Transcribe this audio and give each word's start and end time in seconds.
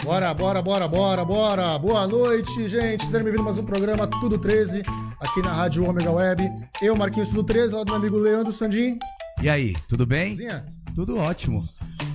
Bora, 0.00 0.32
bora, 0.32 0.62
bora, 0.62 0.88
bora, 0.88 1.24
bora. 1.24 1.78
Boa 1.78 2.06
noite, 2.06 2.68
gente. 2.68 3.04
Sejam 3.04 3.24
bem-vindos 3.24 3.40
a 3.40 3.44
mais 3.44 3.58
um 3.58 3.64
programa 3.64 4.06
Tudo 4.06 4.38
13, 4.38 4.82
aqui 5.20 5.42
na 5.42 5.52
Rádio 5.52 5.84
Ômega 5.88 6.10
Web. 6.10 6.48
Eu, 6.80 6.96
Marquinhos 6.96 7.28
Tudo 7.28 7.44
13, 7.44 7.74
lá 7.74 7.84
do 7.84 7.88
meu 7.88 7.96
amigo 7.96 8.16
Leandro 8.16 8.52
Sandim. 8.52 8.98
E 9.42 9.50
aí, 9.50 9.74
tudo 9.88 10.06
bem? 10.06 10.30
Cozinha? 10.30 10.64
Tudo 10.94 11.18
ótimo. 11.18 11.62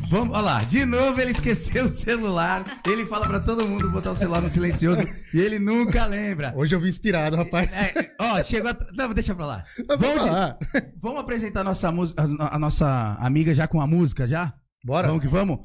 Vamos, 0.09 0.35
olha 0.35 0.45
lá, 0.45 0.63
de 0.63 0.85
novo 0.85 1.19
ele 1.21 1.31
esqueceu 1.31 1.85
o 1.85 1.89
celular. 1.89 2.65
Ele 2.85 3.05
fala 3.05 3.27
pra 3.27 3.39
todo 3.39 3.67
mundo 3.67 3.91
botar 3.91 4.11
o 4.11 4.15
celular 4.15 4.41
no 4.41 4.49
silencioso 4.49 5.03
e 5.33 5.39
ele 5.39 5.59
nunca 5.59 6.05
lembra. 6.05 6.53
Hoje 6.55 6.73
eu 6.73 6.79
vim 6.79 6.89
inspirado, 6.89 7.35
rapaz. 7.35 7.73
É, 7.73 8.15
ó, 8.19 8.41
chegou. 8.43 8.71
A... 8.71 8.77
Não, 8.93 9.13
deixa 9.13 9.35
pra 9.35 9.45
lá. 9.45 9.63
Vamos, 9.99 10.25
falar. 10.25 10.57
vamos 10.97 11.19
apresentar 11.19 11.61
a 11.61 11.65
nossa, 11.65 11.91
música, 11.91 12.23
a, 12.39 12.55
a 12.55 12.59
nossa 12.59 13.17
amiga 13.19 13.53
já 13.53 13.67
com 13.67 13.79
a 13.81 13.87
música 13.87 14.27
já? 14.27 14.53
Bora. 14.83 15.07
Vamos 15.07 15.21
que 15.21 15.27
vamos? 15.27 15.59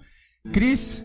Cris, 0.53 1.05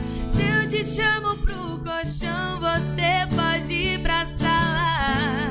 Chamo 0.83 1.37
pro 1.37 1.79
colchão, 1.83 2.59
você 2.59 3.01
ir 3.69 4.01
pra 4.01 4.25
sala. 4.25 5.47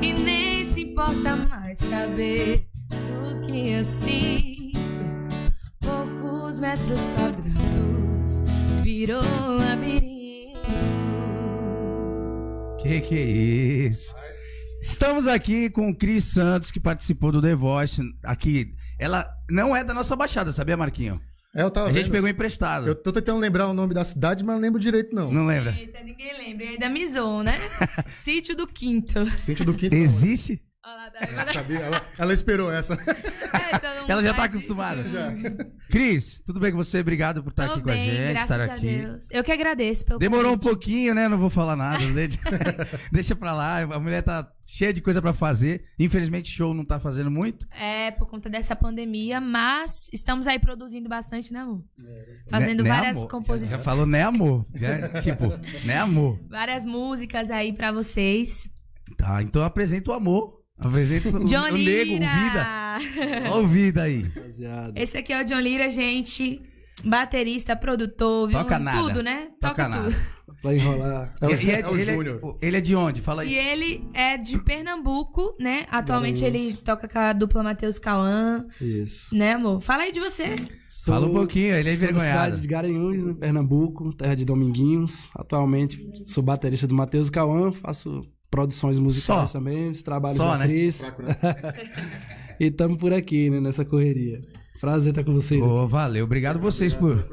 E 0.00 0.14
nem 0.14 0.64
se 0.64 0.82
importa 0.82 1.36
mais 1.36 1.78
saber 1.78 2.66
do 2.88 3.46
que 3.46 3.70
eu 3.72 3.84
sinto. 3.84 4.80
Poucos 5.80 6.58
metros 6.58 7.06
quadrados 7.06 8.42
virou 8.82 9.22
um 9.22 9.58
labirinto. 9.58 10.60
que 12.80 13.00
que 13.02 13.14
é 13.14 13.24
isso? 13.88 14.14
Estamos 14.80 15.26
aqui 15.26 15.68
com 15.68 15.90
o 15.90 15.94
Cris 15.94 16.24
Santos, 16.24 16.70
que 16.70 16.80
participou 16.80 17.30
do 17.30 17.42
The 17.42 17.54
Voice. 17.54 18.00
Aqui, 18.24 18.74
ela 18.98 19.28
não 19.50 19.76
é 19.76 19.84
da 19.84 19.92
nossa 19.92 20.16
baixada, 20.16 20.50
sabia, 20.50 20.78
Marquinho? 20.78 21.20
É, 21.56 21.62
eu 21.62 21.70
tava 21.70 21.88
A 21.88 21.92
gente 21.92 22.02
vendo. 22.04 22.12
pegou 22.12 22.28
emprestado. 22.28 22.86
Eu 22.86 22.94
tô 22.94 23.10
tentando 23.10 23.40
lembrar 23.40 23.66
o 23.68 23.72
nome 23.72 23.94
da 23.94 24.04
cidade, 24.04 24.44
mas 24.44 24.54
não 24.56 24.60
lembro 24.60 24.78
direito, 24.78 25.14
não. 25.14 25.32
Não 25.32 25.46
lembra? 25.46 25.72
Eita, 25.72 26.02
ninguém 26.04 26.36
lembra. 26.36 26.64
E 26.66 26.68
ainda 26.68 26.88
me 26.90 27.06
zoam, 27.06 27.42
né? 27.42 27.54
Sítio 28.06 28.54
do 28.54 28.66
Quinto. 28.66 29.24
Sítio 29.30 29.64
do 29.64 29.72
Quinto. 29.72 29.94
Existe? 29.94 30.60
Olha 30.86 30.94
lá, 30.94 31.10
tá 31.10 31.18
Ela, 31.26 31.52
sabia, 31.52 31.78
ela, 31.80 32.02
ela 32.16 32.32
esperou 32.32 32.72
essa. 32.72 32.96
É, 33.56 34.00
mundo 34.00 34.10
Ela 34.10 34.22
já 34.22 34.34
tá 34.34 34.44
acostumada. 34.44 35.06
Já. 35.08 35.32
Cris, 35.90 36.40
tudo 36.44 36.60
bem 36.60 36.70
com 36.70 36.76
você? 36.76 37.00
Obrigado 37.00 37.42
por 37.42 37.50
estar 37.50 37.66
Tô 37.66 37.72
aqui 37.72 37.82
com 37.82 37.90
a 37.90 37.92
bem, 37.94 38.10
gente, 38.10 38.40
estar 38.40 38.60
a 38.60 38.64
aqui. 38.64 38.98
Deus. 38.98 39.26
Eu 39.30 39.42
que 39.42 39.50
agradeço 39.50 40.04
pelo 40.04 40.18
Demorou 40.20 40.52
um 40.52 40.54
convite. 40.56 40.68
pouquinho, 40.68 41.14
né? 41.14 41.28
Não 41.28 41.38
vou 41.38 41.50
falar 41.50 41.74
nada. 41.74 41.98
Deixa, 43.10 43.34
pra 43.34 43.52
lá. 43.52 43.80
A 43.82 43.98
mulher 43.98 44.22
tá 44.22 44.48
cheia 44.62 44.92
de 44.92 45.00
coisa 45.00 45.20
pra 45.20 45.32
fazer. 45.32 45.84
Infelizmente, 45.98 46.48
show 46.50 46.72
não 46.74 46.84
tá 46.84 47.00
fazendo 47.00 47.30
muito. 47.30 47.66
É, 47.72 48.10
por 48.12 48.26
conta 48.28 48.48
dessa 48.48 48.76
pandemia, 48.76 49.40
mas 49.40 50.08
estamos 50.12 50.46
aí 50.46 50.58
produzindo 50.58 51.08
bastante, 51.08 51.52
né, 51.52 51.60
amor? 51.60 51.82
Fazendo 52.48 52.82
Né- 52.84 52.90
né, 52.90 52.96
várias 52.96 53.16
amor? 53.16 53.22
Já, 53.26 53.30
composições. 53.30 53.70
já 53.70 53.84
falou, 53.84 54.06
né, 54.06 54.22
amor? 54.22 54.66
Já, 54.74 55.20
tipo, 55.20 55.48
né, 55.84 55.96
amor? 55.98 56.38
Várias 56.48 56.86
músicas 56.86 57.50
aí 57.50 57.72
pra 57.72 57.90
vocês. 57.90 58.68
Tá, 59.16 59.42
então 59.42 59.64
apresenta 59.64 60.10
o 60.10 60.14
amor. 60.14 60.54
Apresenta 60.78 61.28
o, 61.36 61.44
John 61.44 61.60
o 61.68 61.72
nego, 61.72 61.76
Lira! 61.76 62.98
vida. 62.98 63.50
Ó 63.50 63.60
o 63.60 63.66
vida 63.66 64.02
aí. 64.02 64.22
Rapaziada. 64.22 64.92
Esse 64.94 65.18
aqui 65.18 65.32
é 65.32 65.42
o 65.42 65.44
John 65.44 65.60
Lira, 65.60 65.90
gente. 65.90 66.60
Baterista, 67.04 67.76
produtor, 67.76 68.48
viu? 68.48 68.58
Toca 68.58 68.78
nada. 68.78 68.98
tudo, 68.98 69.22
né? 69.22 69.48
Toca 69.60 69.88
nada. 69.88 70.04
tudo. 70.10 70.16
Pra 70.62 70.74
enrolar. 70.74 71.34
É 71.42 71.46
o, 71.46 71.50
E- 71.50 71.64
e 71.66 71.70
é 71.70 71.88
o 71.88 71.96
ele, 71.98 72.14
Júnior. 72.14 72.40
é, 72.62 72.66
ele 72.66 72.76
é 72.78 72.80
de 72.80 72.94
onde? 72.96 73.20
Fala 73.20 73.44
E 73.44 73.58
aí. 73.58 73.66
ele 73.68 74.08
é 74.14 74.38
de 74.38 74.58
Pernambuco, 74.62 75.54
né? 75.60 75.84
Atualmente 75.90 76.42
ele 76.44 76.74
toca 76.78 77.06
com 77.06 77.18
a 77.18 77.32
dupla 77.34 77.62
Matheus 77.62 77.98
Cauã, 77.98 78.64
Isso. 78.80 79.34
né, 79.36 79.52
amor? 79.52 79.80
Fala 79.82 80.04
aí 80.04 80.12
de 80.12 80.20
você. 80.20 80.56
Fala 81.04 81.26
um 81.26 81.30
Sou- 81.30 81.34
pouquinho, 81.34 81.74
ele 81.74 81.90
é 81.90 81.94
sou 81.94 82.04
envergonhado. 82.08 82.44
cidade 82.44 82.60
de 82.62 82.68
Garanhuns, 82.68 83.24
em 83.26 83.34
Pernambuco, 83.34 84.12
terra 84.14 84.34
de 84.34 84.44
Dominguinhos. 84.46 85.28
Atualmente 85.36 85.98
sou 86.26 86.42
baterista 86.42 86.86
do 86.86 86.94
Matheus 86.94 87.28
Cauã, 87.28 87.70
faço 87.70 88.20
produções 88.56 88.98
musicais 88.98 89.50
Só. 89.50 89.58
também, 89.58 89.92
trabalho 89.92 90.34
Só, 90.36 90.52
com 90.52 90.56
né? 90.58 90.64
atriz. 90.64 91.00
Fraco, 91.00 91.22
né? 91.22 91.36
e 92.58 92.70
tamo 92.70 92.96
por 92.96 93.12
aqui, 93.12 93.50
né, 93.50 93.60
nessa 93.60 93.84
correria. 93.84 94.40
Prazer 94.80 95.10
estar 95.10 95.22
com 95.24 95.32
vocês. 95.34 95.62
Ô, 95.62 95.86
valeu, 95.86 96.24
obrigado 96.24 96.58
vocês 96.58 96.94
por. 96.94 97.24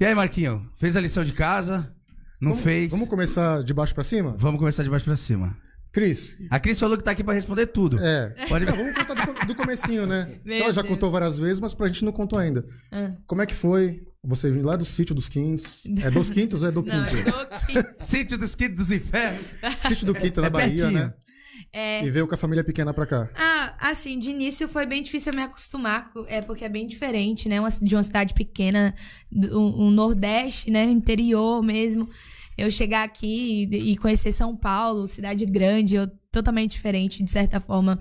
E 0.00 0.04
aí, 0.04 0.14
Marquinho? 0.14 0.68
Fez 0.76 0.96
a 0.96 1.00
lição 1.00 1.22
de 1.24 1.32
casa? 1.32 1.92
Não 2.40 2.50
Vamos- 2.50 2.64
fez? 2.64 2.90
Vamos 2.90 3.08
começar 3.08 3.62
de 3.62 3.72
baixo 3.72 3.94
pra 3.94 4.04
cima? 4.04 4.34
Vamos 4.38 4.58
começar 4.58 4.82
de 4.82 4.90
baixo 4.90 5.04
pra 5.04 5.16
cima. 5.16 5.56
Cris, 5.92 6.36
A 6.50 6.60
Cris 6.60 6.78
falou 6.78 6.98
que 6.98 7.02
tá 7.04 7.12
aqui 7.12 7.24
pra 7.24 7.32
responder 7.32 7.66
tudo. 7.68 7.96
é. 8.02 8.34
Pode 8.48 8.66
Não, 8.66 8.76
vamos 8.76 8.94
contar 8.94 9.14
do, 9.14 9.46
do 9.46 9.54
comecinho, 9.54 10.06
né? 10.06 10.38
Meu 10.44 10.56
Ela 10.64 10.72
já 10.72 10.82
Deus. 10.82 10.92
contou 10.92 11.10
várias 11.10 11.38
vezes, 11.38 11.58
mas 11.60 11.72
pra 11.72 11.86
gente 11.88 12.04
não 12.04 12.12
contou 12.12 12.38
ainda. 12.38 12.66
Ah. 12.92 13.12
Como 13.26 13.40
é 13.40 13.46
que 13.46 13.54
foi 13.54 14.02
você 14.26 14.50
vir 14.50 14.62
lá 14.62 14.76
do 14.76 14.84
sítio 14.84 15.14
dos 15.14 15.28
Quintos? 15.28 15.82
É 16.02 16.10
dos 16.10 16.30
Quintos 16.30 16.62
ou 16.62 16.68
é 16.68 16.72
do 16.72 16.82
Não, 16.82 17.02
Quinto? 17.02 17.16
eu 17.16 17.32
tô 17.32 17.54
aqui. 17.54 17.74
Sítio 18.04 18.36
dos 18.36 18.54
Quintos 18.54 18.78
dos 18.78 18.90
Infernos. 18.92 19.40
Sítio 19.76 20.06
do 20.06 20.14
Quinto 20.14 20.40
na 20.40 20.46
É 20.48 20.50
Bahia, 20.50 20.66
pertinho. 20.68 20.90
né? 20.92 21.14
É, 21.72 22.04
E 22.04 22.10
veio 22.10 22.26
com 22.28 22.34
a 22.34 22.38
família 22.38 22.62
pequena 22.62 22.92
pra 22.92 23.06
cá. 23.06 23.28
Ah, 23.34 23.74
assim, 23.90 24.18
de 24.18 24.30
início 24.30 24.68
foi 24.68 24.84
bem 24.86 25.02
difícil 25.02 25.32
eu 25.32 25.36
me 25.36 25.42
acostumar, 25.42 26.12
co- 26.12 26.24
é 26.28 26.40
porque 26.42 26.64
é 26.64 26.68
bem 26.68 26.86
diferente, 26.86 27.48
né? 27.48 27.58
Uma, 27.60 27.68
de 27.70 27.94
uma 27.94 28.02
cidade 28.02 28.34
pequena, 28.34 28.94
do- 29.32 29.58
um, 29.58 29.86
um 29.86 29.90
Nordeste, 29.90 30.70
né? 30.70 30.84
Interior 30.84 31.62
mesmo. 31.62 32.08
Eu 32.58 32.70
chegar 32.70 33.04
aqui 33.04 33.68
e, 33.70 33.92
e 33.92 33.96
conhecer 33.96 34.32
São 34.32 34.56
Paulo, 34.56 35.06
cidade 35.08 35.44
grande, 35.46 35.96
eu, 35.96 36.08
totalmente 36.32 36.72
diferente, 36.72 37.22
de 37.22 37.30
certa 37.30 37.58
forma, 37.60 37.98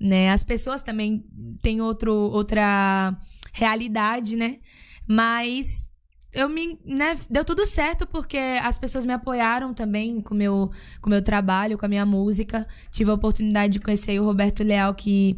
né? 0.00 0.30
As 0.30 0.42
pessoas 0.44 0.82
também 0.82 1.24
têm 1.60 1.80
outro, 1.80 2.12
outra 2.12 3.16
realidade, 3.52 4.36
né? 4.36 4.58
Mas 5.06 5.88
eu 6.32 6.48
me, 6.48 6.78
né, 6.84 7.18
deu 7.28 7.44
tudo 7.44 7.66
certo 7.66 8.06
porque 8.06 8.38
as 8.62 8.78
pessoas 8.78 9.04
me 9.04 9.12
apoiaram 9.12 9.74
também 9.74 10.20
com 10.20 10.34
meu, 10.34 10.70
com 11.00 11.10
meu 11.10 11.22
trabalho, 11.22 11.76
com 11.76 11.84
a 11.84 11.88
minha 11.88 12.06
música. 12.06 12.66
Tive 12.90 13.10
a 13.10 13.14
oportunidade 13.14 13.74
de 13.74 13.80
conhecer 13.80 14.18
o 14.20 14.24
Roberto 14.24 14.62
Leal, 14.62 14.94
que 14.94 15.36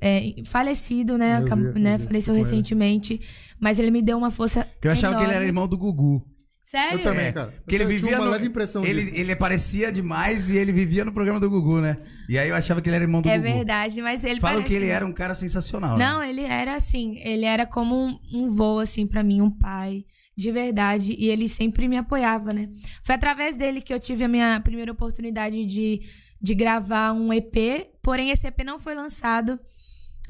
é 0.00 0.42
falecido, 0.44 1.18
né? 1.18 1.40
Vi, 1.40 1.80
né 1.80 1.98
faleceu 1.98 2.34
recentemente. 2.34 3.20
Mas 3.60 3.78
ele 3.78 3.90
me 3.90 4.00
deu 4.00 4.16
uma 4.16 4.30
força. 4.30 4.66
Que 4.80 4.88
eu 4.88 4.92
achava 4.92 5.16
que 5.18 5.24
ele 5.24 5.32
era 5.32 5.44
irmão 5.44 5.68
do 5.68 5.76
Gugu. 5.76 6.24
Sério? 6.72 7.00
Eu 7.00 7.02
também, 7.04 7.26
É, 7.26 7.32
cara. 7.32 7.52
Que 7.68 7.74
ele 7.74 7.84
vivia 7.84 8.16
uma 8.16 8.24
no... 8.24 8.30
leve 8.30 8.46
impressão 8.46 8.82
ele, 8.82 9.02
disso. 9.04 9.14
ele 9.14 9.30
aparecia 9.32 9.92
demais 9.92 10.48
e 10.48 10.56
ele 10.56 10.72
vivia 10.72 11.04
no 11.04 11.12
programa 11.12 11.38
do 11.38 11.50
Gugu, 11.50 11.82
né? 11.82 11.98
E 12.26 12.38
aí 12.38 12.48
eu 12.48 12.54
achava 12.56 12.80
que 12.80 12.88
ele 12.88 12.96
era 12.96 13.04
irmão 13.04 13.20
do 13.20 13.28
É 13.28 13.36
Gugu. 13.36 13.52
verdade, 13.52 14.00
mas 14.00 14.24
ele 14.24 14.40
Falam 14.40 14.56
parece... 14.62 14.68
que 14.74 14.82
ele 14.82 14.90
era 14.90 15.04
um 15.04 15.12
cara 15.12 15.34
sensacional. 15.34 15.98
né? 15.98 16.04
Não, 16.06 16.22
ele 16.22 16.40
era 16.40 16.74
assim, 16.74 17.18
ele 17.18 17.44
era 17.44 17.66
como 17.66 17.94
um, 17.94 18.18
um 18.32 18.48
vô, 18.48 18.78
assim, 18.78 19.06
pra 19.06 19.22
mim, 19.22 19.42
um 19.42 19.50
pai, 19.50 20.04
de 20.34 20.50
verdade, 20.50 21.14
e 21.18 21.26
ele 21.28 21.46
sempre 21.46 21.86
me 21.86 21.98
apoiava, 21.98 22.54
né? 22.54 22.70
Foi 23.04 23.14
através 23.16 23.54
dele 23.54 23.82
que 23.82 23.92
eu 23.92 24.00
tive 24.00 24.24
a 24.24 24.28
minha 24.28 24.58
primeira 24.60 24.90
oportunidade 24.92 25.66
de, 25.66 26.00
de 26.40 26.54
gravar 26.54 27.12
um 27.12 27.30
EP, 27.34 27.86
porém 28.02 28.30
esse 28.30 28.46
EP 28.46 28.64
não 28.64 28.78
foi 28.78 28.94
lançado, 28.94 29.60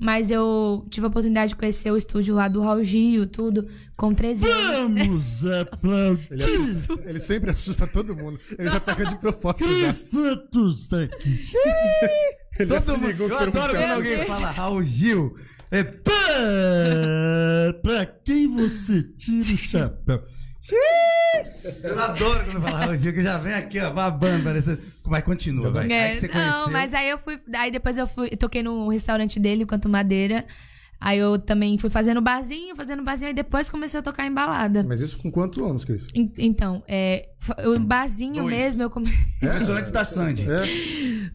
mas 0.00 0.30
eu 0.30 0.86
tive 0.90 1.06
a 1.06 1.08
oportunidade 1.08 1.50
de 1.50 1.56
conhecer 1.56 1.90
o 1.90 1.96
estúdio 1.96 2.34
lá 2.34 2.48
do 2.48 2.60
Raul 2.60 2.82
Gil, 2.82 3.26
tudo, 3.26 3.68
com 3.96 4.14
13 4.14 4.48
anos. 4.48 5.06
Vamos 5.06 5.46
aplaudir 5.46 6.26
Ele, 6.32 7.02
ele 7.04 7.20
sempre 7.20 7.50
assusta 7.50 7.86
todo 7.86 8.16
mundo. 8.16 8.40
Ele 8.58 8.68
já 8.68 8.80
pega 8.80 9.04
de 9.06 9.16
propósito 9.16 9.80
já. 9.80 9.92
Santos 9.92 10.92
aqui. 10.92 11.36
Ele 12.58 12.68
Todo 12.68 12.98
mundo, 12.98 13.06
ligou 13.06 13.28
que 13.28 13.34
eu 13.34 13.38
adoro 13.38 13.72
quando 13.72 13.92
alguém 13.92 14.26
fala 14.26 14.50
Raul 14.50 14.82
Gil. 14.82 15.34
É 15.70 15.82
pá, 15.84 16.12
pra 17.82 18.04
quem 18.04 18.46
você 18.46 19.02
tira 19.02 19.40
o 19.40 19.56
chapéu? 19.56 20.22
Eu 21.84 21.98
adoro 21.98 22.44
quando 22.44 22.62
fala 22.62 22.96
Gil, 22.96 23.12
que 23.12 23.22
já 23.22 23.38
vem 23.38 23.52
aqui, 23.54 23.80
ó, 23.80 23.90
babando, 23.90 24.44
parecendo. 24.44 24.80
Mas 25.06 25.24
continua, 25.24 25.70
vai. 25.70 25.90
É, 25.90 26.04
Aí 26.04 26.10
que 26.12 26.20
você 26.20 26.28
conheceu. 26.28 26.52
não, 26.52 26.70
mas 26.70 26.94
aí 26.94 27.08
eu 27.08 27.18
fui. 27.18 27.38
Aí 27.54 27.70
depois 27.70 27.98
eu 27.98 28.06
fui. 28.06 28.30
Toquei 28.30 28.62
no 28.62 28.88
restaurante 28.88 29.40
dele, 29.40 29.66
Canto 29.66 29.88
Madeira. 29.88 30.44
Aí 31.00 31.18
eu 31.18 31.36
também 31.36 31.76
fui 31.78 31.90
fazendo 31.90 32.20
barzinho, 32.20 32.76
fazendo 32.76 33.02
barzinho, 33.02 33.30
e 33.30 33.34
depois 33.34 33.68
comecei 33.68 33.98
a 33.98 34.02
tocar 34.04 34.24
em 34.24 34.32
balada. 34.32 34.84
Mas 34.86 35.00
isso 35.00 35.18
com 35.18 35.32
quantos 35.32 35.58
anos, 35.60 35.84
Cris? 35.84 36.06
En- 36.14 36.30
Então, 36.38 36.80
é, 36.86 37.28
o 37.66 37.76
barzinho 37.80 38.34
Dois. 38.44 38.54
mesmo, 38.54 38.82
eu 38.84 38.88
come... 38.90 39.10
Começou 39.40 39.74
antes 39.74 39.90
da 39.90 40.04
Sandy. 40.04 40.46
É? 40.48 40.62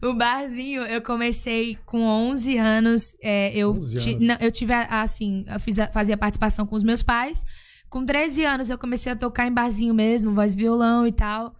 o 0.06 0.14
barzinho 0.14 0.80
eu 0.84 1.02
comecei 1.02 1.76
com 1.84 2.00
11 2.00 2.56
anos. 2.56 3.14
é, 3.22 3.52
eu, 3.54 3.72
11 3.72 3.98
ti- 3.98 4.10
anos. 4.14 4.24
não, 4.26 4.36
eu 4.40 4.50
tive, 4.50 4.72
a- 4.72 5.02
assim, 5.02 5.44
eu 5.46 5.60
fiz 5.60 5.78
a- 5.78 5.88
fazia 5.92 6.16
participação 6.16 6.64
com 6.66 6.74
os 6.74 6.82
meus 6.82 7.02
pais. 7.02 7.44
Com 7.88 8.04
13 8.04 8.44
anos 8.44 8.70
eu 8.70 8.78
comecei 8.78 9.12
a 9.12 9.16
tocar 9.16 9.46
em 9.46 9.52
barzinho 9.52 9.94
mesmo, 9.94 10.34
voz 10.34 10.54
violão 10.54 11.06
e 11.06 11.12
tal. 11.12 11.54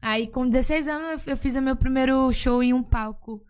Aí 0.00 0.26
com 0.26 0.48
16 0.48 0.88
anos 0.88 1.26
eu, 1.26 1.36
fiz 1.36 1.56
o 1.56 1.62
meu 1.62 1.76
primeiro 1.76 2.30
show 2.32 2.62
em 2.62 2.72
um 2.72 2.82
palco. 2.82 3.42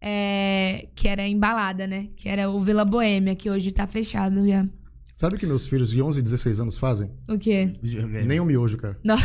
é, 0.00 0.88
que 0.94 1.08
era 1.08 1.22
em 1.26 1.38
balada, 1.38 1.86
né? 1.86 2.08
Que 2.16 2.28
era 2.28 2.50
o 2.50 2.60
Vila 2.60 2.84
Boêmia, 2.84 3.34
que 3.34 3.50
hoje 3.50 3.72
tá 3.72 3.86
fechado 3.86 4.46
já. 4.46 4.64
Sabe 5.18 5.34
o 5.34 5.38
que 5.38 5.46
meus 5.46 5.66
filhos 5.66 5.90
de 5.90 6.00
11 6.00 6.20
e 6.20 6.22
16 6.22 6.60
anos 6.60 6.78
fazem? 6.78 7.10
O 7.28 7.36
quê? 7.36 7.72
Nem 8.24 8.38
um 8.38 8.44
miojo, 8.44 8.76
cara. 8.76 8.96
Não. 9.02 9.16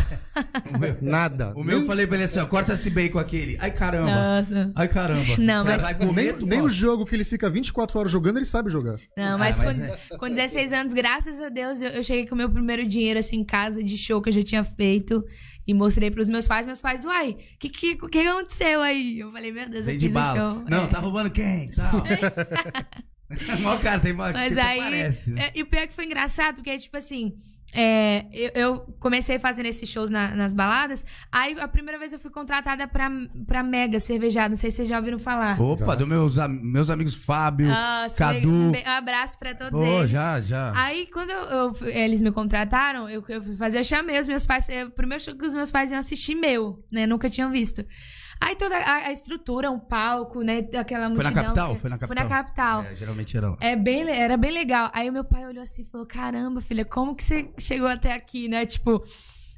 O 0.74 0.80
meu, 0.80 0.98
Nada. 1.00 1.54
o 1.56 1.64
meu 1.64 1.76
eu 1.76 1.78
nem, 1.82 1.88
falei 1.88 2.08
pra 2.08 2.16
ele 2.16 2.26
assim, 2.26 2.40
ó, 2.40 2.48
corta 2.48 2.74
esse 2.74 2.90
bacon 2.90 3.20
aquele. 3.20 3.56
Ai, 3.60 3.70
caramba. 3.70 4.10
Nossa. 4.10 4.72
Ai, 4.74 4.88
caramba. 4.88 5.38
Não, 5.38 5.64
mas- 5.64 5.96
comer, 5.98 6.36
nem, 6.38 6.46
nem 6.48 6.62
o 6.64 6.68
jogo 6.70 7.06
que 7.06 7.16
ele 7.16 7.24
fica 7.24 7.48
24 7.48 8.00
horas 8.00 8.12
jogando, 8.12 8.38
ele 8.38 8.46
sabe 8.46 8.72
jogar. 8.72 8.98
Não, 9.16 9.38
mas, 9.38 9.60
Ah, 9.60 9.66
mas 9.66 10.02
com, 10.10 10.18
com 10.18 10.30
16 10.30 10.74
anos, 10.74 10.94
graças 10.96 11.40
a 11.40 11.50
Deus, 11.50 11.80
eu, 11.80 11.90
eu 11.92 12.04
cheguei 12.04 12.26
com 12.26 12.34
o 12.34 12.38
meu 12.40 12.50
primeiro 12.50 12.84
dinheiro, 12.90 13.20
assim, 13.20 13.36
em 13.42 13.46
casa, 13.46 13.84
de 13.84 13.96
show 13.96 14.20
que 14.20 14.30
eu 14.30 14.34
já 14.34 14.42
tinha 14.42 14.64
feito. 14.64 15.24
E 15.68 15.76
mostrei 15.76 16.10
pros 16.10 16.28
meus 16.28 16.48
pais. 16.48 16.66
Meus 16.66 16.80
pais, 16.82 17.06
uai, 17.06 17.34
o 17.34 17.38
que, 17.60 17.70
que, 17.70 17.96
que 18.10 18.20
aconteceu 18.20 18.82
aí? 18.82 19.20
Eu 19.20 19.32
falei, 19.32 19.52
meu 19.52 19.70
Deus, 19.70 19.86
Vem 19.86 19.94
eu 19.94 20.00
de 20.00 20.06
fiz 20.08 20.16
o 20.16 20.18
bala. 20.20 20.56
show. 20.56 20.66
Não, 20.68 20.86
É. 20.86 20.88
tá 20.88 20.98
roubando 21.00 21.30
quem? 21.30 21.70
Tal. 21.70 22.02
Mó 23.62 23.78
cara, 23.78 24.00
tem 24.00 24.14
mó 24.14 24.24
Mas 24.32 24.54
que 24.54 24.60
aí. 24.60 24.80
Parece. 24.80 25.32
né? 25.32 25.46
é, 25.48 25.52
e 25.56 25.64
o 25.64 25.66
pior 25.66 25.82
é 25.82 25.88
que 25.88 25.94
foi 25.94 26.06
engraçado, 26.06 26.56
porque, 26.56 26.78
tipo 26.78 26.96
assim. 26.98 27.34
é, 27.76 28.26
eu, 28.32 28.52
eu 28.54 28.80
comecei 29.00 29.40
fazendo 29.40 29.66
esses 29.66 29.90
shows 29.90 30.10
na- 30.12 30.36
nas 30.36 30.54
baladas. 30.54 31.04
Aí 31.32 31.60
a 31.60 31.68
primeira 31.68 31.98
vez 31.98 32.14
eu 32.14 32.20
fui 32.20 32.30
contratada 32.30 32.88
pra, 32.88 33.10
pra 33.48 33.64
Mega 33.64 34.00
Cervejada. 34.00 34.50
Não 34.50 34.56
sei 34.56 34.70
se 34.70 34.78
vocês 34.78 34.90
já 34.90 34.98
ouviram 35.00 35.18
falar. 35.18 35.60
Opa, 35.60 35.84
Tá. 35.86 35.96
dos 35.96 36.08
meus, 36.08 36.36
meus 36.62 36.90
amigos 36.92 37.16
Fábio, 37.16 37.68
Nossa, 37.70 38.16
Cadu. 38.16 38.52
Um 38.52 38.74
abraço 38.86 39.40
pra 39.40 39.56
todos 39.56 39.80
Ô, 39.80 39.84
eles. 39.84 40.12
já, 40.12 40.40
já. 40.42 40.72
Aí, 40.76 41.08
quando 41.12 41.32
eu- 41.32 41.46
eu 41.82 41.88
eles 41.88 42.22
me 42.22 42.32
contrataram, 42.32 43.10
eu, 43.10 43.24
eu 43.28 43.42
fui 43.42 43.56
fazer, 43.56 43.80
eu 43.80 43.84
chamei 43.84 44.20
os 44.20 44.28
meus 44.28 44.46
pais. 44.46 44.68
O 44.86 44.92
primeiro 44.92 45.24
show 45.24 45.36
que 45.36 45.46
os 45.46 45.54
meus 45.56 45.72
pais 45.72 45.90
iam 45.90 46.00
assistir 46.00 46.36
meu, 46.36 46.86
né? 46.92 47.08
Nunca 47.08 47.28
tinham 47.28 47.50
visto. 47.50 47.84
Aí 48.46 48.56
toda 48.56 48.76
a, 48.78 48.94
a 49.08 49.12
estrutura, 49.12 49.70
um 49.72 49.80
palco, 49.80 50.42
né? 50.42 50.60
Aquela 50.78 51.14
Foi 51.14 51.24
na 51.24 51.30
multidão. 51.32 51.44
capital? 51.44 51.76
que- 51.76 51.82
Foi 51.82 51.90
na 51.90 51.98
Foi 51.98 52.08
capital? 52.08 52.30
na 52.30 52.36
capital. 52.44 52.84
É, 52.84 52.96
geralmente 52.96 53.38
era 53.38 53.50
lá. 53.52 53.58
É 53.60 53.76
bem, 53.76 54.10
era 54.10 54.38
bem 54.38 54.52
legal. 54.52 54.90
Aí 54.94 55.10
o 55.10 55.14
meu 55.14 55.24
pai 55.24 55.46
olhou 55.46 55.64
assim 55.64 55.82
e 55.82 55.86
falou: 55.86 56.06
Caramba, 56.06 56.62
filha, 56.62 56.84
como 56.86 57.16
que 57.16 57.24
você 57.24 57.50
chegou 57.58 57.88
até 57.88 58.14
aqui, 58.14 58.48
né? 58.48 58.66
Tipo, 58.66 59.02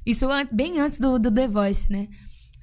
isso 0.04 0.26
bem 0.52 0.80
antes 0.80 0.98
do, 0.98 1.18
do 1.18 1.30
The 1.32 1.48
Voice, 1.48 1.90
né? 1.90 2.08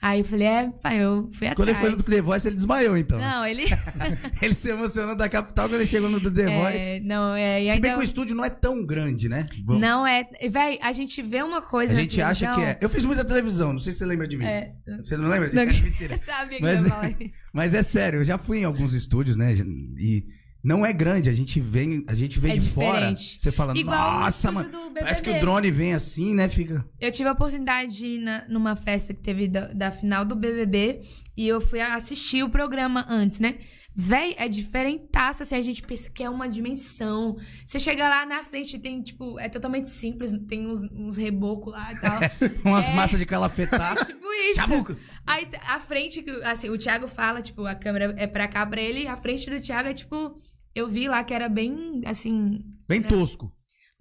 Aí 0.04 0.20
eu 0.20 0.26
falei: 0.26 0.48
É, 0.48 0.70
pai, 0.82 1.02
eu 1.02 1.30
fui 1.32 1.48
Quando 1.56 1.70
ele 1.70 1.78
atrás. 1.78 1.80
foi 1.80 1.90
no 1.92 2.04
The 2.04 2.22
Voice, 2.22 2.46
ele 2.46 2.56
desmaiou, 2.58 2.98
então. 2.98 3.18
Não, 3.18 3.46
ele. 3.46 3.64
Ele 4.42 4.54
se 4.54 4.70
emocionou 4.70 5.16
da 5.16 5.30
capital 5.30 5.70
quando 5.70 5.76
ele 5.80 5.86
chegou 5.86 6.10
no 6.10 6.20
The 6.20 6.30
Voice. 6.60 6.78
é, 6.78 7.00
não, 7.00 7.34
é. 7.34 7.64
E 7.64 7.72
Se 7.72 7.80
bem 7.80 7.94
que 7.94 8.00
o 8.00 8.04
estúdio 8.04 8.36
não 8.36 8.44
é 8.44 8.50
tão 8.50 8.86
grande, 8.86 9.30
né? 9.30 9.46
Bom, 9.64 9.80
Não 9.80 10.06
é. 10.06 10.28
Véi, 10.50 10.78
a 10.82 10.92
gente 10.92 11.22
vê 11.22 11.42
uma 11.42 11.62
coisa. 11.62 11.94
A 11.94 11.96
gente 11.96 12.22
acha 12.22 12.54
que 12.54 12.60
é. 12.60 12.78
Eu 12.82 12.90
fiz 12.90 13.06
muita 13.06 13.24
televisão, 13.24 13.72
não 13.72 13.80
sei 13.80 13.94
se 13.94 14.00
você 14.00 14.06
lembra 14.06 14.28
de 14.28 14.36
mim. 14.36 14.44
É. 14.44 14.74
Você 15.02 15.16
não 15.16 15.30
lembra? 15.30 15.50
Não, 15.54 15.62
É 15.62 15.66
mentira. 15.72 16.18
Sabia 16.20 16.58
que 16.58 16.64
Mas, 16.64 16.84
ia 16.84 16.90
falar 16.90 17.16
mas 17.54 17.74
é 17.74 17.82
sério, 17.82 18.20
eu 18.20 18.26
já 18.26 18.38
fui 18.38 18.60
em 18.60 18.66
alguns 18.66 18.94
estúdios, 18.94 19.38
né? 19.38 19.54
E 19.54 20.26
não 20.64 20.86
é 20.86 20.94
grande, 20.94 21.30
a 21.30 21.34
gente 21.34 21.60
vem, 21.60 22.06
a 22.08 22.16
gente 22.16 22.40
vê 22.40 22.52
É 22.52 22.58
de 22.58 22.70
fora. 22.70 22.94
diferente. 23.14 23.36
Você 23.42 23.52
fala, 23.52 23.78
Igual 23.78 24.22
nossa, 24.22 24.52
mano. 24.52 24.70
Parece 24.94 25.22
que 25.22 25.30
o 25.30 25.40
drone 25.40 25.70
vem 25.70 25.94
assim, 25.94 26.34
né? 26.34 26.48
Fica. 26.48 26.86
Eu 27.02 27.12
tive 27.12 27.28
a 27.28 27.34
oportunidade 27.34 27.98
de 27.98 28.06
ir 28.06 28.20
na- 28.20 28.46
numa 28.48 28.76
festa 28.76 29.14
que 29.14 29.22
teve 29.22 29.48
da, 29.48 29.74
da 29.74 29.92
final 29.92 30.24
do 30.24 30.36
BBB 30.36 31.02
e 31.36 31.48
eu 31.48 31.60
fui 31.60 31.82
assistir 31.82 32.44
o 32.44 32.50
programa 32.50 33.06
antes, 33.10 33.40
né? 33.40 33.58
Véi, 33.96 34.34
é 34.40 34.48
diferentaço, 34.48 35.44
assim, 35.44 35.56
a 35.56 35.62
gente 35.62 35.84
pensa 35.84 36.10
que 36.10 36.24
é 36.24 36.30
uma 36.30 36.48
dimensão. 36.50 37.36
Você 37.66 37.80
chega 37.80 38.08
lá 38.10 38.26
na 38.26 38.44
frente 38.44 38.80
tem, 38.80 39.02
tipo, 39.04 39.40
é 39.40 39.48
totalmente 39.50 39.90
simples, 39.90 40.32
tem 40.48 40.66
uns, 40.66 40.82
uns 40.92 41.16
rebocos 41.16 41.72
lá 41.74 41.92
e 41.94 42.00
tal. 42.00 42.20
Umas 42.66 42.88
É. 42.90 42.94
massas 42.94 43.20
de 43.20 43.26
calafetar. 43.26 43.96
tipo 44.04 44.26
isso. 44.50 44.56
Chabuca. 44.56 44.98
Aí 45.28 45.48
a 45.68 45.80
frente, 45.80 46.26
assim, 46.44 46.70
o 46.70 46.78
Thiago 46.78 47.08
fala, 47.08 47.42
tipo, 47.42 47.66
a 47.68 47.76
câmera 47.76 48.16
é 48.18 48.26
pra 48.26 48.48
cá 48.48 48.66
pra 48.66 48.82
ele, 48.82 49.08
a 49.08 49.16
frente 49.16 49.48
do 49.50 49.60
Thiago 49.62 49.90
é 49.90 49.94
tipo. 49.94 50.36
Eu 50.76 50.88
vi 50.88 51.08
lá 51.08 51.24
que 51.24 51.34
era 51.34 51.48
bem, 51.50 52.02
assim. 52.06 52.62
Bem 52.88 53.02
tosco. 53.02 53.52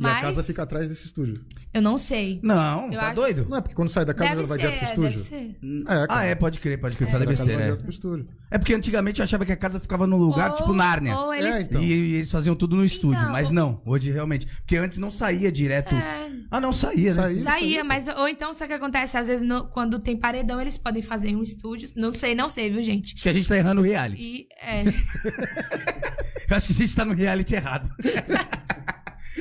E 0.01 0.05
a 0.07 0.09
Mas- 0.09 0.23
casa 0.23 0.43
fica 0.43 0.63
atrás 0.63 0.89
desse 0.89 1.07
estúdio. 1.07 1.35
Eu 1.73 1.81
não 1.81 1.97
sei. 1.97 2.41
Não, 2.43 2.87
Eu 2.93 2.99
tá 2.99 3.07
acho- 3.07 3.15
doido? 3.15 3.47
Não 3.49 3.57
é 3.59 3.61
porque 3.61 3.75
quando 3.75 3.89
sai 3.89 4.05
da 4.05 4.13
casa 4.13 4.31
Deve 4.31 4.41
já 4.43 4.47
vai 4.49 4.59
ser, 4.59 4.67
direto 4.67 4.95
pro 4.95 5.05
é, 5.05 5.09
deve 5.09 5.17
estúdio. 5.21 5.29
ser. 5.29 5.93
É. 5.93 6.07
Ah, 6.09 6.25
é, 6.25 6.35
pode 6.35 6.61
crer, 6.61 6.81
pode 6.81 6.97
crer. 6.97 7.07
Casa 7.07 7.19
vai 7.19 7.27
besteira. 7.29 7.63
direto 7.63 7.79
É. 7.79 7.83
pro 7.83 7.91
estúdio. 7.91 8.29
é 8.51 8.59
porque 8.59 8.75
antigamente 8.75 9.21
eu 9.21 9.25
achava 9.25 9.47
que 9.47 9.53
a 9.53 9.57
casa 9.57 9.79
ficava 9.79 10.07
num 10.07 10.17
lugar 10.17 10.51
Ou- 10.51 10.57
tipo 10.57 10.73
Nárnia. 10.75 11.17
Ou 11.17 11.33
eles. 11.33 11.55
É, 11.55 11.61
então. 11.63 11.81
E, 11.81 11.87
e 11.87 12.15
eles 12.17 12.31
faziam 12.31 12.57
tudo 12.57 12.75
no 12.77 12.85
estúdio, 12.85 13.21
Então, 13.21 13.33
mas 13.33 13.51
não, 13.51 13.81
hoje 13.87 14.11
realmente. 14.11 14.47
Porque 14.47 14.77
antes 14.77 14.99
não 14.99 15.11
saía 15.11 15.53
direto. 15.53 15.95
É. 15.95 16.31
Ah, 16.51 16.61
não, 16.61 16.73
saía, 16.73 17.11
né? 17.15 17.23
Saía. 17.23 17.43
Saía, 17.43 17.85
mas 17.85 18.09
ou 18.09 18.29
então 18.29 18.53
sabe 18.55 18.75
o 18.75 18.77
que 18.79 18.83
acontece? 18.83 19.17
Às 19.17 19.29
vezes 19.29 19.47
no- 19.47 19.69
quando 19.69 19.99
tem 20.01 20.17
paredão, 20.17 20.61
eles 20.61 20.77
podem 20.77 21.01
fazer 21.03 21.35
um 21.37 21.43
estúdio. 21.43 21.89
Não 21.97 22.13
sei, 22.13 22.35
não 22.35 22.49
sei, 22.49 22.71
viu, 22.71 22.83
gente? 22.83 23.15
Acho 23.15 23.23
que 23.23 23.29
a 23.29 23.33
gente 23.33 23.49
tá 23.49 23.57
errando 23.57 23.81
o 23.81 23.85
reality. 23.85 24.21
E 24.23 24.49
é, 24.61 24.83
Eu 26.53 26.57
acho 26.59 26.67
que 26.69 26.73
a 26.73 26.77
gente 26.77 26.95
tá 26.95 27.05
no 27.05 27.15
reality 27.15 27.55
errado. 27.55 27.89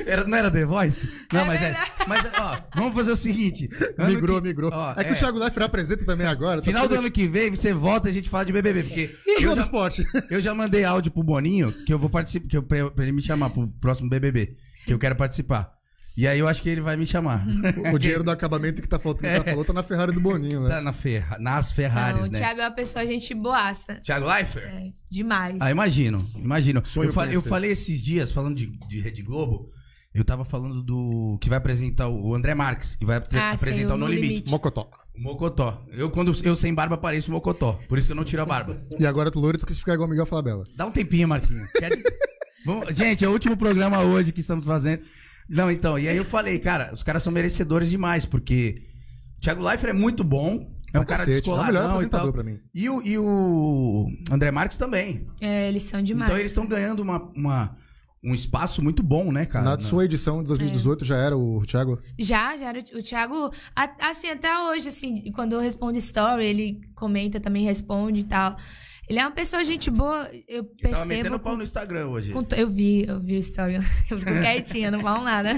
Era, 0.04 0.24
não 0.24 0.36
era 0.36 0.50
The 0.50 0.64
Voice? 0.64 1.08
Não, 1.32 1.40
É 1.42 1.44
mas 1.44 1.60
verdade. 1.60 1.90
é. 2.00 2.04
Mas, 2.08 2.24
ó, 2.36 2.58
vamos 2.74 2.94
fazer 2.94 3.12
o 3.12 3.16
seguinte. 3.16 3.68
Migrou, 3.98 4.40
que- 4.40 4.48
migrou. 4.48 4.70
ó, 4.72 4.94
é 4.96 5.04
que 5.04 5.12
o 5.12 5.14
Thiago 5.14 5.38
Leifert 5.38 5.64
apresenta 5.66 6.04
também 6.04 6.26
agora. 6.26 6.60
tá 6.60 6.64
Final 6.64 6.88
do 6.88 6.94
ano 6.96 7.10
que 7.10 7.28
vem, 7.28 7.50
você 7.54 7.72
volta 7.72 8.08
e 8.08 8.10
a 8.10 8.14
gente 8.14 8.28
fala 8.28 8.44
de 8.44 8.52
BBB. 8.52 8.82
Porque 8.84 9.10
eu 9.44 9.54
já, 9.54 9.60
Esporte. 9.62 10.04
eu 10.30 10.40
já 10.40 10.54
mandei 10.54 10.82
áudio 10.82 11.12
pro 11.12 11.22
Boninho 11.22 11.70
que 11.84 11.92
eu 11.92 11.98
vou 11.98 12.10
participar, 12.10 12.48
que 12.48 12.56
eu, 12.56 12.62
pra, 12.64 12.90
pra 12.90 13.04
ele 13.04 13.12
me 13.12 13.22
chamar 13.22 13.50
pro 13.50 13.68
próximo 13.80 14.08
BBB. 14.10 14.56
Que 14.86 14.92
eu 14.94 14.98
quero 14.98 15.14
participar. 15.14 15.70
E 16.16 16.28
aí 16.28 16.38
eu 16.38 16.46
acho 16.46 16.60
que 16.62 16.68
ele 16.68 16.80
vai 16.80 16.96
me 16.96 17.06
chamar. 17.06 17.44
O 17.94 17.98
dinheiro 17.98 18.22
do 18.22 18.30
acabamento 18.30 18.80
que 18.82 18.88
tá 18.88 18.98
faltando, 18.98 19.42
tá 19.42 19.50
falou, 19.50 19.64
tá 19.64 19.72
na 19.72 19.82
Ferrari 19.82 20.12
do 20.12 20.20
Boninho, 20.20 20.60
né? 20.62 20.68
Tá 20.68 20.80
na 20.82 20.92
Ferra, 20.92 21.38
nas 21.38 21.72
Ferraris, 21.72 22.20
não, 22.20 22.28
o 22.28 22.30
né? 22.30 22.38
Thiago 22.38 22.60
é 22.60 22.64
uma 22.64 22.70
pessoa 22.70 23.06
gente 23.06 23.32
boaça. 23.34 23.94
Thiago 24.02 24.26
Leifert? 24.30 24.66
É, 24.66 24.90
demais. 25.10 25.56
Ah, 25.60 25.70
imagino, 25.70 26.24
imagino. 26.36 26.84
Sonho 26.84 27.08
Eu, 27.08 27.12
fa- 27.12 27.26
eu 27.32 27.40
falei 27.42 27.70
esses 27.70 28.02
dias, 28.02 28.30
falando 28.30 28.54
de, 28.56 28.66
de 28.88 29.00
Rede 29.00 29.22
Globo, 29.22 29.68
eu 30.14 30.22
tava 30.24 30.44
falando 30.44 30.82
do. 30.82 31.38
que 31.40 31.48
vai 31.48 31.56
apresentar 31.58 32.08
o 32.08 32.34
André 32.34 32.54
Marques, 32.54 32.94
que 32.96 33.06
vai 33.06 33.16
Ah, 33.32 33.50
apresentar 33.52 33.94
o 33.94 33.96
o 33.96 33.98
No 34.00 34.06
No 34.06 34.12
Limite. 34.12 34.28
Limite. 34.34 34.50
Mocotó. 34.50 34.90
O 35.16 35.20
Mocotó. 35.22 35.82
Eu, 35.90 36.10
quando 36.10 36.34
eu 36.44 36.54
sem 36.56 36.74
barba, 36.74 36.98
pareço 36.98 37.30
o 37.30 37.32
Mocotó. 37.32 37.78
Por 37.88 37.96
isso 37.96 38.06
que 38.06 38.12
eu 38.12 38.16
não 38.16 38.24
tiro 38.24 38.42
a 38.42 38.46
barba. 38.46 38.78
E 38.98 39.06
agora 39.06 39.30
tu 39.30 39.40
loiro, 39.40 39.56
tu 39.58 39.64
quis 39.66 39.78
ficar 39.78 39.94
igual 39.94 40.06
o 40.06 40.10
Miguel 40.10 40.26
Falabella. 40.26 40.64
Dá 40.76 40.84
um 40.86 40.90
tempinho, 40.90 41.26
Marquinhos. 41.28 41.70
Quer- 41.72 41.90
Vamos- 42.66 42.94
Gente, 42.94 43.24
é 43.24 43.28
o 43.28 43.32
último 43.32 43.56
programa 43.56 44.00
hoje 44.02 44.30
que 44.32 44.40
estamos 44.40 44.64
fazendo. 44.66 45.02
Não, 45.52 45.70
então, 45.70 45.98
e 45.98 46.08
aí 46.08 46.16
eu 46.16 46.24
falei, 46.24 46.58
cara, 46.58 46.90
os 46.94 47.02
caras 47.02 47.22
são 47.22 47.32
merecedores 47.32 47.90
demais, 47.90 48.24
porque 48.24 48.74
o 49.36 49.40
Thiago 49.40 49.62
Leifert 49.62 49.90
é 49.90 49.98
muito 49.98 50.24
bom. 50.24 50.68
É 50.94 50.98
um 51.00 51.04
cara 51.04 51.24
cacete, 51.24 51.48
é 51.48 51.52
o 51.52 51.64
melhor 51.64 51.82
e 51.84 51.86
apresentador 51.86 52.26
tal. 52.26 52.32
pra 52.32 52.42
mim. 52.42 52.58
E 52.74 52.88
o, 52.88 53.02
e 53.02 53.16
o 53.18 54.06
André 54.30 54.50
Marques 54.50 54.76
também. 54.76 55.26
É, 55.40 55.68
eles 55.68 55.82
são 55.84 56.02
demais. 56.02 56.28
Então 56.30 56.38
eles 56.38 56.50
estão 56.52 56.66
ganhando 56.66 57.00
uma, 57.00 57.30
uma- 57.34 57.76
um 58.24 58.34
espaço 58.34 58.82
muito 58.82 59.02
bom, 59.02 59.32
né, 59.32 59.46
cara? 59.46 59.64
Na 59.64 59.80
sua 59.80 60.04
edição 60.04 60.42
de 60.42 60.48
2018 60.48 61.04
já 61.04 61.16
era 61.16 61.36
o 61.36 61.64
Thiago. 61.66 61.98
Já, 62.18 62.56
já 62.56 62.68
era 62.68 62.78
o 62.94 62.98
o 62.98 63.02
Thiago. 63.02 63.50
a- 63.74 64.10
Assim, 64.10 64.28
até 64.28 64.56
hoje, 64.58 64.88
assim, 64.88 65.32
quando 65.32 65.54
eu 65.54 65.60
respondo 65.60 65.96
story, 65.98 66.44
ele 66.44 66.80
comenta, 66.94 67.40
também 67.40 67.64
responde 67.64 68.20
e 68.20 68.24
tal. 68.24 68.54
Ele 69.08 69.18
é 69.18 69.22
uma 69.26 69.32
pessoa 69.32 69.64
gente 69.64 69.90
boa, 69.90 70.30
eu 70.48 70.62
Ele 70.82 70.92
tava 70.92 71.04
metendo 71.04 71.22
percebo. 71.22 71.38
pau 71.40 71.56
no 71.56 71.62
Instagram 71.62 72.06
hoje. 72.06 72.32
Com 72.32 72.44
Eu 72.56 72.68
vi, 72.68 73.04
eu 73.06 73.20
vi 73.20 73.34
o 73.36 73.38
story. 73.38 73.74
Eu 74.10 74.18
fico 74.18 74.32
quietinha, 74.40 74.90
não 74.90 75.00
falo 75.00 75.24
nada. 75.24 75.50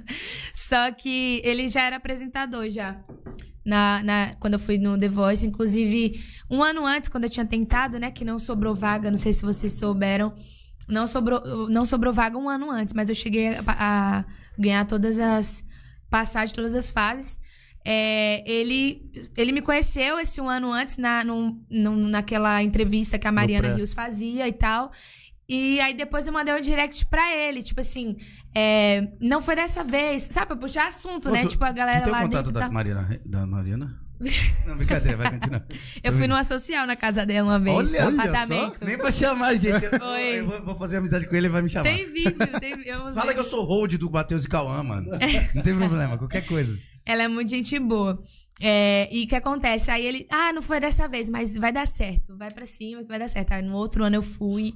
Só 0.54 0.90
que 0.92 1.40
ele 1.44 1.66
já 1.68 1.82
era 1.82 1.96
apresentador 1.96 2.68
já. 2.68 3.02
Na, 3.64 4.02
na, 4.02 4.34
quando 4.40 4.54
eu 4.54 4.58
fui 4.58 4.78
no 4.78 4.96
The 4.96 5.08
Voice, 5.08 5.46
inclusive, 5.46 6.18
um 6.50 6.62
ano 6.62 6.84
antes, 6.86 7.08
quando 7.08 7.24
eu 7.24 7.30
tinha 7.30 7.44
tentado, 7.44 7.98
né? 7.98 8.10
Que 8.10 8.24
não 8.24 8.38
sobrou 8.38 8.74
vaga, 8.74 9.10
não 9.10 9.18
sei 9.18 9.32
se 9.32 9.42
vocês 9.42 9.72
souberam. 9.72 10.34
Não 10.88 11.06
sobrou, 11.06 11.68
não 11.68 11.84
sobrou 11.86 12.12
vaga 12.12 12.36
um 12.38 12.48
ano 12.48 12.70
antes, 12.70 12.94
mas 12.94 13.08
eu 13.08 13.14
cheguei 13.14 13.48
a, 13.48 13.62
a 13.66 14.24
ganhar 14.58 14.84
todas 14.86 15.18
as. 15.18 15.64
passar 16.08 16.46
de 16.46 16.54
todas 16.54 16.74
as 16.74 16.90
fases. 16.90 17.38
É, 17.84 18.42
ele, 18.50 19.10
ele 19.36 19.52
me 19.52 19.62
conheceu 19.62 20.18
esse 20.18 20.40
um 20.40 20.48
ano 20.48 20.72
antes 20.72 20.96
na, 20.98 21.24
num- 21.24 21.62
num- 21.70 22.08
naquela 22.08 22.62
entrevista 22.62 23.18
que 23.18 23.26
a 23.26 23.32
Mariana. 23.32 23.74
Rios 23.74 23.92
fazia 23.92 24.46
e 24.46 24.52
tal. 24.52 24.90
E 25.48 25.80
aí 25.80 25.94
depois 25.94 26.26
eu 26.26 26.32
mandei 26.32 26.54
um 26.54 26.60
direct 26.60 27.04
pra 27.06 27.34
ele, 27.34 27.60
tipo 27.62 27.80
assim, 27.80 28.16
é, 28.54 29.08
não 29.20 29.40
foi 29.40 29.56
dessa 29.56 29.82
vez, 29.82 30.22
sabe, 30.30 30.46
pra 30.48 30.56
puxar 30.56 30.86
assunto, 30.86 31.28
Ô, 31.28 31.32
né? 31.32 31.42
tu- 31.42 31.48
tipo, 31.48 31.64
a 31.64 31.72
galera 31.72 32.02
tu 32.04 32.10
lá 32.10 32.22
contato 32.22 32.36
dentro 32.44 32.52
da 32.52 32.60
tá- 32.60 32.70
Mariana? 32.70 33.20
Da 33.26 33.46
Mariana? 33.46 34.00
Não, 34.66 34.76
brincadeira, 34.76 35.16
vai 35.16 35.30
continuar. 35.30 35.64
Eu 36.04 36.12
fui 36.12 36.26
numa 36.28 36.44
social 36.44 36.86
na 36.86 36.94
casa 36.94 37.24
dela 37.24 37.48
uma 37.48 37.58
vez, 37.58 37.74
Olha, 37.74 38.02
no 38.02 38.06
olha 38.08 38.16
apartamento. 38.22 38.84
Nem 38.84 38.98
pra 38.98 39.10
chamar, 39.10 39.56
gente. 39.56 39.82
Eu, 39.90 40.08
Oi. 40.08 40.38
eu 40.40 40.46
vou, 40.46 40.62
vou 40.66 40.76
fazer 40.76 40.98
amizade 40.98 41.26
com 41.26 41.34
ele, 41.34 41.46
ele 41.46 41.52
vai 41.52 41.62
me 41.62 41.68
chamar. 41.70 41.84
Tem 41.84 42.04
vídeo, 42.12 42.36
tem 42.60 42.86
eu 42.86 43.10
Fala 43.14 43.32
que 43.32 43.40
eu 43.40 43.44
sou 43.44 43.64
hold 43.64 43.94
do 43.96 44.10
Matheus 44.10 44.44
e 44.44 44.48
Cauã, 44.48 44.82
mano. 44.82 45.08
Não 45.54 45.62
tem 45.62 45.74
problema, 45.74 46.18
qualquer 46.18 46.44
coisa. 46.46 46.78
Ela 47.10 47.24
é 47.24 47.28
muito 47.28 47.50
gente 47.50 47.78
boa. 47.78 48.22
É, 48.60 49.08
e 49.10 49.24
o 49.24 49.26
que 49.26 49.34
acontece? 49.34 49.90
Aí 49.90 50.06
ele, 50.06 50.26
ah, 50.30 50.52
não 50.52 50.62
foi 50.62 50.78
dessa 50.78 51.08
vez, 51.08 51.28
mas 51.28 51.56
vai 51.56 51.72
dar 51.72 51.86
certo. 51.86 52.36
Vai 52.36 52.50
pra 52.50 52.66
cima 52.66 53.02
que 53.02 53.08
vai 53.08 53.18
dar 53.18 53.28
certo. 53.28 53.52
Aí 53.52 53.62
no 53.62 53.74
outro 53.74 54.04
ano 54.04 54.16
eu 54.16 54.22
fui. 54.22 54.74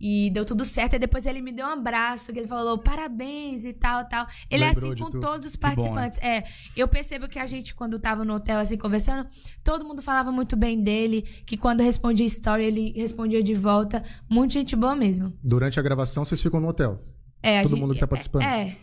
E 0.00 0.30
deu 0.30 0.44
tudo 0.44 0.64
certo. 0.64 0.94
E 0.94 0.98
depois 0.98 1.26
ele 1.26 1.42
me 1.42 1.52
deu 1.52 1.66
um 1.66 1.70
abraço, 1.70 2.32
que 2.32 2.38
ele 2.38 2.46
falou 2.48 2.78
parabéns 2.78 3.64
e 3.64 3.72
tal, 3.72 4.08
tal. 4.08 4.26
Ele 4.50 4.62
é 4.64 4.68
Lembrou 4.68 4.86
assim 4.92 4.94
de 4.94 5.02
com 5.02 5.10
tu. 5.10 5.20
todos 5.20 5.46
os 5.46 5.56
bom, 5.56 5.66
né? 5.68 5.74
participantes. 5.74 6.18
É, 6.22 6.44
eu 6.76 6.86
percebo 6.88 7.28
que 7.28 7.38
a 7.38 7.46
gente, 7.46 7.74
quando 7.74 7.98
tava 7.98 8.24
no 8.24 8.34
hotel, 8.34 8.58
assim, 8.60 8.76
conversando, 8.76 9.28
todo 9.64 9.84
mundo 9.84 10.00
falava 10.00 10.30
muito 10.32 10.56
bem 10.56 10.80
dele, 10.80 11.22
que 11.44 11.56
quando 11.56 11.80
respondia 11.82 12.24
story, 12.26 12.64
ele 12.64 12.92
respondia 12.96 13.42
de 13.42 13.54
volta. 13.54 14.02
Muita 14.30 14.54
gente 14.54 14.74
boa 14.76 14.94
mesmo. 14.96 15.32
Durante 15.42 15.78
a 15.80 15.82
gravação, 15.82 16.24
vocês 16.24 16.40
ficam 16.40 16.60
no 16.60 16.68
hotel. 16.68 17.00
É, 17.42 17.62
Todo 17.62 17.70
gente- 17.70 17.80
mundo 17.80 17.94
que 17.94 18.00
tá 18.00 18.06
participando. 18.06 18.42
É. 18.42 18.76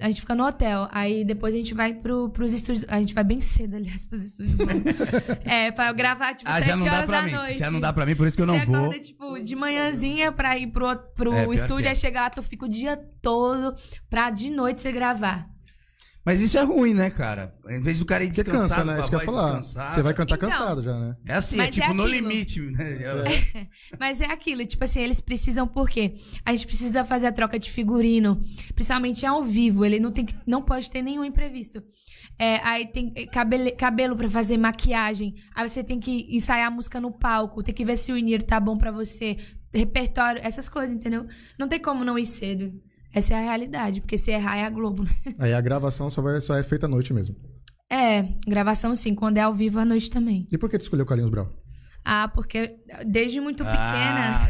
A 0.00 0.06
gente 0.06 0.20
fica 0.20 0.34
no 0.34 0.44
hotel. 0.46 0.88
Aí 0.90 1.24
depois 1.24 1.54
a 1.54 1.58
gente 1.58 1.74
vai 1.74 1.92
pro, 1.94 2.30
pros 2.30 2.52
estúdios. 2.52 2.84
A 2.88 2.98
gente 2.98 3.14
vai 3.14 3.22
bem 3.24 3.40
cedo, 3.40 3.76
aliás, 3.76 4.06
pros 4.06 4.22
estúdios. 4.22 4.56
é, 5.44 5.70
pra 5.70 5.88
eu 5.88 5.94
gravar, 5.94 6.34
tipo, 6.34 6.50
Ah, 6.50 6.54
sete 6.54 6.66
já 6.68 6.76
não 6.76 6.84
dá 6.84 6.92
horas 6.94 7.06
pra 7.06 7.20
da 7.20 7.26
mim. 7.26 7.32
noite. 7.32 7.58
Já 7.58 7.70
não 7.70 7.80
dá 7.80 7.92
pra 7.92 8.06
mim, 8.06 8.14
por 8.16 8.26
isso 8.26 8.36
que 8.36 8.42
eu 8.42 8.46
não 8.46 8.58
Você 8.58 8.66
vou. 8.66 8.76
acorda, 8.76 8.98
tipo, 8.98 9.38
de 9.40 9.54
manhãzinha 9.56 10.32
pra 10.32 10.56
ir 10.58 10.68
pro, 10.68 10.96
pro 11.14 11.32
É, 11.34 11.46
estúdio, 11.54 11.86
é. 11.86 11.90
aí 11.90 11.96
chega 11.96 12.22
lá, 12.22 12.30
tu 12.30 12.42
fica 12.42 12.64
o 12.64 12.68
dia 12.68 12.96
todo 13.20 13.74
pra 14.08 14.30
de 14.30 14.50
noite 14.50 14.80
você 14.80 14.92
gravar. 14.92 15.46
Mas 16.24 16.40
isso 16.40 16.56
é 16.56 16.62
ruim, 16.62 16.94
né, 16.94 17.10
cara? 17.10 17.52
Em 17.68 17.80
vez 17.80 17.98
do 17.98 18.04
cara 18.04 18.22
ir 18.22 18.28
Você 18.32 18.44
descansado, 18.44 18.68
cansa, 18.68 18.84
né? 18.84 18.94
com 18.94 18.98
a 18.98 19.00
Isso 19.00 19.08
que 19.10 19.14
eu 19.16 19.20
ia 19.20 19.24
falar. 19.26 19.46
descansada. 19.58 19.90
Você 19.94 20.02
vai 20.02 20.14
cantar 20.14 20.34
Então. 20.36 20.50
cansado 20.50 20.82
já, 20.82 20.98
né? 20.98 21.16
É 21.26 21.34
assim, 21.34 21.56
Mas 21.56 21.66
é 21.68 21.70
tipo 21.72 21.90
é 21.90 21.94
no 21.94 22.06
limite, 22.06 22.60
né? 22.60 22.84
Mas 23.98 24.20
é 24.20 24.26
aquilo, 24.26 24.64
tipo 24.64 24.84
assim, 24.84 25.00
eles 25.00 25.20
precisam 25.20 25.66
por 25.66 25.90
quê? 25.90 26.14
A 26.44 26.52
gente 26.54 26.66
precisa 26.66 27.04
fazer 27.04 27.26
a 27.26 27.32
troca 27.32 27.58
de 27.58 27.70
figurino, 27.70 28.40
principalmente 28.74 29.26
ao 29.26 29.42
vivo, 29.42 29.84
ele 29.84 29.98
não 29.98 30.12
tem 30.12 30.24
que, 30.24 30.34
não 30.46 30.62
pode 30.62 30.88
ter 30.90 31.02
nenhum 31.02 31.24
imprevisto. 31.24 31.82
É, 32.38 32.56
aí 32.66 32.86
tem 32.86 33.12
cabelo, 33.32 33.76
cabelo 33.76 34.16
para 34.16 34.28
fazer 34.28 34.56
maquiagem, 34.56 35.34
aí 35.54 35.68
você 35.68 35.82
tem 35.82 35.98
que 35.98 36.28
ensaiar 36.30 36.68
a 36.68 36.70
música 36.70 37.00
no 37.00 37.10
palco, 37.10 37.62
tem 37.62 37.74
que 37.74 37.84
ver 37.84 37.96
se 37.96 38.12
o 38.12 38.16
inir 38.16 38.42
tá 38.42 38.60
bom 38.60 38.76
pra 38.78 38.90
você, 38.92 39.36
repertório, 39.74 40.40
essas 40.44 40.68
coisas, 40.68 40.94
entendeu? 40.94 41.26
Não 41.58 41.66
tem 41.68 41.80
como 41.80 42.04
não 42.04 42.18
ir 42.18 42.26
cedo. 42.26 42.72
Essa 43.14 43.34
é 43.34 43.38
a 43.38 43.40
realidade, 43.40 44.00
porque 44.00 44.16
se 44.18 44.30
errar 44.30 44.56
é 44.56 44.64
a 44.64 44.70
Globo, 44.70 45.02
né? 45.04 45.10
Aí 45.38 45.52
a 45.52 45.60
gravação 45.60 46.08
só, 46.10 46.22
vai, 46.22 46.40
só 46.40 46.54
é 46.56 46.62
feita 46.62 46.86
à 46.86 46.88
noite 46.88 47.12
mesmo. 47.12 47.36
É, 47.90 48.26
gravação 48.46 48.94
sim, 48.94 49.14
quando 49.14 49.36
é 49.36 49.42
ao 49.42 49.52
vivo 49.52 49.78
à 49.78 49.84
noite 49.84 50.08
também. 50.08 50.46
E 50.50 50.56
por 50.56 50.70
que 50.70 50.78
tu 50.78 50.82
escolheu 50.82 51.04
Carlinhos 51.04 51.30
Brau? 51.30 51.48
Ah, 52.04 52.26
porque 52.34 52.78
desde 53.06 53.40
muito 53.40 53.64
pequena. 53.64 54.40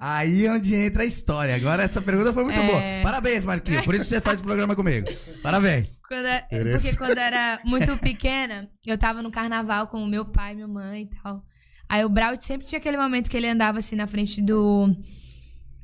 Ah, 0.00 0.16
aí, 0.16 0.46
é 0.46 0.52
onde 0.52 0.74
entra 0.74 1.04
a 1.04 1.06
história. 1.06 1.54
Agora 1.54 1.82
essa 1.84 2.02
pergunta 2.02 2.32
foi 2.32 2.42
muito 2.42 2.58
É. 2.58 2.66
boa. 2.66 2.80
Parabéns, 3.04 3.44
Marquinhos. 3.44 3.84
Por 3.84 3.94
isso 3.94 4.04
que 4.04 4.10
você 4.10 4.20
faz 4.20 4.40
o 4.40 4.42
programa 4.42 4.74
comigo. 4.74 5.06
Parabéns. 5.40 6.00
Quando 6.08 6.26
é- 6.26 6.40
porque 6.50 6.96
quando 6.96 7.16
era 7.18 7.60
muito 7.64 7.96
pequena, 7.98 8.68
eu 8.84 8.98
tava 8.98 9.22
no 9.22 9.30
carnaval 9.30 9.86
com 9.86 10.02
o 10.02 10.06
meu 10.08 10.24
pai, 10.24 10.54
minha 10.56 10.66
mãe 10.66 11.02
e 11.02 11.10
tal. 11.22 11.44
Aí 11.88 12.04
o 12.04 12.08
Braut 12.08 12.44
sempre 12.44 12.66
tinha 12.66 12.78
aquele 12.80 12.96
momento 12.96 13.30
que 13.30 13.36
ele 13.36 13.46
andava 13.48 13.78
assim 13.78 13.94
na 13.94 14.06
frente 14.08 14.42
do, 14.42 14.88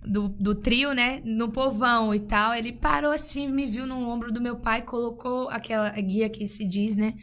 do, 0.06 0.28
do 0.28 0.54
trio, 0.54 0.92
né? 0.92 1.20
No 1.25 1.50
povão 1.50 2.14
e 2.14 2.20
tal. 2.20 2.54
Ele 2.54 2.73
parou 2.73 3.12
assim, 3.12 3.49
me 3.49 3.66
viu 3.66 3.87
no 3.87 4.08
ombro 4.08 4.32
do 4.32 4.40
meu 4.40 4.56
pai, 4.56 4.82
colocou 4.82 5.49
aquela 5.50 5.90
guia 5.90 6.28
que 6.28 6.46
se 6.46 6.64
diz, 6.64 6.94
né? 6.96 7.14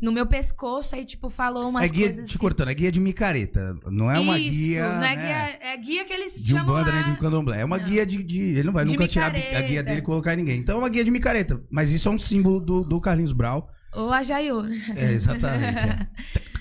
No 0.00 0.10
meu 0.10 0.24
pescoço, 0.26 0.94
aí, 0.94 1.04
tipo, 1.04 1.28
falou 1.28 1.68
umas 1.68 1.90
é 1.90 1.92
guia, 1.92 2.06
coisas 2.06 2.26
te 2.26 2.30
assim. 2.30 2.38
cortando, 2.38 2.70
é 2.70 2.74
guia 2.74 2.90
de 2.90 2.98
micareta. 2.98 3.76
Não 3.90 4.10
é 4.10 4.18
uma 4.18 4.38
Isso, 4.38 4.58
guia. 4.58 4.82
não 4.88 5.04
é 5.04 5.16
né, 5.16 5.16
guia, 5.16 5.68
é 5.72 5.76
guia 5.76 6.04
que 6.06 6.12
eles 6.14 6.32
De 6.42 6.48
chamam 6.52 6.64
Umbanda 6.74 6.90
lá. 6.92 7.02
nem 7.04 7.12
de 7.12 7.20
candomblé. 7.20 7.60
É 7.60 7.64
uma 7.66 7.76
Não. 7.76 7.84
guia 7.84 8.06
de, 8.06 8.22
de- 8.22 8.40
Ele 8.40 8.62
não 8.62 8.72
vai 8.72 8.86
De 8.86 8.92
nunca 8.92 9.06
tirar 9.06 9.26
a 9.26 9.30
guia 9.30 9.44
micareta. 9.44 9.82
dele 9.82 9.98
e 9.98 10.02
colocar 10.02 10.32
em 10.32 10.38
ninguém. 10.38 10.58
Então 10.60 10.76
é 10.76 10.78
uma 10.78 10.88
guia 10.88 11.04
de 11.04 11.10
micareta. 11.10 11.62
Mas 11.70 11.92
isso 11.92 12.08
é 12.08 12.10
um 12.10 12.18
símbolo 12.18 12.58
do, 12.58 12.82
do 12.84 12.98
Carlinhos 13.02 13.32
Brau. 13.32 13.68
Ou 13.94 14.10
a 14.10 14.22
Jaiô, 14.22 14.62
né? 14.62 14.80
É, 14.96 15.12
exatamente. 15.12 15.78
é. 15.78 16.06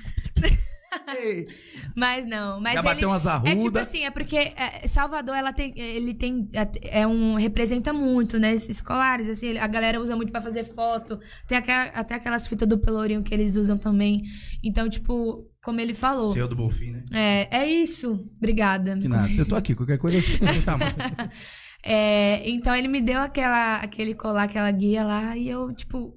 Ei, 1.18 1.48
Mas 1.96 2.26
não, 2.26 2.60
mas 2.60 2.74
Já 2.74 2.80
ele 2.80 2.88
bateu 2.90 3.10
umas 3.10 3.26
é 3.26 3.56
tipo 3.56 3.78
assim, 3.78 4.04
é 4.04 4.12
porque 4.12 4.38
é, 4.38 4.88
Salvador 4.88 5.36
ela 5.36 5.54
tem 5.54 5.74
ele 5.78 6.14
tem 6.14 6.50
é 6.54 7.02
é 7.02 7.08
um 7.08 7.36
representa 7.36 7.94
muito, 7.94 8.38
né, 8.40 8.54
esses 8.54 8.82
colares 8.82 9.30
assim, 9.30 9.58
a 9.58 9.68
galera 9.68 10.00
usa 10.02 10.16
muito 10.16 10.32
pra 10.32 10.42
fazer 10.42 10.64
foto. 10.64 11.20
Tem 11.48 11.58
aquela- 11.58 11.86
até 11.94 12.16
aquelas 12.16 12.48
fitas 12.48 12.68
do 12.68 12.78
pelourinho 12.78 13.24
que 13.24 13.34
eles 13.34 13.56
usam 13.56 13.78
também. 13.78 14.22
Então, 14.64 14.90
tipo, 14.90 15.50
como 15.64 15.80
ele 15.80 15.94
falou, 15.94 16.28
Seu 16.28 16.48
do 16.48 16.56
Bonfim, 16.56 16.92
né? 16.92 17.04
é, 17.12 17.48
é 17.60 17.66
isso. 17.70 18.30
Obrigada. 18.38 18.96
De 18.96 19.08
nada. 19.08 19.32
Eu 19.38 19.48
tô 19.48 19.56
aqui, 19.56 19.74
qualquer 19.74 19.98
coisa 19.98 20.18
eu 20.18 20.64
tamanho. 20.64 20.92
É, 21.88 22.42
então 22.50 22.76
ele 22.76 22.88
me 22.88 23.00
deu 23.00 23.20
aquela 23.22 23.76
aquele 23.78 24.16
colar, 24.16 24.44
aquela 24.46 24.72
guia 24.72 25.04
lá 25.04 25.38
e 25.38 25.48
eu 25.48 25.72
tipo 25.72 26.16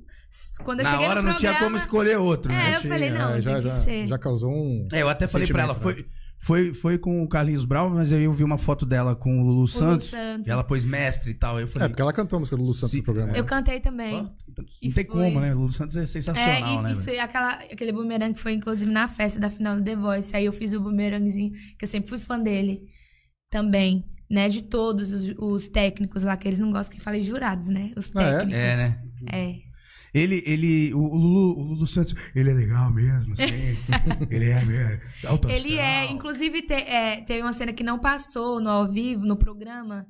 quando 0.64 0.80
eu 0.80 0.84
Na 0.84 0.90
cheguei 0.92 1.06
hora 1.08 1.22
no 1.22 1.28
não 1.30 1.36
tinha 1.36 1.50
programa, 1.52 1.66
como 1.72 1.76
escolher 1.76 2.18
outro, 2.18 2.52
né? 2.52 2.72
É, 2.72 2.76
eu 2.76 2.80
falei, 2.80 3.10
não, 3.10 3.30
é, 3.34 3.40
já, 3.40 3.52
tem 3.54 3.62
que 3.62 3.68
já, 3.68 3.74
ser. 3.74 4.06
já 4.08 4.18
causou 4.18 4.50
um. 4.50 4.88
É, 4.92 5.02
eu 5.02 5.08
até 5.08 5.26
falei 5.26 5.46
pra 5.48 5.62
ela, 5.62 5.74
né? 5.74 5.80
foi, 5.80 6.06
foi, 6.40 6.74
foi 6.74 6.98
com 6.98 7.22
o 7.22 7.28
Carlinhos 7.28 7.64
Brown, 7.64 7.90
mas 7.90 8.12
aí 8.12 8.24
eu 8.24 8.32
vi 8.32 8.44
uma 8.44 8.58
foto 8.58 8.84
dela 8.86 9.16
com 9.16 9.40
o 9.40 9.42
Lulu 9.44 9.66
Santos. 9.66 10.08
Santos. 10.08 10.46
E 10.46 10.50
ela 10.50 10.62
pôs 10.62 10.84
mestre 10.84 11.30
e 11.32 11.34
tal. 11.34 11.56
Aí 11.56 11.62
eu 11.62 11.66
É, 11.66 11.70
falei. 11.70 11.88
porque 11.88 12.02
ela 12.02 12.12
cantou 12.12 12.36
a 12.36 12.40
música 12.40 12.56
do 12.56 12.62
Lu 12.62 12.72
Santos 12.74 12.90
Se- 12.90 12.98
no 12.98 13.02
programa. 13.04 13.32
Eu 13.36 13.44
cantei 13.44 13.80
também. 13.80 14.22
não 14.22 14.32
E 14.82 14.92
tem 14.92 15.04
foi. 15.04 15.04
como, 15.04 15.40
né? 15.40 15.52
O 15.54 15.58
Lulu 15.58 15.72
Santos 15.72 15.96
é 15.96 16.02
É, 16.02 16.06
sensacional, 16.06 16.80
e 16.80 16.82
né? 16.84 16.92
isso, 16.92 17.06
velho? 17.06 17.20
aquela, 17.22 17.54
aquele 17.54 17.92
boomerang 17.92 18.34
que 18.34 18.40
foi 18.40 18.52
inclusive 18.52 18.90
na 18.90 19.08
festa 19.08 19.40
da 19.40 19.48
final 19.50 19.76
do 19.76 19.82
The 19.82 19.96
Voice. 19.96 20.36
Aí 20.36 20.44
eu 20.44 20.52
fiz 20.52 20.74
o 20.74 20.80
boomerangzinho, 20.80 21.52
que 21.78 21.84
eu 21.84 21.88
sempre 21.88 22.08
fui 22.10 22.18
fã 22.18 22.38
dele 22.38 22.82
também, 23.50 24.04
né? 24.30 24.48
De 24.48 24.62
todos 24.62 25.12
os, 25.12 25.34
os 25.38 25.68
técnicos 25.68 26.22
lá, 26.22 26.36
que 26.36 26.46
eles 26.46 26.58
não 26.60 26.70
gostam 26.70 26.96
que 26.96 27.02
fale 27.02 27.20
jurados, 27.22 27.66
né? 27.68 27.92
Os 27.96 28.10
Ah, 28.14 28.22
é? 28.22 28.32
técnicos. 28.38 28.54
É, 28.62 28.76
né? 28.76 29.02
É. 29.32 29.67
Ele, 30.14 30.42
ele, 30.46 30.94
o, 30.94 30.98
Lulu, 31.16 31.58
o 31.58 31.62
Lulu 31.62 31.86
Santos, 31.86 32.14
ele 32.34 32.50
é 32.50 32.54
legal 32.54 32.92
mesmo, 32.92 33.34
assim. 33.34 33.44
ele 34.30 34.50
é 34.50 34.64
mesmo. 34.64 35.00
alto 35.26 35.50
Ele 35.50 35.76
é, 35.78 36.10
inclusive, 36.10 36.62
te, 36.62 36.72
é, 36.74 37.20
teve 37.22 37.42
uma 37.42 37.52
cena 37.52 37.72
que 37.72 37.82
não 37.84 37.98
passou 37.98 38.60
no 38.60 38.70
ao 38.70 38.90
vivo, 38.90 39.24
no 39.26 39.36
programa, 39.36 40.06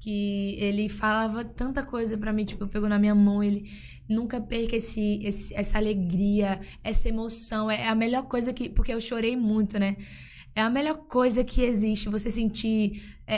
que 0.00 0.56
ele 0.58 0.88
falava 0.88 1.44
tanta 1.44 1.82
coisa 1.82 2.16
pra 2.18 2.32
mim, 2.32 2.44
tipo, 2.44 2.66
pegou 2.66 2.88
na 2.88 2.98
minha 2.98 3.14
mão, 3.14 3.42
ele 3.42 3.64
nunca 4.08 4.40
perca 4.40 4.76
esse, 4.76 5.20
esse- 5.22 5.54
essa 5.54 5.78
alegria, 5.78 6.60
essa 6.82 7.08
emoção, 7.08 7.70
é 7.70 7.88
a 7.88 7.94
melhor 7.94 8.24
coisa 8.24 8.52
que, 8.52 8.68
porque 8.68 8.92
eu 8.92 9.00
chorei 9.00 9.36
muito, 9.36 9.78
né? 9.78 9.96
É 10.54 10.60
a 10.62 10.70
melhor 10.70 10.98
coisa 11.08 11.42
que 11.42 11.62
existe, 11.62 12.08
você 12.08 12.30
sentir 12.30 13.02
é, 13.26 13.36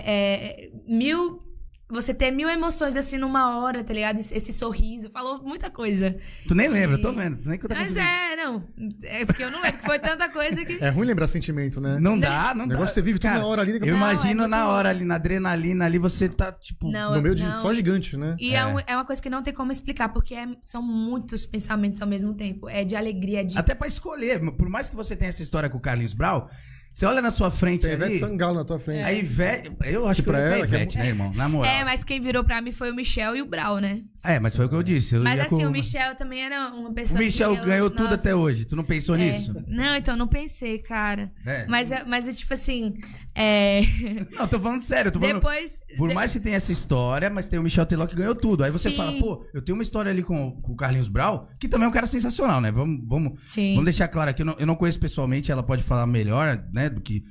é, 0.67 0.71
mil, 0.87 1.39
você 1.88 2.12
ter 2.12 2.31
mil 2.33 2.49
emoções 2.49 2.97
assim 2.97 3.16
numa 3.19 3.59
hora, 3.59 3.85
tá 3.85 3.93
ligado? 3.95 4.19
Esse, 4.19 4.35
esse 4.37 4.52
sorriso, 4.52 5.09
falou 5.11 5.43
muita 5.43 5.71
coisa. 5.71 6.16
Tu 6.49 6.55
nem 6.55 6.69
lembra, 6.69 6.97
eu 6.97 7.00
tô 7.02 7.12
vendo. 7.12 7.37
Tu 7.40 7.49
nem 7.49 7.59
que 7.59 7.64
eu 7.64 7.69
tô 7.69 7.75
Mas 7.76 7.88
conseguindo. 7.88 8.11
é, 8.11 8.37
não, 8.37 8.64
é 9.05 9.25
porque 9.25 9.45
eu 9.45 9.50
não 9.50 9.62
lembro, 9.62 9.78
que 9.78 9.85
foi 9.87 9.99
tanta 9.99 10.28
coisa 10.28 10.64
que... 10.64 10.83
É 10.83 10.88
ruim 10.88 11.07
lembrar 11.07 11.28
sentimento, 11.28 11.81
né? 11.81 11.99
Não 12.00 12.19
dá, 12.19 12.52
não 12.55 12.64
O 12.64 12.69
dá. 12.69 12.75
negócio 12.75 12.95
você 12.95 13.02
vive 13.02 13.19
tudo 13.19 13.28
Cara, 13.31 13.40
na 13.40 13.47
hora 13.47 13.62
ali, 13.62 13.73
Eu 13.75 13.81
Não, 13.81 13.87
é 13.87 13.90
imagino 13.90 14.40
muito 14.40 14.50
na 14.50 14.69
hora 14.69 14.88
ali, 14.90 15.05
na 15.05 15.14
adrenalina 15.14 15.85
ali, 15.85 15.99
você 15.99 16.28
tá, 16.28 16.50
tipo... 16.52 16.90
Não, 16.90 17.14
no 17.14 17.23
meio 17.23 17.35
de 17.35 17.45
não. 17.45 17.62
só 17.62 17.73
gigante, 17.73 18.16
né? 18.16 18.37
E 18.38 18.52
é. 18.55 18.57
É. 18.59 18.66
um- 18.66 18.81
é 18.81 18.95
uma 18.97 19.05
coisa 19.05 19.23
que 19.23 19.31
não 19.31 19.43
tem 19.43 19.55
como 19.55 19.71
explicar, 19.71 20.09
porque 20.09 20.35
é- 20.35 20.49
são 20.62 20.83
muitos 20.83 21.47
pensamentos 21.47 22.02
ao 22.02 22.09
mesmo 22.09 22.35
tempo. 22.35 22.69
É 22.69 22.83
de 22.85 22.97
alegria, 22.97 23.40
é 23.40 23.45
de. 23.45 23.57
Até 23.59 23.75
pra 23.75 23.87
escolher. 23.87 24.40
Por 24.57 24.69
mais 24.69 24.90
que 24.90 24.97
você 24.97 25.14
tenha 25.14 25.28
essa 25.28 25.43
história 25.43 25.69
com 25.71 25.78
o 25.78 25.81
Carlinhos 25.81 26.14
Brau, 26.14 26.49
você 26.97 27.05
olha 27.05 27.21
na 27.21 27.31
sua 27.31 27.50
frente 27.50 27.83
Tem 27.83 27.93
ali... 27.93 28.05
Ivete 28.05 28.21
Sangalo 28.21 28.55
na 28.55 28.65
tua 28.65 28.79
frente. 28.79 29.05
A 29.05 29.12
Ivete... 29.12 29.71
Eu 29.85 30.07
acho 30.07 30.23
Que 30.23 30.25
que, 30.25 30.31
pra 30.31 30.41
eu 30.41 30.47
ela, 30.47 30.57
ela, 30.57 30.67
que 30.67 30.75
é 30.75 30.79
Ivete, 30.79 30.97
né, 30.97 31.09
irmão? 31.09 31.31
Na 31.35 31.47
moral. 31.47 31.71
É, 31.71 31.85
mas 31.85 32.03
quem 32.03 32.23
virou 32.23 32.43
pra 32.43 32.62
mim 32.62 32.73
foi 32.73 32.91
o 32.91 32.95
Michel 32.95 33.37
e 33.37 33.43
o 33.43 33.47
Brau, 33.47 33.76
né? 33.81 34.00
É, 34.25 34.41
mas 34.41 34.57
foi 34.57 34.65
o 34.65 34.69
que 34.69 34.75
eu 34.75 34.83
disse. 34.83 35.15
eu 35.15 35.23
Mas 35.23 35.38
assim, 35.38 35.59
com- 35.59 35.67
o 35.67 35.71
Michel 35.71 36.17
também 36.17 36.43
era 36.43 36.73
uma 36.73 36.88
O 36.88 36.95
pessoa. 36.95 37.21
Michel 37.21 37.53
que 37.55 37.61
eu- 37.61 37.65
ganhou 37.67 37.91
tudo 37.91 38.05
nossa, 38.05 38.15
até 38.15 38.35
hoje. 38.35 38.65
Tu 38.65 38.75
não 38.75 38.83
pensou 38.83 39.15
é. 39.15 39.19
nisso? 39.19 39.55
Não, 39.69 39.95
então 39.95 40.17
não 40.17 40.26
pensei, 40.26 40.79
cara. 40.79 41.31
É. 41.47 41.67
Mas, 41.69 41.93
é- 41.93 42.03
mas 42.05 42.26
é 42.26 42.33
tipo 42.33 42.53
assim. 42.53 42.95
É... 43.38 43.83
Não, 44.33 44.49
tô 44.49 44.59
falando 44.59 44.81
sério. 44.81 45.12
Tô 45.12 45.21
falando... 45.21 45.37
Depois. 45.37 45.81
Por 45.99 46.12
mais 46.15 46.33
que 46.33 46.41
tenha 46.41 46.57
essa 46.57 46.73
história, 46.73 47.29
mas 47.29 47.49
tem 47.50 47.59
o 47.59 47.62
Michel 47.62 47.85
Teló 47.85 48.07
que 48.07 48.17
ganhou 48.17 48.35
tudo. 48.35 48.65
Aí 48.65 48.71
você 48.71 48.88
Sim. 48.88 48.97
fala, 48.97 49.12
pô, 49.21 49.45
eu 49.53 49.62
tenho 49.62 49.76
uma 49.76 49.83
história 49.83 50.11
ali 50.11 50.23
com, 50.23 50.53
com 50.62 50.73
o 50.73 50.76
Carlinhos 50.76 51.09
Brau, 51.09 51.47
que 51.61 51.69
também 51.69 51.85
é 51.85 51.88
um 51.88 51.93
cara 51.93 52.07
sensacional, 52.07 52.62
né? 52.62 52.73
Vamos, 52.73 52.99
vamos, 53.07 53.38
Sim. 53.45 53.73
vamos 53.73 53.85
deixar 53.85 54.09
claro 54.09 54.31
aqui, 54.31 54.41
eu 54.41 54.47
não, 54.47 54.57
eu 54.59 54.67
não 54.67 54.75
conheço 54.75 54.99
pessoalmente, 54.99 55.53
ela 55.53 55.62
pode 55.62 55.83
falar 55.83 56.07
melhor, 56.07 56.65
né, 56.73 56.86
do 56.88 57.00
que... 57.00 57.23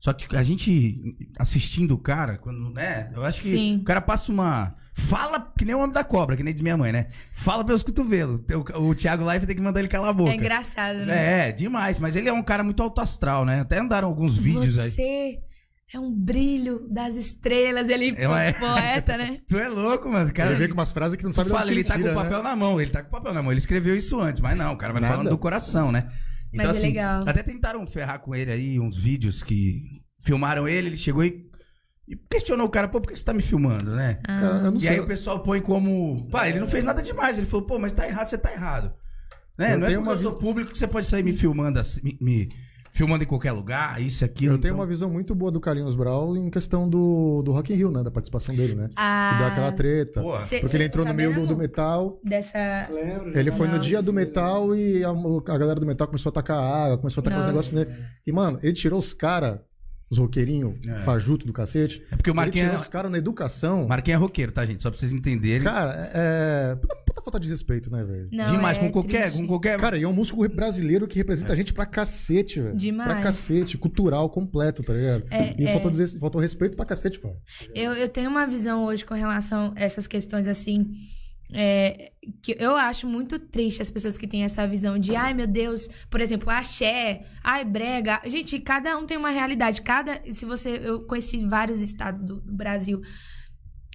Só 0.00 0.12
que 0.12 0.36
a 0.36 0.42
gente 0.42 1.16
assistindo 1.38 1.92
o 1.92 1.98
cara, 1.98 2.36
quando, 2.36 2.70
né, 2.70 3.12
eu 3.14 3.22
acho 3.22 3.40
que 3.40 3.50
Sim. 3.50 3.78
o 3.78 3.84
cara 3.84 4.00
passa 4.00 4.32
uma... 4.32 4.74
Fala 4.94 5.52
que 5.56 5.64
nem 5.64 5.74
o 5.74 5.78
homem 5.78 5.92
da 5.92 6.02
cobra, 6.04 6.36
que 6.36 6.42
nem 6.42 6.52
diz 6.52 6.60
minha 6.60 6.76
mãe, 6.76 6.92
né? 6.92 7.06
Fala 7.32 7.64
pelos 7.64 7.82
cotovelos. 7.82 8.40
O, 8.74 8.88
o 8.88 8.94
Thiago 8.94 9.30
Life 9.30 9.46
tem 9.46 9.56
que 9.56 9.62
mandar 9.62 9.80
ele 9.80 9.88
calar 9.88 10.10
a 10.10 10.12
boca. 10.12 10.32
É 10.32 10.34
engraçado, 10.34 11.06
né? 11.06 11.48
É, 11.48 11.52
demais. 11.52 11.98
Mas 11.98 12.14
ele 12.14 12.28
é 12.28 12.32
um 12.32 12.42
cara 12.42 12.62
muito 12.62 12.82
alto 12.82 13.00
astral, 13.00 13.46
né? 13.46 13.60
Até 13.60 13.78
andaram 13.78 14.08
alguns 14.08 14.36
vídeos 14.36 14.78
aí. 14.78 14.90
Você 14.90 15.38
é 15.94 15.98
um 15.98 16.10
brilho 16.10 16.88
das 16.90 17.16
estrelas. 17.16 17.88
Ele 17.88 18.14
Eu 18.18 18.34
é. 18.34 18.52
poeta, 18.52 19.16
né? 19.16 19.38
Tu 19.48 19.58
é 19.58 19.68
louco, 19.68 20.08
mano. 20.10 20.32
Cara, 20.32 20.50
Ele 20.50 20.58
vem 20.58 20.68
com 20.68 20.74
umas 20.74 20.90
frases 20.90 21.16
que 21.16 21.24
não 21.24 21.32
sabe 21.32 21.50
de 21.50 21.56
Fala, 21.56 21.70
ele 21.70 21.84
tá 21.84 21.94
com 21.94 22.04
o 22.04 22.06
né? 22.06 22.14
papel 22.14 22.42
na 22.42 22.56
mão, 22.56 22.80
ele 22.80 22.90
tá 22.90 23.02
com 23.02 23.08
o 23.08 23.10
papel 23.10 23.34
na 23.34 23.42
mão. 23.42 23.52
Ele 23.52 23.58
escreveu 23.58 23.94
isso 23.94 24.18
antes, 24.20 24.40
mas 24.40 24.58
não, 24.58 24.72
o 24.72 24.76
cara 24.76 24.92
vai 24.92 25.02
Nada. 25.02 25.14
falando 25.14 25.30
do 25.30 25.38
coração, 25.38 25.92
né? 25.92 26.06
Então, 26.52 26.66
Mas 26.66 26.78
é 26.78 26.86
legal. 26.86 27.22
Até 27.26 27.42
tentaram 27.42 27.86
ferrar 27.86 28.20
com 28.20 28.34
ele 28.34 28.50
aí 28.50 28.78
uns 28.78 28.96
vídeos 28.96 29.42
que 29.42 30.02
filmaram 30.20 30.68
ele, 30.68 30.88
ele 30.88 30.96
chegou 30.96 31.24
e, 31.24 31.50
e 32.06 32.16
questionou 32.16 32.66
o 32.66 32.70
cara, 32.70 32.88
pô, 32.88 33.00
por 33.00 33.10
que 33.10 33.18
você 33.18 33.24
tá 33.24 33.32
me 33.32 33.42
filmando, 33.42 33.94
né? 33.94 34.20
Cara, 34.24 34.56
eu 34.56 34.70
não 34.70 34.76
e 34.76 34.80
sei. 34.80 34.90
aí 34.90 35.00
o 35.00 35.06
pessoal 35.06 35.40
põe 35.40 35.60
como. 35.60 36.16
Pá, 36.30 36.48
ele 36.48 36.60
não 36.60 36.66
fez 36.66 36.84
nada 36.84 37.02
demais. 37.02 37.38
Ele 37.38 37.46
falou, 37.46 37.66
pô, 37.66 37.78
mas 37.78 37.92
tá 37.92 38.06
errado, 38.06 38.26
você 38.26 38.38
tá 38.38 38.52
errado. 38.52 38.94
Né? 39.58 39.74
Eu 39.74 39.78
Não 39.78 39.86
é 39.86 39.90
porque 39.90 40.02
uma 40.02 40.12
eu 40.12 40.18
sou 40.18 40.38
público 40.38 40.72
que 40.72 40.78
você 40.78 40.86
pode 40.86 41.06
sair 41.06 41.22
me 41.22 41.32
filmando 41.32 41.78
assim, 41.78 42.00
me, 42.02 42.18
me 42.20 42.52
filmando 43.02 43.24
em 43.24 43.26
qualquer 43.26 43.50
lugar, 43.50 44.00
isso 44.00 44.24
aqui. 44.24 44.44
Eu 44.44 44.58
tenho 44.60 44.76
uma 44.76 44.86
visão 44.86 45.10
muito 45.10 45.34
boa 45.34 45.50
do 45.50 45.58
Carlinhos 45.60 45.96
Brau 45.96 46.36
em 46.36 46.48
questão 46.48 46.88
do, 46.88 47.42
do 47.42 47.50
Rock 47.50 47.72
in 47.72 47.76
Rio, 47.76 47.90
né? 47.90 48.00
Da 48.00 48.12
participação 48.12 48.54
dele, 48.54 48.76
né? 48.76 48.88
Ah, 48.94 49.30
Que 49.32 49.38
deu 49.38 49.46
aquela 49.48 49.72
treta. 49.72 50.22
Porra. 50.22 50.40
Cê- 50.46 50.60
Porque 50.60 50.76
ele 50.76 50.84
cê 50.84 50.88
entrou 50.88 51.04
no 51.04 51.10
tá 51.10 51.16
meio 51.16 51.34
do, 51.34 51.44
do 51.44 51.56
metal. 51.56 52.20
Dessa. 52.22 52.88
Lembro. 52.92 53.36
Ele 53.36 53.50
foi 53.50 53.66
no 53.66 53.78
dia 53.80 54.00
do 54.00 54.12
metal 54.12 54.74
e 54.76 55.02
a, 55.02 55.10
a 55.10 55.58
galera 55.58 55.80
do 55.80 55.86
metal 55.86 56.06
começou 56.06 56.30
a 56.30 56.32
tacar 56.32 56.58
água, 56.62 56.96
começou 56.96 57.20
a 57.20 57.24
tacar 57.24 57.40
os 57.40 57.46
negócios 57.46 57.74
nele. 57.74 57.90
E, 58.24 58.30
mano, 58.30 58.60
ele 58.62 58.72
tirou 58.72 59.00
os 59.00 59.12
caras, 59.12 59.58
os 60.12 60.18
roqueirinhos, 60.18 60.74
fajuto 61.04 61.46
do 61.46 61.52
cacete. 61.54 62.02
É 62.12 62.16
porque 62.16 62.28
o 62.28 62.32
Ele 62.32 62.36
Marquinhos 62.36 62.68
tirou 62.68 62.82
os 62.82 62.88
caras 62.88 63.10
na 63.10 63.16
educação. 63.16 63.88
Marquinhos 63.88 64.20
é 64.20 64.22
roqueiro, 64.22 64.52
tá, 64.52 64.66
gente? 64.66 64.82
Só 64.82 64.90
pra 64.90 64.98
vocês 64.98 65.10
entenderem. 65.10 65.62
Cara, 65.62 66.10
é. 66.14 66.76
Puta, 66.76 66.96
puta 66.96 67.22
falta 67.22 67.40
de 67.40 67.48
respeito, 67.48 67.90
né, 67.90 68.04
velho? 68.04 68.28
Demais, 68.28 68.76
é 68.76 68.80
com 68.80 68.92
qualquer, 68.92 69.22
triste. 69.22 69.40
com 69.40 69.46
qualquer. 69.46 69.80
Cara, 69.80 69.96
e 69.96 70.02
é 70.02 70.08
um 70.08 70.12
músico 70.12 70.46
brasileiro 70.54 71.08
que 71.08 71.16
representa 71.16 71.54
a 71.54 71.56
gente 71.56 71.72
pra 71.72 71.86
cacete, 71.86 72.60
velho. 72.60 72.76
Demais. 72.76 73.08
Pra 73.08 73.22
cacete, 73.22 73.78
cultural 73.78 74.28
completo, 74.28 74.82
tá 74.82 74.92
ligado? 74.92 75.24
É, 75.30 75.54
e 75.58 75.64
é. 75.64 75.72
Faltou, 75.72 75.90
dizer, 75.90 76.18
faltou 76.18 76.40
respeito 76.40 76.76
pra 76.76 76.84
cacete, 76.84 77.18
mano. 77.24 77.36
Eu, 77.74 77.94
eu 77.94 78.08
tenho 78.08 78.28
uma 78.28 78.46
visão 78.46 78.84
hoje 78.84 79.06
com 79.06 79.14
relação 79.14 79.72
a 79.74 79.80
essas 79.82 80.06
questões 80.06 80.46
assim. 80.46 80.92
É, 81.52 82.12
que 82.42 82.56
eu 82.58 82.76
acho 82.76 83.06
muito 83.06 83.38
triste 83.38 83.82
as 83.82 83.90
pessoas 83.90 84.16
que 84.16 84.26
têm 84.26 84.44
essa 84.44 84.66
visão 84.66 84.98
de, 84.98 85.14
ai 85.14 85.34
meu 85.34 85.46
Deus, 85.46 85.88
por 86.08 86.20
exemplo, 86.20 86.50
axé, 86.50 87.22
ai 87.42 87.64
brega. 87.64 88.20
Gente, 88.26 88.58
cada 88.60 88.96
um 88.96 89.04
tem 89.06 89.16
uma 89.16 89.30
realidade. 89.30 89.82
Cada. 89.82 90.20
Se 90.32 90.46
você. 90.46 90.80
Eu 90.82 91.02
conheci 91.06 91.44
vários 91.46 91.80
estados 91.80 92.24
do, 92.24 92.40
do 92.40 92.54
Brasil. 92.54 93.00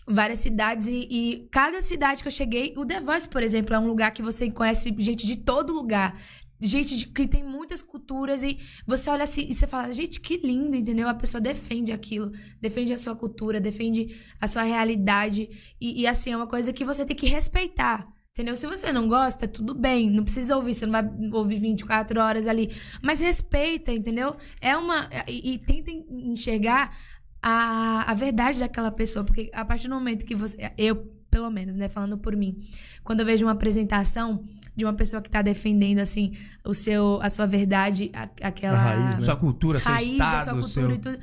Várias 0.10 0.40
cidades 0.40 0.88
e, 0.88 1.06
e 1.12 1.50
cada 1.52 1.82
cidade 1.82 2.22
que 2.22 2.30
eu 2.30 2.32
cheguei, 2.32 2.74
o 2.78 2.86
The 2.86 3.02
Voice, 3.02 3.28
por 3.28 3.44
exemplo, 3.44 3.76
é 3.76 3.80
um 3.80 3.88
lugar 3.88 4.12
que 4.12 4.22
você 4.22 4.50
conhece 4.50 4.96
gente 4.98 5.26
de 5.26 5.36
todo 5.36 5.74
lugar. 5.74 6.18
Gente 6.60 6.98
de- 6.98 7.08
que 7.08 7.28
tem 7.28 7.44
muitas 7.44 7.84
culturas 7.84 8.42
e 8.44 8.58
você 8.86 9.10
olha 9.10 9.24
assim 9.24 9.48
e 9.50 9.54
você 9.54 9.68
fala, 9.68 9.94
gente, 9.94 10.20
que 10.20 10.38
lindo, 10.38 10.76
entendeu? 10.76 11.08
A 11.08 11.14
pessoa 11.14 11.40
defende 11.40 11.92
aquilo, 11.92 12.32
defende 12.60 12.94
a 12.94 12.98
sua 12.98 13.16
cultura, 13.16 13.60
defende 13.60 14.16
a 14.42 14.48
sua 14.48 14.64
realidade. 14.64 15.50
E, 15.80 16.02
e, 16.02 16.08
assim, 16.08 16.32
é 16.32 16.38
uma 16.38 16.48
coisa 16.48 16.74
que 16.74 16.84
você 16.84 17.06
tem 17.06 17.16
que 17.16 17.28
respeitar. 17.28 18.08
Entendeu? 18.32 18.56
Se 18.56 18.68
você 18.68 18.92
não 18.94 19.08
gosta, 19.08 19.48
tudo 19.48 19.74
bem. 19.74 20.12
Não 20.12 20.24
precisa 20.24 20.56
ouvir. 20.56 20.76
Você 20.76 20.86
não 20.86 20.92
vai 20.94 21.10
ouvir 21.34 21.60
24 21.60 22.22
horas 22.22 22.46
ali. 22.46 22.70
Mas 23.02 23.20
respeita, 23.20 23.92
entendeu? 23.92 24.36
É 24.62 24.78
uma. 24.78 25.10
E, 25.28 25.54
e 25.54 25.58
tenta 25.58 25.90
enxergar 25.90 26.96
a, 27.42 28.12
a 28.12 28.14
verdade 28.14 28.60
daquela 28.60 28.92
pessoa. 28.92 29.26
Porque 29.26 29.50
a 29.52 29.66
partir 29.66 29.88
do 29.88 29.96
momento 29.96 30.24
que 30.24 30.36
você. 30.36 30.72
Eu, 30.78 31.12
pelo 31.38 31.52
menos, 31.52 31.76
né? 31.76 31.88
Falando 31.88 32.18
por 32.18 32.36
mim. 32.36 32.58
Quando 33.04 33.20
eu 33.20 33.26
vejo 33.26 33.46
uma 33.46 33.52
apresentação 33.52 34.44
de 34.76 34.84
uma 34.84 34.94
pessoa 34.94 35.22
que 35.22 35.30
tá 35.30 35.44
defendendo, 35.44 36.00
assim, 36.00 36.34
o 36.66 36.74
seu, 36.74 37.20
a 37.22 37.30
sua 37.30 37.46
verdade, 37.46 38.10
a- 38.14 38.30
aquela 38.42 38.78
A 38.78 38.82
raiz, 38.82 39.18
né? 39.20 39.24
Sua 39.24 39.36
cultura, 39.36 39.80
seu 39.80 39.92
raiz, 39.92 40.12
estado, 40.12 40.36
a 40.36 40.40
sua 40.42 40.54
cultura 40.54 40.86
seu. 40.88 40.96
e 40.96 40.98
tudo. 40.98 41.20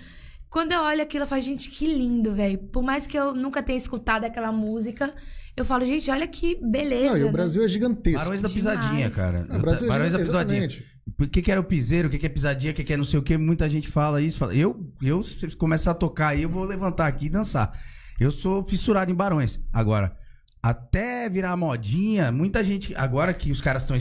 Quando 0.48 0.70
eu 0.70 0.80
olho 0.82 1.02
aquilo, 1.02 1.24
eu 1.24 1.28
falo, 1.28 1.42
gente, 1.42 1.68
que 1.68 1.84
lindo, 1.84 2.32
velho. 2.32 2.58
Por 2.58 2.80
mais 2.82 3.08
que 3.08 3.18
eu 3.18 3.34
nunca 3.34 3.60
tenha 3.60 3.76
escutado 3.76 4.24
aquela 4.24 4.52
música, 4.52 5.12
eu 5.56 5.64
falo, 5.64 5.84
gente, 5.84 6.08
olha 6.12 6.28
que 6.28 6.60
beleza. 6.64 7.10
Não, 7.10 7.18
e 7.18 7.22
o 7.22 7.26
né? 7.26 7.32
Brasil 7.32 7.64
é 7.64 7.66
gigantesco. 7.68 8.18
Barões 8.20 8.40
da 8.40 8.48
Demais. 8.48 8.76
Pisadinha, 8.78 9.10
cara. 9.10 9.46
O 9.50 9.58
Brasil 9.58 9.86
é 9.86 9.88
Barões 9.88 10.12
da 10.12 10.18
Pisadinha. 10.20 10.58
exatamente. 10.64 10.94
O 11.20 11.26
que, 11.26 11.42
que 11.42 11.50
era 11.50 11.60
o 11.60 11.64
piseiro, 11.64 12.06
o 12.06 12.10
que, 12.10 12.18
que 12.18 12.26
é 12.26 12.28
pisadinha, 12.28 12.72
o 12.72 12.74
que, 12.74 12.84
que 12.84 12.92
é 12.92 12.96
não 12.96 13.04
sei 13.04 13.18
o 13.18 13.22
que, 13.22 13.36
muita 13.36 13.68
gente 13.68 13.88
fala 13.88 14.22
isso. 14.22 14.38
Fala. 14.38 14.54
Eu, 14.54 14.88
eu, 15.02 15.24
se 15.24 15.48
começar 15.56 15.90
a 15.90 15.94
tocar 15.94 16.28
aí, 16.28 16.42
eu 16.44 16.48
vou 16.48 16.64
levantar 16.64 17.08
aqui 17.08 17.26
e 17.26 17.30
dançar. 17.30 17.72
Eu 18.20 18.30
sou 18.32 18.64
fissurado 18.64 19.10
em 19.10 19.14
Barões. 19.14 19.58
Agora, 19.72 20.16
até 20.62 21.28
virar 21.28 21.56
modinha, 21.56 22.30
muita 22.32 22.62
gente. 22.64 22.94
Agora 22.96 23.34
que 23.34 23.50
os 23.50 23.60
caras 23.60 23.82
estão. 23.82 23.96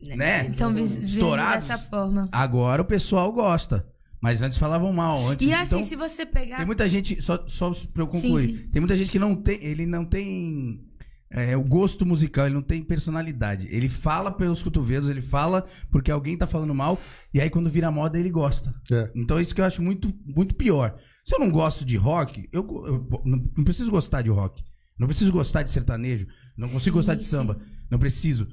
Né? 0.00 0.44
Vi- 0.44 0.50
vendo 0.56 0.80
estourados. 1.04 1.66
dessa 1.68 1.78
forma. 1.78 2.28
Agora 2.32 2.82
o 2.82 2.84
pessoal 2.84 3.32
gosta. 3.32 3.86
Mas 4.20 4.42
antes 4.42 4.58
falavam 4.58 4.92
mal. 4.92 5.28
Antes, 5.28 5.46
E 5.46 5.52
assim, 5.52 5.76
então, 5.76 5.88
se 5.88 5.94
você 5.94 6.26
pegar. 6.26 6.56
Tem 6.56 6.66
muita 6.66 6.88
gente, 6.88 7.22
só, 7.22 7.44
só 7.46 7.70
pra 7.92 8.02
eu 8.02 8.06
concluir, 8.08 8.48
Sim, 8.48 8.56
sim. 8.56 8.68
tem 8.68 8.80
muita 8.80 8.96
gente 8.96 9.10
que 9.12 9.18
não 9.18 9.34
tem, 9.36 9.62
ele 9.62 9.86
não 9.86 10.04
tem 10.04 10.84
é, 11.30 11.56
o 11.56 11.62
gosto 11.62 12.06
musical, 12.06 12.46
ele 12.46 12.54
não 12.54 12.62
tem 12.62 12.82
personalidade. 12.82 13.66
Ele 13.70 13.88
fala 13.88 14.30
pelos 14.30 14.62
cotovelos, 14.62 15.08
ele 15.08 15.20
fala 15.20 15.66
porque 15.90 16.10
alguém 16.10 16.36
tá 16.36 16.46
falando 16.46 16.74
mal, 16.74 16.98
e 17.32 17.40
aí 17.40 17.50
quando 17.50 17.68
vira 17.68 17.90
moda 17.90 18.18
ele 18.18 18.30
gosta. 18.30 18.74
É. 18.90 19.10
Então 19.14 19.38
é 19.38 19.42
isso 19.42 19.54
que 19.54 19.60
eu 19.60 19.64
acho 19.64 19.82
muito, 19.82 20.12
muito 20.24 20.54
pior. 20.54 20.96
Se 21.24 21.34
eu 21.34 21.38
não 21.38 21.50
gosto 21.50 21.84
de 21.84 21.96
rock, 21.96 22.48
eu, 22.52 22.66
eu 22.86 23.08
não, 23.24 23.44
não 23.56 23.64
preciso 23.64 23.90
gostar 23.90 24.22
de 24.22 24.30
rock. 24.30 24.62
Não 24.98 25.06
preciso 25.06 25.30
gostar 25.30 25.62
de 25.62 25.70
sertanejo. 25.70 26.26
Não 26.56 26.68
consigo 26.68 26.94
Sim, 26.94 26.98
gostar 26.98 27.14
de 27.14 27.24
sim. 27.24 27.30
samba. 27.30 27.58
Não 27.90 27.98
preciso. 27.98 28.48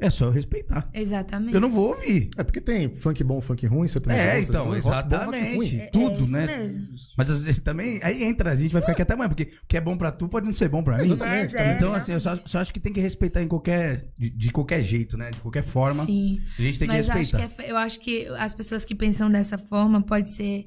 É 0.00 0.10
só 0.10 0.26
eu 0.26 0.30
respeitar. 0.30 0.88
Exatamente. 0.94 1.54
Eu 1.54 1.60
não 1.60 1.70
vou 1.72 1.88
ouvir. 1.88 2.30
É 2.36 2.44
porque 2.44 2.60
tem 2.60 2.88
funk 2.88 3.24
bom, 3.24 3.40
funk 3.40 3.66
ruim, 3.66 3.88
você 3.88 3.98
tem 3.98 4.12
É, 4.16 4.40
então, 4.40 4.74
exatamente. 4.76 5.80
É- 5.80 5.84
é 5.84 5.86
Tudo, 5.90 6.22
isso 6.22 6.30
né? 6.32 6.46
mesmo. 6.46 6.94
Mas 7.16 7.28
às 7.30 7.44
vezes 7.44 7.60
também, 7.60 7.98
aí 8.02 8.22
entra, 8.22 8.52
a 8.52 8.56
gente 8.56 8.72
vai 8.72 8.80
ficar 8.80 8.92
aqui 8.92 9.02
até 9.02 9.14
amanhã, 9.14 9.28
porque 9.28 9.44
o 9.44 9.66
que 9.66 9.76
é 9.76 9.80
bom 9.80 9.96
pra 9.96 10.12
tu 10.12 10.28
pode 10.28 10.46
não 10.46 10.54
ser 10.54 10.68
bom 10.68 10.84
pra 10.84 10.98
mim. 10.98 11.04
Exatamente. 11.04 11.56
É. 11.56 11.72
Então, 11.72 11.92
assim, 11.92 12.12
eu 12.12 12.20
só, 12.20 12.36
só 12.44 12.58
acho 12.60 12.72
que 12.72 12.78
tem 12.78 12.92
que 12.92 13.00
respeitar 13.00 13.42
em 13.42 13.48
qualquer. 13.48 14.08
De, 14.16 14.30
de 14.30 14.52
qualquer 14.52 14.82
jeito, 14.82 15.16
né? 15.16 15.30
De 15.30 15.38
qualquer 15.40 15.64
forma. 15.64 16.04
Sim. 16.04 16.40
A 16.58 16.62
gente 16.62 16.78
tem 16.78 16.86
que 16.88 16.94
Mas 16.94 17.10
acho 17.10 17.30
que 17.30 17.36
respeitar. 17.36 17.62
é- 17.64 17.70
eu 17.72 17.76
acho 17.76 17.98
que 17.98 18.26
as 18.38 18.54
pessoas 18.54 18.84
que 18.84 18.94
pensam 18.94 19.28
dessa 19.28 19.58
forma 19.58 20.00
pode 20.00 20.30
ser. 20.30 20.64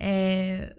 é, 0.00 0.74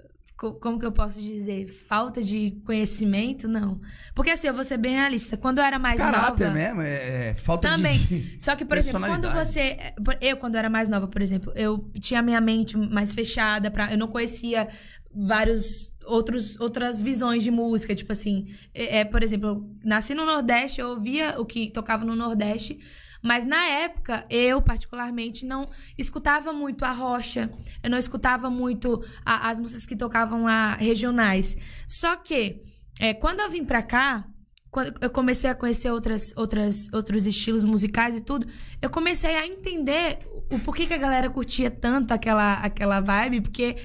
como 0.52 0.80
que 0.80 0.86
eu 0.86 0.92
posso 0.92 1.22
dizer? 1.22 1.72
Falta 1.72 2.22
de 2.22 2.60
conhecimento? 2.66 3.48
Não. 3.48 3.80
Porque 4.14 4.32
assim, 4.32 4.48
eu 4.48 4.54
vou 4.54 4.64
ser 4.64 4.78
bem 4.78 4.94
realista. 4.94 5.38
Quando 5.38 5.60
eu 5.60 5.64
era 5.64 5.80
mais 5.80 5.98
Caráter 5.98 6.48
nova. 6.48 6.58
mesmo, 6.58 6.82
é, 6.82 7.30
é 7.30 7.34
falta 7.36 7.70
Também. 7.70 7.98
de. 7.98 8.36
Só 8.42 8.56
que, 8.56 8.66
por 8.66 8.78
exemplo, 8.78 9.08
quando 9.08 9.32
você. 9.32 9.78
Eu, 10.20 10.38
quando 10.38 10.56
era 10.56 10.70
mais 10.70 10.90
nova, 10.90 11.08
por 11.08 11.22
exemplo, 11.22 11.54
eu 11.56 11.90
tinha 12.00 12.22
minha 12.22 12.42
mente 12.42 12.78
mais 12.78 13.14
fechada, 13.14 13.72
pra, 13.72 13.92
eu 13.92 13.98
não 13.98 14.08
conhecia 14.08 14.68
vários 15.16 15.94
outros 16.06 16.60
outras 16.60 17.02
visões 17.02 17.44
de 17.44 17.52
música. 17.52 17.96
Tipo 17.96 18.12
assim, 18.12 18.46
é, 18.74 19.00
é, 19.00 19.06
por 19.06 19.24
exemplo, 19.24 19.48
eu 19.50 19.70
nasci 19.84 20.14
no 20.14 20.26
Nordeste, 20.26 20.82
eu 20.82 20.90
ouvia 20.90 21.40
o 21.40 21.46
que 21.46 21.70
tocava 21.70 22.04
no 22.04 22.16
Nordeste. 22.16 22.80
Mas 23.24 23.46
na 23.46 23.66
época, 23.66 24.24
eu 24.30 24.62
particularmente 24.62 25.46
não 25.46 25.70
escutava 25.98 26.52
muito 26.52 26.84
a 26.84 26.92
rocha, 26.92 27.50
eu 27.82 27.90
não 27.90 27.98
escutava 27.98 28.50
muito 28.50 29.02
a- 29.26 29.50
as 29.50 29.62
músicas 29.62 29.86
que 29.86 29.96
tocavam 29.96 30.44
lá 30.44 30.76
regionais. 30.76 31.56
Só 31.88 32.16
que, 32.18 32.62
é, 33.00 33.14
quando 33.14 33.40
eu 33.40 33.50
vim 33.50 33.64
pra 33.64 33.82
cá, 33.82 34.26
quando 34.70 34.94
eu 35.02 35.10
comecei 35.10 35.50
a 35.50 35.56
conhecer 35.56 35.90
outras, 35.92 36.34
outras, 36.36 36.88
outros 36.92 37.26
estilos 37.26 37.64
musicais 37.64 38.18
e 38.18 38.22
tudo, 38.22 38.46
eu 38.82 38.90
comecei 38.90 39.36
a 39.38 39.48
entender 39.48 40.20
o 40.52 40.60
porquê 40.60 40.86
que 40.86 40.94
a 40.94 40.98
galera 40.98 41.30
curtia 41.30 41.72
tanto 41.72 42.12
aquela, 42.14 42.56
aquela 42.56 43.00
vibe, 43.00 43.42
porque. 43.42 43.78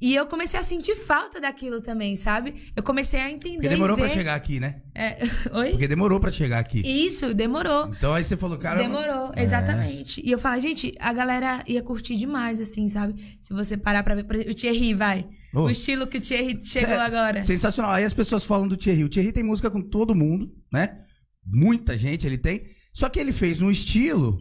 E 0.00 0.14
eu 0.14 0.26
comecei 0.26 0.60
a 0.60 0.62
sentir 0.62 0.94
falta 0.94 1.40
daquilo 1.40 1.80
também, 1.80 2.16
sabe? 2.16 2.70
Eu 2.76 2.82
comecei 2.82 3.18
a 3.18 3.30
entender. 3.30 3.54
Porque 3.56 3.68
demorou 3.68 3.96
ver... 3.96 4.02
pra 4.02 4.10
chegar 4.12 4.34
aqui, 4.34 4.60
né? 4.60 4.82
É, 4.94 5.22
Oi? 5.56 5.70
Porque 5.70 5.88
demorou 5.88 6.20
pra 6.20 6.30
chegar 6.30 6.58
aqui. 6.58 6.80
Isso, 6.84 7.32
demorou. 7.32 7.88
Então 7.88 8.12
aí 8.12 8.22
você 8.22 8.36
falou, 8.36 8.58
cara. 8.58 8.78
Demorou, 8.78 9.32
É. 9.34 9.42
exatamente. 9.42 10.20
E 10.24 10.30
eu 10.30 10.38
falei, 10.38 10.60
gente, 10.60 10.92
a 11.00 11.12
galera 11.12 11.64
ia 11.66 11.82
curtir 11.82 12.16
demais, 12.16 12.60
assim, 12.60 12.88
sabe? 12.88 13.14
Se 13.40 13.54
você 13.54 13.76
parar 13.76 14.02
pra 14.02 14.14
ver. 14.14 14.26
O 14.50 14.54
Thierry, 14.54 14.92
vai. 14.92 15.26
O 15.54 15.70
estilo 15.70 16.06
que 16.06 16.18
o 16.18 16.20
Thierry 16.20 16.58
chegou 16.62 16.94
É, 16.94 17.00
agora. 17.00 17.42
Sensacional. 17.42 17.92
Aí 17.92 18.04
as 18.04 18.12
pessoas 18.12 18.44
falam 18.44 18.68
do 18.68 18.76
Thierry. 18.76 19.04
O 19.04 19.08
Thierry 19.08 19.32
tem 19.32 19.42
música 19.42 19.70
com 19.70 19.80
todo 19.80 20.14
mundo, 20.14 20.52
né? 20.70 20.98
Muita 21.46 21.96
gente 21.96 22.26
ele 22.26 22.36
tem. 22.36 22.64
Só 22.92 23.08
que 23.08 23.18
ele 23.18 23.32
fez 23.32 23.62
um 23.62 23.70
estilo 23.70 24.36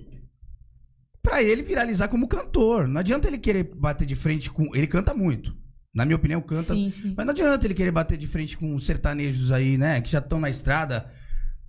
pra 1.25 1.41
ele 1.41 1.63
viralizar 1.63 2.07
como 2.07 2.27
cantor. 2.27 2.87
Não 2.87 2.99
adianta 2.99 3.27
ele 3.27 3.39
querer 3.39 3.63
bater 3.75 4.05
de 4.05 4.15
frente 4.15 4.49
com. 4.51 4.63
Ele 4.75 4.87
canta 4.87 5.13
muito. 5.13 5.57
Na 5.93 6.05
minha 6.05 6.15
opinião, 6.15 6.41
canta. 6.41 6.73
Sim, 6.73 6.91
sim. 6.91 7.13
Mas 7.17 7.25
não 7.25 7.31
adianta 7.31 7.65
ele 7.65 7.73
querer 7.73 7.91
bater 7.91 8.17
de 8.17 8.27
frente 8.27 8.57
com 8.57 8.77
sertanejos 8.77 9.51
aí, 9.51 9.77
né? 9.77 10.01
Que 10.01 10.11
já 10.11 10.19
estão 10.19 10.39
na 10.39 10.49
estrada. 10.49 11.09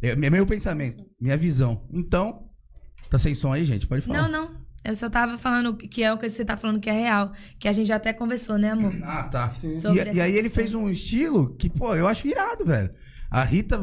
É 0.03 0.11
é 0.11 0.16
meu 0.16 0.47
pensamento, 0.47 1.05
minha 1.19 1.37
visão. 1.37 1.88
Então, 1.92 2.51
tá 3.09 3.19
sem 3.19 3.35
som 3.35 3.53
aí, 3.53 3.64
gente? 3.64 3.87
Pode 3.87 4.03
falar. 4.03 4.23
Não, 4.23 4.29
não. 4.29 4.66
Eu 4.85 4.95
só 4.95 5.09
tava 5.09 5.37
falando 5.37 5.77
que 5.77 6.03
é 6.03 6.12
o 6.12 6.19
que 6.19 6.29
você 6.29 6.45
tá 6.45 6.57
falando 6.57 6.79
que 6.79 6.90
é 6.90 6.92
real. 6.92 7.33
Que 7.59 7.66
a 7.66 7.73
gente 7.73 7.87
já 7.87 7.97
até 7.97 8.12
conversou, 8.12 8.59
né, 8.59 8.71
amor? 8.71 8.95
Ah, 9.03 9.25
tá. 9.25 9.53
Sobre 9.53 10.11
E, 10.11 10.16
e 10.16 10.21
aí 10.21 10.37
ele 10.37 10.51
fez 10.51 10.75
um 10.75 10.88
estilo 10.88 11.57
que, 11.57 11.69
pô, 11.69 11.95
eu 11.97 12.07
acho 12.07 12.29
irado, 12.29 12.64
velho. 12.64 12.92
A 13.31 13.42
Rita 13.42 13.81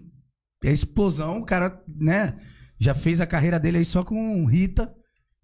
é 0.64 0.70
explosão, 0.70 1.38
o 1.38 1.44
cara, 1.44 1.82
né? 1.88 2.36
Já 2.78 2.94
fez 2.94 3.20
a 3.20 3.26
carreira 3.26 3.58
dele 3.58 3.78
aí 3.78 3.84
só 3.84 4.04
com 4.04 4.44
Rita. 4.44 4.92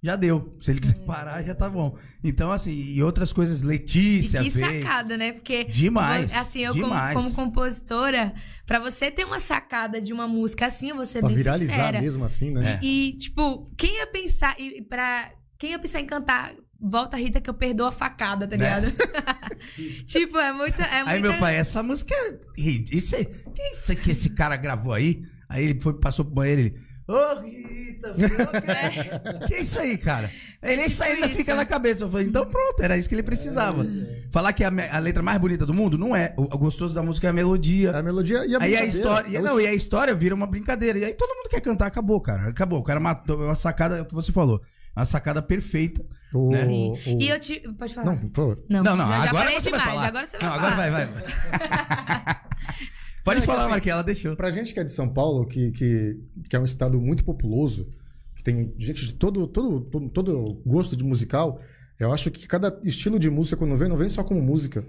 Já 0.02 0.16
deu. 0.16 0.50
Se 0.60 0.70
ele 0.72 0.80
quiser 0.80 0.98
parar, 1.04 1.42
já 1.42 1.54
tá 1.54 1.70
bom. 1.70 1.96
Então, 2.24 2.50
assim, 2.50 2.72
e 2.72 3.00
outras 3.02 3.32
coisas, 3.32 3.62
E 3.62 3.64
Letícia 3.64 4.42
que 4.42 4.50
veio. 4.50 4.82
sacada, 4.82 5.16
né? 5.16 5.32
Porque. 5.32 5.62
Demais, 5.64 6.34
Assim, 6.34 6.60
eu 6.60 6.72
como, 6.72 6.84
demais. 6.84 7.14
como 7.16 7.32
compositora, 7.32 8.34
pra 8.66 8.80
você 8.80 9.10
ter 9.12 9.24
uma 9.24 9.38
sacada 9.38 10.00
de 10.00 10.12
uma 10.12 10.26
música 10.26 10.66
assim, 10.66 10.88
eu 10.90 10.96
vou 10.96 11.06
ser 11.06 11.20
Pra 11.20 11.28
bem 11.28 11.36
viralizar 11.36 11.72
sincera. 11.72 12.00
mesmo 12.00 12.24
assim, 12.24 12.50
né? 12.50 12.80
É. 12.82 12.84
E, 12.84 13.12
tipo, 13.16 13.70
quem 13.76 13.96
ia 13.98 14.06
pensar. 14.08 14.58
E 14.58 14.82
pra. 14.82 15.30
Quem 15.56 15.70
ia 15.70 15.78
pensar 15.78 16.00
em 16.00 16.06
cantar 16.06 16.52
Volta 16.80 17.16
Rita 17.16 17.40
que 17.40 17.48
eu 17.48 17.54
perdoo 17.54 17.86
a 17.86 17.92
facada, 17.92 18.48
tá 18.48 18.56
Né? 18.56 18.80
ligado? 18.80 18.92
tipo, 20.04 20.36
é 20.36 20.52
muita. 20.52 20.82
É 20.82 21.02
Aí, 21.02 21.20
muita... 21.20 21.28
meu 21.28 21.38
pai, 21.38 21.54
essa 21.56 21.80
música 21.82 22.12
é. 22.12 22.38
Isso 22.58 23.14
é. 23.14 23.24
que 23.24 23.62
Isso 23.72 23.96
que 23.96 24.10
esse 24.10 24.30
cara 24.30 24.56
gravou 24.56 24.92
aí. 24.92 25.22
Aí 25.48 25.64
ele 25.66 25.80
foi, 25.80 25.94
passou 25.94 26.24
pro 26.24 26.34
banheiro 26.34 26.60
e 26.60 26.64
ele. 26.64 26.91
Ô, 27.12 27.40
Rita, 27.40 28.14
filho, 28.14 29.40
que, 29.40 29.46
que 29.48 29.54
é 29.54 29.60
isso 29.60 29.78
aí, 29.78 29.98
cara? 29.98 30.30
Ele 30.62 30.82
isso 30.82 31.02
aí 31.02 31.12
ainda 31.12 31.26
isso. 31.26 31.36
fica 31.36 31.54
na 31.54 31.64
cabeça. 31.64 32.04
Eu 32.04 32.10
falei, 32.10 32.26
então 32.26 32.46
pronto, 32.46 32.80
era 32.82 32.96
isso 32.96 33.08
que 33.08 33.14
ele 33.14 33.22
precisava. 33.22 33.84
Falar 34.30 34.52
que 34.52 34.64
a, 34.64 34.70
a 34.92 34.98
letra 34.98 35.22
mais 35.22 35.38
bonita 35.38 35.66
do 35.66 35.74
mundo 35.74 35.98
não 35.98 36.14
é. 36.16 36.32
O, 36.36 36.42
o 36.44 36.58
gostoso 36.58 36.94
da 36.94 37.02
música 37.02 37.26
é 37.26 37.30
a 37.30 37.32
melodia. 37.32 37.96
A 37.96 38.02
melodia 38.02 38.46
e 38.46 38.54
a 38.54 38.58
Aí 38.58 38.76
a 38.76 38.80
brincadeira. 38.80 38.86
história. 38.86 39.28
e- 39.28 39.36
É 39.36 39.40
o 39.40 39.42
não, 39.42 39.60
e 39.60 39.66
a 39.66 39.74
história 39.74 40.14
vira 40.14 40.34
uma 40.34 40.46
brincadeira. 40.46 40.98
E 40.98 41.04
aí 41.04 41.14
todo 41.14 41.34
mundo 41.36 41.48
quer 41.48 41.60
cantar, 41.60 41.86
acabou, 41.86 42.20
cara. 42.20 42.48
Acabou. 42.48 42.78
O 42.78 42.82
cara 42.82 42.98
matou. 43.00 43.42
É 43.42 43.46
uma 43.46 43.56
sacada, 43.56 43.98
é 43.98 44.02
o 44.02 44.06
que 44.06 44.14
você 44.14 44.32
falou. 44.32 44.60
Uma 44.96 45.04
sacada 45.04 45.40
perfeita. 45.42 46.04
O- 46.34 46.50
né? 46.50 46.64
Sim. 46.64 46.92
o- 46.92 47.20
E 47.22 47.28
eu 47.28 47.38
te. 47.40 47.60
Pode 47.78 47.94
falar. 47.94 48.06
Não, 48.06 48.16
por 48.18 48.30
favor. 48.34 48.64
Não, 48.70 48.82
Não, 48.82 48.96
não, 48.96 49.06
já, 49.08 49.20
já 49.22 49.28
agora 49.30 49.44
falei 49.44 49.60
você 49.60 49.70
vai 49.70 49.80
demais. 49.80 49.94
falar. 49.96 50.08
Agora 50.08 50.26
você 50.26 50.38
vai 50.38 50.48
não, 50.48 50.56
falar. 50.56 50.72
agora 50.72 50.90
vai, 50.90 51.06
vai. 51.06 52.42
Pode 53.24 53.40
é 53.40 53.42
falar, 53.42 53.62
assim, 53.62 53.70
Marquinhos, 53.70 53.94
ela 53.94 54.02
deixou. 54.02 54.36
Pra 54.36 54.50
gente 54.50 54.74
que 54.74 54.80
é 54.80 54.84
de 54.84 54.92
São 54.92 55.08
Paulo, 55.08 55.46
que, 55.46 55.70
que, 55.70 56.20
que 56.48 56.56
é 56.56 56.58
um 56.58 56.64
estado 56.64 57.00
muito 57.00 57.24
populoso, 57.24 57.88
que 58.34 58.42
tem 58.42 58.74
gente 58.78 59.06
de 59.06 59.14
todo, 59.14 59.46
todo, 59.46 59.80
todo, 59.82 60.08
todo 60.08 60.62
gosto 60.66 60.96
de 60.96 61.04
musical, 61.04 61.60
eu 61.98 62.12
acho 62.12 62.30
que 62.30 62.46
cada 62.48 62.80
estilo 62.84 63.18
de 63.18 63.30
música, 63.30 63.56
quando 63.56 63.76
vem, 63.76 63.88
não 63.88 63.96
vem 63.96 64.08
só 64.08 64.24
como 64.24 64.42
música. 64.42 64.84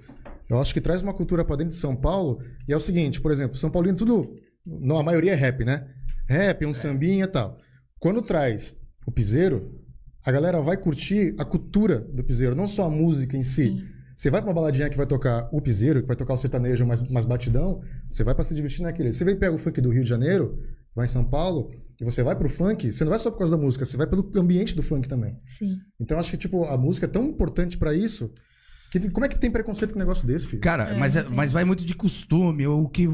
Eu 0.49 0.59
acho 0.59 0.73
que 0.73 0.81
traz 0.81 1.01
uma 1.01 1.13
cultura 1.13 1.45
pra 1.45 1.55
dentro 1.55 1.71
de 1.71 1.77
São 1.77 1.95
Paulo. 1.95 2.41
E 2.67 2.73
é 2.73 2.77
o 2.77 2.79
seguinte, 2.79 3.21
por 3.21 3.31
exemplo, 3.31 3.57
São 3.57 3.69
Paulino 3.69 3.97
tudo. 3.97 4.35
Não, 4.65 4.97
a 4.97 5.03
maioria 5.03 5.33
é 5.33 5.35
rap, 5.35 5.63
né? 5.63 5.87
Rap, 6.27 6.65
um 6.65 6.73
sambinha 6.73 7.25
e 7.25 7.27
tal. 7.27 7.57
Quando 7.99 8.21
traz 8.21 8.75
o 9.05 9.11
piseiro, 9.11 9.79
a 10.25 10.31
galera 10.31 10.61
vai 10.61 10.77
curtir 10.77 11.35
a 11.37 11.45
cultura 11.45 11.99
do 11.99 12.23
piseiro, 12.23 12.55
não 12.55 12.67
só 12.67 12.85
a 12.85 12.89
música 12.89 13.37
em 13.37 13.43
si. 13.43 13.65
Sim. 13.65 13.92
Você 14.15 14.29
vai 14.29 14.41
pra 14.41 14.49
uma 14.49 14.53
baladinha 14.55 14.89
que 14.89 14.97
vai 14.97 15.05
tocar 15.07 15.49
o 15.51 15.59
piseiro, 15.61 16.01
que 16.01 16.07
vai 16.07 16.15
tocar 16.15 16.33
o 16.33 16.37
sertanejo 16.37 16.85
mais, 16.85 17.01
mais 17.09 17.25
batidão, 17.25 17.81
você 18.09 18.23
vai 18.23 18.35
pra 18.35 18.43
se 18.43 18.53
divertir 18.55 18.81
naquele. 18.83 19.11
Você 19.11 19.23
vem 19.25 19.33
e 19.35 19.37
pega 19.37 19.53
o 19.55 19.57
funk 19.57 19.79
do 19.81 19.89
Rio 19.89 20.03
de 20.03 20.09
Janeiro, 20.09 20.59
vai 20.95 21.05
em 21.05 21.09
São 21.09 21.23
Paulo, 21.23 21.71
e 21.99 22.03
você 22.05 22.21
vai 22.23 22.35
pro 22.35 22.49
funk, 22.49 22.91
você 22.91 23.03
não 23.03 23.09
vai 23.09 23.19
só 23.19 23.31
por 23.31 23.39
causa 23.39 23.55
da 23.57 23.61
música, 23.61 23.85
você 23.85 23.97
vai 23.97 24.05
pelo 24.07 24.29
ambiente 24.37 24.75
do 24.75 24.83
funk 24.83 25.07
também. 25.07 25.37
Sim. 25.57 25.77
Então 25.99 26.19
acho 26.19 26.29
que, 26.31 26.37
tipo, 26.37 26.63
a 26.65 26.77
música 26.77 27.05
é 27.05 27.09
tão 27.09 27.25
importante 27.25 27.77
pra 27.77 27.93
isso, 27.93 28.31
que 28.91 29.09
como 29.09 29.25
é 29.25 29.29
que 29.29 29.39
tem 29.39 29.49
preconceito 29.49 29.91
com 29.91 29.97
um 29.97 30.01
negócio 30.01 30.27
desse, 30.27 30.45
filho? 30.47 30.61
Cara, 30.61 30.83
É, 30.89 30.95
mas, 30.95 31.15
é- 31.15 31.23
mas 31.29 31.51
vai 31.51 31.65
muito 31.65 31.83
de 31.83 31.95
costume, 31.95 32.67
ou 32.67 32.87
que. 32.87 33.07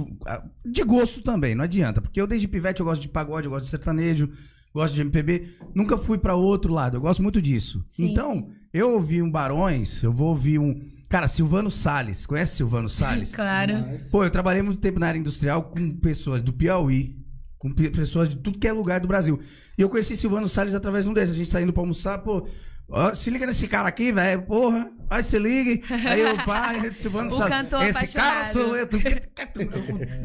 De 0.65 0.83
gosto 0.83 1.21
também, 1.21 1.55
não 1.55 1.63
adianta. 1.63 2.01
Porque 2.01 2.19
eu 2.19 2.27
desde 2.27 2.49
pivete 2.49 2.81
eu 2.81 2.85
gosto 2.85 3.01
de 3.01 3.07
pagode, 3.07 3.45
eu 3.45 3.51
gosto 3.51 3.63
de 3.63 3.69
sertanejo, 3.69 4.29
gosto 4.73 4.95
de 4.95 5.01
MPB. 5.01 5.47
Nunca 5.73 5.97
fui 5.97 6.17
pra 6.17 6.35
outro 6.35 6.73
lado, 6.73 6.97
eu 6.97 7.01
gosto 7.01 7.21
muito 7.23 7.41
disso. 7.41 7.83
Sim, 7.89 8.11
então, 8.11 8.49
eu 8.73 8.93
ouvi 8.93 9.21
um 9.21 9.29
Barões, 9.31 10.01
eu 10.03 10.11
vou 10.13 10.29
ouvir 10.29 10.59
um. 10.59 10.79
Cara, 11.09 11.27
Silvano 11.27 11.71
Salles. 11.71 12.25
Conhece 12.25 12.55
Silvano 12.57 12.87
Salles? 12.89 13.33
Claro. 13.35 13.73
Pô, 14.11 14.23
eu 14.23 14.29
trabalhei 14.29 14.61
muito 14.61 14.79
tempo 14.79 14.99
na 14.99 15.07
área 15.07 15.17
industrial 15.19 15.63
com 15.63 15.89
pessoas 15.91 16.41
do 16.41 16.53
Piauí, 16.53 17.17
com 17.57 17.71
pe- 17.73 17.89
pessoas 17.89 18.29
de 18.29 18.35
tudo 18.37 18.59
que 18.59 18.67
é 18.67 18.71
lugar 18.71 18.99
do 18.99 19.07
Brasil. 19.07 19.39
E 19.77 19.81
eu 19.81 19.89
conheci 19.89 20.15
Silvano 20.15 20.47
Salles 20.47 20.75
através 20.75 21.05
de 21.05 21.09
um 21.09 21.13
desses. 21.13 21.31
A 21.31 21.37
gente 21.37 21.49
saindo 21.49 21.73
pra 21.73 21.81
almoçar, 21.81 22.19
pô. 22.19 22.47
ó, 22.87 23.13
se 23.15 23.29
liga 23.31 23.47
nesse 23.47 23.67
cara 23.67 23.87
aqui, 23.89 24.11
velho. 24.11 24.43
Porra. 24.43 24.91
Aí 25.09 25.23
se 25.23 25.39
ligue. 25.39 25.83
Aí 25.89 26.21
eu, 26.21 26.35
pai, 26.45 26.79
Silvano 26.93 27.31
O 27.31 27.33
Esse 27.33 28.13
cara 28.13 28.41
apaixonado. 28.41 28.53
sou 28.53 28.75
eu. 28.77 28.87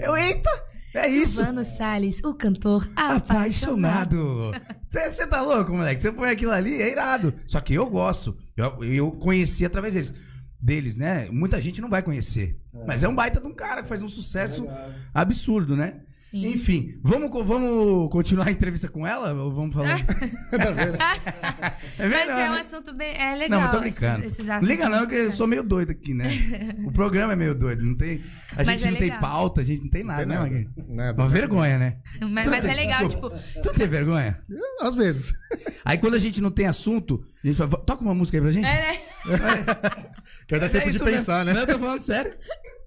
Eu, 0.03 0.17
eita! 0.17 0.51
É 0.95 1.09
isso. 1.09 1.37
Silvano 1.37 1.65
Salles, 1.65 2.23
o 2.25 2.33
cantor 2.33 2.89
apaixonado. 2.95 4.51
Apaixonado. 4.51 4.75
Você 4.91 5.27
tá 5.27 5.43
louco, 5.43 5.73
moleque? 5.73 6.01
Você 6.01 6.13
põe 6.13 6.31
aquilo 6.31 6.53
ali, 6.53 6.81
é 6.81 6.93
irado. 6.93 7.35
Só 7.49 7.61
que 7.61 7.75
eu 7.75 7.91
gosto. 7.91 8.37
Eu, 8.57 8.85
eu 8.85 9.11
conheci 9.13 9.65
através 9.67 9.95
deles. 9.95 10.15
Deles, 10.61 10.97
né? 10.97 11.29
Muita 11.31 11.61
gente 11.61 11.81
não 11.81 11.91
vai 11.91 12.03
conhecer. 12.03 12.59
Mas 12.87 13.03
é 13.05 13.09
um 13.09 13.15
baita 13.15 13.41
de 13.41 13.47
um 13.47 13.53
cara 13.53 13.83
que 13.83 13.89
faz 13.89 14.03
um 14.03 14.09
sucesso 14.09 14.67
absurdo, 15.13 15.77
né? 15.77 16.01
Sim. 16.31 16.47
Enfim, 16.53 16.99
vamos, 17.03 17.31
vamos 17.47 18.11
continuar 18.11 18.49
a 18.49 18.51
entrevista 18.51 18.89
com 18.89 19.07
ela? 19.07 19.33
Ou 19.35 19.53
vamos 19.53 19.75
falar? 19.75 19.99
Tá 20.05 20.71
vendo? 20.73 20.97
É 20.97 22.09
Mas 22.09 22.11
melhor, 22.11 22.39
é 22.41 22.51
um 22.51 22.55
né? 22.55 22.61
assunto 22.61 22.93
bem. 22.95 23.15
É 23.17 23.35
legal. 23.37 23.61
Não, 23.61 23.69
mas 23.69 23.71
tô 23.71 23.85
esses- 23.87 24.01
brincando. 24.01 24.25
esses 24.27 24.47
Não 24.47 24.55
assuntos 24.55 24.69
liga 24.69 24.89
não, 24.89 25.07
que 25.07 25.15
eu 25.15 25.33
sou 25.33 25.47
meio 25.47 25.63
doido 25.63 25.91
aqui, 25.91 26.15
né? 26.15 26.29
O 26.87 26.93
programa 26.93 27.35
é 27.35 27.37
meio 27.37 27.55
doido, 27.55 27.85
não 27.85 27.97
tem... 27.97 28.23
A 28.53 28.65
Mas 28.65 28.81
gente 28.81 28.87
é 28.87 28.91
não 28.93 28.99
tem 28.99 29.07
legal. 29.09 29.21
pauta, 29.21 29.61
a 29.61 29.65
gente 29.65 29.83
não 29.83 29.91
tem 29.91 30.05
nada, 30.05 30.19
Tem 30.21 30.29
né, 30.29 30.35
nada. 30.37 30.49
Marquinhos? 30.51 30.73
Nada. 30.89 31.23
Uma 31.23 31.29
vergonha, 31.29 31.79
né? 31.79 31.97
Mas, 32.21 32.47
mas 32.47 32.65
é 32.65 32.73
legal, 32.75 33.09
tipo. 33.09 33.29
Tu 33.31 33.73
tem 33.73 33.89
vergonha? 33.89 34.41
Às 34.81 34.95
vezes. 34.95 35.33
Aí 35.85 35.99
quando 35.99 36.15
a 36.15 36.19
gente 36.21 36.41
não 36.41 36.53
tem 36.53 36.67
assunto, 36.67 37.25
a 37.43 37.47
gente 37.49 37.57
fala, 37.57 37.71
toca 37.85 38.03
uma 38.03 38.15
música 38.15 38.39
aí 38.39 38.43
pra 38.43 38.51
gente. 38.53 38.67
É, 38.67 38.93
né? 38.93 38.99
Quer 40.47 40.61
dar 40.61 40.67
Mas 40.67 40.75
é 40.77 40.79
tempo 40.79 40.91
de 40.91 40.97
isso 40.97 41.05
pensar, 41.05 41.45
mesmo. 41.45 41.47
né? 41.47 41.53
Não, 41.55 41.61
eu 41.63 41.67
tô 41.67 41.79
falando 41.85 42.01
sério. 42.01 42.33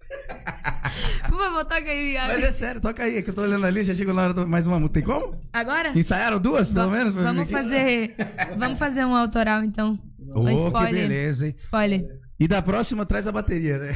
Por 1.30 1.38
favor, 1.38 1.66
toca 1.66 1.90
aí. 1.92 2.16
Mas 2.28 2.44
é 2.44 2.52
sério, 2.52 2.80
toca 2.82 3.04
aí, 3.04 3.18
é 3.18 3.22
que 3.22 3.30
eu 3.30 3.34
tô 3.36 3.42
olhando 3.42 3.66
ali, 3.66 3.84
já 3.84 3.94
chegou 3.94 4.14
na 4.14 4.22
hora 4.24 4.34
do 4.34 4.48
mais 4.48 4.66
uma 4.66 4.80
música. 4.80 4.94
Tem 4.96 5.04
como? 5.04 5.40
Agora? 5.54 5.92
Ensaiaram 5.98 6.40
duas, 6.40 6.72
pelo 6.72 6.90
Va- 6.90 6.98
menos? 6.98 7.14
Vamos 7.14 7.50
fazer. 7.52 8.16
Vamos 8.58 8.80
fazer 8.80 9.06
um 9.06 9.16
autoral, 9.16 9.64
então. 9.64 10.00
Ô, 10.34 10.42
um 10.42 10.46
que 10.46 10.54
spoiler. 10.54 10.94
beleza, 11.08 11.46
hein? 11.48 11.54
Spoiler. 11.58 12.06
E 12.40 12.48
da 12.48 12.62
próxima 12.62 13.06
traz 13.06 13.28
a 13.28 13.32
bateria, 13.32 13.78
né? 13.80 13.92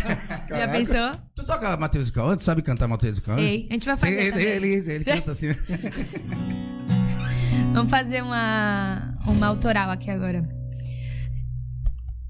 Já 0.50 0.68
pensou? 0.68 1.12
Tu 1.34 1.44
toca 1.44 1.76
Matheus 1.76 2.10
Cauã? 2.10 2.36
Tu 2.36 2.42
sabe 2.42 2.60
cantar 2.62 2.88
Matheus 2.88 3.20
Cauã? 3.24 3.38
Sei. 3.38 3.66
A 3.70 3.72
gente 3.74 3.86
vai 3.86 3.96
Sim, 3.96 4.02
fazer. 4.06 4.20
ele, 4.20 4.30
também. 4.32 4.46
ele, 4.48 4.92
ele 4.92 5.04
canta 5.04 5.30
assim. 5.30 5.46
Vamos 7.72 7.90
fazer 7.90 8.22
uma, 8.22 9.16
uma 9.26 9.46
autoral 9.46 9.90
aqui 9.90 10.10
agora. 10.10 10.44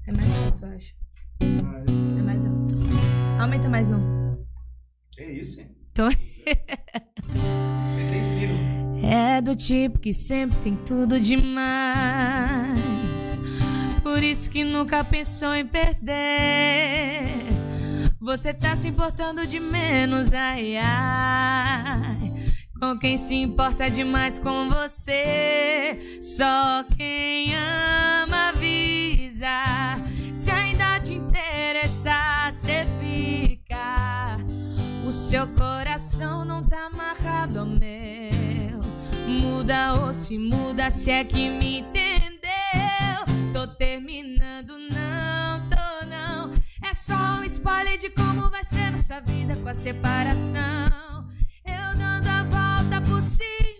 É 0.07 0.11
mais 0.11 0.29
alto, 0.45 0.65
eu 0.65 0.69
acho. 0.75 2.04
Aumenta 3.45 3.69
mais 3.69 3.91
um. 3.91 3.99
É 5.19 5.31
isso, 5.31 5.61
hein? 5.61 5.69
Tô... 5.93 6.09
É 9.07 9.39
do 9.39 9.55
tipo 9.55 9.99
que 9.99 10.11
sempre 10.11 10.57
tem 10.63 10.75
tudo 10.75 11.19
demais. 11.19 11.45
Por 14.01 14.23
isso 14.23 14.49
que 14.49 14.63
nunca 14.63 15.03
pensou 15.03 15.53
em 15.53 15.63
perder. 15.63 17.35
Você 18.19 18.51
tá 18.51 18.75
se 18.75 18.87
importando 18.87 19.45
de 19.45 19.59
menos, 19.59 20.33
ai 20.33 20.77
ai. 20.77 22.33
Com 22.79 22.97
quem 22.97 23.15
se 23.15 23.35
importa 23.35 23.91
demais 23.91 24.39
com 24.39 24.71
você. 24.71 26.19
Só 26.19 26.83
quem 26.97 27.53
ama 27.53 28.49
avisa. 28.49 30.03
Se 30.35 30.51
ainda 30.51 30.99
te 30.99 31.13
interessar, 31.13 32.51
cê 32.51 32.85
fica. 32.99 34.35
O 35.07 35.11
seu 35.11 35.47
coração 35.47 36.43
não 36.43 36.61
tá 36.61 36.87
amarrado 36.87 37.59
ao 37.59 37.65
meu. 37.65 38.81
Muda 39.29 39.93
ou 39.93 40.13
se 40.13 40.37
muda, 40.37 40.91
se 40.91 41.09
é 41.09 41.23
que 41.23 41.49
me 41.49 41.79
entendeu. 41.79 42.51
Tô 43.53 43.65
terminando, 43.65 44.77
não 44.77 45.69
tô 45.69 46.05
não. 46.05 46.53
É 46.83 46.93
só 46.93 47.39
um 47.39 47.43
spoiler 47.45 47.97
de 47.97 48.09
como 48.09 48.49
vai 48.49 48.65
ser 48.65 48.91
nossa 48.91 49.21
vida 49.21 49.55
com 49.55 49.69
a 49.69 49.73
separação. 49.73 51.29
Eu 51.65 51.97
dando 51.97 52.27
a 52.27 52.43
volta 52.43 52.99
por 52.99 53.21
cima 53.21 53.74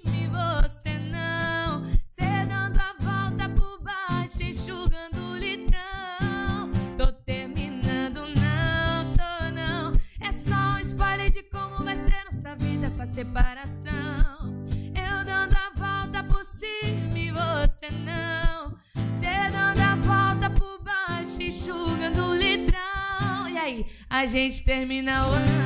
separação. 13.16 14.66
Eu 14.94 15.24
dando 15.24 15.56
a 15.56 15.72
volta 15.74 16.22
por 16.26 16.44
cima 16.44 17.18
e 17.18 17.32
você 17.32 17.90
não. 17.90 18.78
Cê 19.10 19.50
dando 19.54 19.80
a 19.80 19.96
volta 19.96 20.50
por 20.50 20.84
baixo, 20.84 21.42
enxugando 21.42 22.22
o 22.22 22.36
litrão. 22.36 23.48
E 23.50 23.58
aí, 23.58 23.86
a 24.10 24.26
gente 24.26 24.66
termina 24.66 25.28
ou 25.28 25.32
não? 25.32 25.64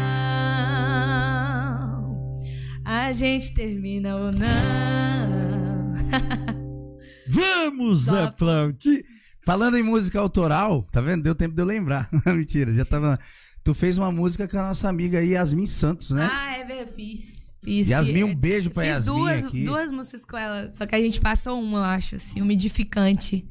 A 2.85 3.12
gente 3.13 3.51
termina 3.55 4.15
ou 4.15 4.31
não? 4.31 5.95
Vamos 7.27 8.05
Top. 8.05 8.19
aplaudir. 8.19 9.03
Falando 9.43 9.75
em 9.75 9.81
música 9.81 10.19
autoral, 10.19 10.83
tá 10.91 11.01
vendo? 11.01 11.23
Deu 11.23 11.33
tempo 11.33 11.55
de 11.55 11.62
eu 11.63 11.65
lembrar. 11.65 12.07
Mentira, 12.27 12.71
já 12.71 12.85
tava. 12.85 13.17
Tu 13.63 13.73
fez 13.73 13.97
uma 13.97 14.12
música 14.12 14.47
com 14.47 14.59
a 14.59 14.67
nossa 14.67 14.88
amiga 14.88 15.19
Yasmin 15.19 15.65
Santos, 15.65 16.12
né? 16.12 16.29
Ah, 16.31 16.57
é 16.57 16.63
verdade, 16.63 16.91
fiz. 16.93 17.38
Fiz 17.63 17.88
Yasmin, 17.88 18.24
um 18.24 18.36
beijo 18.36 18.69
pra 18.72 18.84
Fiz 18.84 18.91
Yasmin 18.93 19.13
duas, 19.13 19.45
aqui. 19.45 19.63
duas 19.63 19.91
músicas 19.91 20.26
com 20.26 20.38
ela, 20.38 20.69
só 20.69 20.86
que 20.86 20.95
a 20.95 21.00
gente 21.02 21.19
passou 21.19 21.60
uma, 21.60 21.80
eu 21.80 21.84
acho, 21.84 22.15
assim, 22.15 22.41
umidificante. 22.41 23.45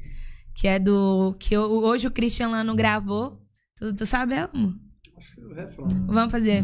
Que 0.55 0.67
é 0.67 0.77
do. 0.77 1.35
Que 1.39 1.55
o- 1.57 1.83
hoje 1.85 2.07
o 2.07 2.11
Christian 2.11 2.49
Lano 2.49 2.75
gravou. 2.75 3.41
Tu, 3.77 3.93
tu 3.93 4.05
sabe 4.05 4.33
ela, 4.33 4.49
amor? 4.53 4.75
Vamos 6.07 6.31
fazer. 6.31 6.63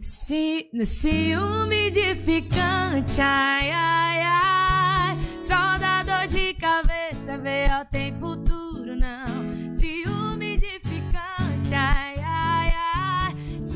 Se, 0.00 0.70
se 0.84 1.34
umidificante, 1.36 3.20
ai, 3.20 3.70
ai, 3.72 4.20
ai. 4.22 5.18
Só 5.40 5.76
dá 5.78 6.02
dor 6.04 6.28
de 6.28 6.54
cabeça, 6.54 7.36
vê, 7.38 7.66
ó, 7.72 7.84
tem 7.84 8.12
futuro, 8.14 8.94
não. 8.94 9.72
Se 9.72 10.04
umidificante, 10.06 11.74
ai. 11.74 12.09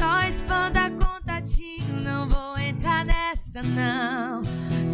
Só 0.05 0.21
espanta 0.21 0.91
contatinho, 0.91 2.03
não 2.03 2.29
vou 2.29 2.59
entrar 2.59 3.07
nessa, 3.07 3.63
não. 3.63 4.43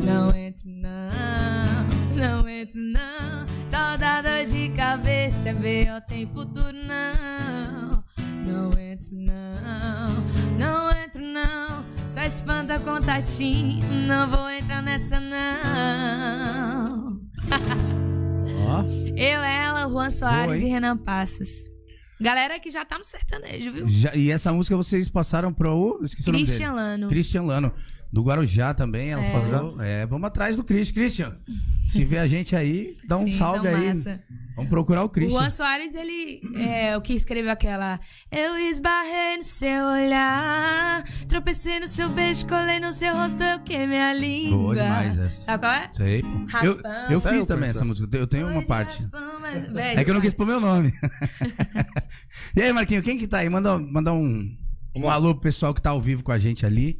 Não 0.04 0.30
entro, 0.36 0.68
não. 0.68 1.88
Não 2.14 2.48
entro, 2.48 2.80
não. 2.80 3.44
Saudade 3.66 4.52
de 4.52 4.68
cabeça, 4.68 5.52
B.O. 5.52 6.00
tem 6.02 6.28
futuro, 6.28 6.72
não. 6.72 8.04
Não 8.46 8.70
entro, 8.78 9.08
não. 9.10 10.14
Não 10.56 10.96
entro, 10.96 11.24
não. 11.24 11.84
Só 12.06 12.22
espanta 12.22 12.78
contatinho. 12.78 13.84
Não 14.06 14.30
vou 14.30 14.48
entrar 14.48 14.80
nessa, 14.80 15.18
não. 15.18 17.20
Ó. 18.64 18.84
Eu, 19.18 19.42
ela, 19.42 19.88
Juan 19.88 20.08
Soares 20.08 20.62
e 20.62 20.66
Renan 20.66 20.96
Passos. 20.96 21.69
Galera 22.20 22.58
que 22.60 22.70
já 22.70 22.84
tá 22.84 22.98
no 22.98 23.04
sertanejo, 23.04 23.72
viu? 23.72 23.88
Já- 23.88 24.14
e 24.14 24.30
essa 24.30 24.52
música 24.52 24.76
vocês 24.76 25.08
passaram 25.08 25.52
pro. 25.52 26.00
Esqueci 26.04 26.28
o 26.28 26.32
nome 26.32 26.44
dele. 26.44 26.56
Christian 26.56 26.72
Lano. 26.74 27.08
Christian 27.08 27.42
Lano. 27.42 27.72
Do 28.12 28.22
Guarujá 28.24 28.74
também, 28.74 29.10
ela 29.12 29.22
É. 29.24 29.30
falou. 29.30 29.80
É, 29.80 30.04
vamos 30.04 30.26
atrás 30.26 30.56
do 30.56 30.64
Chris. 30.64 30.90
Christian, 30.90 31.36
se 31.92 32.04
vê 32.04 32.18
a 32.18 32.26
gente 32.26 32.56
aí, 32.56 32.96
dá 33.06 33.16
um 33.16 33.22
Sim, 33.22 33.30
salve 33.30 33.68
aí. 33.68 33.86
massa. 33.88 34.20
Vamos 34.56 34.68
procurar 34.68 35.02
o 35.02 35.06
O 35.06 35.08
Christian. 35.08 35.38
Juan 35.38 35.48
Soares, 35.48 35.94
ele 35.94 36.40
é 36.56 36.96
o 36.96 37.00
que 37.00 37.12
escreveu 37.14 37.52
aquela. 37.52 38.00
Eu 38.32 38.58
esbarrei 38.58 39.36
no 39.38 39.44
seu 39.44 39.84
olhar, 39.86 41.04
tropecei 41.28 41.78
no 41.80 41.86
seu 41.88 42.08
beijo, 42.08 42.46
colei 42.48 42.80
no 42.80 42.92
seu 42.92 43.14
rosto, 43.14 43.42
eu 43.42 43.60
queimei 43.60 44.00
a 44.00 44.12
língua. 44.12 44.58
Boa 44.58 44.74
demais 44.74 45.18
essa. 45.18 45.44
Sabe 45.44 45.62
qual 45.62 45.72
é? 45.72 45.90
Sei, 45.92 46.22
pô. 46.22 46.28
Eu, 46.28 46.46
Raspão. 46.48 47.10
eu 47.10 47.18
É, 47.18 47.20
fiz 47.20 47.32
eu 47.38 47.46
também 47.46 47.70
essa 47.70 47.84
música. 47.84 48.16
Eu 48.16 48.26
tenho 48.26 48.48
uma 48.48 48.64
parte. 48.66 48.96
raspão, 49.02 49.29
mas- 49.72 49.98
É 49.98 50.04
que 50.04 50.10
eu 50.10 50.14
não 50.14 50.20
quis 50.20 50.34
pôr 50.34 50.46
meu 50.46 50.60
nome. 50.60 50.92
e 52.56 52.62
aí, 52.62 52.72
Marquinho, 52.72 53.02
quem 53.02 53.18
que 53.18 53.26
tá 53.26 53.38
aí? 53.38 53.48
Manda, 53.48 53.78
manda 53.78 54.12
um, 54.12 54.56
um 54.96 55.08
alô 55.10 55.32
pro 55.34 55.42
pessoal 55.42 55.74
que 55.74 55.82
tá 55.82 55.90
ao 55.90 56.00
vivo 56.00 56.22
com 56.22 56.32
a 56.32 56.38
gente 56.38 56.64
ali. 56.66 56.98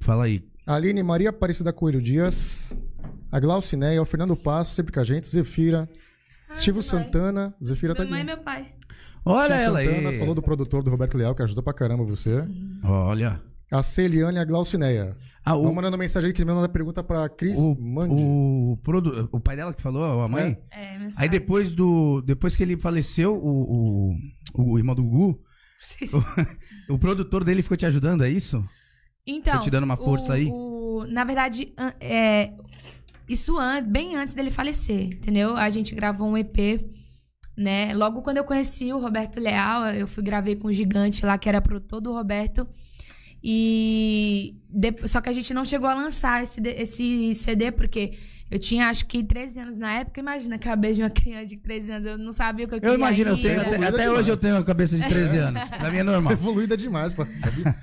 Fala 0.00 0.24
aí. 0.24 0.44
Aline 0.66 1.02
Maria 1.02 1.30
Aparecida 1.30 1.72
Coelho 1.72 2.00
Dias, 2.00 2.76
a 3.32 3.40
Glaucineia, 3.40 4.00
o 4.00 4.06
Fernando 4.06 4.36
Passo, 4.36 4.74
sempre 4.74 4.92
com 4.92 5.00
a 5.00 5.04
gente, 5.04 5.26
Zefira, 5.28 5.88
Silvio 6.54 6.82
mamãe. 6.86 7.04
Santana, 7.04 7.54
Zefira 7.62 7.94
tá 7.94 8.04
Minha 8.04 8.10
mãe 8.16 8.20
e 8.20 8.22
aqui. 8.30 8.34
meu 8.36 8.44
pai. 8.44 8.74
Olha 9.24 9.54
Tia 9.56 9.64
ela 9.64 9.84
Santana 9.84 10.08
aí. 10.10 10.18
falou 10.18 10.34
do 10.34 10.42
produtor 10.42 10.82
do 10.82 10.90
Roberto 10.90 11.16
Leal, 11.18 11.34
que 11.34 11.42
ajudou 11.42 11.62
pra 11.62 11.72
caramba 11.74 12.04
você. 12.04 12.44
Olha. 12.84 13.40
A 13.70 13.82
Celiane 13.82 14.36
e 14.36 14.40
a 14.40 14.44
Glaucineia. 14.44 15.16
Ah, 15.44 15.54
Vamos 15.54 15.70
o, 15.70 15.74
mandando 15.74 15.96
mensagem 15.96 16.28
aí 16.28 16.34
que 16.34 16.44
manda 16.44 16.68
pergunta 16.68 17.02
pra 17.02 17.28
Cris 17.28 17.58
o, 17.58 17.74
Mandi. 17.80 18.14
o, 18.22 18.78
produ- 18.82 19.28
o 19.32 19.40
pai 19.40 19.56
dela 19.56 19.72
que 19.72 19.80
falou, 19.80 20.20
a 20.20 20.28
mãe? 20.28 20.58
É, 20.70 20.98
meus 20.98 21.16
Aí 21.18 21.28
depois 21.28 21.70
do. 21.70 22.20
Depois 22.22 22.54
que 22.56 22.62
ele 22.62 22.76
faleceu, 22.76 23.34
o, 23.34 24.12
o, 24.54 24.72
o 24.74 24.78
irmão 24.78 24.94
do 24.94 25.02
Gugu, 25.02 25.40
o, 26.90 26.98
produtor 26.98 27.44
dele 27.44 27.62
ficou 27.62 27.76
te 27.76 27.86
ajudando, 27.86 28.22
é 28.24 28.28
isso? 28.28 28.62
Então. 29.26 29.54
Tô 29.58 29.64
te 29.64 29.70
dando 29.70 29.84
uma 29.84 29.96
força 29.96 30.30
o- 30.30 30.32
aí? 30.32 30.48
o- 30.52 31.06
na 31.08 31.24
verdade, 31.24 31.72
é, 32.00 32.52
isso 33.28 33.56
an- 33.56 33.82
bem 33.82 34.16
antes 34.16 34.34
dele 34.34 34.50
falecer, 34.50 35.04
entendeu? 35.06 35.56
A 35.56 35.70
gente 35.70 35.94
gravou 35.94 36.28
um 36.28 36.36
EP, 36.36 36.84
né? 37.56 37.94
Logo 37.94 38.20
quando 38.22 38.36
eu 38.38 38.44
conheci 38.44 38.92
o 38.92 38.98
Roberto 38.98 39.40
Leal, 39.40 39.86
eu 39.94 40.06
fui 40.06 40.22
gravei 40.22 40.56
com 40.56 40.68
o 40.68 40.72
Gigante 40.72 41.24
lá, 41.24 41.38
que 41.38 41.48
era 41.48 41.60
produtor 41.62 42.00
do 42.00 42.12
Roberto. 42.12 42.66
E 43.42 44.54
de- 44.68 45.08
só 45.08 45.20
que 45.20 45.28
a 45.28 45.32
gente 45.32 45.52
não 45.54 45.64
chegou 45.64 45.88
a 45.88 45.94
lançar 45.94 46.42
esse, 46.42 46.60
esse 46.66 47.34
CD, 47.34 47.72
porque 47.72 48.12
eu 48.50 48.58
tinha 48.58 48.88
acho 48.88 49.06
que 49.06 49.22
13 49.24 49.60
anos 49.60 49.76
na 49.76 49.92
época. 50.00 50.20
Imagina 50.20 50.56
a 50.56 50.58
cabeça 50.58 50.94
de 50.94 51.02
uma 51.02 51.10
criança 51.10 51.46
de 51.46 51.56
13 51.60 51.92
anos, 51.92 52.06
eu 52.06 52.18
não 52.18 52.32
sabia 52.32 52.66
o 52.66 52.68
que 52.68 52.74
eu 52.74 52.80
queria. 52.80 52.92
Eu 52.94 52.98
imagino, 52.98 53.30
eu 53.30 53.36
tenho, 53.38 53.60
até, 53.60 53.86
até 53.86 54.10
hoje 54.10 54.30
eu 54.30 54.36
tenho 54.36 54.56
uma 54.56 54.64
cabeça 54.64 54.98
de 54.98 55.06
13 55.08 55.38
anos. 55.38 55.62
Pra 55.68 55.90
mim 55.90 55.98
é 55.98 56.02
normal. 56.02 56.32
Evoluída 56.32 56.76
demais, 56.76 57.14
pô. 57.14 57.26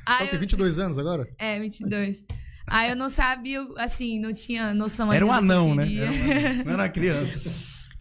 Ah, 0.05 0.19
tem 0.19 0.33
eu- 0.33 0.39
22 0.39 0.77
anos 0.79 0.97
agora? 0.99 1.27
É, 1.37 1.59
22. 1.59 2.23
Aí 2.69 2.89
eu 2.89 2.95
não 2.97 3.07
sabia, 3.07 3.65
assim, 3.77 4.19
não 4.19 4.33
tinha 4.33 4.73
noção 4.73 5.11
Era 5.13 5.25
um 5.25 5.31
anão, 5.31 5.73
né? 5.73 5.91
Era 5.93 6.11
um 6.11 6.13
anão, 6.13 6.63
não 6.65 6.73
era 6.73 6.89
criança. 6.89 7.49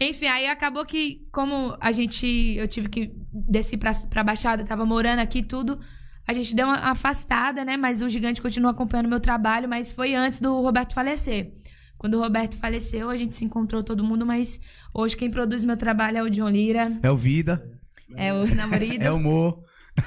Enfim, 0.01 0.27
aí 0.27 0.47
acabou 0.49 0.85
que, 0.85 1.27
como 1.33 1.75
a 1.81 1.90
gente. 1.92 2.27
Eu 2.59 2.66
tive 2.69 2.88
que 2.88 3.12
descer 3.33 3.79
pra, 3.79 3.92
pra 4.11 4.23
Baixada, 4.25 4.62
tava 4.64 4.85
morando 4.85 5.21
aqui 5.21 5.38
e 5.38 5.42
tudo. 5.42 5.79
A 6.27 6.33
gente 6.33 6.55
deu 6.55 6.67
uma 6.67 6.77
afastada, 6.91 7.65
né? 7.65 7.77
Mas 7.77 8.03
o 8.03 8.09
gigante 8.09 8.43
continua 8.43 8.73
acompanhando 8.73 9.09
meu 9.09 9.21
trabalho, 9.21 9.69
mas 9.69 9.91
foi 9.91 10.15
antes 10.15 10.41
do 10.41 10.61
Roberto 10.61 10.93
falecer. 10.95 11.53
Quando 11.99 12.15
o 12.15 12.21
Roberto 12.21 12.57
faleceu, 12.59 13.09
a 13.09 13.17
gente 13.17 13.35
se 13.37 13.45
encontrou 13.45 13.83
todo 13.83 14.05
mundo, 14.05 14.27
mas 14.27 14.61
hoje 14.93 15.17
quem 15.17 15.31
produz 15.31 15.65
meu 15.65 15.77
trabalho 15.77 16.19
é 16.19 16.23
o 16.23 16.29
John 16.31 16.49
Lira, 16.49 16.99
É 17.03 17.11
o 17.11 17.17
Vida, 17.17 17.71
é 18.15 18.33
o 18.35 18.47
namorado. 18.55 19.03
é 19.03 19.11
o 19.11 19.19
Mo. 19.19 19.62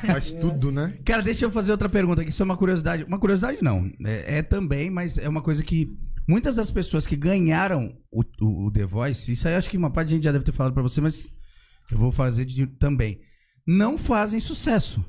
Faz 0.06 0.32
tudo, 0.32 0.72
né? 0.72 1.00
Cara, 1.04 1.24
deixa 1.24 1.46
eu 1.46 1.52
fazer 1.52 1.72
outra 1.72 1.90
pergunta 1.90 2.22
aqui. 2.22 2.30
Isso 2.30 2.44
é 2.44 2.46
uma 2.46 2.56
curiosidade. 2.56 3.04
Uma 3.06 3.18
curiosidade 3.18 3.58
não. 3.64 3.90
É, 4.06 4.38
é 4.38 4.44
também, 4.44 4.92
mas 4.92 5.18
é 5.18 5.28
uma 5.28 5.42
coisa 5.42 5.64
que 5.64 5.98
muitas 6.28 6.58
das 6.58 6.70
pessoas 6.70 7.08
que 7.08 7.16
ganharam 7.16 7.92
o, 8.12 8.22
o- 8.40 8.66
o 8.68 8.72
The 8.72 8.86
Voice, 8.86 9.32
isso 9.32 9.48
aí 9.48 9.56
eu 9.56 9.58
acho 9.58 9.68
que 9.70 9.78
uma 9.78 9.90
parte 9.90 10.10
de 10.10 10.16
gente 10.16 10.26
já 10.26 10.32
deve 10.32 10.44
ter 10.44 10.52
falado 10.52 10.74
pra 10.74 10.84
você, 10.84 11.02
mas 11.02 11.28
eu 11.92 11.98
vou 11.98 12.12
fazer 12.12 12.46
de- 12.46 12.68
também. 12.68 13.20
Não 13.66 13.98
fazem 13.98 14.40
sucesso. 14.40 15.04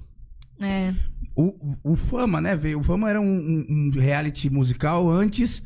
É. 0.60 0.92
O, 1.36 1.76
o 1.92 1.96
Fama, 1.96 2.40
né? 2.40 2.54
Veio, 2.56 2.80
o 2.80 2.82
Fama 2.82 3.08
era 3.08 3.20
um, 3.20 3.24
um- 3.24 3.66
um 3.68 3.90
reality 3.98 4.50
musical 4.50 5.08
antes. 5.08 5.62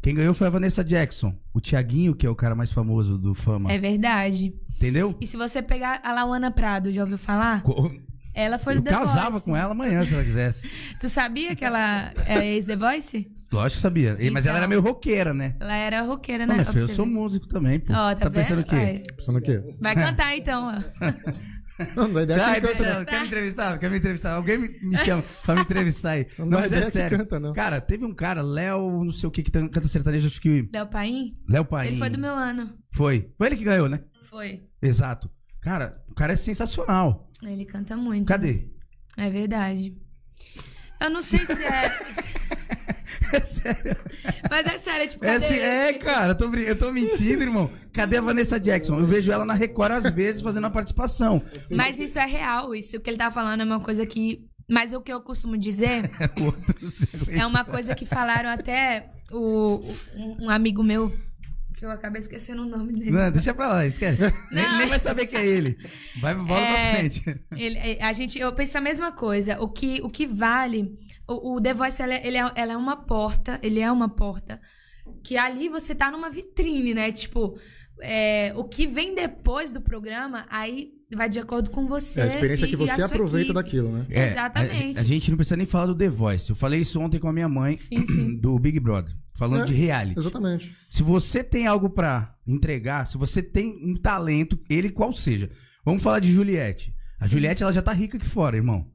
Quem 0.00 0.14
ganhou 0.14 0.32
foi 0.32 0.46
a 0.46 0.50
Vanessa 0.50 0.84
Jackson. 0.84 1.34
O 1.52 1.60
Tiaguinho, 1.60 2.14
que 2.14 2.24
é 2.24 2.30
o 2.30 2.36
cara 2.36 2.54
mais 2.54 2.70
famoso 2.70 3.18
do 3.18 3.34
Fama. 3.34 3.72
É 3.72 3.78
verdade. 3.78 4.54
Entendeu? 4.76 5.16
E 5.20 5.26
se 5.26 5.36
você 5.36 5.60
pegar 5.60 6.00
a 6.04 6.12
Lauana 6.12 6.50
Prado, 6.52 6.92
já 6.92 7.02
ouviu 7.02 7.18
falar? 7.18 7.62
Co- 7.62 7.90
Ela 8.32 8.58
foi 8.58 8.74
Eu 8.74 8.76
do 8.76 8.84
The 8.84 8.90
casava 8.90 9.30
Voice. 9.32 9.44
com 9.44 9.56
ela 9.56 9.72
amanhã, 9.72 10.04
se 10.04 10.14
ela 10.14 10.22
quisesse. 10.22 10.70
Tu 11.00 11.08
sabia 11.08 11.56
que 11.56 11.64
ela 11.64 12.12
é 12.28 12.46
ex-The 12.54 12.76
Voice? 12.76 13.28
Lógico 13.50 13.76
que 13.78 13.82
sabia. 13.82 14.16
E- 14.20 14.30
Mas 14.30 14.44
Então. 14.44 14.50
ela 14.50 14.58
era 14.58 14.68
meio 14.68 14.80
roqueira, 14.80 15.34
né? 15.34 15.56
Ela 15.58 15.74
era 15.74 16.02
roqueira, 16.02 16.46
né? 16.46 16.64
eu 16.76 16.88
sou 16.90 17.04
músico 17.04 17.48
também, 17.48 17.80
pô. 17.80 17.92
Ó, 17.92 18.14
tá, 18.14 18.30
pensando 18.30 18.60
o 18.60 18.64
quê? 18.64 18.76
Vai. 18.76 19.02
Pensando 19.16 19.38
o 19.38 19.42
quê? 19.42 19.60
Vai 19.80 19.94
cantar 19.96 20.36
então, 20.36 20.68
ó. 20.68 20.80
Não, 21.94 22.22
ideia 22.22 22.44
Ah, 22.46 22.54
que 22.54 22.60
canta, 22.60 22.74
quer, 22.84 23.04
quer 23.06 23.20
me 23.20 23.26
entrevistar? 23.26 23.78
Quer 23.78 23.90
me 23.90 23.96
entrevistar? 23.98 24.32
Alguém 24.34 24.58
me, 24.58 24.68
me 24.82 24.96
chama 25.04 25.22
pra 25.44 25.54
me 25.54 25.60
entrevistar 25.62 26.10
aí. 26.10 26.26
Não 26.38 26.46
Não, 26.46 26.60
mas 26.60 26.72
é 26.72 26.82
sério. 26.82 27.18
canta, 27.18 27.38
não. 27.38 27.52
Cara, 27.52 27.80
teve 27.80 28.04
um 28.04 28.14
cara, 28.14 28.42
Léo, 28.42 29.04
não 29.04 29.12
sei 29.12 29.28
o 29.28 29.30
que, 29.30 29.42
que 29.42 29.50
canta 29.50 29.86
sertanejo, 29.86 30.26
acho 30.26 30.40
que. 30.40 30.68
Léo 30.72 30.86
Paim? 30.88 31.36
Léo 31.48 31.64
Paim. 31.64 31.88
Ele 31.88 31.98
foi 31.98 32.10
do 32.10 32.18
meu 32.18 32.34
ano. 32.34 32.72
Foi. 32.90 33.32
Foi 33.38 33.46
ele 33.46 33.56
que 33.56 33.64
ganhou, 33.64 33.88
né? 33.88 34.00
Foi. 34.24 34.62
Exato. 34.82 35.30
Cara, 35.60 36.02
o 36.08 36.14
cara 36.14 36.32
é 36.32 36.36
sensacional. 36.36 37.30
Ele 37.42 37.64
canta 37.64 37.96
muito. 37.96 38.26
Cadê? 38.26 38.68
É 39.16 39.28
verdade. 39.30 39.96
Eu 41.00 41.10
não 41.10 41.22
sei 41.22 41.40
se 41.46 41.62
é. 41.64 41.92
É 43.32 43.40
sério. 43.40 43.96
Mas 44.50 44.66
é 44.66 44.78
sério, 44.78 45.08
tipo, 45.08 45.24
É, 45.24 45.32
cadê 45.32 45.44
assim, 45.44 45.58
é, 45.58 45.92
cara, 45.94 46.32
eu 46.32 46.34
tô, 46.36 46.54
eu 46.54 46.78
tô 46.78 46.92
mentindo, 46.92 47.42
irmão. 47.42 47.70
Cadê 47.92 48.16
a 48.16 48.20
Vanessa 48.20 48.58
Jackson? 48.58 48.98
Eu 48.98 49.06
vejo 49.06 49.30
ela 49.32 49.44
na 49.44 49.54
Record 49.54 49.92
às 49.92 50.10
vezes 50.10 50.40
fazendo 50.40 50.66
a 50.66 50.70
participação. 50.70 51.42
Mas 51.70 51.98
isso 51.98 52.18
é 52.18 52.26
real. 52.26 52.74
Isso 52.74 53.00
que 53.00 53.10
ele 53.10 53.16
tá 53.18 53.30
falando 53.30 53.60
é 53.60 53.64
uma 53.64 53.80
coisa 53.80 54.06
que. 54.06 54.46
Mas 54.70 54.92
o 54.92 55.00
que 55.00 55.10
eu 55.12 55.20
costumo 55.22 55.56
dizer 55.56 56.10
é. 57.32 57.38
é 57.38 57.46
uma 57.46 57.64
coisa 57.64 57.94
que 57.94 58.04
falaram 58.04 58.50
até 58.50 59.10
o, 59.32 59.80
um, 60.40 60.50
amigo 60.50 60.82
meu, 60.82 61.10
que 61.74 61.84
eu 61.86 61.90
acabei 61.90 62.20
esquecendo 62.20 62.62
o 62.62 62.66
nome 62.68 62.92
dele. 62.92 63.10
Não, 63.10 63.30
deixa 63.30 63.54
pra 63.54 63.68
lá, 63.68 63.86
esquece. 63.86 64.20
Nem, 64.52 64.78
nem 64.78 64.86
vai 64.86 64.98
saber 64.98 65.26
que 65.26 65.36
é 65.36 65.46
ele. 65.46 65.78
Vai, 66.20 66.34
bola 66.34 66.46
pra 66.60 66.78
É. 66.78 66.94
frente. 66.98 67.40
Ele, 67.56 67.78
é, 67.78 68.04
a 68.04 68.12
gente, 68.12 68.38
eu 68.38 68.52
penso 68.52 68.76
a 68.76 68.80
mesma 68.80 69.10
coisa. 69.12 69.58
O 69.60 69.68
que, 69.68 70.00
o 70.02 70.08
que 70.10 70.26
vale. 70.26 70.98
O, 71.28 71.56
o 71.56 71.60
The 71.60 71.74
Voice, 71.74 72.02
ela, 72.02 72.14
é- 72.14 72.26
ele 72.26 72.36
é, 72.36 72.52
ela 72.54 72.72
é 72.72 72.76
uma 72.76 72.96
porta. 72.96 73.58
Ele 73.62 73.80
é 73.80 73.90
uma 73.92 74.08
porta. 74.08 74.60
Que 75.24 75.36
ali 75.36 75.68
você 75.68 75.94
tá 75.94 76.10
numa 76.10 76.28
vitrine, 76.30 76.92
né? 76.94 77.10
Tipo, 77.12 77.56
é, 78.02 78.52
o 78.56 78.64
que 78.64 78.86
vem 78.86 79.14
depois 79.14 79.72
do 79.72 79.80
programa, 79.80 80.46
aí 80.50 80.90
vai 81.14 81.28
de 81.28 81.38
acordo 81.40 81.70
com 81.70 81.86
você. 81.86 82.20
É 82.20 82.24
a 82.24 82.26
experiência 82.26 82.66
e- 82.66 82.68
que 82.70 82.76
você 82.76 83.02
aproveita 83.02 83.50
equipe. 83.50 83.54
daquilo, 83.54 83.88
né? 83.90 84.06
É, 84.10 84.26
Exatamente. 84.26 84.98
A, 84.98 85.00
a 85.00 85.04
gente 85.04 85.30
não 85.30 85.36
precisa 85.36 85.56
nem 85.56 85.64
falar 85.66 85.86
do 85.86 85.94
The 85.94 86.08
Voice. 86.10 86.50
Eu 86.50 86.56
falei 86.56 86.80
isso 86.80 87.00
ontem 87.00 87.18
com 87.18 87.28
a 87.28 87.32
minha 87.32 87.48
mãe 87.48 87.76
Sim, 87.76 88.06
sim. 88.06 88.36
do 88.40 88.58
Big 88.58 88.78
Brother. 88.80 89.12
Falando 89.34 89.62
É, 89.62 89.66
de 89.66 89.74
reality. 89.74 90.18
Exatamente. 90.18 90.74
Se 90.90 91.02
você 91.02 91.44
tem 91.44 91.66
algo 91.66 91.88
pra 91.88 92.34
entregar, 92.46 93.06
se 93.06 93.16
você 93.16 93.40
tem 93.42 93.88
um 93.88 93.94
talento, 93.94 94.58
ele 94.68 94.90
qual 94.90 95.12
seja. 95.12 95.48
Vamos 95.84 96.02
falar 96.02 96.18
de 96.18 96.30
Juliette. 96.30 96.92
A 97.20 97.26
Juliette, 97.26 97.62
ela 97.62 97.72
já 97.72 97.80
tá 97.80 97.92
rica 97.92 98.16
aqui 98.16 98.26
fora, 98.26 98.56
irmão. 98.56 98.86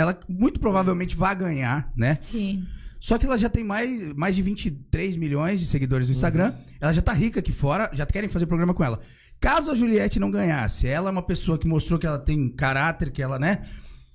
Ela 0.00 0.18
muito 0.28 0.58
provavelmente 0.58 1.16
vai 1.16 1.34
ganhar, 1.36 1.92
né? 1.96 2.16
Sim. 2.20 2.64
Só 2.98 3.16
que 3.16 3.24
ela 3.26 3.38
já 3.38 3.48
tem 3.48 3.64
mais, 3.64 4.12
mais 4.14 4.34
de 4.36 4.42
23 4.42 5.16
milhões 5.16 5.60
de 5.60 5.66
seguidores 5.66 6.06
no 6.08 6.12
Instagram. 6.14 6.52
Ela 6.80 6.92
já 6.92 7.00
tá 7.02 7.12
rica 7.12 7.40
aqui 7.40 7.52
fora, 7.52 7.90
já 7.92 8.04
querem 8.06 8.28
fazer 8.28 8.46
programa 8.46 8.74
com 8.74 8.84
ela. 8.84 9.00
Caso 9.38 9.70
a 9.70 9.74
Juliette 9.74 10.20
não 10.20 10.30
ganhasse, 10.30 10.86
ela 10.86 11.08
é 11.08 11.12
uma 11.12 11.22
pessoa 11.22 11.58
que 11.58 11.66
mostrou 11.66 11.98
que 11.98 12.06
ela 12.06 12.18
tem 12.18 12.48
caráter, 12.50 13.10
que 13.10 13.22
ela, 13.22 13.38
né? 13.38 13.62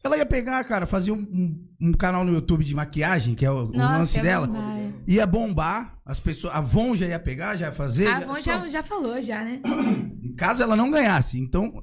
Ela 0.03 0.17
ia 0.17 0.25
pegar, 0.25 0.63
cara, 0.65 0.85
fazer 0.85 1.11
um, 1.11 1.15
um- 1.17 1.67
um 1.81 1.91
canal 1.93 2.23
no 2.23 2.31
YouTube 2.31 2.63
de 2.63 2.75
maquiagem, 2.75 3.33
que 3.33 3.43
é 3.43 3.49
o, 3.49 3.65
o 3.69 3.71
Nossa, 3.71 3.97
lance 3.97 4.19
é 4.19 4.21
dela. 4.21 4.45
bombar. 4.45 4.77
Ia 5.07 5.25
bombar, 5.25 5.97
as 6.05 6.19
pessoas. 6.19 6.53
A 6.53 6.61
Von 6.61 6.95
já 6.95 7.07
ia 7.07 7.19
pegar, 7.19 7.55
já 7.55 7.65
ia 7.67 7.71
fazer. 7.71 8.05
A 8.05 8.19
já- 8.19 8.25
Avon 8.27 8.39
já, 8.39 8.53
pronto. 8.57 8.71
já 8.71 8.83
falou, 8.83 9.19
já, 9.19 9.43
né? 9.43 9.59
Caso 10.37 10.61
ela 10.61 10.75
não 10.75 10.91
ganhasse, 10.91 11.39
então, 11.39 11.73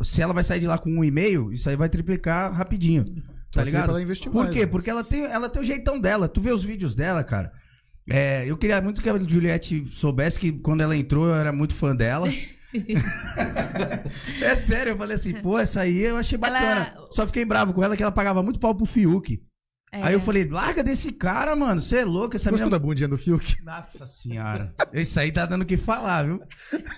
se 0.00 0.22
ela 0.22 0.32
vai 0.32 0.44
sair 0.44 0.60
de 0.60 0.66
lá 0.68 0.78
com 0.78 0.90
um 0.90 1.02
e-mail, 1.02 1.52
isso 1.52 1.68
aí 1.68 1.74
vai 1.74 1.88
triplicar 1.88 2.52
rapidinho. 2.52 3.04
Tá 3.52 3.62
ligado? 3.64 3.82
pra 3.84 3.92
ela 3.92 4.02
investir 4.02 4.30
Por 4.30 4.44
mais, 4.44 4.54
quê? 4.54 4.60
né? 4.60 4.66
Porque 4.66 4.88
ela 4.90 5.04
tem, 5.04 5.24
ela 5.24 5.48
tem 5.48 5.60
o 5.60 5.64
jeitão 5.64 6.00
dela. 6.00 6.28
Tu 6.28 6.40
vê 6.40 6.50
os 6.52 6.64
vídeos 6.64 6.94
dela, 6.94 7.22
cara. 7.22 7.52
É, 8.08 8.44
eu 8.46 8.56
queria 8.56 8.80
muito 8.80 9.00
que 9.02 9.08
a 9.08 9.18
Juliette 9.18 9.84
soubesse 9.86 10.38
que 10.38 10.52
quando 10.52 10.80
ela 10.82 10.96
entrou 10.96 11.26
eu 11.28 11.34
era 11.34 11.52
muito 11.52 11.74
fã 11.74 11.94
dela. 11.94 12.28
é 14.40 14.54
sério, 14.56 14.90
eu 14.92 14.96
falei 14.96 15.14
assim, 15.14 15.34
pô, 15.34 15.58
essa 15.58 15.80
aí 15.82 16.02
eu 16.02 16.16
achei 16.16 16.38
Ela- 16.42 16.50
bacana. 16.50 16.94
Só 17.10 17.26
fiquei 17.26 17.44
bravo 17.44 17.72
com 17.72 17.82
ela 17.82 17.96
que 17.96 18.02
ela 18.02 18.12
pagava 18.12 18.42
muito 18.42 18.58
pau 18.58 18.74
pro 18.74 18.86
Fiuk. 18.86 19.40
É. 19.94 20.02
Aí 20.04 20.14
eu 20.14 20.20
falei, 20.20 20.48
larga 20.48 20.82
desse 20.82 21.12
cara, 21.12 21.54
mano. 21.54 21.78
Você 21.78 21.98
é 21.98 22.04
louco, 22.04 22.34
essa 22.34 22.50
Gostou 22.50 22.68
minha. 22.70 22.78
da 22.78 22.84
bundinha 22.84 23.06
do 23.08 23.18
Fiuk? 23.18 23.62
Nossa 23.62 24.06
senhora. 24.06 24.72
Isso 24.90 25.20
aí 25.20 25.30
tá 25.30 25.44
dando 25.44 25.62
o 25.62 25.66
que 25.66 25.76
falar, 25.76 26.24
viu? 26.24 26.40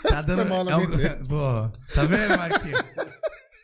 Tá 0.05 0.23
dando. 0.23 0.47
Foi 0.47 0.49
mal, 0.49 0.71
é 0.71 0.77
um-. 0.77 0.87
Pô, 1.27 1.69
tá 1.93 2.05
vendo, 2.05 2.39
Marquinhos? 2.39 2.79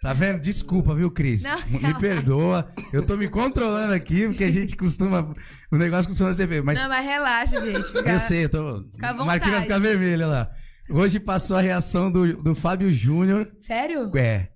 Tá 0.02 0.12
vendo? 0.14 0.40
Desculpa, 0.40 0.94
viu, 0.94 1.10
Cris? 1.10 1.42
Não, 1.42 1.56
Me 1.66 1.76
relaxa. 1.78 1.98
perdoa. 2.00 2.68
Eu 2.92 3.04
tô 3.04 3.16
me 3.18 3.28
controlando 3.28 3.92
aqui, 3.92 4.26
porque 4.28 4.44
a 4.44 4.50
gente 4.50 4.74
costuma. 4.76 5.30
O 5.70 5.76
negócio 5.76 6.08
costuma 6.08 6.32
ser 6.32 6.48
feio. 6.48 6.64
Mas 6.64 6.78
Não, 6.78 6.88
mas 6.88 7.04
relaxa, 7.04 7.60
gente. 7.60 7.86
Fica- 7.86 8.10
eu 8.10 8.20
sei, 8.20 8.44
eu 8.44 8.48
tô. 8.48 8.84
Fica 8.94 9.10
à 9.10 9.14
Marquinhos 9.24 9.54
vai 9.56 9.62
ficar 9.62 9.78
vermelho 9.78 10.26
lá. 10.28 10.50
Hoje 10.88 11.20
passou 11.20 11.56
a 11.56 11.60
reação 11.60 12.10
do, 12.10 12.42
do 12.42 12.54
Fábio 12.54 12.90
Júnior. 12.90 13.50
Sério? 13.58 14.06
É. 14.16 14.48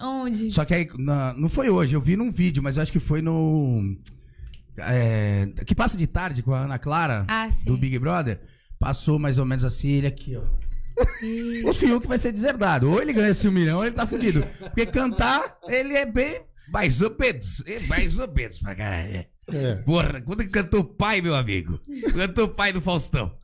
Onde? 0.00 0.50
Só 0.52 0.64
que 0.64 0.72
aí, 0.74 0.88
na- 0.98 1.34
não 1.34 1.48
foi 1.48 1.68
hoje, 1.68 1.94
eu 1.94 2.00
vi 2.00 2.16
num 2.16 2.30
vídeo, 2.30 2.62
mas 2.62 2.76
eu 2.76 2.82
acho 2.84 2.92
que 2.92 3.00
foi 3.00 3.20
no. 3.20 3.82
é, 4.78 5.48
que 5.66 5.74
passa 5.74 5.96
de 5.98 6.06
tarde 6.06 6.42
com 6.42 6.54
a 6.54 6.60
Ana 6.60 6.78
Clara, 6.78 7.24
Ah, 7.28 7.50
sim. 7.50 7.64
do 7.66 7.76
Big 7.76 7.98
Brother. 7.98 8.40
Passou 8.78 9.18
mais 9.18 9.38
ou 9.38 9.44
menos 9.44 9.64
assim, 9.64 9.88
ele 9.90 10.06
aqui, 10.06 10.36
ó. 10.36 10.42
O 11.64 11.72
Fiuk 11.72 12.06
vai 12.06 12.18
ser 12.18 12.32
deserdado. 12.32 12.90
Ou 12.90 13.00
ele 13.00 13.12
ganha 13.12 13.30
esse 13.30 13.46
um 13.48 13.52
milhão, 13.52 13.78
ou 13.78 13.84
ele 13.86 13.94
tá 13.94 14.06
fudido. 14.06 14.46
Porque 14.58 14.86
cantar, 14.86 15.58
ele 15.68 15.94
é 15.94 16.06
bem. 16.06 16.42
Mais 16.68 17.02
ou 17.02 17.14
menos. 17.18 17.62
É 17.66 17.80
mais 17.86 18.18
ou 18.18 18.32
menos 18.32 18.58
pra 18.58 18.74
caralho. 18.74 19.16
é. 19.16 19.26
É. 19.52 19.74
Porra, 19.76 20.20
quando 20.20 20.48
cantou 20.48 20.84
pai, 20.84 21.20
meu 21.20 21.34
amigo. 21.34 21.80
Cantou 22.14 22.48
pai 22.48 22.72
do 22.72 22.80
Faustão. 22.80 23.36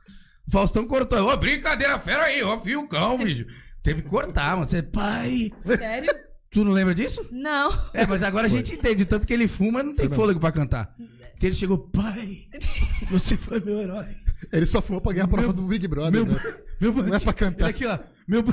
O 0.47 0.51
Faustão 0.51 0.87
cortou. 0.87 1.29
Ô, 1.29 1.37
brincadeira, 1.37 1.99
fera 1.99 2.23
aí, 2.25 2.43
ó, 2.43 2.59
Fiucão, 2.59 3.19
bicho. 3.19 3.45
Teve 3.83 4.03
que 4.03 4.09
cortar, 4.09 4.57
mano. 4.57 4.69
Você, 4.69 4.83
pai. 4.83 5.51
Sério? 5.63 6.15
Tu 6.51 6.65
não 6.65 6.73
lembra 6.73 6.95
disso? 6.95 7.27
Não. 7.31 7.69
É, 7.93 8.07
mas 8.07 8.23
agora 8.23 8.47
a 8.47 8.49
gente 8.51 8.75
entende. 8.75 9.05
Tanto 9.05 9.27
que 9.27 9.35
ele 9.35 9.49
fuma, 9.49 9.83
não 9.83 9.95
tem 9.95 10.09
fôlego 10.09 10.41
pra 10.41 10.53
cantar. 10.53 10.95
Porque 11.33 11.47
ele 11.47 11.55
chegou, 11.55 11.79
pai, 11.79 12.45
você 13.11 13.37
foi 13.37 13.61
meu 13.61 13.79
herói. 13.81 14.07
Ele 14.53 14.67
só 14.67 14.81
foi 14.81 15.01
pra 15.01 15.13
ganhar 15.13 15.25
a 15.25 15.29
prova 15.29 15.53
do 15.53 15.63
Big 15.63 15.87
Brother, 15.89 16.25
Meu, 16.25 16.35
né? 16.35 16.41
meu 16.81 16.93
Não 16.93 17.15
é 17.15 17.21
pra 17.21 17.33
cantar. 17.33 17.69
Aqui, 17.69 17.87
ó. 17.87 17.99
Meu, 18.27 18.45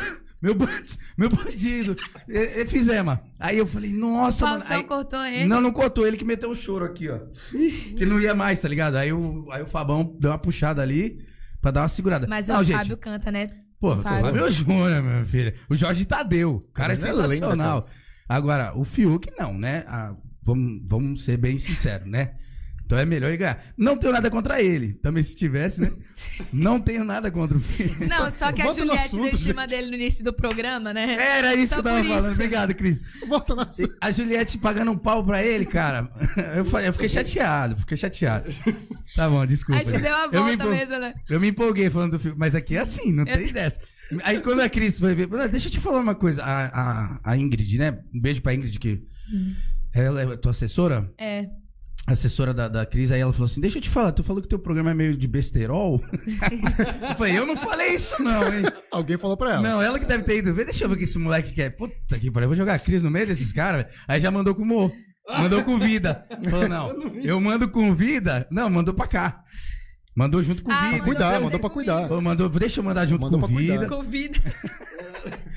meu, 0.42 0.56
bandido, 0.56 0.98
meu 1.18 1.30
bandido. 1.30 1.98
E, 2.28 2.62
e 2.62 2.66
fizemos. 2.66 3.18
Aí 3.40 3.58
eu 3.58 3.68
falei, 3.68 3.92
nossa, 3.92 4.46
mano. 4.46 4.60
Faustão 4.60 4.78
Aí, 4.78 4.84
cortou 4.84 5.24
ele. 5.26 5.46
não, 5.46 5.62
não 5.62 5.72
cortou. 5.72 6.08
Ele 6.08 6.18
que 6.18 6.26
meteu 6.26 6.50
o 6.50 6.56
choro 6.56 6.86
aqui, 6.86 7.10
ó. 7.10 7.20
que 7.98 8.06
não 8.06 8.20
ia 8.20 8.34
mais, 8.34 8.60
tá 8.60 8.68
ligado? 8.68 8.96
Aí 8.96 9.12
o, 9.12 9.48
aí 9.52 9.62
o 9.62 9.68
Fabão 9.68 10.16
deu 10.20 10.32
uma 10.32 10.38
puxada 10.38 10.82
ali 10.82 11.26
pra 11.62 11.72
dar 11.72 11.82
uma 11.82 11.88
segurada. 11.88 12.26
Mas 12.28 12.48
não, 12.48 12.62
o 12.62 12.64
gente, 12.64 12.78
Fábio 12.78 12.98
canta, 12.98 13.32
né? 13.32 13.52
Pô, 13.80 13.94
o 13.94 14.02
Fábio. 14.02 14.22
Fábio 14.26 14.52
Júnior, 14.52 15.04
meu 15.04 15.26
filho. 15.26 15.54
O 15.70 15.76
Jorge 15.76 16.06
Tadeu. 16.06 16.56
O 16.56 16.72
cara 16.74 16.94
é 16.94 16.96
é 16.96 17.00
lenda, 17.00 17.28
sensacional. 17.28 17.88
Agora, 18.28 18.78
o 18.78 18.84
Fiuk 18.84 19.30
não, 19.38 19.58
né? 19.58 19.84
Ah, 19.88 20.16
vamos, 20.42 20.82
vamos 20.86 21.24
ser 21.24 21.38
bem 21.38 21.58
sinceros, 21.58 22.08
né? 22.08 22.36
Então 22.86 22.98
é 23.00 23.04
melhor 23.06 23.30
ele 23.30 23.38
ganhar. 23.38 23.58
Não 23.78 23.98
tenho 23.98 24.14
nada 24.14 24.30
contra 24.30 24.62
ele. 24.62 24.94
Também 24.94 25.24
se 25.24 25.36
tivesse, 25.36 25.82
né? 25.82 25.92
Não 26.54 26.80
tenho 26.80 27.04
nada 27.04 27.32
contra 27.32 27.58
o 27.58 27.60
Fiuk. 27.60 28.06
Não, 28.06 28.30
só 28.30 28.52
que 28.52 28.62
a 28.62 28.66
Volta 28.66 28.82
no 28.82 28.86
Juliette 28.88 29.06
assunto, 29.08 29.24
deu 29.24 29.34
em 29.34 29.38
cima 29.38 29.66
dele 29.68 29.88
no 29.90 29.96
início 29.96 30.24
do 30.24 30.32
programa, 30.32 30.94
né? 30.94 31.16
Era 31.16 31.56
isso 31.56 31.70
Só 31.76 31.76
que 31.76 31.80
eu 31.80 31.84
tava 31.84 32.04
falando. 32.04 32.24
isso. 32.26 32.34
Obrigado, 32.34 32.76
Cris. 32.76 33.02
Volta 33.28 33.56
na 33.56 33.64
assunto. 33.64 33.96
A 34.00 34.12
Juliette 34.12 34.58
pagando 34.60 34.92
um 34.92 34.98
pau 34.98 35.24
pra 35.26 35.44
ele, 35.44 35.66
cara. 35.66 36.10
Eu, 36.56 36.64
falei, 36.66 36.88
eu 36.90 36.94
fiquei 36.94 37.10
chateado, 37.10 37.76
fiquei 37.78 37.98
chateado. 37.98 38.54
Tá 39.16 39.28
bom, 39.30 39.46
desculpa. 39.46 39.80
Aí 39.82 39.86
te 39.88 39.98
deu 40.00 40.16
a 40.16 40.26
Eu 40.26 40.30
me 40.32 40.38
volta 40.38 40.54
empol- 40.54 40.72
mesmo, 40.72 41.00
né? 41.00 41.14
Eu 41.30 41.40
me 41.40 41.48
empolguei 41.48 41.90
falando 41.90 42.12
do 42.12 42.20
filme, 42.20 42.38
mas 42.38 42.54
aqui 42.56 42.76
é 42.78 42.82
assim, 42.82 43.12
não 43.12 43.26
tem 43.26 43.52
dessa. 43.52 43.80
Aí 44.24 44.40
quando 44.42 44.60
a 44.62 44.70
Cris 44.70 45.00
foi 45.00 45.16
ver, 45.16 45.28
"Ah, 45.34 45.48
deixa 45.48 45.68
eu 45.68 45.72
te 45.72 45.80
falar 45.80 46.00
uma 46.00 46.14
coisa. 46.16 46.44
A, 46.44 46.66
a, 46.68 47.20
a 47.32 47.36
Ingrid, 47.38 47.80
né? 47.80 47.98
Um 48.14 48.20
beijo 48.22 48.42
pra 48.44 48.54
Ingrid, 48.54 48.78
que 48.78 49.02
ela 49.94 50.22
é 50.22 50.38
tua 50.38 50.52
assessora, 50.52 51.12
É. 51.18 51.48
assessora 52.08 52.54
da, 52.54 52.68
da 52.68 52.86
Cris. 52.86 53.12
Aí 53.12 53.20
ela 53.20 53.32
falou 53.34 53.46
assim: 53.46 53.62
Deixa 53.62 53.78
eu 53.78 53.82
te 53.82 53.90
falar, 53.90 54.12
tu 54.12 54.24
falou 54.24 54.42
que 54.42 54.48
teu 54.48 54.60
programa 54.60 54.92
é 54.92 54.94
meio 54.94 55.18
de 55.18 55.28
besterol? 55.28 56.02
eu 57.10 57.16
falei: 57.16 57.38
Eu 57.38 57.46
não 57.46 57.56
falei 57.56 57.96
isso, 57.96 58.22
não, 58.22 58.44
hein? 58.54 58.64
Alguém 58.92 59.18
falou 59.18 59.36
pra 59.38 59.54
ela. 59.54 59.62
Não, 59.62 59.82
ela 59.82 60.00
que 60.00 60.06
deve 60.06 60.24
ter 60.24 60.38
ido 60.38 60.54
ver. 60.54 60.66
Deixa 60.66 60.84
eu 60.84 60.90
ver 60.90 60.96
o 60.96 60.98
que 60.98 61.04
esse 61.06 61.18
moleque 61.18 61.52
quer. 61.54 61.70
Puta 61.72 62.20
que 62.20 62.32
pariu, 62.32 62.46
eu 62.46 62.50
vou 62.50 62.56
jogar 62.58 62.76
a 62.76 62.80
Cris 62.80 63.02
no 63.04 63.12
meio 63.12 63.28
desses 63.28 63.52
caras. 63.52 63.84
velho. 63.84 63.96
Aí 64.08 64.20
já 64.22 64.30
mandou 64.32 64.54
com 64.56 64.64
o 64.64 64.66
Mo. 64.66 64.92
Mandou 65.28 65.64
com 65.64 65.78
vida. 65.80 66.24
Falou, 66.50 66.70
não, 66.70 66.96
eu 67.24 67.40
mando 67.42 67.68
com 67.68 67.94
vida. 67.96 68.48
Não, 68.52 68.70
mandou 68.70 68.94
pra 68.94 69.08
cá. 69.08 69.42
Mandou 70.16 70.42
junto 70.42 70.64
com 70.64 70.72
Ah, 70.72 70.92
vida. 70.92 71.04
Cuidar, 71.04 71.26
mandou 71.26 71.44
mandou 71.44 71.60
pra 71.60 71.70
cuidar. 71.70 72.08
Falou, 72.08 72.22
mandou, 72.22 72.48
deixa 72.48 72.80
eu 72.80 72.84
mandar 72.86 73.06
junto 73.06 73.22
Mandou 73.22 73.40
com 73.42 73.48
pra 73.48 73.56
cuidar. 73.56 74.02
vida. 74.04 74.40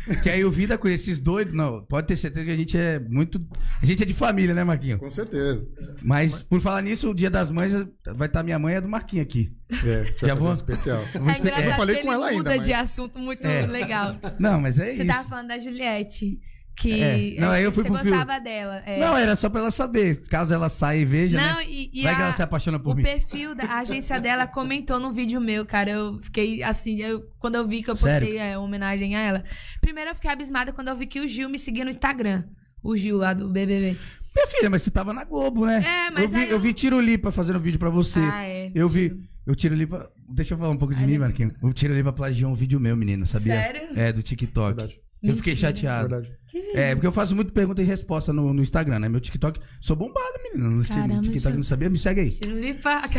Que 0.23 0.31
aí 0.31 0.45
o 0.45 0.51
vida 0.51 0.77
com 0.79 0.89
esses 0.89 1.21
doidos. 1.21 1.55
Não, 1.55 1.83
pode 1.85 2.07
ter 2.07 2.17
certeza 2.17 2.45
que 2.47 2.51
a 2.53 2.57
gente 2.57 2.77
é 2.77 2.99
muito. 2.99 3.45
A 3.83 3.87
gente 3.87 4.03
é 4.03 4.07
de 4.07 4.15
família, 4.15 4.55
né, 4.55 4.65
Marquinho? 4.65 4.99
Com 4.99 5.11
certeza. 5.11 5.67
Mas 6.03 6.43
por 6.43 6.61
falar 6.61 6.83
nisso, 6.83 7.11
o 7.11 7.15
dia 7.15 7.31
das 7.31 7.51
mães 7.51 7.73
vai 8.17 8.27
estar 8.29 8.43
minha 8.43 8.59
mãe 8.59 8.75
e 8.75 8.77
a 8.77 8.81
do 8.81 8.89
Marquinho 8.89 9.23
aqui. 9.23 9.53
É, 9.85 10.27
Já 10.27 10.35
vou- 10.35 10.49
um 10.51 10.53
especial. 10.53 11.03
Eu 11.15 11.21
vou 11.23 11.31
É 11.31 11.39
engraçado 11.39 11.65
Eu 11.67 11.73
falei 11.75 11.97
que 11.97 12.03
com 12.03 12.09
ele 12.09 12.15
ela 12.15 12.27
ainda, 12.29 12.39
muda 12.39 12.57
mas- 12.57 12.65
de 12.65 12.73
assunto 12.73 13.19
muito 13.19 13.47
É. 13.47 13.67
legal. 13.67 14.17
Não, 14.39 14.61
mas 14.61 14.79
é 14.79 14.87
Você 14.87 15.03
isso. 15.03 15.07
tava 15.07 15.29
falando 15.29 15.49
da 15.49 15.59
Juliette. 15.59 16.41
Que 16.81 17.03
É. 17.03 17.41
Não, 17.41 17.51
aí 17.51 17.65
eu 17.65 17.73
fui 17.73 17.83
você 17.83 17.91
pro 17.91 17.99
gostava 18.11 18.39
dela. 18.39 18.83
é. 18.87 19.01
Não, 19.01 19.17
era 19.17 19.35
só 19.35 19.49
pra 19.51 19.61
ela 19.61 19.71
saber. 19.71 20.21
Caso 20.29 20.55
ela 20.55 20.69
saia 20.69 21.01
e 21.01 21.05
veja, 21.05 21.37
Não, 21.41 21.57
né? 21.57 21.65
e, 21.67 21.91
e 21.93 22.03
Vai 22.05 22.15
que 22.15 22.21
a- 22.21 22.25
ela 22.27 22.33
se 22.33 22.43
apaixona 22.43 22.79
por 22.79 22.93
o 22.93 22.97
mim. 22.97 23.03
perfil 23.03 23.55
da 23.55 23.79
agência 23.79 24.21
dela 24.21 24.47
comentou 24.47 25.01
no 25.01 25.13
vídeo 25.13 25.41
meu, 25.41 25.67
cara. 25.67 25.91
Eu 25.91 26.19
fiquei 26.21 26.63
assim, 26.63 27.01
eu- 27.01 27.23
quando 27.39 27.57
eu 27.57 27.67
vi 27.67 27.83
que 27.83 27.91
eu 27.91 27.95
postei 27.95 28.39
é, 28.39 28.57
homenagem 28.57 29.17
a 29.17 29.21
ela. 29.21 29.45
Primeiro 29.81 30.11
eu 30.11 30.15
fiquei 30.15 30.31
abismada 30.31 30.73
quando 30.73 30.89
eu 30.89 30.95
vi 30.97 31.07
que 31.07 31.21
o 31.21 31.27
Gil 31.27 31.49
me 31.49 31.59
seguia 31.59 31.83
no 31.85 31.91
Instagram. 31.91 32.45
O 32.83 32.95
Gil 32.97 33.17
lá 33.17 33.33
do 33.35 33.49
BBB. 33.49 33.97
Minha 34.37 34.47
filha, 34.47 34.71
mas 34.71 34.83
você 34.83 34.91
tava 34.91 35.13
na 35.13 35.25
Globo, 35.25 35.67
né? 35.67 35.83
É, 35.85 36.11
mas 36.13 36.25
eu 36.25 36.29
vi, 36.29 36.37
aí 36.37 36.45
eu 36.51 36.57
eu- 36.57 36.61
vi 36.61 36.73
Tiro 36.73 37.01
Lipa 37.01 37.33
fazendo 37.33 37.59
vídeo 37.59 37.79
pra 37.79 37.91
você. 37.91 38.21
Ah, 38.21 38.45
é. 38.45 38.71
Eu 38.73 38.89
vi. 38.89 39.13
Eu 39.45 39.55
Tiro 39.55 39.75
Lipa. 39.75 40.09
Deixa 40.29 40.55
eu 40.55 40.59
falar 40.59 40.71
um 40.71 40.77
pouco 40.77 40.95
de 40.95 41.01
Ai, 41.01 41.07
mim, 41.07 41.19
Marquinhos. 41.19 41.55
O 41.61 41.73
Tiro 41.73 41.93
Lipa 41.95 42.13
plagiou 42.13 42.53
um 42.53 42.55
vídeo 42.55 42.79
meu, 42.79 42.95
menina, 42.97 43.27
sabia? 43.27 43.55
Sério? 43.55 43.89
É, 43.97 44.13
do 44.13 44.23
TikTok. 44.23 44.77
Verdade. 44.77 45.01
Eu 45.23 45.37
fiquei 45.37 45.53
Mentira. 45.55 45.69
chateado. 45.75 46.09
Verdade. 46.09 46.39
É, 46.75 46.95
porque 46.95 47.07
eu 47.07 47.13
faço 47.13 47.35
muito 47.35 47.53
pergunta 47.53 47.83
e 47.83 47.85
resposta 47.85 48.33
no, 48.33 48.53
no 48.55 48.63
Instagram, 48.63 49.01
né? 49.01 49.09
Meu 49.09 49.21
TikTok. 49.21 49.61
Sou 49.81 49.97
bombado, 49.97 50.39
menina. 50.45 50.71
No 50.71 50.85
Caramba, 50.87 51.21
TikTok 51.21 51.57
não 51.57 51.63
sabia? 51.63 51.91
Me 51.91 51.99
segue 51.99 52.21
aí. 52.21 52.31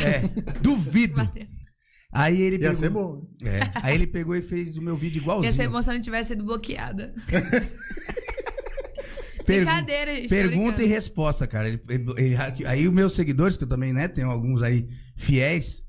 É, 0.02 0.28
duvido. 0.62 1.30
Aí 2.12 2.42
ele 2.42 2.56
Ia 2.56 2.62
pegou. 2.70 2.76
ser 2.76 2.90
bom. 2.90 3.28
É, 3.44 3.60
aí 3.84 3.94
ele 3.96 4.08
pegou 4.08 4.36
e 4.36 4.42
fez 4.42 4.78
o 4.78 4.82
meu 4.82 4.96
vídeo 4.96 5.18
Ia 5.20 5.22
igualzinho. 5.24 5.54
ser 5.54 5.68
bom 5.70 5.82
se 5.82 5.90
eu 5.92 5.94
não 5.96 6.02
tivesse 6.02 6.30
sido 6.30 6.44
bloqueada. 6.46 7.14
Pergu- 9.46 9.66
Brincadeira, 9.66 10.16
gente. 10.16 10.30
Pergunta 10.30 10.84
e 10.84 10.86
resposta, 10.86 11.48
cara. 11.48 11.68
Ele- 11.70 11.82
ele- 11.90 12.14
ele- 12.18 12.66
aí 12.68 12.88
os 12.88 12.94
meus 12.94 13.14
seguidores, 13.14 13.58
que 13.58 13.64
eu 13.64 13.68
também, 13.68 13.92
né, 13.94 14.08
tenho 14.08 14.30
alguns 14.30 14.62
aí 14.62 14.88
fiéis, 15.16 15.82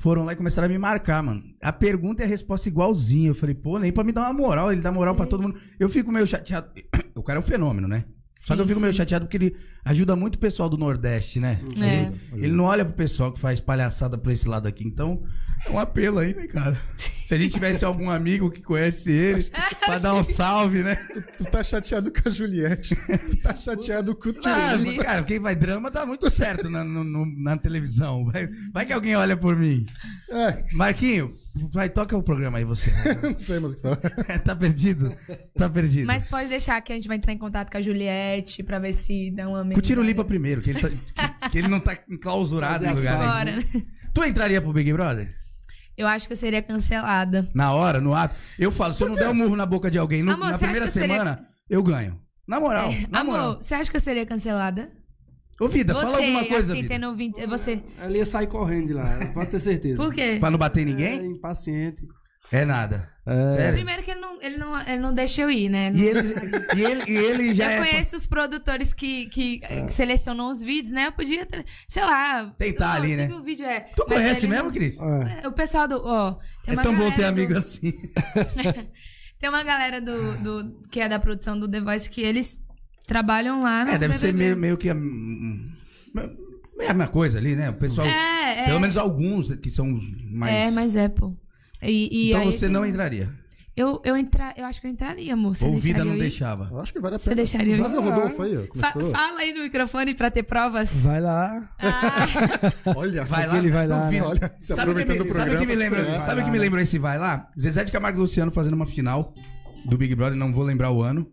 foram 0.00 0.24
lá 0.24 0.32
e 0.32 0.36
começaram 0.36 0.66
a 0.66 0.68
me 0.68 0.78
marcar, 0.78 1.22
mano. 1.22 1.42
A 1.62 1.70
pergunta 1.70 2.22
e 2.22 2.24
a 2.24 2.28
resposta 2.28 2.68
igualzinha. 2.68 3.28
Eu 3.28 3.34
falei, 3.34 3.54
pô, 3.54 3.78
nem 3.78 3.92
pra 3.92 4.02
me 4.02 4.12
dar 4.12 4.22
uma 4.22 4.32
moral, 4.32 4.72
ele 4.72 4.80
dá 4.80 4.90
moral 4.90 5.14
pra 5.14 5.26
todo 5.26 5.42
mundo. 5.42 5.60
Eu 5.78 5.90
fico 5.90 6.10
meio 6.10 6.26
chateado. 6.26 6.68
O 7.14 7.22
cara 7.22 7.38
é 7.38 7.40
um 7.40 7.44
fenômeno, 7.44 7.86
né? 7.86 8.06
Só 8.42 8.54
que 8.54 8.60
eu 8.62 8.64
Sim, 8.64 8.68
fico 8.70 8.80
meio 8.80 8.92
sim. 8.92 8.96
chateado 8.96 9.26
porque 9.26 9.36
ele 9.36 9.56
ajuda 9.84 10.16
muito 10.16 10.36
o 10.36 10.38
pessoal 10.38 10.66
do 10.66 10.78
Nordeste, 10.78 11.38
né? 11.38 11.60
É. 11.78 12.04
Ele, 12.34 12.46
ele 12.46 12.52
não 12.54 12.64
olha 12.64 12.86
pro 12.86 12.94
pessoal 12.94 13.30
que 13.30 13.38
faz 13.38 13.60
palhaçada 13.60 14.16
pra 14.16 14.32
esse 14.32 14.48
lado 14.48 14.66
aqui. 14.66 14.82
Então, 14.82 15.22
é 15.66 15.70
um 15.70 15.78
apelo 15.78 16.18
aí, 16.20 16.34
né, 16.34 16.46
cara? 16.46 16.80
Se 16.96 17.34
a 17.34 17.38
gente 17.38 17.52
tivesse 17.52 17.84
algum 17.84 18.08
amigo 18.08 18.50
que 18.50 18.62
conhece 18.62 19.12
ele, 19.12 19.44
pra 19.84 19.98
dar 19.98 20.14
um 20.14 20.24
salve, 20.24 20.82
né? 20.82 20.96
Tu 21.36 21.44
tá 21.44 21.62
chateado 21.62 22.10
com 22.10 22.28
a 22.28 22.32
Juliette. 22.32 22.96
Tu 22.96 23.36
tá 23.42 23.54
chateado 23.54 24.16
com 24.16 24.30
o 24.30 24.32
Tio. 24.32 24.42
Ah, 24.46 24.78
cara, 25.04 25.22
quem 25.22 25.38
vai 25.38 25.54
drama 25.54 25.90
dá 25.90 26.06
muito 26.06 26.30
certo 26.30 26.70
na, 26.70 26.82
no- 26.82 27.26
na 27.42 27.58
televisão. 27.58 28.24
Vai, 28.24 28.48
vai 28.72 28.86
que 28.86 28.92
alguém 28.94 29.16
olha 29.16 29.36
por 29.36 29.54
mim. 29.54 29.84
É, 30.30 30.64
Marquinho, 30.72 31.30
vai, 31.72 31.88
toca 31.88 32.16
o 32.16 32.22
programa 32.22 32.58
aí 32.58 32.64
você. 32.64 32.90
não 33.22 33.38
sei 33.38 33.58
mais 33.60 33.72
o 33.74 33.76
que 33.76 33.82
falar. 33.82 33.96
tá 34.44 34.54
perdido? 34.56 35.14
Tá 35.56 35.68
perdido. 35.68 36.06
Mas 36.06 36.24
pode 36.26 36.48
deixar 36.48 36.80
que 36.80 36.92
a 36.92 36.94
gente 36.96 37.08
vai 37.08 37.16
entrar 37.16 37.32
em 37.32 37.38
contato 37.38 37.70
com 37.70 37.76
a 37.78 37.80
Juliette 37.80 38.62
pra 38.62 38.78
ver 38.78 38.92
se 38.92 39.30
dá 39.32 39.48
uma 39.48 39.64
Com 39.64 39.78
o 39.78 39.82
Tiro 39.82 40.02
Lipa 40.02 40.24
primeiro, 40.24 40.62
que 40.62 40.70
ele, 40.70 40.80
tá- 40.80 40.88
que- 40.88 41.50
que 41.50 41.58
ele 41.58 41.68
não 41.68 41.80
tá 41.80 41.96
enclausurado 42.08 42.84
em 42.84 42.88
as 42.88 42.96
lugar 42.98 43.18
nenhum. 43.18 43.62
Bora. 43.62 43.84
Tu 44.14 44.24
entraria 44.24 44.60
pro 44.60 44.72
Big 44.72 44.92
Brother? 44.92 45.34
Eu 45.96 46.06
acho 46.06 46.26
que 46.26 46.32
eu 46.32 46.36
seria 46.36 46.62
cancelada. 46.62 47.50
Na 47.54 47.72
hora, 47.72 48.00
no 48.00 48.14
ato? 48.14 48.34
Eu 48.58 48.72
falo, 48.72 48.94
se 48.94 49.02
eu 49.02 49.08
não 49.08 49.16
der 49.16 49.28
um 49.28 49.34
murro 49.34 49.54
na 49.56 49.66
boca 49.66 49.90
de 49.90 49.98
alguém 49.98 50.22
no- 50.22 50.32
Amor, 50.32 50.50
na 50.52 50.56
primeira 50.58 50.80
que 50.82 50.88
eu 50.88 50.92
seria- 50.92 51.08
semana, 51.08 51.44
eu 51.68 51.82
ganho. 51.82 52.18
Na 52.48 52.58
moral, 52.58 52.90
na 53.10 53.20
Amor, 53.20 53.32
moral. 53.32 53.62
você 53.62 53.74
acha 53.74 53.90
que 53.90 53.96
eu 53.96 54.00
seria 54.00 54.24
cancelada? 54.26 54.90
Ô, 55.60 55.68
Vida, 55.68 55.92
você, 55.92 56.06
fala 56.06 56.16
alguma 56.18 56.44
coisa, 56.46 56.72
assim, 56.72 56.82
Vida. 56.82 56.94
tendo 56.94 57.14
20... 57.14 57.46
Você... 57.46 57.82
Ela 58.00 58.16
ia 58.16 58.26
sair 58.26 58.46
correndo 58.46 58.86
de 58.88 58.92
lá, 58.94 59.18
pode 59.34 59.50
ter 59.50 59.60
certeza. 59.60 59.96
Por 60.02 60.12
quê? 60.14 60.38
Pra 60.40 60.50
não 60.50 60.58
bater 60.58 60.80
É 60.82 60.84
ninguém? 60.84 61.24
impaciente. 61.26 62.02
É 62.52 62.64
nada. 62.64 63.08
É. 63.24 63.70
Primeiro 63.70 64.02
que 64.02 64.10
ele 64.10 64.18
não, 64.18 64.42
ele, 64.42 64.56
não, 64.56 64.80
ele 64.80 64.98
não 64.98 65.14
deixa 65.14 65.42
eu 65.42 65.50
ir, 65.50 65.68
né? 65.68 65.92
E 65.94 66.02
ele, 66.04 66.34
e 66.76 66.82
ele, 66.82 67.02
e 67.12 67.16
ele 67.16 67.54
já 67.54 67.66
eu 67.76 67.84
é. 67.84 67.88
conheço 67.90 68.16
os 68.16 68.26
produtores 68.26 68.92
que, 68.92 69.26
que, 69.26 69.60
É. 69.62 69.84
que 69.84 69.94
selecionam 69.94 70.50
os 70.50 70.60
vídeos, 70.60 70.90
né? 70.90 71.06
Eu 71.06 71.12
podia, 71.12 71.46
ter- 71.46 71.64
sei 71.86 72.02
lá... 72.02 72.52
Tentar 72.58 72.94
ali, 72.94 73.14
né? 73.14 73.28
que 73.28 73.34
O 73.34 73.42
vídeo 73.42 73.64
é, 73.66 73.80
Tu 73.94 74.04
mas 74.08 74.18
conhece 74.18 74.48
mesmo, 74.48 74.64
não- 74.64 74.72
Cris? 74.72 74.98
É. 75.00 75.40
É, 75.44 75.48
O 75.48 75.52
pessoal 75.52 75.86
do... 75.86 76.02
Ó, 76.04 76.36
É 76.66 76.74
tão 76.74 76.92
bom 76.96 77.08
ter 77.12 77.18
galera 77.18 77.32
do- 77.32 77.38
amigo 77.38 77.54
assim. 77.56 77.92
Tem 79.38 79.48
uma 79.48 79.62
galera 79.62 80.00
do, 80.00 80.34
do, 80.38 80.80
que 80.90 81.00
é 81.00 81.08
da 81.08 81.18
produção 81.20 81.58
do 81.58 81.70
The 81.70 81.80
Voice 81.80 82.10
que 82.10 82.20
eles 82.20 82.58
trabalham 83.10 83.60
lá 83.60 83.84
no 83.84 83.90
É, 83.90 83.98
deve 83.98 84.14
ser 84.14 84.28
BBB. 84.28 84.44
meio, 84.44 84.56
meio 84.56 84.76
que 84.78 84.88
a, 84.88 84.94
é 86.80 86.86
a 86.90 86.94
mesma 86.94 87.08
coisa 87.08 87.38
ali, 87.38 87.56
né? 87.56 87.70
O 87.70 87.74
pessoal. 87.74 88.06
É, 88.06 88.62
é. 88.62 88.66
Pelo 88.66 88.78
menos 88.80 88.96
alguns 88.96 89.52
que 89.56 89.68
são 89.68 89.86
mais. 90.30 90.54
É, 90.54 90.70
mas 90.70 90.94
é, 90.96 91.08
pô. 91.08 91.34
E, 91.82 92.08
e 92.10 92.28
então 92.30 92.40
aí 92.42 92.52
você 92.52 92.66
tem- 92.66 92.68
não 92.70 92.86
entraria. 92.86 93.28
Eu, 93.76 94.00
eu, 94.04 94.14
entra... 94.16 94.52
eu 94.58 94.66
acho 94.66 94.80
que 94.80 94.86
eu 94.86 94.90
entraria, 94.90 95.32
amor. 95.32 95.56
Você 95.56 95.64
Ou 95.64 95.70
vida 95.78 95.82
deixaria 95.98 96.04
não 96.10 96.16
ir? 96.16 96.20
deixava. 96.20 96.68
Eu 96.70 96.80
acho 96.80 96.92
que 96.92 97.00
vale 97.00 97.14
a 97.14 97.18
Você 97.18 97.30
pena. 97.30 97.36
deixaria 97.36 97.74
Já 97.76 97.86
ir? 97.86 97.90
viu 97.90 98.00
o 98.00 98.02
Rodolfo 98.04 98.42
aí? 98.42 98.68
Fa- 98.76 98.92
fala 98.92 99.38
aí 99.40 99.54
no 99.54 99.62
microfone 99.62 100.14
pra 100.14 100.30
ter 100.30 100.42
provas. 100.42 100.90
Vai 100.96 101.20
lá. 101.20 101.70
Ah, 101.78 102.26
Olha, 102.96 103.24
Vai 103.24 103.46
lá, 103.46 103.56
Ele 103.58 103.70
vai 103.70 103.86
lá, 103.86 104.10
né? 104.10 104.22
Olha, 104.22 104.54
se 104.58 104.74
sabe 104.74 104.90
o 104.90 104.94
que 104.94 105.00
aproveitando 105.02 105.24
me, 105.24 105.30
do 105.32 105.34
sabe 105.34 105.54
o 105.54 105.58
que 105.58 105.66
me 105.66 105.72
programa, 105.76 105.96
lembra? 105.96 106.14
é. 106.16 106.20
Sabe 106.20 106.40
o 106.42 106.44
que 106.44 106.50
me 106.50 106.58
lembrou 106.58 106.82
esse 106.82 106.98
vai 106.98 107.16
lá? 107.16 107.48
Zezé 107.58 107.84
de 107.84 107.92
Camargo 107.92 108.18
e 108.18 108.20
Luciano 108.22 108.50
fazendo 108.50 108.74
uma 108.74 108.86
final 108.86 109.32
do 109.86 109.96
Big 109.96 110.14
Brother, 110.14 110.36
não 110.36 110.52
vou 110.52 110.64
lembrar 110.64 110.90
o 110.90 111.00
ano. 111.00 111.26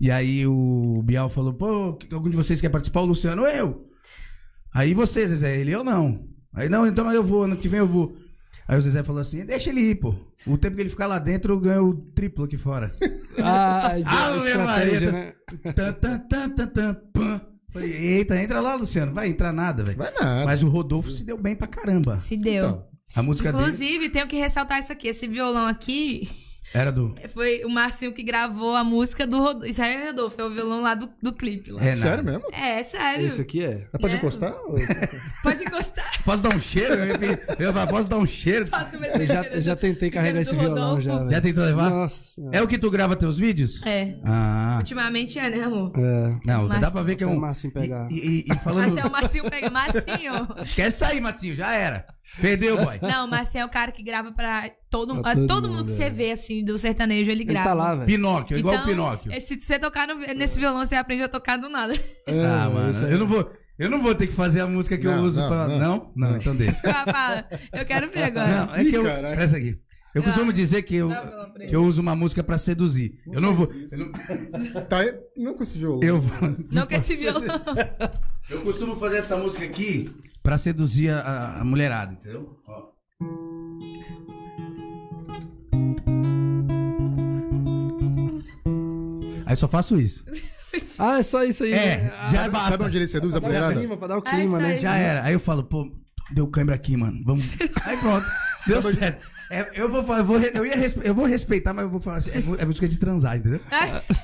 E 0.00 0.10
aí 0.10 0.46
o 0.46 1.02
Bial 1.04 1.28
falou: 1.28 1.54
pô, 1.54 1.94
que- 1.94 2.12
algum 2.14 2.28
de 2.30 2.36
vocês 2.36 2.60
quer 2.60 2.68
participar? 2.68 3.00
O 3.00 3.06
Luciano, 3.06 3.46
eu. 3.46 3.88
Aí 4.74 4.92
você, 4.94 5.26
Zezé, 5.26 5.58
ele, 5.58 5.72
eu 5.72 5.82
não. 5.82 6.28
Aí 6.54 6.68
não, 6.68 6.86
então 6.86 7.10
eu 7.12 7.22
vou, 7.22 7.44
ano 7.44 7.56
que 7.56 7.68
vem 7.68 7.80
eu 7.80 7.86
vou. 7.86 8.14
Aí 8.68 8.76
o 8.76 8.80
Zezé 8.80 9.02
falou 9.02 9.20
assim: 9.22 9.44
deixa 9.46 9.70
ele 9.70 9.80
ir, 9.80 9.94
pô. 9.96 10.14
O 10.46 10.58
tempo 10.58 10.76
que 10.76 10.82
ele 10.82 10.90
ficar 10.90 11.06
lá 11.06 11.18
dentro, 11.18 11.52
eu 11.54 11.60
ganho 11.60 11.84
o 11.88 11.94
triplo 11.94 12.44
aqui 12.44 12.56
fora. 12.56 12.92
Ah, 13.38 13.88
Ave 14.06 14.54
Maria. 14.56 15.12
né? 15.12 15.32
tan, 15.74 15.92
tan, 15.92 16.18
tan, 16.20 16.48
tan, 16.50 16.66
tan, 16.68 16.94
pam. 17.12 17.40
Falei, 17.70 17.90
eita, 17.92 18.40
entra 18.40 18.60
lá, 18.62 18.74
Luciano. 18.76 19.12
Vai 19.12 19.28
entrar 19.28 19.52
nada, 19.52 19.84
velho. 19.84 19.98
Vai 19.98 20.10
nada. 20.18 20.46
Mas 20.46 20.62
o 20.62 20.68
Rodolfo 20.70 21.10
se 21.10 21.22
deu 21.22 21.36
bem 21.36 21.54
pra 21.54 21.66
caramba. 21.66 22.16
se 22.16 22.34
deu. 22.34 22.64
Então, 22.64 22.86
A 23.14 23.22
música 23.22 23.52
dele 23.52 23.62
Inclusive, 23.64 24.08
tenho 24.08 24.26
que 24.26 24.36
ressaltar 24.36 24.78
isso 24.78 24.90
aqui. 24.90 25.08
Esse 25.08 25.28
violão 25.28 25.66
aqui 25.66 26.26
era 26.74 26.90
do 26.92 27.14
foi 27.32 27.64
o 27.64 27.68
Marcinho 27.70 28.12
que 28.12 28.22
gravou 28.22 28.74
a 28.74 28.82
música 28.84 29.26
do 29.26 29.38
Rodolfo. 29.38 29.66
Isso 29.66 29.80
aí 29.82 29.94
é 29.94 30.06
Rodolfo, 30.08 30.40
é 30.40 30.44
o 30.44 30.50
violão 30.52 30.82
lá 30.82 30.94
do, 30.94 31.08
do 31.22 31.32
clipe. 31.32 31.70
Lá. 31.72 31.80
Renato. 31.80 32.00
sério 32.02 32.24
mesmo? 32.24 32.42
É, 32.52 32.82
sério. 32.82 33.26
Esse 33.26 33.40
aqui 33.42 33.64
é. 33.64 33.88
Mas 33.92 34.00
pode 34.00 34.14
É. 34.14 34.16
encostar? 34.18 34.54
Pode 35.42 35.62
encostar. 35.62 36.10
Posso 36.24 36.42
dar 36.42 36.54
um 36.56 36.58
cheiro? 36.60 36.94
Eu, 37.58 37.72
posso 37.88 38.08
dar 38.08 38.16
um 38.18 38.26
cheiro? 38.26 38.66
Faço 38.66 38.96
uma 38.96 39.06
Eu 39.06 39.26
já, 39.26 39.42
eu 39.44 39.62
já 39.62 39.76
tentei 39.76 40.10
carregar 40.10 40.40
esse 40.40 40.56
violão 40.56 41.00
já. 41.00 41.12
Rodolfo. 41.12 41.32
Já 41.34 41.40
tentou 41.40 41.64
levar? 41.64 41.90
Nossa 41.90 42.24
senhora. 42.24 42.56
É 42.56 42.62
o 42.62 42.66
que 42.66 42.76
tu 42.78 42.90
grava 42.90 43.14
teus 43.14 43.38
vídeos? 43.38 43.80
É. 43.84 44.16
Ah. 44.24 44.74
Ultimamente 44.78 45.38
é, 45.38 45.48
né, 45.48 45.62
amor? 45.62 45.92
É. 45.96 46.36
Não, 46.44 46.66
dá 46.68 46.80
Mas- 46.80 46.92
pra 46.92 47.02
ver 47.02 47.14
que 47.14 47.22
é 47.22 47.26
Até 47.26 47.34
um. 47.34 47.38
o 47.38 47.40
Marcinho 47.40 47.72
pegar. 47.72 48.08
E, 48.10 48.14
e- 48.14 48.44
e 48.52 48.54
falando. 48.58 48.98
Até 48.98 49.06
o 49.08 49.12
Marcinho 49.12 49.48
pega. 49.48 49.70
Marcinho. 49.70 50.48
Esquece 50.64 50.96
isso 50.96 51.04
aí, 51.04 51.20
Marcinho, 51.20 51.54
já 51.54 51.72
era. 51.74 52.06
Perdeu, 52.40 52.76
boy. 52.76 52.98
Não, 53.00 53.26
Marcinho 53.26 53.62
é 53.62 53.64
o 53.64 53.68
cara 53.68 53.90
que 53.92 54.02
grava 54.02 54.30
pra 54.32 54.70
todo, 54.90 55.22
Pra 55.22 55.34
todo 55.34 55.46
todo 55.46 55.68
mundo, 55.68 55.76
mundo, 55.78 55.86
que 55.86 55.92
é. 55.92 55.94
você 55.94 56.10
vê, 56.10 56.32
assim, 56.32 56.64
do 56.64 56.76
sertanejo, 56.78 57.30
ele 57.30 57.42
Ele 57.42 57.44
grava. 57.52 57.68
tá 57.68 57.74
lá, 57.74 57.94
velho. 57.94 58.06
Pinóquio, 58.06 58.58
igual 58.58 58.74
o 58.74 58.78
Então, 58.78 58.88
Pinóquio. 58.88 59.32
é, 59.32 59.40
Se 59.40 59.58
você 59.58 59.78
tocar 59.78 60.06
no- 60.08 60.18
nesse 60.34 60.58
violão, 60.58 60.84
você 60.84 60.94
aprende 60.96 61.22
a 61.22 61.28
tocar 61.28 61.56
do 61.56 61.68
nada. 61.68 61.94
Ah, 62.28 62.32
É, 62.32 62.68
mano. 62.74 63.06
aí. 63.06 63.12
Eu 63.12 63.18
não 63.18 63.26
vou. 63.26 63.50
Eu 63.78 63.90
não 63.90 64.02
vou 64.02 64.14
ter 64.14 64.26
que 64.26 64.32
fazer 64.32 64.60
a 64.60 64.66
música 64.66 64.96
que 64.98 65.06
eu 65.06 65.14
Não, 65.16 65.24
uso 65.24 65.38
não, 65.40 65.48
pra. 65.48 65.68
Não? 65.68 65.78
não. 65.78 66.12
Não, 66.30 66.36
então 66.36 66.56
deixa. 66.56 66.74
Fala, 66.76 67.12
fala. 67.12 67.46
Eu 67.72 67.84
quero 67.86 68.08
ver 68.10 68.22
agora. 68.24 68.66
Não, 68.66 68.74
é 68.74 68.84
que 68.84 68.94
eu. 68.96 69.04
Caraca. 69.04 69.36
Presta 69.36 69.56
aqui. 69.58 69.78
Eu 70.14 70.22
costumo 70.22 70.50
dizer 70.50 70.80
que 70.82 70.96
eu, 70.96 71.10
ele. 71.12 71.66
que 71.68 71.76
eu 71.76 71.82
uso 71.84 72.00
uma 72.00 72.16
música 72.16 72.42
pra 72.42 72.56
seduzir. 72.56 73.16
Eu 73.30 73.38
não 73.38 73.54
vou. 73.54 73.68
Eu, 73.92 73.98
não, 73.98 74.12
Tá, 74.88 74.98
não 75.36 75.52
com 75.54 75.62
esse 75.62 75.76
violão. 75.76 76.00
eu 76.02 76.18
vou. 76.18 76.56
Não 76.72 76.86
com 76.86 76.94
esse 76.94 77.14
violão. 77.16 77.42
Eu 78.48 78.62
costumo 78.62 78.96
fazer 78.96 79.18
essa 79.18 79.36
música 79.36 79.64
aqui 79.64 80.10
pra 80.46 80.56
seduzir 80.58 81.10
a, 81.10 81.58
a 81.60 81.64
mulherada, 81.64 82.12
entendeu? 82.12 82.56
Ó. 82.68 82.84
Aí 89.44 89.52
eu 89.52 89.56
só 89.56 89.68
faço 89.68 89.98
isso. 89.98 90.24
Ah, 90.98 91.18
é 91.18 91.22
só 91.22 91.42
isso 91.42 91.64
aí. 91.64 91.72
É, 91.72 91.96
né? 92.02 92.10
já 92.30 92.38
Sabe 92.42 92.50
basta. 92.50 92.84
onde 92.84 92.98
ele 92.98 93.06
seduz 93.08 93.34
a 93.34 93.40
Pra 93.40 93.48
dar 93.48 93.54
o 93.54 93.58
mulherada? 93.60 93.80
clima, 93.80 93.96
pra 93.96 94.08
dar 94.08 94.16
o 94.16 94.22
Ah, 94.24 94.30
clima, 94.30 94.58
isso 94.58 94.66
né? 94.66 94.74
aí. 94.74 94.78
Já 94.78 94.96
era. 94.96 95.24
Aí 95.24 95.32
eu 95.32 95.40
falo, 95.40 95.64
pô, 95.64 95.90
deu 96.30 96.46
câimbra 96.48 96.74
aqui, 96.74 96.96
mano. 96.98 97.18
Vamos. 97.24 97.56
Aí 97.84 97.96
pronto. 97.96 98.26
Deu 98.66 98.82
certo. 98.82 99.26
É, 99.50 99.66
eu, 99.74 99.88
vou, 99.88 100.02
falar- 100.02 100.18
eu, 100.20 100.24
vou, 100.24 100.38
eu, 100.40 100.66
ia 100.66 100.76
respe- 100.76 101.06
eu 101.06 101.14
vou 101.14 101.24
respeitar, 101.24 101.72
mas 101.72 101.84
eu 101.84 101.90
vou 101.90 102.00
falar 102.00 102.16
assim: 102.18 102.30
é, 102.30 102.62
é 102.62 102.64
música 102.64 102.88
de 102.88 102.96
transar, 102.98 103.36
entendeu? 103.36 103.60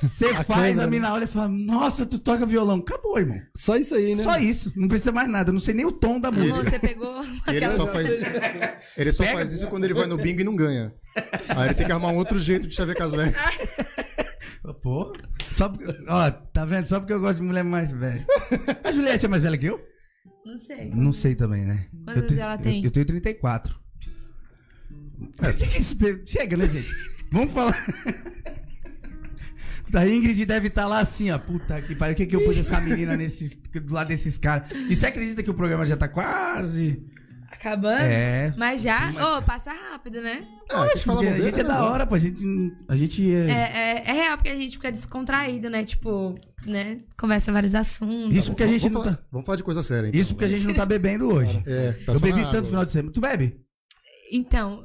Você 0.02 0.32
faz, 0.44 0.78
a 0.78 0.86
mina 0.86 1.12
olha 1.12 1.24
e 1.24 1.28
fala: 1.28 1.48
Nossa, 1.48 2.04
tu 2.04 2.18
toca 2.18 2.44
violão. 2.44 2.78
Acabou, 2.78 3.18
irmão. 3.18 3.40
Só 3.56 3.76
isso 3.76 3.94
aí, 3.94 4.14
né? 4.16 4.22
Só 4.22 4.36
isso. 4.38 4.72
Não 4.76 4.88
precisa 4.88 5.12
mais 5.12 5.28
nada. 5.28 5.50
Eu 5.50 5.52
não 5.52 5.60
sei 5.60 5.74
nem 5.74 5.86
o 5.86 5.92
tom 5.92 6.18
da 6.18 6.28
Amor, 6.28 6.42
música. 6.44 6.70
Você 6.70 6.78
pegou 6.78 7.22
Ele 7.46 7.70
só 7.70 7.86
faz, 7.86 8.06
ele 8.96 9.12
só 9.12 9.22
Pega- 9.24 9.36
faz 9.38 9.52
isso 9.52 9.66
quando 9.68 9.84
ele 9.84 9.94
vai 9.94 10.06
no 10.06 10.16
bingo 10.16 10.40
e 10.40 10.44
não 10.44 10.56
ganha. 10.56 10.92
Aí 11.50 11.68
ele 11.68 11.74
tem 11.74 11.86
que 11.86 11.92
arrumar 11.92 12.08
um 12.08 12.16
outro 12.16 12.38
jeito 12.40 12.66
de 12.66 12.74
chavecar 12.74 13.06
as 13.06 13.12
velhas. 13.12 13.34
Pô. 14.82 15.12
Só 15.52 15.68
porque, 15.68 15.92
ó, 16.08 16.30
tá 16.30 16.64
vendo? 16.64 16.84
Só 16.86 16.98
porque 17.00 17.12
eu 17.12 17.20
gosto 17.20 17.38
de 17.38 17.44
mulher 17.44 17.64
mais 17.64 17.90
velha. 17.90 18.24
A 18.84 18.92
Juliette 18.92 19.26
é 19.26 19.28
mais 19.28 19.42
velha 19.42 19.58
que 19.58 19.66
eu? 19.66 19.80
Não 20.44 20.58
sei. 20.58 20.90
Não 20.94 21.12
sei 21.12 21.34
também, 21.34 21.64
né? 21.64 21.86
Quantos 22.04 22.22
eu 22.22 22.28
tenho, 22.28 22.40
ela 22.40 22.58
tem? 22.58 22.78
Eu, 22.80 22.84
eu 22.86 22.90
tenho 22.90 23.06
34. 23.06 23.74
É, 25.42 25.50
o 25.50 25.54
que 25.54 25.66
que 25.66 25.76
é 25.76 25.80
isso? 25.80 25.96
Chega, 26.26 26.56
né, 26.56 26.68
gente? 26.68 26.90
Vamos 27.30 27.52
falar. 27.52 27.76
A 29.94 30.08
Ingrid 30.08 30.46
deve 30.46 30.68
estar 30.68 30.86
lá 30.86 31.00
assim, 31.00 31.30
ó. 31.30 31.38
Puta 31.38 31.80
que 31.82 31.94
pariu. 31.94 32.14
O 32.14 32.16
que, 32.16 32.24
que 32.24 32.34
eu 32.34 32.44
pus 32.44 32.56
essa 32.56 32.80
menina 32.80 33.14
nesse, 33.16 33.58
do 33.58 33.92
lado 33.92 34.08
desses 34.08 34.38
caras? 34.38 34.70
E 34.70 34.96
você 34.96 35.06
acredita 35.06 35.42
que 35.42 35.50
o 35.50 35.54
programa 35.54 35.84
já 35.84 35.96
tá 35.96 36.08
quase. 36.08 37.04
Acabando? 37.50 38.00
É. 38.00 38.54
Mas 38.56 38.80
já... 38.80 39.10
Ô, 39.10 39.42
passa 39.42 39.70
rápido, 39.70 40.22
né? 40.22 40.42
Ah, 40.70 40.88
que 40.88 41.00
falar 41.00 41.20
Porque 41.20 41.28
a 41.28 41.40
gente 41.40 41.60
é 41.60 41.62
né? 41.62 41.68
da 41.68 41.84
hora, 41.84 42.06
pô. 42.06 42.14
A 42.14 42.18
gente, 42.18 42.42
a 42.88 42.96
gente 42.96 43.34
é. 43.34 43.50
É, 43.50 43.52
é, 43.52 44.10
é 44.10 44.12
real, 44.12 44.38
porque 44.38 44.48
a 44.48 44.56
gente 44.56 44.76
fica 44.76 44.90
descontraído, 44.90 45.68
né? 45.68 45.84
Tipo, 45.84 46.34
né? 46.66 46.96
Conversa 47.18 47.52
vários 47.52 47.74
assuntos. 47.74 48.34
Isso 48.34 48.50
porque 48.50 48.62
a 48.62 48.66
gente 48.66 48.80
vamos, 48.88 48.94
não 48.94 49.02
falar, 49.04 49.16
tá. 49.16 49.24
vamos 49.30 49.46
falar 49.46 49.56
de 49.56 49.64
coisa 49.64 49.82
séria, 49.82 50.08
então. 50.08 50.20
Isso 50.20 50.34
porque 50.34 50.46
a 50.46 50.48
gente 50.48 50.66
não 50.66 50.74
tá 50.74 50.86
bebendo 50.86 51.30
hoje. 51.30 51.62
É, 51.66 51.92
tá 51.92 52.14
eu 52.14 52.20
bebi 52.20 52.40
tanto 52.42 52.60
no 52.60 52.66
final 52.66 52.84
de 52.86 52.92
semana. 52.92 53.12
Tu 53.12 53.20
bebe? 53.20 53.60
Então, 54.32 54.82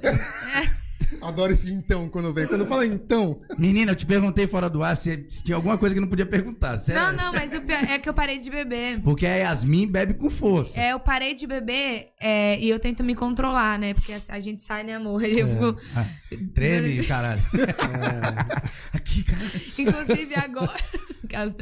Adoro 1.22 1.54
esse 1.54 1.72
então 1.72 2.10
quando 2.10 2.34
vem. 2.34 2.46
Quando 2.48 2.66
fala 2.66 2.86
então, 2.86 3.40
Menina, 3.58 3.92
eu 3.92 3.96
te 3.96 4.06
perguntei 4.06 4.46
fora 4.46 4.70
do 4.70 4.84
ar 4.84 4.94
se, 4.96 5.26
se 5.30 5.42
tinha 5.42 5.56
alguma 5.56 5.78
coisa 5.78 5.96
que 5.96 6.02
não 6.02 6.08
podia 6.10 6.26
perguntar. 6.26 6.78
Sério. 6.80 7.02
não, 7.02 7.14
não, 7.14 7.34
mas 7.34 7.54
o 7.54 7.62
pior 7.62 7.82
é 7.82 7.98
que 7.98 8.10
eu 8.10 8.14
parei 8.14 8.40
de 8.40 8.50
beber. 8.50 9.00
Porque 9.02 9.26
a 9.26 9.36
Yasmin 9.36 9.88
bebe 9.88 10.16
com 10.16 10.30
força. 10.30 10.78
É, 10.78 10.92
eu 10.92 11.00
parei 11.00 11.34
de 11.34 11.48
beber 11.48 12.10
é, 12.20 12.60
e 12.60 12.70
eu 12.70 12.78
tento 12.78 13.06
me 13.06 13.16
controlar, 13.16 13.80
né? 13.80 13.94
Porque 13.94 14.12
a, 14.12 14.20
a 14.30 14.40
gente 14.42 14.62
sai, 14.62 14.84
né, 14.84 14.96
amor? 14.96 15.24
Eu 15.24 15.48
fico- 15.48 15.78
Ah, 15.96 16.06
treme, 16.54 17.02
caralho. 17.08 17.42
Aqui, 18.94 19.24
cara. 19.24 19.42
Inclusive 19.80 20.36
agora. 20.36 20.76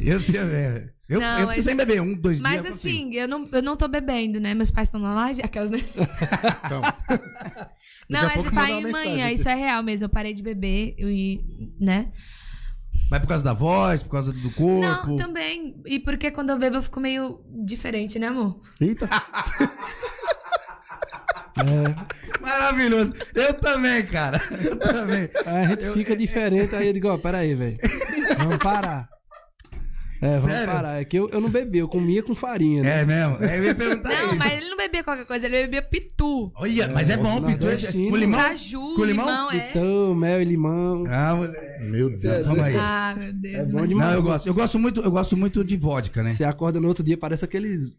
Eu 0.01 0.21
tinha. 0.23 0.41
é, 0.41 0.89
Eu, 1.07 1.19
Não, 1.19 1.27
eu 1.33 1.37
fico 1.41 1.47
mas- 1.55 1.63
sem 1.63 1.75
beber, 1.75 2.01
um, 2.01 2.13
dois 2.15 2.41
Mas 2.41 2.53
dias. 2.53 2.65
eu 2.65 2.71
consigo. 2.71 2.97
assim, 2.97 3.13
eu 3.15 3.27
não, 3.27 3.47
eu 3.51 3.61
não 3.61 3.75
tô 3.75 3.87
bebendo, 3.87 4.39
né? 4.39 4.53
Meus 4.55 4.71
pais 4.71 4.87
estão 4.87 4.99
na 4.99 5.13
live, 5.13 5.41
aquelas, 5.43 5.69
né? 5.71 5.77
então. 6.65 6.81
Não, 8.09 8.21
mas 8.23 8.49
pai 8.51 8.79
e 8.79 8.83
mensagem 8.83 9.33
isso 9.33 9.49
é 9.49 9.55
real 9.55 9.81
mesmo. 9.83 10.05
Eu 10.05 10.09
parei 10.09 10.33
de 10.33 10.43
beber 10.43 10.95
e, 10.97 11.41
né? 11.79 12.11
Mas 13.09 13.19
por 13.19 13.27
causa 13.27 13.43
da 13.43 13.53
voz, 13.53 14.03
por 14.03 14.11
causa 14.11 14.33
do 14.33 14.51
corpo. 14.51 14.79
Não, 14.79 15.15
também. 15.15 15.75
E 15.85 15.99
porque 15.99 16.31
quando 16.31 16.49
eu 16.49 16.57
bebo 16.57 16.77
eu 16.77 16.81
fico 16.81 16.99
meio 16.99 17.39
diferente, 17.63 18.17
né, 18.17 18.27
amor? 18.27 18.59
Eita. 18.81 19.07
Maravilhoso. 22.41 23.13
Eu 23.33 23.53
também, 23.53 24.05
cara. 24.05 24.41
Eu 24.63 24.77
também. 24.77 25.29
Aí 25.45 25.63
a 25.63 25.65
gente 25.67 25.89
fica 25.91 26.15
diferente, 26.15 26.75
aí 26.75 26.87
eu 26.87 26.93
digo, 26.93 27.07
ó, 27.07 27.17
peraí, 27.17 27.55
velho. 27.55 27.77
Vamos 28.37 28.57
parar. 28.57 29.07
É, 30.25 30.39
vamos 30.39 30.55
Sério? 30.55 30.73
parar. 30.73 31.01
É 31.01 31.05
que 31.05 31.17
eu, 31.17 31.29
eu 31.29 31.39
não 31.41 31.49
bebi, 31.49 31.77
eu 31.79 31.87
comia 31.87 32.21
com 32.23 32.33
farinha, 32.35 32.81
né? 32.83 33.01
É 33.01 33.05
mesmo? 33.05 33.37
É, 33.43 33.57
Eu 33.59 33.63
ia 33.65 33.75
perguntar 33.75 34.09
Não, 34.09 34.27
isso. 34.29 34.35
mas 34.37 34.53
ele 34.53 34.69
não 34.69 34.77
bebia 34.77 35.03
qualquer 35.03 35.25
coisa, 35.25 35.45
ele 35.45 35.61
bebia 35.63 35.81
pitu. 35.81 36.51
Olha, 36.55 36.87
mas 36.89 37.09
é 37.09 37.17
bom, 37.17 37.41
pitu. 37.41 37.67
é-. 37.67 37.77
Com 38.09 38.15
limão? 38.17 38.39
Caju, 38.39 38.79
Com 38.95 39.03
limão, 39.03 39.25
limão? 39.25 39.51
é. 39.51 39.69
Então, 39.69 40.15
mel 40.15 40.41
e 40.41 40.45
limão. 40.45 41.03
Ah, 41.07 41.35
moleque. 41.35 41.83
Meu 41.83 42.09
Deus. 42.09 42.45
Vamos 42.45 42.63
aí. 42.63 42.75
Ah, 42.77 43.15
meu 43.17 43.33
Deus. 43.33 43.69
É 43.69 43.71
bom 43.71 43.85
demais. 43.87 44.09
Não, 44.11 44.15
eu 44.17 44.23
gosto. 44.23 44.47
Eu 44.47 44.53
gosto 44.53 44.79
muito, 44.79 45.01
eu 45.01 45.11
gosto 45.11 45.37
muito 45.37 45.63
de 45.63 45.77
vodka, 45.77 46.21
né? 46.23 46.31
Você 46.31 46.43
acorda 46.43 46.79
no 46.79 46.87
outro 46.87 47.03
dia, 47.03 47.17
parece 47.17 47.45
aqueles. 47.45 47.91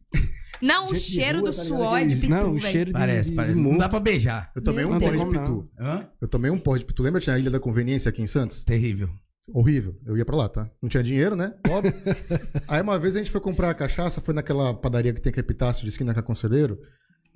Não, 0.63 0.87
o 0.87 0.89
gente 0.95 1.05
de 1.05 1.13
cheiro 1.13 1.41
rua, 1.41 1.51
do 1.51 1.57
tá 1.57 1.63
ligado? 1.63 1.79
suor 1.79 1.99
de 1.99 2.05
Aqueles- 2.05 2.21
pitu, 2.21 2.31
Não, 2.35 2.51
o 2.51 2.59
velho. 2.59 2.73
cheiro 2.73 2.87
de. 2.87 2.93
Parece, 2.93 3.31
de, 3.31 3.37
parece. 3.37 3.55
de 3.55 3.61
Não 3.61 3.77
dá 3.77 3.89
pra 3.91 4.01
beijar. 4.01 4.51
Eu 4.57 4.63
tomei 4.63 4.85
um 4.87 4.91
tem 4.91 4.99
porre 5.01 5.13
de 5.13 5.19
como 5.19 5.33
não. 5.33 5.43
pitu. 5.43 5.71
Hã? 5.79 6.07
Eu 6.21 6.29
tomei 6.29 6.51
um 6.51 6.59
porre 6.59 6.79
de 6.79 6.85
pitu. 6.87 7.03
Lembra 7.03 7.21
que 7.21 7.25
tinha 7.25 7.37
a 7.37 7.39
Ilha 7.39 7.51
da 7.51 7.61
Conveniência 7.61 8.09
aqui 8.09 8.23
em 8.23 8.27
Santos? 8.27 8.65
Terrível. 8.65 9.11
Horrível. 9.53 9.97
Eu 10.05 10.17
ia 10.17 10.25
pra 10.25 10.37
lá, 10.37 10.49
tá? 10.49 10.69
Não 10.83 10.89
tinha 10.89 11.03
dinheiro, 11.03 11.37
né? 11.37 11.55
Óbvio. 11.69 11.95
Aí 12.67 12.81
uma 12.81 12.99
vez 12.99 13.15
a 13.15 13.19
gente 13.19 13.31
foi 13.31 13.41
comprar 13.41 13.71
a 13.71 13.75
cachaça, 13.75 14.21
foi 14.21 14.35
naquela 14.35 14.75
padaria 14.75 15.13
que 15.13 15.21
tem 15.21 15.33
que 15.33 15.39
é 15.39 15.43
Epitácio 15.43 15.85
de 15.85 15.91
esquina 15.91 16.13
com 16.13 16.21
a 16.21 16.23
Conselheiro. 16.23 16.81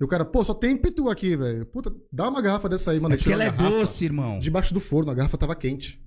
E 0.01 0.03
o 0.03 0.07
cara, 0.07 0.25
pô, 0.25 0.43
só 0.43 0.55
tem 0.55 0.75
pitu 0.75 1.11
aqui, 1.11 1.35
velho. 1.35 1.63
Puta, 1.63 1.93
dá 2.11 2.27
uma 2.27 2.41
garrafa 2.41 2.67
dessa 2.67 2.89
aí, 2.89 2.99
mano. 2.99 3.13
É 3.13 3.17
porque 3.19 3.31
ela 3.31 3.43
a 3.43 3.47
é 3.47 3.51
doce, 3.51 4.03
irmão. 4.03 4.39
Debaixo 4.39 4.73
do 4.73 4.79
forno, 4.79 5.11
a 5.11 5.13
garrafa 5.13 5.37
tava 5.37 5.53
quente. 5.55 6.01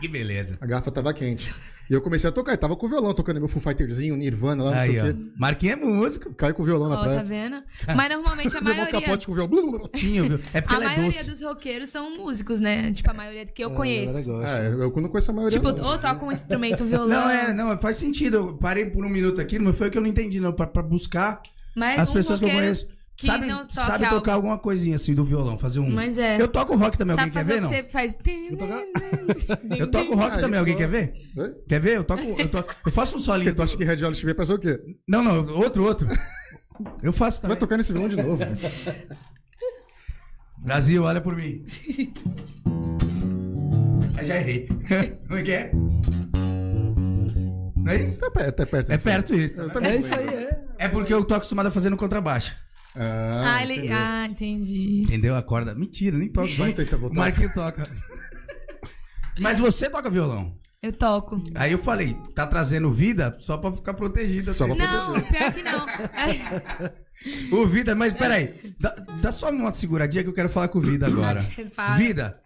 que 0.00 0.08
beleza. 0.08 0.56
A 0.58 0.64
garrafa 0.64 0.90
tava 0.90 1.12
quente. 1.12 1.54
E 1.90 1.92
eu 1.92 2.00
comecei 2.00 2.28
a 2.28 2.32
tocar, 2.32 2.54
e 2.54 2.56
tava 2.56 2.74
com 2.74 2.86
o 2.86 2.88
violão, 2.88 3.12
tocando 3.12 3.38
meu 3.38 3.48
Foo 3.48 3.60
Fighterzinho, 3.60 4.16
Nirvana 4.16 4.64
lá, 4.64 4.70
não 4.70 4.78
Aí, 4.78 4.92
sei 4.92 5.00
ó. 5.00 5.04
o 5.04 5.06
quê. 5.14 5.20
Marquinhos 5.36 5.74
é 5.74 5.76
músico. 5.76 6.34
Cai 6.34 6.54
com 6.54 6.62
o 6.62 6.64
violão 6.64 6.88
na 6.88 6.94
Ó, 6.94 6.98
tá 6.98 7.04
praia. 7.04 7.22
vendo? 7.22 7.62
Mas 7.94 8.08
normalmente 8.10 8.56
a 8.56 8.60
maioria... 8.64 8.86
capote 9.00 9.26
com 9.26 9.32
o 9.32 9.34
violão. 9.34 9.88
Tinha, 9.94 10.22
viu? 10.22 10.40
É 10.54 10.62
porque 10.62 10.74
A 10.74 10.76
ela 10.78 10.84
é 10.92 10.96
maioria 10.96 11.22
doce. 11.22 11.30
dos 11.30 11.42
roqueiros 11.42 11.90
são 11.90 12.16
músicos, 12.16 12.60
né? 12.60 12.90
Tipo, 12.92 13.10
a 13.10 13.14
maioria 13.14 13.44
que 13.44 13.62
eu 13.62 13.72
conheço. 13.72 14.40
É, 14.40 14.68
eu 14.68 14.90
não 14.90 15.08
conheço 15.10 15.30
a 15.30 15.34
maioria. 15.34 15.58
Tipo, 15.58 15.70
não. 15.72 15.84
ou 15.84 15.98
toca 15.98 16.24
um 16.24 16.32
instrumento, 16.32 16.82
um 16.82 16.88
violão. 16.88 17.08
Não, 17.08 17.30
é, 17.30 17.52
não, 17.52 17.78
faz 17.78 17.98
sentido. 17.98 18.36
Eu 18.38 18.54
parei 18.56 18.86
por 18.88 19.04
um 19.04 19.10
minuto 19.10 19.38
aqui, 19.38 19.58
não 19.58 19.74
foi 19.74 19.88
o 19.88 19.90
que 19.90 19.98
eu 19.98 20.02
não 20.02 20.08
entendi, 20.08 20.40
não. 20.40 20.52
Pra, 20.52 20.66
pra 20.66 20.82
buscar 20.82 21.42
Mas 21.76 22.00
as 22.00 22.08
um 22.10 22.14
pessoas 22.14 22.38
que 22.38 22.46
eu 22.46 22.48
roqueiro 22.48 22.66
conheço. 22.66 22.97
Que 23.18 23.26
Sabe, 23.26 23.46
não 23.46 23.62
toca 23.62 23.74
sabe 23.74 24.04
algo. 24.04 24.16
tocar 24.18 24.34
alguma 24.34 24.56
coisinha 24.56 24.94
assim 24.94 25.12
do 25.12 25.24
violão, 25.24 25.58
fazer 25.58 25.80
um. 25.80 25.90
Mas 25.90 26.16
é. 26.18 26.40
Eu 26.40 26.46
toco 26.46 26.76
rock 26.76 26.96
também, 26.96 27.16
Sabe 27.16 27.30
alguém 27.30 27.32
quer 27.32 27.44
fazer 27.44 27.54
ver, 27.54 27.60
não? 27.60 27.68
você 27.68 27.82
faz? 27.82 28.16
Eu 29.76 29.90
toco 29.90 30.14
rock 30.14 30.36
Ah, 30.36 30.38
também, 30.38 30.60
alguém 30.60 30.76
quer 30.76 30.88
gosta. 30.88 31.12
ver? 31.34 31.64
Quer 31.68 31.80
ver? 31.80 31.96
Eu 31.96 32.04
toco. 32.04 32.22
Eu, 32.22 32.48
toco- 32.48 32.74
eu 32.86 32.92
faço 32.92 33.16
um 33.16 33.18
solinho. 33.18 33.46
Porque 33.52 33.56
tu 33.60 33.62
acha 33.64 33.76
que 33.76 33.82
Red 33.84 34.04
Hot 34.06 34.16
Chili 34.16 34.32
Peppers 34.32 34.50
é 34.50 34.54
o 34.54 34.58
quê? 34.60 34.80
Não, 35.08 35.24
não, 35.24 35.44
outro, 35.56 35.82
outro. 35.84 36.06
Eu 37.02 37.12
faço 37.12 37.40
Tu 37.40 37.48
vai 37.48 37.56
também. 37.56 37.58
tocar 37.58 37.76
nesse 37.76 37.92
violão 37.92 38.08
de 38.08 38.22
novo. 38.22 38.38
Brasil, 40.58 41.02
olha 41.02 41.20
por 41.20 41.34
mim. 41.36 41.64
Aí 44.16 44.24
já 44.26 44.36
errei. 44.36 44.68
Como 45.26 45.40
é 45.40 45.42
que 45.42 45.52
é? 45.52 45.70
Não 47.76 47.92
é 47.92 48.02
isso? 48.02 48.24
É 48.24 48.30
perto, 48.30 48.62
é 48.62 48.66
perto. 48.66 48.90
É 48.92 48.98
perto 48.98 49.34
isso. 49.34 49.54
É 49.82 49.96
isso 49.96 50.14
aí, 50.14 50.28
é. 50.28 50.60
É 50.78 50.88
porque 50.88 51.12
eu 51.12 51.24
tô 51.24 51.34
acostumado 51.34 51.66
a 51.66 51.70
fazer 51.70 51.90
no 51.90 51.96
contrabaixo. 51.96 52.54
Ah, 52.96 53.56
Ah, 53.56 53.62
ele... 53.62 53.92
ah, 53.92 54.26
entendi. 54.26 55.02
Entendeu? 55.02 55.36
A 55.36 55.42
corda. 55.42 55.74
Mentira, 55.74 56.16
nem 56.18 56.28
O 56.28 56.96
voltar. 56.96 57.16
Marquinhos 57.16 57.52
toca. 57.54 57.88
Mas 59.38 59.58
você 59.58 59.88
toca 59.88 60.10
violão. 60.10 60.56
Eu 60.82 60.92
toco. 60.92 61.42
Aí 61.54 61.72
eu 61.72 61.78
falei, 61.78 62.16
tá 62.34 62.46
trazendo 62.46 62.92
vida 62.92 63.36
só 63.40 63.56
pra 63.56 63.72
ficar 63.72 63.94
protegida. 63.94 64.54
Só 64.54 64.66
pra 64.66 64.76
Não, 64.76 65.20
pior 65.20 65.52
que 65.52 65.62
não. 65.62 65.86
O 67.50 67.66
Vida, 67.66 67.96
mas 67.96 68.12
peraí. 68.14 68.54
Dá, 68.78 68.94
dá 69.20 69.32
só 69.32 69.50
uma 69.50 69.74
seguradinha 69.74 70.22
que 70.22 70.30
eu 70.30 70.34
quero 70.34 70.48
falar 70.48 70.68
com 70.68 70.78
o 70.78 70.82
Vida 70.82 71.08
agora. 71.08 71.42
Fala. 71.72 71.96
Vida, 71.96 72.40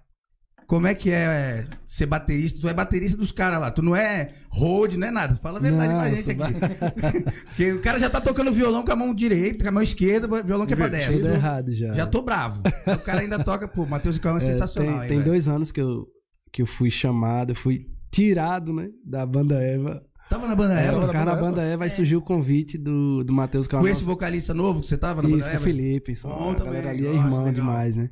como 0.67 0.87
é 0.87 0.95
que 0.95 1.11
é 1.11 1.67
ser 1.85 2.07
baterista? 2.07 2.61
Tu 2.61 2.69
é 2.69 2.75
baterista 2.75 3.17
dos 3.17 3.31
caras 3.33 3.61
lá. 3.61 3.71
Tu 3.71 3.83
não 3.83 3.95
é 3.95 4.31
road, 4.51 4.97
não 4.97 5.07
é 5.07 5.11
nada. 5.11 5.37
Fala 5.37 5.59
a 5.59 5.63
verdade 5.63 5.93
Não, 5.93 6.01
pra 6.01 6.11
gente 6.11 6.31
aqui. 6.31 7.33
Porque 7.47 7.73
o 7.73 7.81
cara 7.81 7.99
já 7.99 8.09
tá 8.09 8.21
tocando 8.21 8.53
violão 8.53 8.85
com 8.85 8.93
a 8.93 8.97
mão 8.97 9.15
direita, 9.15 9.63
com 9.63 9.69
a 9.69 9.73
mão 9.73 9.83
esquerda, 9.83 10.27
violão 10.43 10.67
que 10.67 10.73
é 10.73 10.77
pra 10.77 10.89
destra. 10.89 11.35
errado 11.35 11.73
já. 11.75 11.93
Já 11.93 12.07
tô 12.07 12.23
bravo. 12.23 12.63
Aí 12.87 12.95
o 12.95 12.99
cara 13.01 13.21
ainda 13.21 13.43
toca, 13.43 13.67
pô, 13.69 13.85
Matheus 13.87 14.17
e 14.17 14.21
Cauã 14.21 14.37
é, 14.37 14.39
É, 14.39 14.41
sensacional. 14.41 14.93
Tem, 14.93 15.03
hein, 15.03 15.09
tem 15.09 15.19
velho? 15.19 15.31
dois 15.31 15.49
anos 15.49 15.71
que 15.73 15.81
eu, 15.81 16.05
que 16.53 16.63
eu 16.63 16.67
fui 16.67 16.91
chamado, 16.91 17.51
eu 17.53 17.57
fui 17.57 17.87
tirado, 18.11 18.73
né, 18.73 18.89
da 19.05 19.25
banda 19.27 19.55
Eva. 19.63 20.03
Tava 20.31 20.47
na 20.49 20.57
banda 20.57 20.81
É, 20.81 20.87
Eva? 20.87 21.07
tava 21.09 21.25
na 21.27 21.35
Banda 21.35 21.63
Eva, 21.63 21.85
aí 21.85 21.91
surgiu 21.91 22.19
o 22.19 22.23
convite 22.23 22.79
do, 22.79 23.23
do 23.23 23.35
Matheus 23.35 23.67
Com 23.67 23.73
Camargo. 23.73 23.91
esse 23.93 24.03
vocalista 24.03 24.55
novo 24.55 24.81
que 24.81 24.87
você 24.87 24.97
tava 24.97 25.21
na 25.21 25.29
Isso, 25.29 25.39
banda 25.41 25.45
com 25.45 25.53
o 25.53 25.57
Eva? 25.57 25.65
Felipe. 25.65 26.17
Só, 26.17 26.29
Bom 26.29 26.53
a 26.53 26.55
também, 26.55 26.73
galera 26.73 26.91
ali 26.91 27.07
é 27.07 27.11
legal. 27.11 27.53
demais, 27.53 27.97
né? 27.97 28.09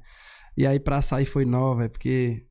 E 0.57 0.66
aí 0.66 0.78
pra 0.80 1.01
sair 1.03 1.24
foi 1.24 1.44
nova, 1.44 1.84
é 1.84 1.88
porque 1.88 2.44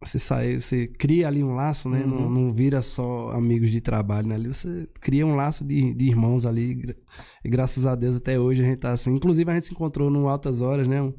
você 0.00 0.16
sai, 0.16 0.60
você 0.60 0.86
cria 0.86 1.26
ali 1.26 1.42
um 1.42 1.56
laço, 1.56 1.88
né? 1.88 1.98
Uhum. 2.04 2.06
Não, 2.20 2.30
não 2.30 2.52
vira 2.52 2.80
só 2.82 3.32
amigos 3.32 3.68
de 3.68 3.80
trabalho, 3.80 4.28
né? 4.28 4.36
Ali 4.36 4.46
você 4.46 4.86
cria 5.00 5.26
um 5.26 5.34
laço 5.34 5.64
de, 5.64 5.92
de 5.92 6.04
irmãos 6.06 6.46
ali. 6.46 6.70
e 6.70 6.74
gra- 6.74 6.94
graças 7.44 7.84
a 7.84 7.96
Deus 7.96 8.14
até 8.14 8.38
hoje 8.38 8.62
a 8.62 8.66
gente 8.66 8.78
tá 8.78 8.92
assim. 8.92 9.12
Inclusive 9.12 9.50
a 9.50 9.54
gente 9.54 9.66
se 9.66 9.72
encontrou 9.72 10.08
no 10.08 10.28
Altas 10.28 10.60
Horas, 10.60 10.86
né? 10.86 11.02
Um- 11.02 11.14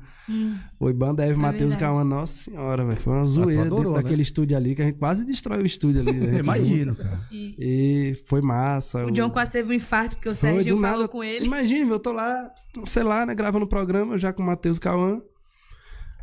Foi 0.78 0.94
banda 0.94 1.26
Eve, 1.26 1.38
Matheus 1.38 1.74
e 1.74 1.78
verdade. 1.78 1.80
Cauã. 1.80 2.04
Nossa 2.06 2.38
senhora, 2.38 2.86
velho. 2.86 2.98
Foi 3.02 3.12
uma 3.14 3.26
zoeira 3.26 3.64
adorou, 3.64 3.98
né? 3.98 4.02
daquele 4.02 4.22
estúdio 4.22 4.56
ali 4.56 4.74
que 4.76 4.82
a 4.82 4.86
gente 4.86 4.98
quase 4.98 5.26
destrói 5.26 5.62
o 5.62 5.66
estúdio 5.66 6.00
ali. 6.00 6.14
né? 6.14 6.38
Imagino, 6.40 6.96
cara. 6.96 7.20
E 7.30 7.56
E 7.60 8.14
foi 8.28 8.40
massa. 8.42 9.04
o 9.06 9.12
John 9.12 9.30
quase 9.30 9.52
teve 9.52 9.72
um 9.72 9.74
infarto 9.74 10.16
porque 10.16 10.30
o 10.30 10.36
Sérgio 10.36 10.80
falou 10.80 11.00
nada. 11.00 11.08
com 11.10 11.22
ele. 11.22 11.46
Imagina, 11.48 11.92
eu 11.92 12.00
tô 12.00 12.14
lá, 12.14 12.50
sei 12.86 13.04
lá, 13.04 13.26
né, 13.26 13.36
gravando 13.36 13.66
o 13.66 13.68
programa 13.68 14.18
já 14.18 14.32
com 14.32 14.42
o 14.42 14.46
Matheus 14.46 14.80
Cauã. 14.80 15.22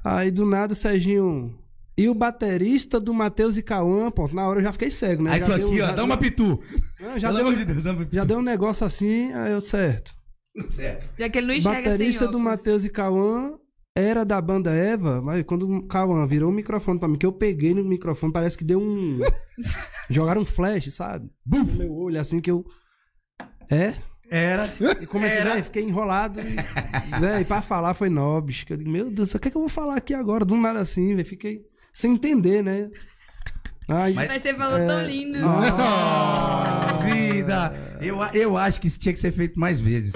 Aí 0.09 0.31
do 0.31 0.47
nada 0.47 0.73
o 0.73 0.77
Serginho. 0.77 1.59
E 1.99 2.09
o 2.09 2.15
baterista 2.15 3.01
do 3.01 3.13
Matheus 3.15 3.57
e 3.57 3.63
Cauã, 3.63 4.11
pô, 4.11 4.29
na 4.29 4.47
hora 4.47 4.61
eu 4.61 4.65
já 4.65 4.73
fiquei 4.73 4.91
cego, 4.91 5.23
né? 5.25 5.33
Aí 5.33 5.41
já 5.41 5.47
tu 5.47 5.57
deu- 5.57 5.67
aqui, 5.69 5.81
ó, 5.83 5.87
já 5.87 5.93
dá 5.93 6.05
uma 6.05 6.17
pitu. 6.17 6.61
Não, 7.01 7.19
já, 7.19 7.29
Pelo 7.29 7.39
deu, 7.39 7.47
amor 7.49 7.59
de 7.59 7.65
Deus, 7.65 7.83
dá 7.85 7.91
uma 7.93 7.99
pitu. 8.05 8.15
já 8.15 8.25
deu 8.25 8.39
um 8.39 8.43
negócio 8.43 8.87
assim, 8.87 9.33
aí 9.33 9.51
eu, 9.53 9.61
certo. 9.61 10.15
Certo. 10.69 11.09
Já 11.19 11.29
que 11.29 11.39
ele 11.39 11.47
não 11.49 11.55
enxerga 11.55 11.91
Baterista 11.91 12.29
do. 12.29 12.39
Matheus 12.39 12.85
e 12.85 12.89
Cauã 12.91 13.55
era 13.97 14.25
da 14.25 14.41
banda 14.41 14.71
Eva, 14.71 15.21
mas 15.23 15.43
quando 15.45 15.69
o 15.69 15.87
Cauã 15.89 16.27
virou 16.27 16.51
o 16.51 16.55
microfone 16.55 16.99
pra 17.01 17.09
mim, 17.09 17.17
que 17.19 17.27
eu 17.27 17.33
peguei 17.33 17.75
no 17.75 17.83
microfone, 17.83 18.33
parece 18.33 18.57
que 18.59 18.65
deu 18.65 18.79
um. 18.81 19.19
Jogaram 20.11 20.43
um 20.43 20.47
flash, 20.47 20.93
sabe? 20.95 21.29
No 21.47 21.65
meu 21.65 21.93
olho, 21.95 22.21
assim 22.21 22.41
que 22.41 22.51
eu. 22.51 22.65
É? 23.71 23.95
Era. 24.31 24.69
E 25.01 25.07
comecei, 25.07 25.39
Era. 25.39 25.53
véi, 25.55 25.63
fiquei 25.63 25.83
enrolado. 25.83 26.41
E, 26.41 27.21
véi, 27.21 27.45
pra 27.47 27.63
falar 27.63 27.95
foi 27.95 28.09
nobres. 28.09 28.65
Que 28.65 28.73
eu 28.73 28.77
digo, 28.77 28.91
meu 28.91 29.11
Deus, 29.11 29.35
o 29.35 29.39
que 29.39 29.49
é 29.49 29.51
que 29.51 29.57
eu 29.57 29.61
vou 29.63 29.69
falar 29.69 29.97
aqui 29.97 30.15
agora? 30.15 30.45
Do 30.45 30.57
nada 30.57 30.81
assim, 30.81 31.15
velho. 31.15 31.27
Fiquei 31.27 31.61
sem 31.93 32.13
entender, 32.13 32.63
né? 32.63 32.89
Aí, 33.89 34.15
Mas- 34.15 34.29
Mas 34.29 34.43
você 34.43 34.53
falou 34.55 34.79
tão 34.87 35.01
lindo. 35.07 35.39
Oh, 35.47 37.03
vida! 37.07 37.73
Eu, 38.01 38.19
eu 38.35 38.57
acho 38.57 38.81
que 38.81 38.87
isso 38.89 38.99
tinha 38.99 39.13
que 39.13 39.19
ser 39.21 39.31
feito 39.33 39.59
mais 39.61 39.79
vezes. 39.81 40.13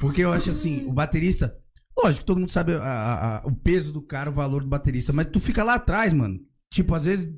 Porque 0.00 0.22
eu 0.22 0.32
acho 0.32 0.50
assim, 0.50 0.84
o 0.86 0.92
baterista. 0.92 1.54
Lógico, 1.96 2.24
todo 2.24 2.38
mundo 2.38 2.50
sabe 2.50 2.74
a- 2.74 2.82
a- 2.82 3.36
a- 3.38 3.42
o 3.46 3.54
peso 3.54 3.92
do 3.92 4.02
cara, 4.02 4.30
o 4.30 4.32
valor 4.32 4.62
do 4.62 4.68
baterista, 4.68 5.12
mas 5.12 5.26
tu 5.26 5.38
fica 5.38 5.62
lá 5.62 5.74
atrás, 5.74 6.12
mano. 6.12 6.38
Tipo, 6.70 6.94
às 6.94 7.04
vezes, 7.04 7.30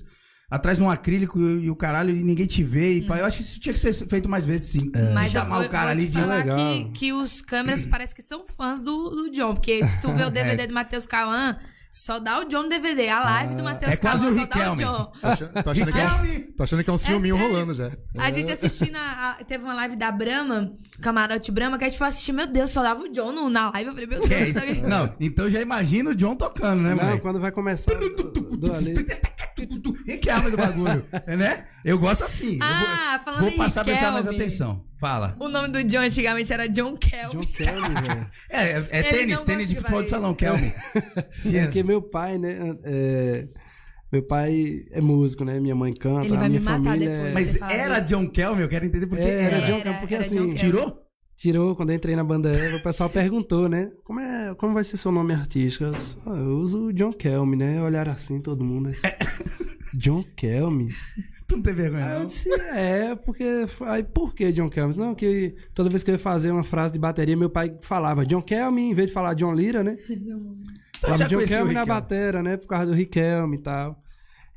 atrás 0.50 0.78
de 0.78 0.84
um 0.84 0.90
acrílico 0.90 1.38
e, 1.40 1.64
e 1.64 1.70
o 1.70 1.76
caralho, 1.76 2.10
e 2.10 2.22
ninguém 2.22 2.46
te 2.46 2.62
vê. 2.62 2.94
E, 2.98 3.02
pá, 3.06 3.18
eu 3.18 3.26
acho 3.26 3.38
que 3.38 3.42
isso 3.42 3.60
tinha 3.60 3.72
que 3.72 3.80
ser 3.80 3.92
feito 4.08 4.28
mais 4.28 4.44
vezes, 4.44 4.68
sim. 4.68 4.90
Mas 5.12 5.34
eu 5.34 5.40
Chamar 5.40 5.56
vou, 5.58 5.66
o 5.66 5.68
cara 5.70 5.90
ali 5.90 6.06
de. 6.06 6.18
falar 6.18 6.36
Legal. 6.38 6.56
que, 6.56 6.84
que 6.92 7.12
os 7.12 7.40
câmeras 7.42 7.84
parece 7.86 8.14
que 8.14 8.22
são 8.22 8.44
fãs 8.46 8.80
do, 8.82 9.10
do 9.10 9.30
John. 9.30 9.54
Porque 9.54 9.84
se 9.86 10.00
tu 10.00 10.12
vê 10.12 10.24
o 10.24 10.30
DVD 10.30 10.66
do 10.66 10.74
Matheus 10.74 11.06
Cauã, 11.06 11.56
só 11.90 12.18
dá 12.18 12.40
o 12.40 12.44
John 12.44 12.64
no 12.64 12.68
DVD. 12.68 13.08
A 13.08 13.20
live 13.22 13.54
do 13.54 13.62
Matheus 13.62 13.92
é 13.92 13.96
quase 13.96 14.26
o 14.26 14.28
só 14.28 14.34
dá 14.34 14.40
o 14.40 14.74
Riquelme. 14.74 14.84
John. 14.84 15.12
Tô 15.20 15.26
achando, 15.28 15.62
tô 15.62 15.70
achando 15.70 15.92
que 15.92 15.98
é 16.00 16.06
um, 16.06 16.52
tô 16.56 16.62
achando 16.64 16.84
que 16.84 16.90
é 16.90 16.92
um 16.92 16.98
ciúminho 16.98 17.36
sério. 17.36 17.52
rolando 17.52 17.74
já. 17.74 17.92
A 18.18 18.30
gente 18.32 18.50
assistindo, 18.50 18.96
a, 18.96 19.30
a- 19.40 19.44
teve 19.44 19.62
uma 19.62 19.74
live 19.74 19.94
da 19.96 20.10
Brahma, 20.10 20.72
Camarote 21.00 21.52
Brahma, 21.52 21.78
que 21.78 21.84
a 21.84 21.88
gente 21.88 21.98
foi 21.98 22.08
assistir, 22.08 22.32
meu 22.32 22.46
Deus, 22.48 22.70
só 22.72 22.82
dava 22.82 23.00
o 23.00 23.08
John 23.12 23.30
no- 23.32 23.48
na 23.48 23.70
live. 23.70 23.90
Eu 23.90 23.94
falei, 23.94 24.06
meu 24.08 24.24
é 24.24 24.26
Deus, 24.52 24.82
Não, 24.88 25.14
então 25.20 25.48
já 25.48 25.60
imagina 25.60 26.10
o 26.10 26.14
John 26.16 26.34
tocando, 26.34 26.82
né, 26.82 26.90
não, 26.96 27.04
mano? 27.04 27.20
quando 27.20 27.38
vai 27.40 27.52
começar. 27.52 27.94
do- 27.94 28.56
do 28.56 28.72
ali- 28.74 28.94
E 30.06 30.16
que 30.16 30.30
arma 30.30 30.50
do 30.50 30.56
bagulho, 30.56 31.04
né? 31.38 31.66
Eu 31.84 31.98
gosto 31.98 32.24
assim. 32.24 32.54
Eu 32.56 32.62
Ah, 32.62 33.14
vou, 33.16 33.24
falando 33.24 33.40
vou 33.48 33.56
passar 33.56 33.80
a 33.80 33.84
prestar 33.84 34.10
mais 34.12 34.26
atenção. 34.26 34.84
Fala. 35.00 35.36
O 35.38 35.48
nome 35.48 35.68
do 35.68 35.84
John 35.84 36.00
antigamente 36.00 36.52
era 36.52 36.66
John 36.68 36.96
Kelly. 36.96 37.30
John 37.32 37.40
Kelly, 37.40 37.80
velho. 38.08 38.26
É, 38.50 38.62
é, 38.70 38.86
é 38.90 39.02
tênis, 39.02 39.42
tênis 39.44 39.68
de 39.68 39.76
futebol 39.76 40.02
de 40.02 40.10
salão, 40.10 40.34
Kelvin. 40.34 40.72
É 41.54 41.62
Porque 41.64 41.82
meu 41.82 42.00
pai, 42.02 42.38
né? 42.38 42.74
é, 42.84 43.46
meu 44.12 44.22
pai 44.22 44.84
é 44.92 45.00
músico, 45.00 45.44
né? 45.44 45.58
Minha 45.60 45.74
mãe 45.74 45.92
canta, 45.92 46.24
Ele 46.24 46.36
a 46.36 46.38
vai 46.40 46.48
minha 46.48 46.60
me 46.60 46.64
matar 46.66 46.82
família 46.84 47.08
depois. 47.10 47.56
é- 47.56 47.60
Mas 47.60 47.72
era 47.72 47.98
disso. 48.00 48.08
John 48.16 48.28
Kelvin, 48.30 48.62
eu 48.62 48.68
quero 48.68 48.86
entender 48.86 49.06
por 49.06 49.18
que 49.18 49.24
É, 49.24 49.42
era 49.42 49.56
era. 49.56 49.66
John 49.66 49.82
Kelly, 49.82 49.98
porque 49.98 50.14
era 50.14 50.24
assim. 50.24 50.54
Tirou? 50.54 51.03
Tirou 51.36 51.74
quando 51.74 51.90
eu 51.90 51.96
entrei 51.96 52.14
na 52.16 52.22
banda 52.24 52.50
Eva, 52.50 52.76
o 52.76 52.82
pessoal 52.82 53.10
perguntou, 53.10 53.68
né? 53.68 53.90
Como, 54.04 54.20
é, 54.20 54.54
como 54.54 54.72
vai 54.72 54.84
ser 54.84 54.96
seu 54.96 55.10
nome 55.10 55.34
artístico? 55.34 55.84
Eu, 55.84 55.90
disse, 55.92 56.16
"Ah, 56.26 56.30
eu 56.30 56.58
uso 56.58 56.92
John 56.92 57.12
Kelmy, 57.12 57.56
né? 57.56 57.82
Olharam 57.82 58.12
assim, 58.12 58.40
todo 58.40 58.64
mundo. 58.64 58.88
assim, 58.88 59.02
John 59.94 60.24
Kelmy? 60.36 60.88
Tu 61.46 61.56
não 61.56 61.62
tem 61.62 61.74
vergonha, 61.74 62.04
Aí 62.06 62.12
eu 62.12 62.18
não? 62.20 62.26
disse, 62.26 62.50
é, 62.52 63.14
porque. 63.16 63.44
Aí, 63.86 64.02
por 64.02 64.34
que 64.34 64.50
John 64.52 64.70
Kelmy? 64.70 64.96
Não, 64.96 65.14
que 65.14 65.54
toda 65.74 65.90
vez 65.90 66.02
que 66.02 66.10
eu 66.10 66.14
ia 66.14 66.18
fazer 66.18 66.50
uma 66.50 66.64
frase 66.64 66.92
de 66.92 66.98
bateria, 66.98 67.36
meu 67.36 67.50
pai 67.50 67.76
falava 67.82 68.24
John 68.24 68.40
Kelmy, 68.42 68.82
em 68.90 68.94
vez 68.94 69.08
de 69.08 69.12
falar 69.12 69.34
John 69.34 69.52
Lira, 69.52 69.82
né? 69.84 69.96
Falava 71.00 71.28
John 71.28 71.44
Kelmy 71.44 71.74
na 71.74 71.84
batera, 71.84 72.42
né? 72.42 72.56
Por 72.56 72.66
causa 72.66 72.86
do 72.86 72.94
Riquelme 72.94 73.56
e 73.58 73.60
tal. 73.60 74.02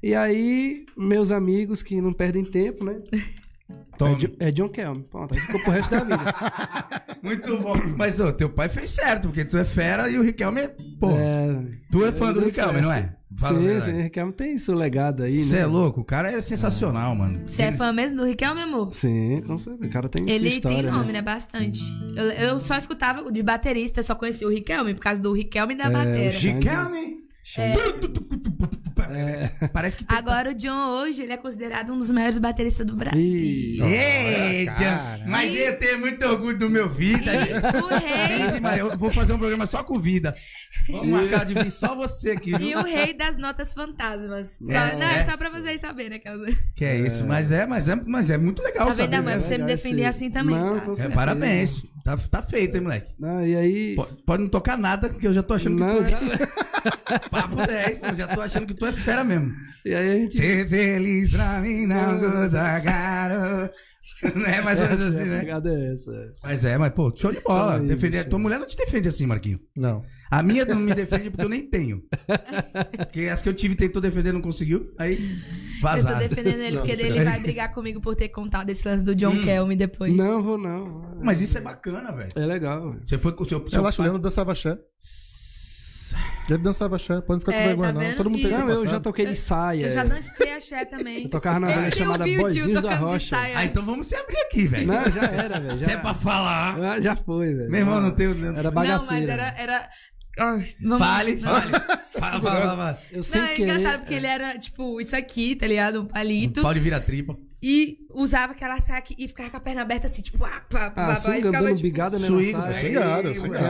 E 0.02 0.16
aí, 0.16 0.86
meus 0.96 1.30
amigos 1.30 1.84
que 1.84 2.00
não 2.00 2.14
perdem 2.14 2.46
tempo, 2.46 2.86
né? 2.86 3.02
É, 4.40 4.48
é 4.48 4.52
John 4.52 4.70
Kelmy. 4.70 5.04
Pronto, 5.10 5.34
aí 5.34 5.42
ficou 5.42 5.60
pro 5.62 5.72
resto 5.72 5.92
da 5.92 6.04
vida. 6.04 6.18
Muito 7.22 7.58
bom. 7.58 7.76
Mas, 7.98 8.20
ô, 8.20 8.32
teu 8.32 8.50
pai 8.50 8.70
fez 8.70 8.92
certo, 8.92 9.28
porque 9.30 9.44
tu 9.44 9.58
é 9.58 9.66
fera 9.66 10.10
e 10.10 10.18
o 10.18 10.24
Riquelme 10.24 10.62
é... 10.62 10.68
Pô, 11.00 11.12
É, 11.12 11.58
tu 11.92 12.06
é 12.06 12.12
fã 12.12 12.32
do 12.32 12.40
Riquelme, 12.40 12.74
certo. 12.74 12.84
não 12.84 12.92
é? 12.92 13.14
Fala 13.36 13.60
sim, 13.60 13.82
sim, 13.82 13.94
o 13.94 14.02
Riquelme 14.04 14.32
tem 14.32 14.58
seu 14.58 14.74
legado 14.74 15.24
aí, 15.24 15.40
Você 15.40 15.56
né? 15.56 15.62
é 15.62 15.66
louco? 15.66 16.00
O 16.02 16.04
cara 16.06 16.32
é 16.32 16.40
sensacional, 16.40 17.14
mano. 17.16 17.42
Você 17.46 17.64
é 17.64 17.72
fã 17.74 17.92
mesmo 17.92 18.18
do 18.18 18.26
Riquelme, 18.26 18.62
amor? 18.62 18.94
Sim, 18.94 19.42
com 19.46 19.58
certeza. 19.58 19.86
O 19.86 19.90
cara 19.90 20.08
tem 20.08 20.26
sua 20.26 20.34
Ele 20.36 20.48
história, 20.50 20.78
tem 20.84 20.92
nome, 20.92 21.08
né? 21.08 21.14
né? 21.14 21.22
Bastante. 21.22 21.82
Eu, 22.16 22.24
eu 22.32 22.60
só 22.60 22.78
escutava 22.78 23.30
de 23.32 23.44
baterista, 23.44 24.02
só 24.02 24.16
conhecia 24.16 24.48
o 24.48 24.50
Riquelme 24.52 24.94
por 24.94 25.02
causa 25.02 25.22
do 25.22 25.34
Riquelme 25.34 25.76
da 25.76 25.86
É, 25.86 25.90
batera. 25.90 26.38
Riquelme! 26.38 27.27
É. 27.56 27.74
Parece 29.72 29.96
que 29.98 30.04
tem. 30.06 30.18
Agora 30.18 30.52
o 30.52 30.54
John 30.54 30.90
hoje, 31.00 31.24
ele 31.24 31.32
é 31.32 31.38
considerado 31.38 31.94
um 31.94 31.98
dos 31.98 32.12
maiores 32.12 32.38
bateristas 32.38 32.86
do 32.86 32.96
Brasil. 32.96 33.22
Ih. 33.22 33.78
Mas 35.28 35.58
eu 35.58 35.80
tenho 35.80 36.00
muito 36.00 36.26
orgulho 36.26 36.58
do 36.58 36.70
meu 36.70 36.90
vida. 36.90 37.32
gente. 37.46 37.54
O 37.84 37.88
rei, 37.88 38.60
Maria, 38.60 38.82
eu 38.82 38.98
vou 38.98 39.10
fazer 39.12 39.34
um 39.34 39.38
programa 39.38 39.66
só 39.66 39.82
com 39.84 39.98
vida. 39.98 40.36
Vamos 40.90 41.08
marcar 41.08 41.46
de 41.46 41.54
vir 41.54 41.72
só 41.72 41.96
você 41.96 42.32
aqui, 42.32 42.54
e 42.54 42.58
viu? 42.58 42.80
o 42.80 42.84
rei 42.84 43.14
das 43.14 43.38
notas 43.38 43.74
fantasmas. 43.74 44.58
Só, 44.60 44.72
É, 44.74 44.96
não, 44.96 45.08
é. 45.08 45.20
é 45.20 45.26
só 45.26 45.38
pra 45.38 45.50
vocês 45.50 45.80
saberem. 45.80 46.18
Aquela... 46.18 46.46
Que 46.76 46.84
é 46.86 47.00
isso, 47.00 47.26
mas 47.26 47.52
é, 47.52 47.66
mas 47.66 47.88
é, 47.88 47.96
mas 47.96 48.30
é 48.30 48.38
muito 48.38 48.62
legal 48.62 48.88
Tá 48.88 48.94
vendo, 48.94 49.04
saber. 49.06 49.16
amor? 49.18 49.26
né? 49.30 49.38
Pra 49.38 49.42
você 49.48 49.58
me 49.58 49.64
defender 49.66 50.02
esse- 50.02 50.06
assim 50.10 50.30
também. 50.32 50.56
Não, 50.56 50.94
tá? 50.96 51.04
É, 51.04 51.10
parabéns. 51.10 51.82
Tá, 52.08 52.16
tá 52.16 52.42
feito, 52.42 52.76
hein, 52.76 52.84
moleque? 52.84 53.12
Não, 53.20 53.46
e 53.46 53.54
aí. 53.54 53.94
Pode, 53.94 54.16
pode 54.26 54.44
não 54.44 54.50
tocar 54.50 54.78
nada, 54.78 55.10
que 55.10 55.28
eu 55.28 55.34
já 55.34 55.44
tô 55.44 55.56
achando 55.56 55.76
Não, 55.76 56.02
que 56.02 56.10
já. 56.10 56.18
tu 56.18 56.32
é 56.32 57.20
papo 57.30 57.56
10, 57.58 57.98
pô, 57.98 58.16
já 58.16 58.28
tô 58.28 58.40
achando 58.40 58.66
que 58.66 58.74
tu 58.74 58.86
é 58.86 58.94
fera 58.94 59.26
mesmo. 59.26 59.54
E 59.84 59.94
aí 59.94 60.12
a 60.12 60.14
gente. 60.14 60.38
Ser 60.38 60.70
feliz 60.70 61.32
pra 61.32 61.60
mim 61.60 61.86
não 61.86 62.18
goza 62.18 62.80
caro. 62.80 63.70
Não 64.36 64.46
é 64.46 64.62
mais 64.62 64.80
ou 64.80 64.86
menos 64.88 65.02
Essa, 65.02 65.22
assim, 65.22 65.30
né? 65.30 65.44
é 65.46 65.94
essa. 65.94 66.12
é. 66.12 66.30
Mas 66.44 66.66
é, 66.66 66.78
mas 66.78 66.94
pô, 66.94 67.12
show 67.16 67.32
de 67.32 67.40
bola. 67.42 67.76
Aí, 67.80 67.88
Defender, 67.88 68.18
bicho. 68.20 68.30
tua 68.30 68.40
mulher 68.40 68.60
não 68.60 68.66
te 68.68 68.76
defende 68.76 69.08
assim, 69.08 69.26
Marquinho. 69.26 69.60
Não. 69.76 70.04
A 70.30 70.44
minha 70.44 70.66
não 70.66 70.76
me 70.78 70.94
defende 70.94 71.30
porque 71.30 71.46
eu 71.46 71.50
nem 71.50 71.70
tenho. 71.70 72.04
Porque 72.98 73.28
as 73.28 73.42
que 73.42 73.48
eu 73.50 73.54
tive 73.54 73.76
tentou 73.76 74.02
defender, 74.02 74.34
não 74.34 74.42
conseguiu. 74.42 74.92
Aí, 74.98 75.14
Eu 75.14 75.20
tô 75.80 75.82
vazado. 75.82 76.20
defendendo 76.20 76.60
ele 76.60 76.76
Não, 76.76 76.86
porque 76.86 77.02
ele 77.02 77.24
vai 77.24 77.40
brigar 77.40 77.72
comigo 77.74 78.02
por 78.02 78.16
ter 78.16 78.30
contado 78.30 78.70
esse 78.70 78.86
lance 78.88 79.04
do 79.04 79.16
John 79.16 79.32
Hum. 79.34 79.44
Kelmy 79.44 79.76
depois. 79.76 80.14
Não, 80.16 80.42
vou 80.44 80.58
não. 80.58 81.18
Mas 81.22 81.40
isso 81.40 81.58
é 81.58 81.62
bacana, 81.62 82.12
velho. 82.12 82.30
É 82.36 82.46
legal. 82.46 82.90
velho. 82.90 83.04
Você 83.06 83.18
foi 83.18 83.32
com 83.34 83.44
o 83.44 83.48
seu. 83.48 83.66
seu 83.70 83.82
Eu 83.82 83.88
acho 83.88 83.98
que 83.98 84.02
o 84.02 84.04
Leandro 84.04 84.22
dançava 84.22 84.52
axé. 84.52 84.78
Ele 86.50 86.58
dançava 86.60 86.96
axé. 86.96 87.16
Pode 87.22 87.28
não 87.30 87.40
ficar 87.40 87.52
com 87.54 87.58
É, 87.58 87.68
vergonha, 87.68 87.94
tá 87.94 88.00
não. 88.00 88.16
Todo 88.16 88.30
mundo 88.30 88.42
tem 88.42 88.52
Não, 88.52 88.70
eu 88.70 88.88
já 88.88 89.00
toquei 89.00 89.26
de 89.26 89.36
saia. 89.36 89.86
Eu 89.86 89.92
já 89.92 90.04
dancei 90.04 90.54
axé 90.54 90.86
também. 90.86 91.24
Eu 91.24 91.30
tocava 91.30 91.60
na 91.60 91.68
banda 91.68 91.96
chamada 91.96 92.26
Boizinhos 92.26 92.82
da 92.82 92.96
Rocha. 92.96 93.38
Ah, 93.38 93.66
então 93.66 93.86
vamos 93.86 94.08
se 94.08 94.16
abrir 94.16 94.38
aqui, 94.42 94.68
velho. 94.68 94.88
Não, 94.88 95.04
já 95.12 95.24
era, 95.24 95.60
velho. 95.60 95.78
Se 95.78 95.92
é 95.92 95.98
pra 95.98 96.14
falar. 96.14 96.80
Ah, 96.82 97.02
já 97.02 97.16
foi, 97.16 97.54
velho. 97.54 97.70
Meu 97.70 97.80
irmão, 97.80 98.02
não 98.02 98.12
tem. 98.12 98.28
Era 98.28 98.72
Não, 98.72 98.72
mas 98.74 99.12
era... 99.12 99.54
era... 99.58 99.90
Ai, 100.40 100.70
vamos- 100.82 101.00
Fale, 101.00 101.40
fale. 101.40 101.72
Fala, 102.18 102.42
fala, 102.42 102.42
fala. 102.42 103.00
Eu 103.12 103.18
Não, 103.18 103.24
sem 103.24 103.42
é 103.42 103.48
querer. 103.56 103.64
engraçado 103.78 104.00
porque 104.02 104.14
ele 104.14 104.28
era, 104.28 104.58
tipo, 104.58 105.02
isso 105.02 105.16
aqui, 105.16 105.56
tá 105.56 105.66
ligado? 105.66 106.02
Um 106.02 106.06
palito. 106.06 106.62
Pode 106.62 106.80
vir 106.80 106.94
a 106.94 107.00
tripa. 107.00 107.36
E 107.62 107.98
usava 108.14 108.54
aquela 108.54 108.80
saia 108.80 109.00
aqui 109.00 109.16
e 109.18 109.28
ficava 109.28 109.50
com 109.50 109.58
a 109.58 109.60
perna 109.60 109.82
aberta 109.82 110.08
assim, 110.08 110.22
tipo, 110.22 110.44
ah, 110.46 110.62
pá, 110.70 110.92
pá, 110.92 111.04
Ah, 111.04 111.08
pá, 111.08 111.16
swing 111.16 111.40
e 111.40 111.44
ficava, 111.44 111.58
andando 111.58 111.76
tipo, 111.76 111.82
bigada, 111.88 112.20
né? 112.20 112.30
na 112.30 112.74
saia. 112.74 112.94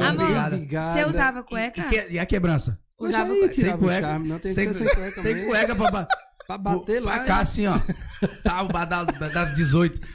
é 0.04 0.08
Amor, 0.08 0.28
ligada. 0.28 0.56
Ligada. 0.58 0.94
Você 0.94 1.06
usava 1.10 1.40
E, 1.40 1.44
cueca? 1.44 1.82
e 1.82 1.90
que- 1.90 2.14
e 2.14 2.20
a 2.20 2.26
quebrança? 2.26 2.80
Usava 3.00 3.32
aí, 3.32 3.54
Sem 3.54 3.78
cueca. 3.78 4.08
charme, 4.08 4.28
Não 4.28 4.40
tem 4.40 4.54
que 4.54 4.62
ser 4.62 4.74
sem 4.74 4.88
cueca 4.90 5.22
Sem 5.22 5.34
mesmo. 5.36 5.50
cueca 5.50 5.76
pra, 5.76 5.92
pra, 5.92 6.08
Pra 6.48 6.58
bater 6.58 7.02
lá. 7.02 7.12
pra 7.16 7.24
cá, 7.26 7.40
assim, 7.40 7.68
ó. 7.68 7.74
Tá 8.44 8.62
o 8.64 8.68
badal 8.70 9.06
das 9.06 9.54
18. 9.54 10.00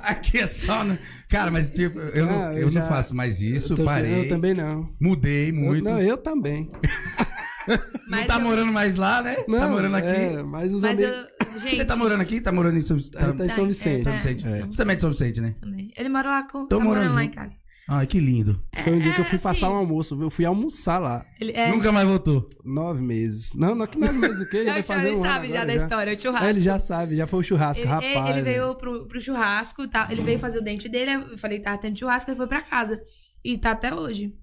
Aqui 0.00 0.38
é 0.38 0.46
só. 0.46 0.84
No... 0.84 0.96
Cara, 1.28 1.50
mas 1.50 1.72
tipo, 1.72 1.98
eu, 1.98 2.26
não, 2.26 2.42
Ah, 2.48 2.52
eu 2.52 2.58
eu 2.58 2.64
não 2.66 2.72
já- 2.72 2.86
faço 2.88 3.14
mais 3.14 3.40
isso, 3.40 3.74
Eu 3.74 3.84
parei. 3.84 4.20
Eu 4.20 4.28
também 4.28 4.54
não. 4.54 4.88
Mudei 5.00 5.50
Eu- 5.50 5.54
muito. 5.54 5.84
não, 5.84 6.00
eu 6.00 6.16
também. 6.16 6.68
não 7.68 7.78
Mas 8.08 8.26
tá 8.26 8.34
eu- 8.36 8.40
morando 8.40 8.72
mais 8.72 8.96
lá, 8.96 9.22
né? 9.22 9.36
Não, 9.46 9.58
tá 9.58 9.68
morando 9.68 9.94
aqui. 9.96 10.06
É, 10.08 10.42
mas 10.42 10.72
os 10.74 10.82
Mas 10.82 10.98
eu. 11.00 11.08
amigos... 11.08 11.62
Gente. 11.62 11.76
Você 11.76 11.84
tá 11.84 11.96
morando 11.96 12.20
aqui? 12.20 12.40
Tá 12.40 12.52
morando 12.52 12.78
em 12.78 12.82
São 12.82 12.96
Vicente? 12.96 13.12
Tá, 13.16 13.32
tá 13.32 13.44
em 13.44 13.48
São 13.48 13.64
Tá, 13.64 13.64
Vicente. 13.64 14.00
é, 14.00 14.02
São 14.02 14.12
tá. 14.12 14.18
Vicente. 14.18 14.46
é. 14.46 14.60
Você 14.66 14.76
também 14.76 14.92
é 14.92 14.96
de 14.96 15.02
São 15.02 15.10
Vicente, 15.10 15.40
né? 15.40 15.54
Também. 15.60 15.90
Ele 15.96 16.08
mora 16.08 16.28
lá 16.28 16.42
com. 16.44 16.66
Tô 16.66 16.78
tá 16.78 16.84
morando 16.84 17.02
morando 17.02 17.14
lá 17.14 17.24
em 17.24 17.30
casa. 17.30 17.56
Ai, 17.90 18.06
que 18.06 18.20
lindo. 18.20 18.62
Foi 18.84 18.92
um 18.92 18.98
dia 18.98 19.14
que 19.14 19.20
eu 19.22 19.24
fui 19.24 19.38
É, 19.38 19.40
passar 19.40 19.66
assim- 19.66 19.74
um 19.74 19.78
almoço. 19.78 20.22
Eu 20.22 20.28
fui 20.28 20.44
almoçar 20.44 20.98
lá. 20.98 21.24
Ele 21.40 21.52
é. 21.52 21.70
Nunca 21.70 21.90
mais 21.90 22.06
voltou. 22.06 22.46
Nove 22.62 23.02
meses. 23.02 23.54
Não, 23.54 23.74
não 23.74 23.86
que 23.86 23.98
nove 23.98 24.12
meses 24.18 24.40
o 24.42 24.50
quê? 24.50 24.58
Ele 24.58 24.66
vai 24.70 24.78
Eu 24.78 24.82
já- 24.82 24.94
fazer 24.94 25.08
ele 25.08 25.16
um 25.16 25.22
sabe 25.22 25.48
já 25.48 25.64
da 25.64 25.74
história, 25.74 26.12
o 26.12 26.16
churrasco. 26.20 26.46
É, 26.46 26.50
ele 26.50 26.60
já 26.60 26.78
sabe, 26.78 27.16
já 27.16 27.26
foi 27.26 27.40
o 27.40 27.42
churrasco, 27.42 27.82
Ele, 27.82 27.90
rapaz. 27.90 28.36
ele 28.36 28.42
veio 28.42 28.74
pro, 28.74 29.06
pro 29.08 29.20
churrasco, 29.20 29.88
tá? 29.88 30.06
ele 30.10 30.20
veio 30.20 30.38
fazer 30.38 30.58
o 30.58 30.62
dente 30.62 30.86
dele, 30.88 31.12
eu 31.32 31.38
falei 31.38 31.58
que 31.58 31.64
tava 31.64 31.78
tendo 31.78 31.98
churrasco, 31.98 32.30
ele 32.30 32.36
foi 32.36 32.46
pra 32.46 32.60
casa. 32.60 33.00
E 33.42 33.56
tá 33.56 33.70
até 33.70 33.94
hoje. 33.94 34.34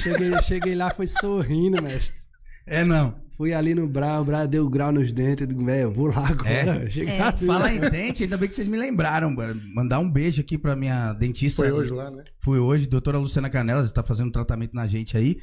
Cheguei, 0.00 0.42
cheguei 0.42 0.74
lá, 0.74 0.90
foi 0.90 1.06
sorrindo, 1.06 1.82
mestre. 1.82 2.20
É, 2.66 2.84
não. 2.84 3.14
Fui 3.36 3.52
ali 3.52 3.74
no 3.74 3.88
Brau, 3.88 4.22
o 4.22 4.24
Brau 4.24 4.46
deu 4.46 4.68
grau 4.68 4.92
nos 4.92 5.10
dentes. 5.10 5.42
Eu 5.42 5.46
digo, 5.48 5.64
velho, 5.64 5.82
eu 5.82 5.92
vou 5.92 6.08
lá 6.08 6.28
agora. 6.28 6.50
É. 6.50 7.20
ali. 7.22 7.46
Falar 7.46 7.74
em 7.74 7.80
dente, 7.80 8.22
ainda 8.22 8.36
bem 8.36 8.48
que 8.48 8.54
vocês 8.54 8.68
me 8.68 8.78
lembraram. 8.78 9.34
Mandar 9.74 9.98
um 9.98 10.10
beijo 10.10 10.40
aqui 10.40 10.58
pra 10.58 10.76
minha 10.76 11.12
dentista. 11.14 11.62
Foi 11.62 11.72
hoje 11.72 11.90
lá, 11.90 12.10
né? 12.10 12.24
Fui 12.40 12.58
hoje, 12.58 12.86
doutora 12.86 13.18
Luciana 13.18 13.48
Canelas, 13.48 13.86
está 13.86 14.02
fazendo 14.02 14.30
tratamento 14.30 14.74
na 14.74 14.86
gente 14.86 15.16
aí. 15.16 15.38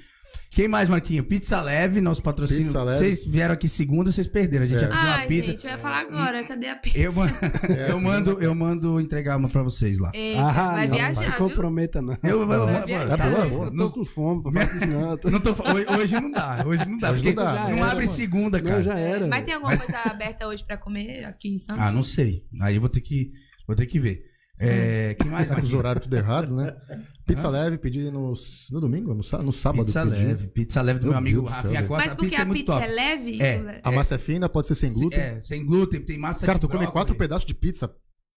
Quem 0.51 0.67
mais, 0.67 0.89
Marquinho? 0.89 1.23
Pizza 1.23 1.61
Leve, 1.61 2.01
nosso 2.01 2.23
patrocínio. 2.23 2.63
Pizza 2.63 2.81
Leve. 2.83 2.97
Vocês 2.97 3.23
vieram 3.25 3.53
aqui 3.53 3.69
segunda, 3.69 4.11
vocês 4.11 4.27
perderam. 4.27 4.63
A 4.63 4.67
gente 4.67 4.79
É. 4.79 4.81
ia 4.81 4.87
pedir 4.89 5.05
uma 5.05 5.15
Ai, 5.15 5.27
pizza. 5.27 5.51
gente, 5.51 5.65
eu 5.65 5.71
ia 5.71 5.77
falar 5.77 5.99
agora, 5.99 6.43
cadê 6.43 6.67
a 6.67 6.75
pizza? 6.75 6.97
Eu, 6.97 7.13
man- 7.13 7.29
eu 7.87 8.01
mando, 8.01 8.41
eu 8.41 8.55
mando 8.55 8.99
entregar 8.99 9.37
uma 9.37 9.47
pra 9.47 9.61
vocês 9.61 9.99
lá. 9.99 10.11
Eita, 10.13 10.41
Ah, 10.41 10.51
vai 10.73 10.87
não, 10.87 10.95
viajar, 10.95 11.23
se 11.23 11.29
viu? 11.29 11.37
comprometa, 11.49 12.01
não. 12.01 12.17
Eu, 12.23 12.47
Vai 12.47 12.57
eu- 12.57 12.85
viajar. 12.85 13.17
tá 13.17 13.25
É. 13.27 13.45
Eu 13.45 13.49
tô 13.67 13.71
Não, 13.71 13.89
com 13.91 14.03
fome, 14.05 14.41
não 14.43 14.51
faço 14.51 14.75
isso 14.77 14.87
não. 14.89 15.17
Tô- 15.17 15.29
não 15.29 15.39
tô 15.39 15.51
hoje, 15.51 15.85
hoje 16.01 16.15
não 16.19 16.31
dá, 16.31 16.63
hoje 16.65 16.85
não 16.89 16.97
dá. 16.97 17.11
Hoje 17.11 17.23
não 17.25 17.33
dá. 17.35 17.53
não 17.53 17.55
Já 17.69 17.75
era, 17.75 17.85
abre 17.91 18.05
mano. 18.05 18.17
segunda, 18.17 18.59
cara. 18.59 18.75
Não, 18.77 18.83
já 18.83 18.97
era. 18.97 19.27
Mas 19.27 19.45
tem 19.45 19.53
alguma 19.53 19.77
coisa 19.77 19.97
aberta 20.05 20.47
hoje 20.47 20.63
pra 20.65 20.77
comer 20.77 21.25
aqui 21.25 21.49
em 21.49 21.57
Santos? 21.59 21.77
Ah, 21.85 21.91
não 21.91 22.03
sei. 22.03 22.43
Aí 22.59 22.73
eu 22.75 22.81
vou 22.81 22.89
ter 22.89 23.01
que, 23.01 23.29
vou 23.67 23.75
ter 23.75 23.85
que 23.85 23.99
ver. 23.99 24.23
É, 24.59 25.13
quem 25.13 25.31
mais, 25.31 25.47
Tá 25.47 25.55
com 25.55 25.61
os 25.61 25.73
horários 25.73 26.03
tudo 26.03 26.15
errado, 26.17 26.53
né? 26.53 26.75
Pizza 27.25 27.47
leve, 27.47 27.77
pedi 27.77 28.11
no, 28.11 28.33
no 28.71 28.81
domingo, 28.81 29.13
no, 29.13 29.21
no 29.43 29.53
sábado. 29.53 29.85
Pizza 29.85 30.03
pedi. 30.03 30.15
leve, 30.15 30.47
pizza 30.47 30.81
leve 30.81 30.99
do 30.99 31.03
Meu 31.03 31.11
meu 31.11 31.17
amigo 31.19 31.43
Rafinha. 31.43 31.83
Costa. 31.83 32.03
Mas 32.03 32.11
a 32.11 32.15
porque 32.15 32.29
pizza 32.29 32.41
é 32.41 32.43
a 32.43 32.45
muito 32.47 32.59
pizza 32.59 32.73
top. 32.73 32.83
é 32.83 32.87
leve? 32.93 33.41
É. 33.41 33.81
A 33.83 33.91
massa 33.91 34.15
é 34.15 34.17
fina, 34.17 34.49
pode 34.49 34.67
ser 34.67 34.75
sem 34.75 34.91
glúten. 34.91 35.19
É, 35.19 35.39
sem 35.43 35.65
glúten, 35.65 36.01
tem 36.01 36.17
massa 36.17 36.45
Cara, 36.45 36.59
de 36.59 36.67
tu 36.67 36.69
come 36.69 36.87
quatro 36.87 37.15
pedaços 37.15 37.45
de 37.45 37.53
pizza. 37.53 37.89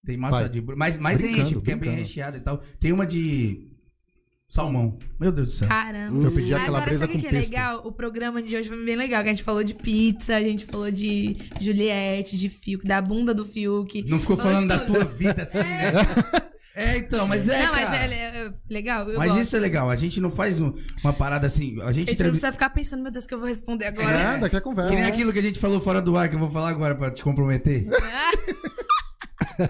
Tem 0.04 0.16
massa 0.16 0.40
Vai. 0.40 0.48
de. 0.48 0.60
Mas 0.76 0.98
mais 0.98 1.20
Brincando, 1.20 1.42
enche, 1.42 1.54
porque 1.54 1.70
é 1.70 1.74
bem 1.74 1.80
brincando. 1.80 2.02
recheada 2.02 2.36
e 2.36 2.40
tal. 2.40 2.58
Tem 2.78 2.92
uma 2.92 3.06
de 3.06 3.71
salmão. 4.52 4.98
Meu 5.18 5.32
Deus 5.32 5.48
do 5.48 5.54
céu. 5.54 5.68
Caramba. 5.68 6.24
Eu 6.24 6.30
pedi 6.30 6.50
Mas 6.50 6.60
aquela 6.62 6.78
agora, 6.78 6.98
sabe 6.98 7.12
o 7.12 7.16
com 7.16 7.20
que 7.22 7.26
é 7.26 7.30
pesto. 7.30 7.50
legal? 7.50 7.82
O 7.86 7.92
programa 7.92 8.42
de 8.42 8.54
hoje 8.56 8.68
foi 8.68 8.84
bem 8.84 8.96
legal. 8.96 9.22
Que 9.22 9.30
a 9.30 9.32
gente 9.32 9.42
falou 9.44 9.64
de 9.64 9.74
pizza, 9.74 10.36
a 10.36 10.40
gente 10.42 10.66
falou 10.66 10.90
de 10.90 11.36
Juliette, 11.60 12.36
de 12.36 12.48
Fiuk, 12.50 12.86
da 12.86 13.00
bunda 13.00 13.32
do 13.32 13.44
Fiuk. 13.46 14.02
Não 14.08 14.20
ficou 14.20 14.36
falando 14.36 14.68
da 14.68 14.78
tua 14.80 15.04
vida 15.04 15.40
assim, 15.42 15.58
né? 15.58 15.92
É, 16.74 16.96
então, 16.96 17.26
mas 17.28 17.48
é, 17.50 17.64
Não, 17.66 17.72
mas 17.72 17.84
cara. 17.84 17.96
é, 18.14 18.46
é 18.46 18.52
legal. 18.70 19.06
Eu 19.08 19.18
Mas 19.18 19.28
gosto. 19.28 19.40
isso 19.42 19.56
é 19.56 19.58
legal. 19.58 19.90
A 19.90 19.96
gente 19.96 20.18
não 20.22 20.30
faz 20.30 20.58
um- 20.60 20.72
uma 21.04 21.12
parada 21.12 21.46
assim. 21.46 21.78
A 21.82 21.92
gente 21.92 22.08
A 22.08 22.10
gente 22.12 22.22
não 22.22 22.30
precisa 22.30 22.50
ficar 22.52 22.70
pensando, 22.70 23.02
meu 23.02 23.12
Deus, 23.12 23.26
que 23.26 23.34
eu 23.34 23.38
vou 23.38 23.46
responder 23.48 23.86
agora. 23.86 24.10
É, 24.10 24.38
daqui 24.38 24.56
a 24.56 24.60
Que 24.60 24.68
nem 24.68 24.74
conversa. 24.76 25.06
aquilo 25.06 25.32
que 25.34 25.38
a 25.38 25.42
gente 25.42 25.58
falou 25.58 25.80
fora 25.82 26.00
do 26.00 26.16
ar, 26.16 26.30
que 26.30 26.34
eu 26.34 26.38
vou 26.38 26.50
falar 26.50 26.70
agora 26.70 26.94
pra 26.94 27.10
te 27.10 27.22
comprometer. 27.22 27.86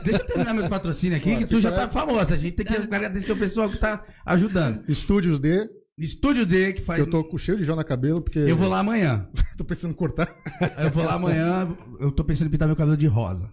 Deixa 0.05 0.21
eu 0.21 0.27
terminar 0.27 0.55
meus 0.55 0.69
patrocínios 0.69 1.21
aqui, 1.21 1.37
que 1.37 1.47
tu 1.47 1.61
já 1.61 1.71
tá 1.73 1.89
famosa. 1.89 2.35
A 2.35 2.39
gente 2.39 2.55
tem 2.55 2.67
que 2.67 2.75
agradecer 2.95 3.33
o 3.33 3.37
pessoal 3.37 3.69
que 3.71 3.79
tá 3.79 4.03
ajudando. 4.27 4.83
Estúdios 4.89 5.39
D, 5.39 5.69
Estúdio 5.99 6.47
D, 6.47 6.73
que 6.73 6.81
que 6.81 6.87
faz. 6.87 7.01
eu 7.01 7.07
tô 7.07 7.23
com 7.25 7.37
cheio 7.39 7.59
de 7.59 7.65
gel 7.65 7.77
na 7.77 7.85
cabelo, 7.85 8.23
porque 8.23 8.39
Eu 8.39 8.57
vou 8.57 8.69
lá 8.69 8.79
amanhã. 8.81 9.29
tô 9.57 9.65
precisando 9.65 9.95
cortar. 9.95 10.29
Eu 10.79 10.91
vou 10.91 11.05
lá 11.05 11.15
amanhã. 11.15 11.69
Eu 12.01 12.11
tô 12.11 12.25
pensando 12.25 12.49
em 12.49 12.51
pintar 12.51 12.67
meu 12.67 12.77
cabelo 12.77 12.97
de 12.97 13.07
rosa. 13.07 13.51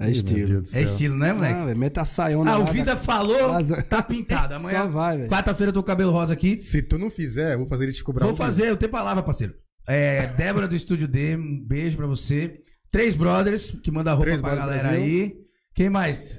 É 0.00 0.10
estilo. 0.10 0.46
Deus 0.46 0.70
do 0.70 0.76
É 0.78 0.82
estilo, 0.82 1.16
né, 1.16 1.32
moleque? 1.32 1.54
Ah, 1.58 1.74
meta 1.74 2.02
a 2.02 2.04
saiona 2.04 2.52
Ah, 2.52 2.58
o 2.60 2.66
Vida 2.66 2.92
da- 2.94 2.96
falou, 2.96 3.50
tá 3.88 4.00
pintado. 4.00 4.54
Amanhã, 4.54 4.82
Só 4.82 4.88
vai, 4.88 5.16
velho. 5.18 5.28
quarta-feira, 5.28 5.70
eu 5.70 5.74
tô 5.74 5.80
com 5.82 5.86
o 5.86 5.88
cabelo 5.88 6.12
rosa 6.12 6.32
aqui. 6.34 6.56
Se 6.56 6.82
tu 6.82 6.96
não 6.98 7.10
fizer, 7.10 7.54
eu 7.54 7.58
vou 7.58 7.66
fazer 7.66 7.84
ele 7.84 7.92
te 7.92 8.04
cobrar. 8.04 8.24
Vou 8.26 8.36
fazer, 8.36 8.68
eu 8.68 8.76
tenho 8.76 8.92
palavra, 8.92 9.24
parceiro. 9.24 9.54
É, 9.88 10.28
Débora 10.36 10.68
do 10.68 10.76
Estúdio 10.76 11.08
D, 11.08 11.34
um 11.36 11.64
beijo 11.66 11.96
pra 11.96 12.06
você. 12.06 12.52
Três 12.92 13.16
Brothers, 13.16 13.72
que 13.82 13.90
manda 13.90 14.12
roupa 14.12 14.26
Três 14.26 14.40
pra 14.40 14.50
Brothers 14.54 14.68
galera 14.82 14.88
Brasil. 14.96 15.04
aí. 15.04 15.34
Quem 15.78 15.88
mais? 15.88 16.36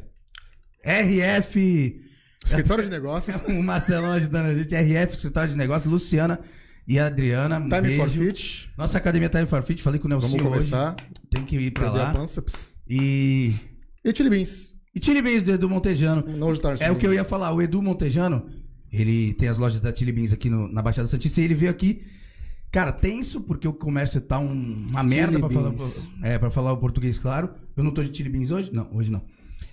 RF. 0.83 2.01
Escritório 2.45 2.83
de 2.83 2.89
negócios, 2.89 3.37
o 3.47 3.63
Marcelão 3.63 4.11
ajudando 4.11 4.47
a 4.47 4.53
gente. 4.53 4.75
RF, 4.75 5.13
Escritório 5.13 5.49
de 5.51 5.55
Negócios, 5.55 5.89
Luciana 5.89 6.41
e 6.85 6.99
a 6.99 7.05
Adriana. 7.05 7.55
Time 7.61 7.95
for 7.95 8.09
beijo. 8.09 8.21
Fit. 8.21 8.69
Nossa 8.77 8.97
academia 8.97 9.29
Time 9.29 9.45
for 9.45 9.63
Fit, 9.63 9.81
falei 9.81 9.97
com 9.97 10.07
o 10.07 10.09
Nelson 10.09 10.27
Vamos 10.27 10.43
começar. 10.43 10.93
Tem 11.31 11.45
que 11.45 11.55
ir 11.55 11.71
pra 11.71 11.87
a 11.87 11.91
lá. 11.91 12.11
pança. 12.13 12.43
E. 12.85 13.53
E 14.03 14.13
Chili 14.13 14.29
Beans. 14.29 14.73
E 14.93 15.01
beijo 15.21 15.45
do 15.45 15.51
Edu 15.51 15.69
Montejano. 15.69 16.21
Não 16.27 16.53
tarde. 16.59 16.83
É 16.83 16.91
o 16.91 16.97
que 16.97 17.07
eu 17.07 17.13
ia 17.13 17.23
falar. 17.23 17.53
O 17.53 17.61
Edu 17.61 17.81
Montejano, 17.81 18.45
ele 18.91 19.33
tem 19.35 19.47
as 19.47 19.57
lojas 19.57 19.79
da 19.79 19.95
Chili 19.95 20.11
Beans 20.11 20.33
aqui 20.33 20.49
no- 20.49 20.67
na 20.67 20.81
Baixada 20.81 21.07
Santista 21.07 21.39
e 21.39 21.45
ele 21.45 21.53
veio 21.55 21.71
aqui. 21.71 22.01
Cara, 22.71 22.91
tenso, 22.91 23.41
porque 23.41 23.67
o 23.67 23.73
comércio 23.73 24.21
tá 24.21 24.37
um- 24.39 24.85
uma 24.89 25.01
merda 25.03 25.39
pra 25.39 25.49
falar, 25.49 25.73
é, 26.21 26.37
pra 26.37 26.51
falar 26.51 26.71
o 26.73 26.77
português, 26.77 27.17
claro. 27.17 27.49
Eu 27.75 27.83
não 27.83 27.91
tô 27.91 28.03
de 28.03 28.15
Chili 28.15 28.29
Beans 28.29 28.51
hoje? 28.51 28.71
Não, 28.73 28.87
hoje 28.93 29.11
não. 29.11 29.21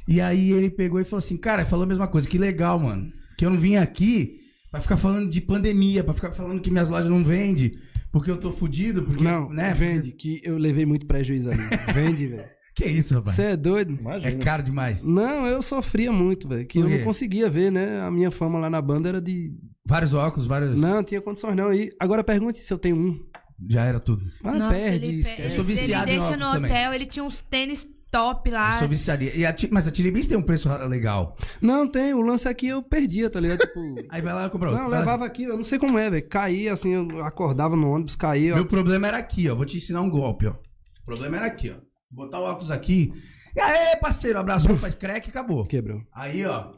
E 0.09 0.21
aí 0.21 0.51
ele 0.53 0.71
pegou 0.71 1.01
e 1.01 1.05
falou 1.05 1.19
assim, 1.19 1.37
cara, 1.37 1.67
falou 1.67 1.83
a 1.85 1.87
mesma 1.87 2.09
coisa, 2.09 2.29
que 2.29 2.39
legal, 2.39 2.79
mano. 2.79 3.13
Que 3.37 3.45
eu 3.45 3.51
não 3.51 3.59
vim 3.59 3.77
aqui 3.77 4.41
pra 4.71 4.81
ficar 4.81 4.97
falando 4.97 5.29
de 5.29 5.41
pandemia, 5.41 6.03
pra 6.03 6.15
ficar 6.15 6.33
falando 6.33 6.61
que 6.61 6.71
minhas 6.71 6.89
lojas 6.89 7.11
não 7.11 7.23
vendem, 7.23 7.73
porque 8.11 8.31
eu 8.31 8.39
tô 8.39 8.51
fudido, 8.53 9.03
porque, 9.03 9.23
Não, 9.23 9.51
né? 9.51 9.75
vende, 9.75 10.13
que 10.13 10.41
eu 10.43 10.57
levei 10.57 10.87
muito 10.87 11.07
prejuízo 11.07 11.51
ali. 11.51 11.63
Vende, 11.93 12.27
velho. 12.29 12.45
Que 12.77 12.85
isso, 12.85 13.15
rapaz? 13.15 13.35
Você 13.37 13.43
é 13.43 13.57
doido? 13.57 13.95
É 13.95 14.01
Imagina. 14.03 14.45
caro 14.45 14.63
demais. 14.63 15.03
Não, 15.03 15.47
eu 15.47 15.63
sofria 15.63 16.13
muito, 16.13 16.47
velho. 16.47 16.67
Que 16.67 16.79
eu 16.79 16.87
não 16.87 16.99
conseguia 17.05 17.49
ver, 17.49 17.73
né? 17.73 18.03
A 18.03 18.11
minha 18.11 18.31
fama 18.31 18.59
lá 18.59 18.69
na 18.69 18.83
banda 18.83 19.09
era 19.09 19.19
de. 19.19 19.51
Vários 19.87 20.15
óculos, 20.15 20.47
vários... 20.47 20.77
Não, 20.79 21.03
tinha 21.05 21.21
condições 21.21 21.55
não. 21.55 21.73
E 21.73 21.93
agora 22.01 22.25
pergunte 22.25 22.59
se 22.59 22.73
eu 22.73 22.79
tenho 22.79 22.97
um. 22.97 23.25
Já 23.71 23.85
era 23.85 24.01
tudo. 24.01 24.23
Mas 24.43 24.59
Nossa, 24.59 24.75
perde, 24.75 25.07
ele, 25.07 25.19
esquece. 25.21 25.37
pe- 25.37 25.43
Eu 25.45 25.51
sou 25.51 25.65
viciado 25.65 26.11
ele 26.11 26.19
deixa 26.19 26.37
no 26.37 26.53
também. 26.53 26.71
hotel, 26.71 26.93
ele 26.93 27.07
tinha 27.07 27.25
uns 27.25 27.41
tênis 27.41 27.87
top 28.11 28.51
lá. 28.51 28.75
Eu 28.75 28.79
sou 28.81 28.89
viciado. 28.89 29.23
E 29.25 29.47
a 29.47 29.53
Ti- 29.53 29.69
mas 29.73 29.89
a 29.89 29.95
Chili 29.95 30.11
Beans 30.11 30.27
tem 30.27 30.37
um 30.37 30.43
preço 30.43 30.69
legal. 30.87 31.37
Não, 31.61 31.87
tem. 31.89 32.13
O 32.13 32.21
lance 32.21 32.47
aqui 32.49 32.67
eu 32.69 32.83
perdia, 32.83 33.31
tá 33.31 33.41
ligado? 33.41 33.61
Tipo. 33.61 33.81
Aí 34.11 34.21
vai 34.21 34.35
lá 34.35 34.47
e 34.47 34.51
compra 34.51 34.69
outro. 34.71 34.85
Não, 34.85 34.91
eu 34.93 34.99
levava 34.99 35.25
aqui, 35.25 35.45
eu 35.45 35.57
não 35.57 35.65
sei 35.65 35.79
como 35.79 35.99
é, 35.99 36.11
velho. 36.11 36.29
Caía 36.29 36.73
assim, 36.75 36.91
eu 36.93 37.25
acordava 37.25 37.75
no 37.77 37.91
ônibus, 37.91 38.15
caía. 38.17 38.55
Meu 38.55 38.67
problema 38.67 39.07
era 39.09 39.17
aqui, 39.19 39.49
ó. 39.49 39.55
Vou 39.55 39.65
te 39.65 39.77
ensinar 39.79 40.03
um 40.03 40.11
golpe, 40.11 40.47
ó. 40.49 40.51
O 40.53 41.05
problema 41.07 41.37
era 41.39 41.47
aqui, 41.47 41.71
ó. 41.75 41.79
Botar 42.11 42.41
o 42.41 42.45
óculos 42.45 42.71
aqui. 42.71 43.11
E 43.55 43.61
aí, 43.61 43.97
parceiro, 43.97 44.39
abraçou, 44.39 44.77
faz 44.77 44.95
crack 44.95 45.29
e 45.29 45.31
acabou. 45.31 45.65
Quebrou. 45.65 46.03
Aí, 46.13 46.45
ó. 46.45 46.73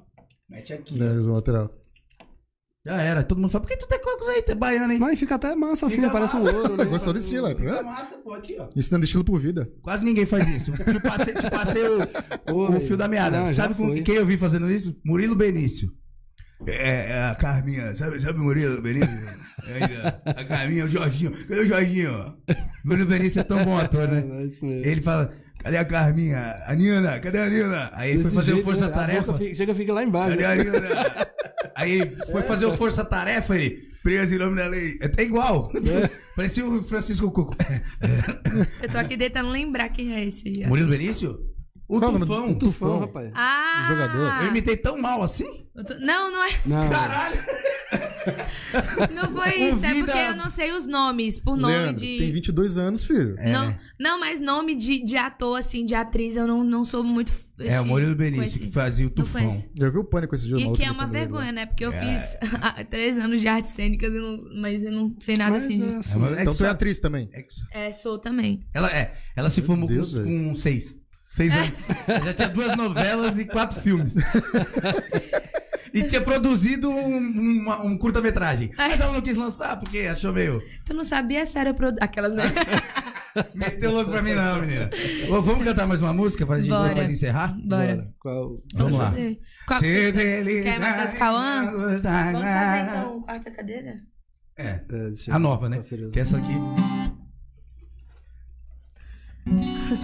Mete 0.49 0.73
aqui. 0.73 0.97
Ó. 1.03 1.33
lateral. 1.33 1.71
Já 2.89 3.03
era. 3.03 3.23
Todo 3.23 3.39
mundo 3.39 3.51
fala, 3.51 3.61
por 3.63 3.69
que 3.69 3.77
tu 3.77 3.87
tem 3.87 3.99
óculos 3.99 4.29
aí? 4.29 4.43
Tu 4.43 4.53
é 4.53 4.55
baiano, 4.55 4.91
hein? 4.91 4.99
Mas 4.99 5.19
fica 5.19 5.35
até 5.35 5.55
massa 5.55 5.85
assim, 5.87 5.97
Fica 5.97 6.09
parece 6.09 6.35
massa. 6.35 6.51
um 6.51 6.57
ouro, 6.57 6.77
né? 6.79 6.85
Gostou 6.89 7.13
do 7.13 7.19
estilo, 7.19 7.47
é, 7.47 7.55
tá 7.55 7.61
Fica 7.61 7.83
massa, 7.83 8.17
pô, 8.17 8.33
aqui, 8.33 8.57
ó. 8.59 8.67
Ensinando 8.75 9.05
estilo 9.05 9.23
por 9.23 9.39
vida. 9.39 9.71
Quase 9.83 10.03
ninguém 10.07 10.25
faz 10.25 10.49
isso. 10.49 10.73
Te 10.73 11.01
passei, 11.01 11.35
te 11.35 11.51
passei 11.51 11.83
o, 11.87 11.99
o 12.51 12.69
velho. 12.73 12.87
fio 12.87 12.97
da 12.97 13.07
meada. 13.07 13.41
Não, 13.41 13.53
sabe 13.53 13.75
com 13.75 14.03
quem 14.03 14.15
eu 14.15 14.25
vi 14.25 14.39
fazendo 14.39 14.71
isso? 14.71 14.97
Murilo 15.05 15.37
Benício. 15.37 15.93
É, 16.67 17.13
é 17.13 17.25
a 17.27 17.35
Carminha, 17.35 17.95
sabe, 17.95 18.21
sabe 18.21 18.41
o 18.41 18.43
Murilo 18.43 18.81
Benício? 18.81 19.11
É, 19.67 20.31
a 20.31 20.45
Carminha, 20.45 20.87
o 20.87 20.89
Jorginho. 20.89 21.31
Cadê 21.47 21.61
o 21.61 21.69
Jorginho? 21.69 22.37
Murilo 22.87 23.07
Benício 23.07 23.41
é 23.41 23.45
tão 23.45 23.63
bom 23.65 23.77
ator, 23.77 24.09
né? 24.09 24.25
É 24.41 24.47
isso 24.47 24.65
mesmo. 24.65 24.87
Ele 24.87 25.03
fala, 25.03 25.31
cadê 25.59 25.77
a 25.77 25.85
Carminha? 25.85 26.57
A 26.67 26.75
Nina, 26.75 27.19
cadê 27.21 27.39
a 27.39 27.49
Nina? 27.49 27.91
Aí 27.93 28.11
ele 28.13 28.23
foi 28.23 28.31
fazer 28.33 28.53
o 28.53 28.55
jeito, 28.55 28.65
Força 28.65 28.87
né? 28.87 28.93
A 28.93 28.95
Tarefa. 28.95 29.33
boca 29.33 29.39
fica- 29.39 29.55
chega, 29.55 29.75
fica 29.75 29.93
lá 29.93 30.03
embaixo. 30.03 30.31
Cadê 30.37 30.45
a 30.45 30.55
Nina? 30.57 31.29
Aí 31.75 32.11
foi 32.31 32.43
fazer 32.43 32.67
o 32.67 32.73
Força 32.77 33.05
Tarefa, 33.05 33.57
ele, 33.57 33.89
preso 34.03 34.35
em 34.35 34.39
nome 34.39 34.57
da 34.57 34.67
lei. 34.69 34.99
É 35.17 35.23
igual. 35.23 35.71
Parecia 36.37 36.65
o 36.65 36.83
Francisco 36.83 37.31
Cuco. 37.31 37.57
Eu 38.83 38.89
tô 38.89 38.99
aqui 38.99 39.17
tentando 39.17 39.51
lembrar 39.51 39.89
quem 39.91 40.15
é 40.15 40.25
esse. 40.25 40.65
Murilo 40.67 40.91
Benício? 40.91 41.48
O 41.89 41.99
Qual 41.99 42.13
Tufão. 42.13 42.51
o 42.51 42.55
Tufão. 42.55 42.59
Tufão, 42.59 42.99
rapaz. 43.01 43.31
Ah! 43.35 43.83
O 43.85 43.89
jogador. 43.89 44.43
Eu 44.43 44.49
imitei 44.49 44.77
tão 44.77 44.99
mal 44.99 45.23
assim? 45.23 45.67
Tô- 45.87 45.95
Não, 45.99 46.31
não 46.31 46.45
é. 46.45 46.49
Não. 46.67 46.89
Caralho! 46.91 47.41
Não 49.15 49.33
foi 49.33 49.55
isso. 49.55 49.85
É 49.85 49.95
vida- 49.95 50.05
porque 50.13 50.19
eu 50.19 50.37
não 50.37 50.51
sei 50.51 50.73
os 50.73 50.87
nomes. 50.87 51.41
Por 51.41 51.57
nome 51.57 51.73
Leandro, 51.73 51.95
de. 52.05 52.19
tem 52.19 52.31
22 52.33 52.77
anos, 52.77 53.05
filho. 53.05 53.35
É. 53.39 53.51
Não, 53.51 53.75
não, 53.99 54.21
mas 54.21 54.39
nome 54.41 54.75
de, 54.75 55.03
de 55.03 55.17
ator, 55.17 55.59
assim, 55.59 55.85
de 55.85 55.95
atriz, 55.95 56.37
eu 56.37 56.47
não, 56.47 56.63
não 56.63 56.85
sou 56.85 57.03
muito. 57.03 57.33
É, 57.61 57.65
o 57.65 57.81
assim, 57.81 57.89
Murilo 57.89 58.15
Benício 58.15 58.61
que 58.61 58.71
fazia 58.71 59.07
o 59.07 59.11
Tufão. 59.11 59.63
Eu 59.79 59.91
vi 59.91 59.99
o 59.99 60.05
pânico 60.05 60.35
esse 60.35 60.45
dia. 60.47 60.59
E 60.59 60.73
que 60.75 60.85
é 60.85 60.91
uma 60.91 61.07
vergonha, 61.07 61.47
né? 61.47 61.63
né? 61.63 61.67
Porque 61.67 61.85
eu 61.87 61.93
fiz 61.93 62.37
há 62.61 62.85
três 62.85 63.17
anos 63.19 63.41
de 63.41 63.49
artes 63.49 63.73
cênicas, 63.73 64.13
mas 64.61 64.85
eu 64.85 64.93
não 64.93 65.17
sei 65.21 65.37
nada 65.37 65.53
Mas, 65.53 65.65
assim. 65.65 65.79
de- 65.79 65.85
é, 65.95 65.97
assim, 65.97 66.15
É, 66.15 66.19
mas 66.19 66.39
é 66.39 66.43
Então 66.43 66.55
tu 66.55 66.65
é 66.65 66.69
atriz 66.69 67.01
também. 67.01 67.31
é 67.33 67.89
É, 67.89 67.93
sou 67.93 68.19
também. 68.19 68.61
Ela, 68.75 68.95
é, 68.95 69.13
ela 69.35 69.49
se 69.49 69.63
formou 69.63 69.89
Deus, 69.89 70.13
com, 70.15 70.49
com 70.49 70.55
seis. 70.55 70.95
Seis 71.29 71.55
anos. 71.55 71.73
Ela 72.07 72.21
já 72.25 72.35
tinha 72.35 72.49
duas 72.49 72.77
novelas 72.77 73.39
e 73.39 73.45
quatro 73.45 73.81
filmes. 73.81 74.15
e 75.93 76.03
tinha 76.05 76.21
produzido 76.21 76.91
um, 76.91 77.19
uma- 77.19 77.83
um 77.83 77.97
curta-metragem. 77.99 78.71
Mas 78.77 79.01
ela 79.01 79.13
não 79.13 79.21
quis 79.21 79.37
lançar 79.37 79.79
porque 79.79 79.99
achou 80.01 80.33
meio. 80.33 80.63
Tu 80.85 80.95
não 80.95 81.05
sabia 81.05 81.41
essa 81.41 81.59
era 81.61 81.75
produ... 81.75 81.99
Aquelas, 82.01 82.35
né? 82.35 82.45
Meteu 83.55 83.93
louco 83.93 84.11
pra 84.11 84.21
mim, 84.23 84.33
não, 84.33 84.61
menina. 84.63 84.91
Ô, 85.29 85.41
vamos 85.43 85.63
cantar 85.63 85.87
mais 85.87 86.01
uma 86.01 86.13
música 86.13 86.45
pra 86.47 86.59
gente 86.61 86.71
Bora. 86.71 86.89
depois 86.89 87.11
encerrar? 87.11 87.55
Bora. 87.65 88.09
Qual... 88.19 88.57
Vamos 88.75 88.99
lá. 88.99 89.13
Qual... 89.67 89.79
Se 89.81 90.13
Quer 90.13 90.79
uma 90.79 90.93
das 90.93 91.15
Cauã? 91.15 91.65
Vamos 91.71 92.03
fazer 92.03 92.89
então 92.89 93.21
quarta 93.23 93.51
cadeira? 93.51 93.95
É. 94.57 94.63
É, 94.67 94.81
A 95.31 95.35
eu- 95.35 95.39
nova, 95.39 95.69
né? 95.69 95.79
Que 96.13 96.19
essa 96.21 96.37
aqui. 96.39 96.55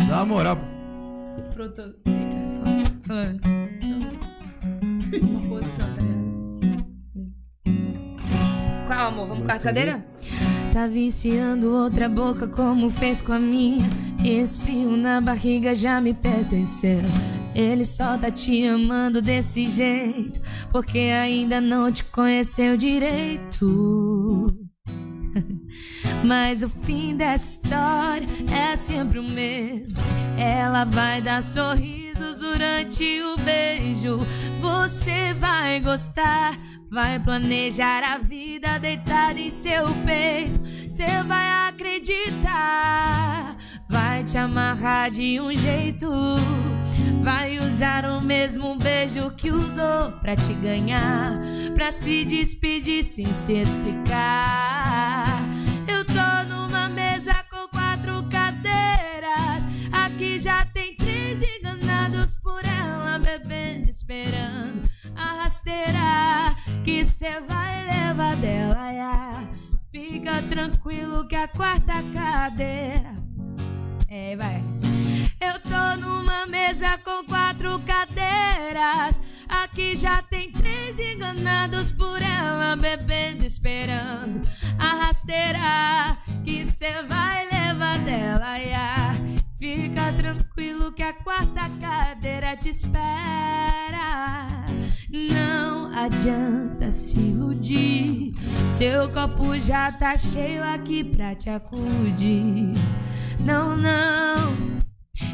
Dá 0.09 0.16
uma 0.22 0.27
moral. 0.27 0.59
Pronto. 1.55 1.80
Eita, 2.07 2.37
fala- 2.62 2.85
fala. 3.07 3.37
Uma 5.22 5.41
posição, 5.49 5.89
tá 5.95 6.03
ligado? 6.03 6.85
Qual, 8.87 9.07
amor? 9.09 9.26
Vamos 9.28 9.45
quarta 9.45 9.62
cadeira? 9.64 10.05
Tá 10.72 10.87
viciando 10.87 11.72
outra 11.72 12.09
boca 12.09 12.47
como 12.49 12.91
fez 12.91 13.22
com 13.22 13.32
a 13.32 13.39
minha. 13.39 13.89
Esse 14.24 14.59
frio 14.61 14.97
na 14.97 15.20
barriga 15.20 15.74
já 15.74 16.01
me 16.01 16.12
pertenceu. 16.14 16.99
Ele 17.55 17.85
só 17.85 18.18
tá 18.18 18.30
te 18.30 18.66
amando 18.66 19.22
desse 19.22 19.68
jeito, 19.68 20.41
porque 20.72 20.99
ainda 20.99 21.61
não 21.61 21.93
te 21.93 22.03
conheceu 22.05 22.76
direito. 22.76 24.49
Mas 26.24 26.62
o 26.64 26.68
fim 26.68 27.16
dessa 27.16 27.47
história 27.61 28.26
é 28.53 28.74
sempre 28.74 29.18
o 29.20 29.22
mesmo. 29.22 29.99
Ela 30.37 30.85
vai 30.85 31.20
dar 31.20 31.43
sorrisos 31.43 32.37
durante 32.37 33.20
o 33.22 33.37
beijo. 33.39 34.18
Você 34.61 35.35
vai 35.35 35.80
gostar, 35.80 36.59
vai 36.91 37.18
planejar 37.18 38.03
a 38.03 38.18
vida 38.18 38.78
deitada 38.78 39.39
em 39.39 39.51
seu 39.51 39.87
peito. 40.05 40.61
Você 40.89 41.07
vai 41.26 41.68
acreditar, 41.68 43.57
vai 43.89 44.24
te 44.24 44.39
amarrar 44.39 45.11
de 45.11 45.41
um 45.41 45.55
jeito. 45.55 46.09
Vai 47.22 47.57
usar 47.59 48.05
o 48.05 48.20
mesmo 48.20 48.76
beijo 48.76 49.30
que 49.30 49.51
usou 49.51 50.12
pra 50.20 50.37
te 50.37 50.53
ganhar, 50.55 51.41
pra 51.74 51.91
se 51.91 52.22
despedir 52.24 53.03
sem 53.03 53.32
se 53.32 53.55
explicar. 53.55 55.34
Esperando 64.05 64.87
a 65.17 65.43
rasteira 65.43 66.55
que 66.85 67.05
cê 67.07 67.41
vai 67.41 67.87
levar 67.87 68.37
dela. 68.37 68.93
Ya. 68.93 69.49
Fica 69.91 70.43
tranquilo 70.43 71.27
que 71.27 71.35
a 71.35 71.49
quarta 71.49 71.95
cadeira. 72.13 73.15
É, 74.09 74.37
vai. 74.37 74.63
Eu 75.41 75.59
tô 75.61 76.01
numa 76.01 76.47
mesa 76.47 76.99
com 76.99 77.25
quatro 77.25 77.81
cadeiras. 77.81 79.23
Aqui 79.49 79.97
já 79.97 80.21
tem 80.23 80.53
três 80.53 80.99
enganados 80.99 81.91
por 81.91 82.21
ela, 82.21 82.77
bebendo, 82.77 83.47
esperando 83.47 84.47
a 84.79 85.07
rasteira 85.07 86.19
que 86.45 86.67
cê 86.67 87.03
vai 87.05 87.49
levar 87.49 87.99
dela. 88.01 88.59
Ya. 88.59 89.43
Fica 89.59 90.13
tranquilo 90.13 90.93
que 90.93 91.03
a 91.03 91.13
quarta 91.13 91.71
cadeira 91.81 92.57
te 92.57 92.71
espera. 92.71 94.65
Não 95.09 95.93
adianta 95.95 96.91
se 96.91 97.19
iludir. 97.19 98.35
Seu 98.69 99.09
copo 99.11 99.59
já 99.61 99.93
tá 99.93 100.17
cheio 100.17 100.63
aqui 100.65 101.05
pra 101.05 101.37
te 101.37 101.51
acudir. 101.51 102.75
Não, 103.41 103.77
não. 103.77 104.55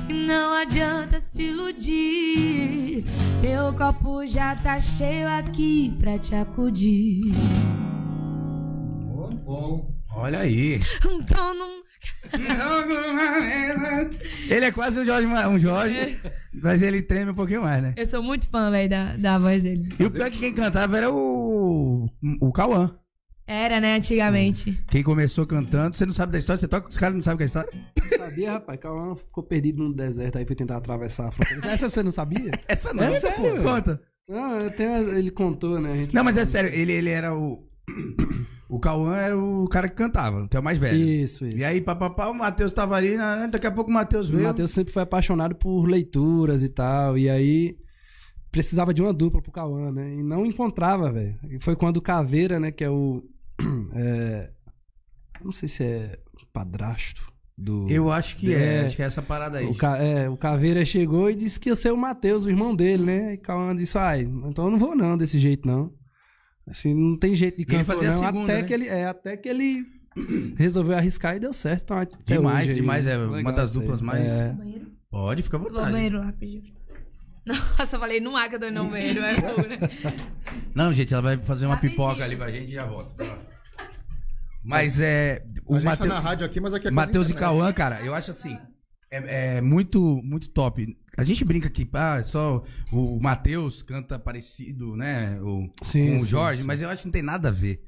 Não 0.08 0.52
adianta 0.52 1.18
se 1.18 1.44
iludir. 1.44 3.04
Teu 3.40 3.72
copo 3.72 4.26
já 4.26 4.54
tá 4.54 4.78
cheio 4.78 5.28
aqui 5.28 5.96
pra 5.98 6.18
te 6.18 6.34
acudir. 6.34 7.32
Bom. 9.44 9.94
Olha 10.14 10.40
aí. 10.40 10.78
Então 11.06 11.54
não. 11.54 11.79
Ele 14.48 14.64
é 14.64 14.72
quase 14.72 15.00
um 15.00 15.04
Jorge, 15.04 15.26
um 15.26 15.58
Jorge 15.58 16.18
mas 16.52 16.82
ele 16.82 17.02
treme 17.02 17.30
um 17.30 17.34
pouquinho 17.34 17.62
mais, 17.62 17.82
né? 17.82 17.94
Eu 17.96 18.06
sou 18.06 18.22
muito 18.22 18.48
fã, 18.48 18.70
velho, 18.70 18.88
da, 18.88 19.16
da 19.16 19.38
voz 19.38 19.62
dele. 19.62 19.88
E 19.98 20.04
o 20.04 20.10
pior 20.10 20.26
é 20.26 20.30
que 20.30 20.38
quem 20.38 20.52
cantava 20.52 20.96
era 20.96 21.10
o. 21.12 22.06
O 22.40 22.52
Cauã. 22.52 22.94
Era, 23.46 23.80
né, 23.80 23.96
antigamente. 23.96 24.78
Quem 24.88 25.02
começou 25.02 25.44
cantando, 25.46 25.96
você 25.96 26.06
não 26.06 26.12
sabe 26.12 26.32
da 26.32 26.38
história, 26.38 26.60
você 26.60 26.68
toca 26.68 26.82
com 26.82 26.88
os 26.90 26.98
caras 26.98 27.14
não 27.14 27.20
sabem 27.20 27.38
que 27.38 27.42
é 27.42 27.44
a 27.44 27.46
história? 27.46 27.70
Sabia, 28.16 28.52
rapaz? 28.52 28.78
Cauã 28.80 29.16
ficou 29.16 29.42
perdido 29.42 29.82
no 29.82 29.92
deserto 29.94 30.38
aí 30.38 30.46
foi 30.46 30.54
tentar 30.56 30.76
atravessar 30.76 31.28
a 31.28 31.32
fronteira. 31.32 31.66
Essa 31.68 31.90
você 31.90 32.02
não 32.02 32.12
sabia? 32.12 32.50
Essa 32.68 32.94
não. 32.94 33.04
É 33.04 33.18
sério, 33.20 33.56
pô. 33.56 33.62
Conta. 33.62 34.00
Não, 34.28 34.60
eu 34.60 34.70
tenho- 34.76 35.18
ele 35.18 35.30
contou, 35.32 35.80
né? 35.80 35.92
A 35.92 35.96
gente- 35.96 36.14
Não, 36.14 36.22
mas 36.22 36.36
é 36.36 36.44
sério, 36.44 36.70
ele, 36.72 36.92
ele 36.92 37.10
era 37.10 37.34
o. 37.34 37.68
O 38.68 38.78
Cauã 38.78 39.16
era 39.16 39.36
o 39.36 39.66
cara 39.68 39.88
que 39.88 39.96
cantava, 39.96 40.46
que 40.48 40.56
é 40.56 40.60
o 40.60 40.62
mais 40.62 40.78
velho. 40.78 40.96
Isso, 40.96 41.44
isso. 41.44 41.56
E 41.58 41.64
aí, 41.64 41.80
papapá, 41.80 42.28
o 42.28 42.34
Matheus 42.34 42.72
tava 42.72 42.94
ali, 42.94 43.16
né, 43.16 43.48
daqui 43.50 43.66
a 43.66 43.72
pouco 43.72 43.90
o 43.90 43.94
Matheus 43.94 44.28
O 44.28 44.32
veio. 44.32 44.44
Matheus 44.44 44.70
sempre 44.70 44.92
foi 44.92 45.02
apaixonado 45.02 45.56
por 45.56 45.86
leituras 45.86 46.62
e 46.62 46.68
tal. 46.68 47.18
E 47.18 47.28
aí 47.28 47.76
precisava 48.52 48.94
de 48.94 49.02
uma 49.02 49.12
dupla 49.12 49.42
pro 49.42 49.50
Cauã, 49.50 49.90
né? 49.90 50.14
E 50.14 50.22
não 50.22 50.46
encontrava, 50.46 51.10
velho. 51.10 51.36
E 51.50 51.58
foi 51.60 51.74
quando 51.74 51.96
o 51.96 52.02
Caveira, 52.02 52.60
né? 52.60 52.70
Que 52.70 52.84
é 52.84 52.90
o. 52.90 53.24
é, 53.94 54.50
não 55.44 55.50
sei 55.52 55.68
se 55.68 55.82
é 55.82 56.18
padrasto 56.52 57.30
do. 57.58 57.88
Eu 57.90 58.10
acho 58.10 58.36
que 58.36 58.54
é, 58.54 58.76
É. 58.76 58.80
acho 58.84 58.94
que 58.96 59.02
é 59.02 59.06
essa 59.06 59.20
parada 59.22 59.58
aí. 59.58 59.66
O, 59.66 59.74
Ca- 59.74 59.98
é, 59.98 60.28
o 60.28 60.36
Caveira 60.36 60.84
chegou 60.84 61.28
e 61.28 61.34
disse 61.34 61.58
que 61.58 61.68
ia 61.70 61.76
ser 61.76 61.92
o 61.92 61.96
Matheus, 61.96 62.44
o 62.44 62.48
irmão 62.50 62.74
dele, 62.74 63.04
né? 63.04 63.34
E 63.34 63.36
Cauã 63.36 63.74
disse, 63.74 63.98
ai, 63.98 64.22
então 64.22 64.66
eu 64.66 64.70
não 64.70 64.78
vou 64.78 64.94
não 64.94 65.16
desse 65.16 65.38
jeito, 65.40 65.66
não. 65.66 65.92
Assim, 66.68 66.94
não 66.94 67.16
tem 67.16 67.34
jeito 67.34 67.56
de 67.56 67.62
ele 67.62 67.70
cantor, 67.84 67.94
fazia 67.94 68.08
a 68.10 68.12
não. 68.12 68.20
segunda, 68.24 68.44
até 68.52 68.62
né? 68.62 68.68
que 68.68 68.74
ele 68.74 68.88
É, 68.88 69.06
até 69.06 69.36
que 69.36 69.48
ele 69.48 69.84
resolveu 70.56 70.96
arriscar 70.96 71.36
e 71.36 71.40
deu 71.40 71.52
certo. 71.52 71.84
Então, 71.84 71.98
até 71.98 72.16
Demais, 72.34 72.64
hoje 72.66 72.74
demais, 72.74 73.06
é 73.06 73.16
uma 73.18 73.36
Legal 73.36 73.52
das 73.52 73.70
isso 73.70 73.78
aí. 73.80 73.84
duplas 73.84 74.00
mais- 74.02 74.26
É. 74.32 74.56
Pode, 75.10 75.42
fica 75.42 75.56
à 75.56 75.60
Vou 75.60 75.70
vontade. 75.70 75.92
banheiro 75.92 76.20
rapidinho. 76.20 76.62
Nossa, 77.78 77.96
eu 77.96 78.00
falei 78.00 78.20
no 78.20 78.36
ar 78.36 78.48
que 78.48 78.56
eu 78.56 78.60
tô 78.60 78.70
no 78.70 78.84
banheiro. 78.90 79.20
É 79.22 79.32
loucura. 79.34 79.78
Não, 80.74 80.92
gente, 80.92 81.12
ela 81.12 81.22
vai 81.22 81.36
fazer 81.38 81.66
uma 81.66 81.74
Rapidinho. 81.74 81.98
pipoca 81.98 82.24
ali 82.24 82.36
pra 82.36 82.50
gente 82.52 82.70
e 82.70 82.74
já 82.74 82.84
volta. 82.86 83.14
Mas 84.62 85.00
é. 85.00 85.44
O 85.66 85.74
a 85.74 85.78
gente 85.80 85.84
Mateu- 85.86 86.06
tá 86.08 86.14
na 86.14 86.20
rádio 86.20 86.46
aqui, 86.46 86.60
mas 86.60 86.74
aqui 86.74 86.88
é 86.88 86.90
Matheus 86.90 87.30
e. 87.30 87.34
Cauã, 87.34 87.72
cara, 87.72 88.00
eu 88.02 88.14
acho 88.14 88.30
assim. 88.30 88.58
É, 89.10 89.56
é 89.56 89.60
muito, 89.60 90.20
muito 90.22 90.48
top. 90.50 90.86
A 91.20 91.24
gente 91.24 91.44
brinca 91.44 91.68
aqui, 91.68 91.86
ah, 91.92 92.22
só 92.22 92.62
o 92.90 93.20
Matheus 93.20 93.82
canta 93.82 94.18
parecido, 94.18 94.96
né? 94.96 95.38
O, 95.42 95.68
Sim, 95.82 96.06
com 96.12 96.16
o 96.18 96.20
sim, 96.22 96.26
Jorge, 96.26 96.62
sim. 96.62 96.66
mas 96.66 96.80
eu 96.80 96.88
acho 96.88 97.02
que 97.02 97.08
não 97.08 97.12
tem 97.12 97.22
nada 97.22 97.48
a 97.48 97.52
ver. 97.52 97.84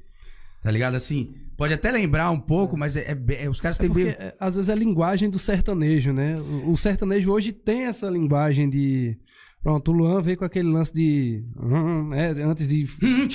Tá 0.61 0.69
ligado? 0.71 0.95
Assim, 0.95 1.33
pode 1.57 1.73
até 1.73 1.91
lembrar 1.91 2.29
um 2.31 2.39
pouco, 2.39 2.77
mas 2.77 2.95
é, 2.95 3.01
é 3.11 3.43
é- 3.45 3.49
os 3.49 3.59
caras 3.59 3.77
É 3.77 3.81
têm 3.81 3.89
porque, 3.89 4.03
bem. 4.05 4.13
é, 4.17 4.35
às 4.39 4.55
vezes, 4.55 4.69
é 4.69 4.73
a 4.73 4.75
linguagem 4.75 5.29
do 5.29 5.37
sertanejo, 5.39 6.13
né? 6.13 6.35
O, 6.65 6.71
o 6.71 6.77
sertanejo 6.77 7.31
hoje 7.31 7.51
tem 7.51 7.85
essa 7.85 8.07
linguagem 8.07 8.69
de. 8.69 9.17
Pronto, 9.63 9.91
o 9.91 9.93
Luan 9.93 10.21
veio 10.21 10.37
com 10.37 10.43
aquele 10.43 10.69
lance 10.69 10.93
de. 10.93 11.41
hum, 11.57 12.09
né, 12.09 12.31
antes 12.43 12.67
de. 12.67 12.85
Hum, 13.01 13.27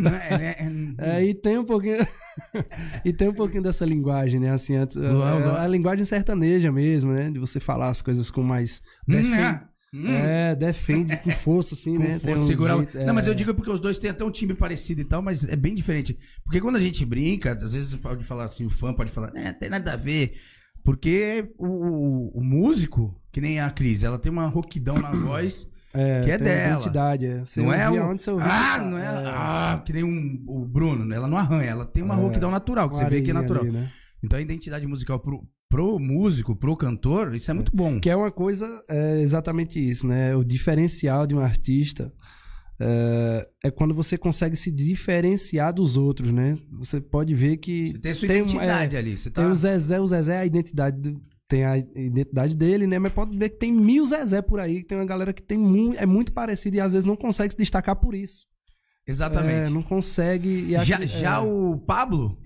hum, 0.00 0.08
é- 0.08 0.56
é- 0.98 1.18
É, 1.20 1.24
e 1.24 1.32
tem 1.34 1.56
um 1.58 1.64
pouquinho. 1.64 1.96
e 3.04 3.12
tem 3.12 3.28
um 3.28 3.34
pouquinho 3.34 3.62
dessa 3.62 3.84
linguagem, 3.84 4.40
né? 4.40 4.50
Assim, 4.50 4.74
antes, 4.74 4.96
a, 4.96 5.62
a 5.62 5.68
linguagem 5.68 6.04
sertaneja 6.04 6.72
mesmo, 6.72 7.12
né? 7.12 7.30
De 7.30 7.38
você 7.38 7.60
falar 7.60 7.88
as 7.88 8.02
coisas 8.02 8.30
com 8.30 8.42
mais. 8.42 8.82
Defen- 9.06 9.34
é. 9.34 9.60
Hum. 9.94 10.08
É, 10.12 10.54
defende 10.54 11.16
com 11.18 11.30
força, 11.30 11.74
assim, 11.74 11.96
Com 11.96 12.02
né? 12.02 12.18
força, 12.18 12.42
um 12.42 12.46
segurar 12.46 12.76
jeito- 12.78 12.98
Não, 12.98 13.14
mas 13.14 13.26
é. 13.26 13.30
eu 13.30 13.34
digo 13.34 13.54
porque 13.54 13.70
os 13.70 13.80
dois 13.80 13.96
têm 13.96 14.10
até 14.10 14.24
um 14.24 14.30
timbre 14.30 14.54
parecido 14.56 15.00
e 15.00 15.04
tal, 15.04 15.22
mas 15.22 15.44
é 15.44 15.56
bem 15.56 15.74
diferente. 15.74 16.18
Porque 16.44 16.60
quando 16.60 16.76
a 16.76 16.80
gente 16.80 17.02
brinca, 17.06 17.52
às 17.52 17.72
vezes 17.72 17.94
pode 17.94 18.22
falar 18.24 18.44
assim, 18.44 18.66
o 18.66 18.70
fã 18.70 18.92
pode 18.92 19.10
falar, 19.12 19.30
é, 19.36 19.52
tem 19.52 19.70
nada 19.70 19.92
a 19.92 19.96
ver. 19.96 20.32
Porque 20.84 21.48
o, 21.56 21.66
o- 21.66 22.38
o 22.40 22.44
músico, 22.44 23.18
que 23.36 23.40
nem 23.42 23.60
a 23.60 23.68
Cris, 23.68 24.02
ela 24.02 24.18
tem 24.18 24.32
uma 24.32 24.46
rouquidão 24.46 24.98
na 24.98 25.10
voz 25.28 25.68
É, 25.92 26.22
que 26.22 26.30
é 26.30 26.38
dela. 26.38 26.76
identidade, 26.76 27.26
é. 27.26 27.40
Você 27.44 27.60
não 27.60 27.70
é 27.70 27.90
o. 27.90 28.08
onde 28.08 28.22
você 28.22 28.30
ouvia, 28.30 28.46
ah, 28.50 28.78
não 28.80 28.96
é. 28.98 29.02
é. 29.04 29.06
Ah, 29.26 29.82
que 29.84 29.92
nem 29.92 30.02
um, 30.04 30.42
o 30.46 30.64
Bruno, 30.64 31.12
ela 31.12 31.28
não 31.28 31.36
arranha, 31.36 31.68
ela 31.68 31.84
tem 31.84 32.02
uma 32.02 32.14
É, 32.14 32.16
rouquidão 32.16 32.50
natural, 32.50 32.88
que 32.88 32.96
você 32.96 33.04
vê 33.04 33.20
que 33.20 33.30
é 33.30 33.34
natural. 33.34 33.64
ali, 33.64 33.72
né? 33.72 33.90
Então 34.22 34.38
a 34.38 34.42
identidade 34.42 34.86
musical 34.86 35.20
pro, 35.20 35.46
pro 35.68 35.98
músico, 35.98 36.56
pro 36.56 36.74
cantor, 36.78 37.34
isso 37.34 37.50
é 37.50 37.54
muito 37.54 37.76
bom. 37.76 38.00
Que 38.00 38.08
é 38.08 38.16
uma 38.16 38.30
coisa, 38.30 38.82
é 38.88 39.20
exatamente 39.20 39.78
isso, 39.78 40.06
né? 40.06 40.34
O 40.34 40.42
diferencial 40.42 41.26
de 41.26 41.34
um 41.34 41.40
artista 41.40 42.10
é, 42.80 43.48
é 43.64 43.70
quando 43.70 43.94
você 43.94 44.16
consegue 44.16 44.56
se 44.56 44.70
diferenciar 44.72 45.74
dos 45.74 45.98
outros, 45.98 46.32
né? 46.32 46.56
Você 46.78 47.02
pode 47.02 47.34
ver 47.34 47.58
que 47.58 47.90
Você 47.92 47.98
tem 47.98 48.14
sua 48.14 48.28
tem 48.28 48.38
identidade 48.38 48.96
é, 48.96 48.98
ali. 48.98 49.18
Você 49.18 49.30
tá... 49.30 49.42
tem 49.42 49.50
o 49.50 49.54
Zezé, 49.54 50.00
o 50.00 50.06
Zezé 50.06 50.34
é 50.36 50.38
a 50.38 50.46
identidade 50.46 50.98
do- 50.98 51.20
tem 51.48 51.64
a 51.64 51.76
identidade 51.78 52.54
dele, 52.54 52.86
né? 52.86 52.98
Mas 52.98 53.12
pode 53.12 53.36
ver 53.36 53.50
que 53.50 53.56
tem 53.56 53.72
mil 53.72 54.04
Zezé 54.06 54.42
por 54.42 54.58
aí, 54.60 54.82
que 54.82 54.88
tem 54.88 54.98
uma 54.98 55.04
galera 55.06 55.32
que 55.32 55.42
tem 55.42 55.56
mu 55.58 55.94
é 55.96 56.04
muito 56.06 56.32
parecida 56.32 56.76
e 56.76 56.80
às 56.80 56.92
vezes 56.92 57.06
não 57.06 57.16
consegue 57.16 57.52
se 57.52 57.56
destacar 57.58 57.96
por 57.96 58.14
isso. 58.14 58.44
Exatamente. 59.06 59.66
É, 59.66 59.70
não 59.70 59.82
consegue. 59.82 60.48
E 60.48 60.72
já 60.84 60.96
aqui- 60.96 61.06
já 61.06 61.36
é, 61.36 61.38
o 61.40 61.78
Pablo 61.78 62.36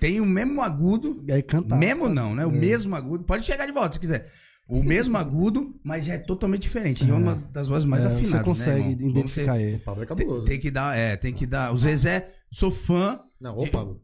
tem 0.00 0.20
o 0.20 0.26
mesmo 0.26 0.60
agudo. 0.60 1.24
é 1.28 1.40
cantar. 1.40 1.76
mesmo 1.78 2.08
não, 2.08 2.34
né? 2.34 2.44
O 2.44 2.50
É. 2.50 2.52
mesmo 2.52 2.94
agudo. 2.96 3.24
Pode 3.24 3.46
chegar 3.46 3.66
de 3.66 3.72
volta 3.72 3.92
se 3.94 4.00
quiser. 4.00 4.26
O 4.66 4.82
mesmo 4.82 5.16
agudo, 5.18 5.78
mas 5.84 6.08
é 6.08 6.16
totalmente 6.18 6.62
diferente. 6.62 7.04
E 7.04 7.10
é 7.10 7.12
uma 7.14 7.34
das 7.52 7.68
vozes 7.68 7.84
mais 7.84 8.02
É, 8.04 8.08
afinadas. 8.08 8.30
você 8.30 8.42
consegue 8.42 8.96
né, 8.96 9.08
identificar 9.10 9.60
ele. 9.60 9.76
O 9.76 9.80
Pablo 9.80 10.02
é 10.02 10.06
cabuloso. 10.06 10.40
Tem, 10.46 10.54
tem 10.54 10.60
que 10.60 10.70
dar, 10.70 10.96
é, 10.96 11.16
tem 11.16 11.32
que 11.34 11.46
dar. 11.46 11.72
O 11.72 11.78
Zezé, 11.78 12.26
sou 12.50 12.70
fã. 12.72 13.20
Não, 13.38 13.54
o 13.56 13.70
Pablo. 13.70 14.00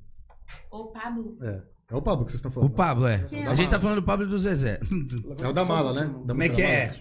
Ô, 0.70 0.87
Pablo. 0.93 1.39
É. 1.43 1.62
É 1.91 1.97
o 1.97 2.03
Pablo 2.03 2.24
que 2.24 2.30
vocês 2.32 2.38
estão 2.38 2.51
O 2.51 2.55
falando. 2.55 2.70
né? 2.70 2.76
Pablo, 2.76 3.07
é. 3.07 3.26
É 3.32 3.47
A 3.47 3.53
o 3.53 3.57
gente 3.57 3.68
tá 3.70 3.80
falando 3.80 3.97
do 3.97 4.03
Pablo 4.05 4.24
e 4.26 4.28
do 4.28 4.38
Zezé. 4.38 4.78
É 5.43 5.49
o 5.49 5.53
da 5.53 5.64
mala, 5.64 5.93
né? 5.93 6.03
Da 6.24 6.32
Como 6.34 6.43
é 6.43 6.49
que 6.49 6.62
é? 6.62 6.95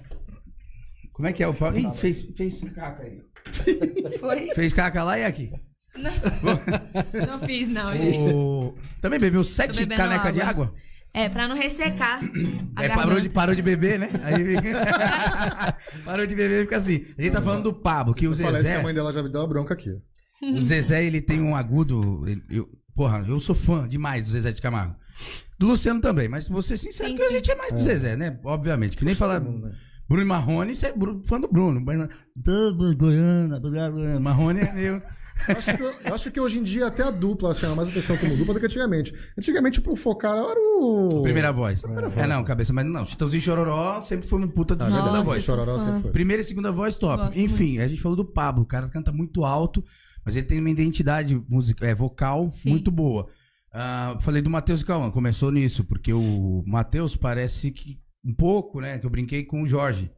Como 1.14 1.28
é 1.28 1.34
que 1.34 1.44
é 1.44 1.48
o 1.48 1.54
Pablo? 1.54 1.80
Ih, 1.80 1.92
fez, 1.92 2.22
fez 2.36 2.62
caca 2.74 3.04
aí. 3.04 3.22
Foi? 4.20 4.48
Fez 4.56 4.74
caca 4.74 5.04
lá 5.04 5.20
e 5.20 5.26
aqui. 5.26 5.52
Não 7.28 7.40
fiz, 7.46 7.68
não, 7.68 7.92
gente. 7.92 8.18
O... 8.34 8.74
Também 9.02 9.20
bebeu 9.20 9.44
sete 9.44 9.86
canecas 9.86 10.34
de 10.34 10.42
água? 10.42 10.74
É, 11.14 11.28
pra 11.28 11.48
não 11.48 11.56
ressecar. 11.56 12.20
a 12.76 12.84
É, 12.84 12.90
parou 12.90 13.20
de, 13.20 13.30
parou 13.30 13.56
de 13.56 13.62
beber, 13.62 14.00
né? 14.00 14.10
Aí 14.24 14.56
parou 16.06 16.26
de 16.26 16.36
beber 16.36 16.60
e 16.60 16.62
fica 16.64 16.78
assim. 16.78 17.04
A 17.18 17.22
gente 17.22 17.34
tá 17.34 17.42
falando 17.42 17.64
do 17.64 17.74
Pablo, 17.74 18.14
que 18.14 18.28
o 18.28 18.36
falei 18.36 18.46
isso 18.52 18.58
que 18.58 18.64
Zezé. 18.64 18.80
a 18.80 18.84
mãe 18.84 18.94
dela 18.94 19.12
já 19.12 19.24
me 19.24 19.30
deu 19.30 19.42
uma 19.42 19.48
bronca 19.48 19.74
aqui. 19.74 19.90
O 20.42 20.62
Zezé, 20.62 21.04
ele 21.04 21.20
tem 21.22 21.42
um 21.42 21.56
agudo. 21.56 22.24
ele- 22.28 22.44
eu- 22.50 22.70
porra, 23.00 23.24
eu 23.26 23.40
sou 23.40 23.56
fã 23.56 23.88
demais 23.88 24.26
do 24.26 24.32
Zezé 24.32 24.52
de 24.52 24.62
Camargo. 24.62 24.94
Do 25.58 25.68
Luciano 25.68 26.02
também, 26.02 26.28
mas 26.28 26.50
vou 26.50 26.62
ser 26.62 26.76
sincero 26.76 27.10
Sim, 27.10 27.16
que 27.16 27.22
a 27.22 27.28
sim. 27.28 27.34
gente 27.36 27.52
é 27.52 27.56
mais 27.56 27.72
do 27.72 27.82
Zezé, 27.82 28.18
né? 28.18 28.38
Obviamente. 28.44 28.98
Que 28.98 29.06
nem 29.06 29.16
falar 29.16 29.40
né? 29.40 29.72
Bruno 30.06 30.24
e 30.24 30.26
Marrone, 30.26 30.76
você 30.76 30.88
é 30.88 30.94
fã 31.24 31.40
do 31.40 31.48
Bruno. 31.48 31.82
Goiânia. 32.98 34.20
Marrone 34.20 34.60
é 34.60 34.74
meu. 34.74 35.02
Eu 35.48 35.58
acho, 35.58 35.78
que, 35.78 35.84
eu 35.84 36.16
acho 36.16 36.32
que 36.32 36.40
hoje 36.42 36.60
em 36.60 36.64
dia 36.64 36.88
até 36.88 37.04
a 37.04 37.12
dupla 37.12 37.56
chama 37.56 37.76
mais 37.76 37.90
atenção 37.90 38.18
como 38.18 38.36
dupla 38.36 38.54
do 38.54 38.60
que 38.60 38.66
antigamente. 38.66 39.14
Antigamente, 39.38 39.80
pro 39.80 39.96
focar 39.96 40.36
era 40.36 40.60
o. 40.60 41.22
Primeira 41.24 41.54
voz. 41.54 41.82
É, 42.18 42.28
não, 42.28 42.44
cabeça, 42.44 42.74
mas 42.74 42.86
não. 42.86 43.06
Chitãozinho 43.06 43.40
e 43.40 43.42
Chororó 43.42 44.04
sempre 44.04 44.28
foi 44.28 44.40
um 44.40 44.48
puta 44.50 44.76
do 44.76 44.84
Ah, 44.84 44.92
segunda 44.92 45.22
voz. 45.22 45.42
Chororó 45.42 45.80
sempre 45.80 46.02
foi. 46.02 46.12
Primeira 46.12 46.42
e 46.42 46.44
segunda 46.44 46.70
voz, 46.70 46.98
top. 46.98 47.24
Gosto 47.24 47.40
Enfim, 47.40 47.80
a 47.80 47.88
gente 47.88 48.02
falou 48.02 48.18
do 48.18 48.26
Pablo. 48.26 48.64
O 48.64 48.68
cara 48.68 48.90
canta 48.90 49.14
muito 49.14 49.46
alto, 49.46 49.82
mas 50.26 50.36
ele 50.36 50.46
tem 50.46 50.60
uma 50.60 50.70
identidade 50.70 51.40
musical, 51.50 51.88
é, 51.88 51.96
vocal 51.96 52.50
Sim. 52.50 52.70
muito 52.72 52.92
boa. 52.92 53.28
Ah, 53.74 54.18
falei 54.22 54.42
do 54.42 54.50
Matheus 54.50 54.82
e 54.82 54.86
Cauã, 54.86 55.12
começou 55.12 55.52
nisso, 55.52 55.84
porque 55.84 56.12
o 56.14 56.64
Matheus 56.66 57.16
parece 57.16 57.72
que 57.72 58.00
um 58.26 58.34
pouco, 58.34 58.82
né? 58.82 58.98
Que 59.00 59.06
eu 59.06 59.10
brinquei 59.10 59.44
com 59.44 59.62
o 59.62 59.66
Jorge. 59.68 60.12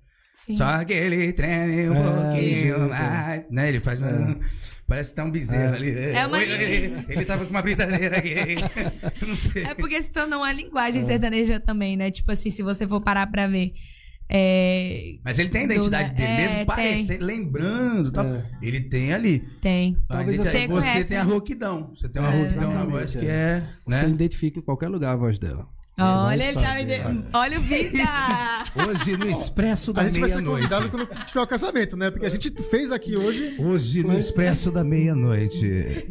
Sim. 0.45 0.55
Só 0.55 0.83
que 0.83 0.93
ele 0.93 1.31
treina 1.33 1.91
um 1.91 1.95
É, 1.97 2.23
pouquinho 2.23 2.75
é. 2.75 2.87
mais. 2.87 3.43
Né? 3.51 3.69
Ele 3.69 3.79
faz 3.79 4.01
uma. 4.01 4.39
Parece 4.87 5.11
que 5.11 5.15
tá 5.15 5.23
um 5.23 5.31
bezerro 5.31 5.75
ali. 5.75 5.91
É 5.91 6.25
uma- 6.25 6.41
Ele, 6.41 7.05
ele 7.07 7.25
tava 7.25 7.45
com 7.45 7.51
uma 7.51 7.61
brincadeira 7.61 8.17
aqui. 8.17 8.55
Não 9.25 9.35
sei. 9.35 9.63
É 9.65 9.75
porque 9.75 10.01
se 10.01 10.11
tornou 10.11 10.39
uma 10.39 10.51
linguagem 10.51 11.03
sertaneja 11.05 11.59
também, 11.59 11.95
né? 11.95 12.09
Tipo 12.09 12.31
assim, 12.31 12.49
se 12.49 12.63
você 12.63 12.87
for 12.87 13.01
parar 13.01 13.27
pra 13.27 13.47
ver. 13.47 13.71
É... 14.33 15.15
Mas 15.25 15.37
ele 15.39 15.49
tem 15.49 15.61
a 15.61 15.63
identidade 15.65 16.11
Do- 16.11 16.15
dele, 16.15 16.29
é, 16.31 16.47
mesmo 16.47 16.65
parecendo, 16.65 17.25
lembrando. 17.25 18.11
Tal, 18.13 18.25
Ele 18.61 18.79
tem 18.79 19.11
ali. 19.13 19.39
Tem. 19.61 19.97
Talvez 20.07 20.37
você 20.37 20.49
você 20.51 20.67
conhece, 20.67 21.09
tem 21.09 21.17
a 21.17 21.25
né? 21.25 21.31
rouquidão. 21.31 21.91
Você 21.93 22.07
tem 22.07 22.21
uma 22.21 22.33
É, 22.33 22.37
rouquidão 22.39 22.73
na 22.73 22.85
voz 22.85 23.15
é. 23.15 23.19
que 23.19 23.27
é. 23.27 23.63
Você 23.85 24.05
Né? 24.05 24.09
identifica 24.09 24.59
em 24.59 24.61
qualquer 24.61 24.87
lugar 24.87 25.13
a 25.13 25.17
voz 25.17 25.37
dela. 25.37 25.67
Olha, 25.99 26.43
ele 26.43 26.53
tá 26.53 26.73
me 26.75 26.81
olha. 26.81 27.25
Olha 27.33 27.59
o 27.59 27.61
Vita! 27.67 28.63
Hoje 28.87 29.17
no 29.17 29.29
Expresso 29.29 29.91
da 29.91 30.01
A 30.03 30.05
gente 30.07 30.19
vai 30.19 30.29
ser 30.29 30.35
Meia-Noite. 30.37 30.69
convidado 30.69 30.89
quando 30.89 31.25
tiver 31.25 31.41
o 31.41 31.47
casamento, 31.47 31.97
né? 31.97 32.09
Porque 32.09 32.25
a 32.25 32.29
gente 32.29 32.49
fez 32.69 32.91
aqui 32.91 33.15
hoje. 33.17 33.57
Hoje 33.59 34.01
no 34.01 34.17
Expresso 34.17 34.71
da 34.71 34.83
Meia-Noite. 34.83 36.07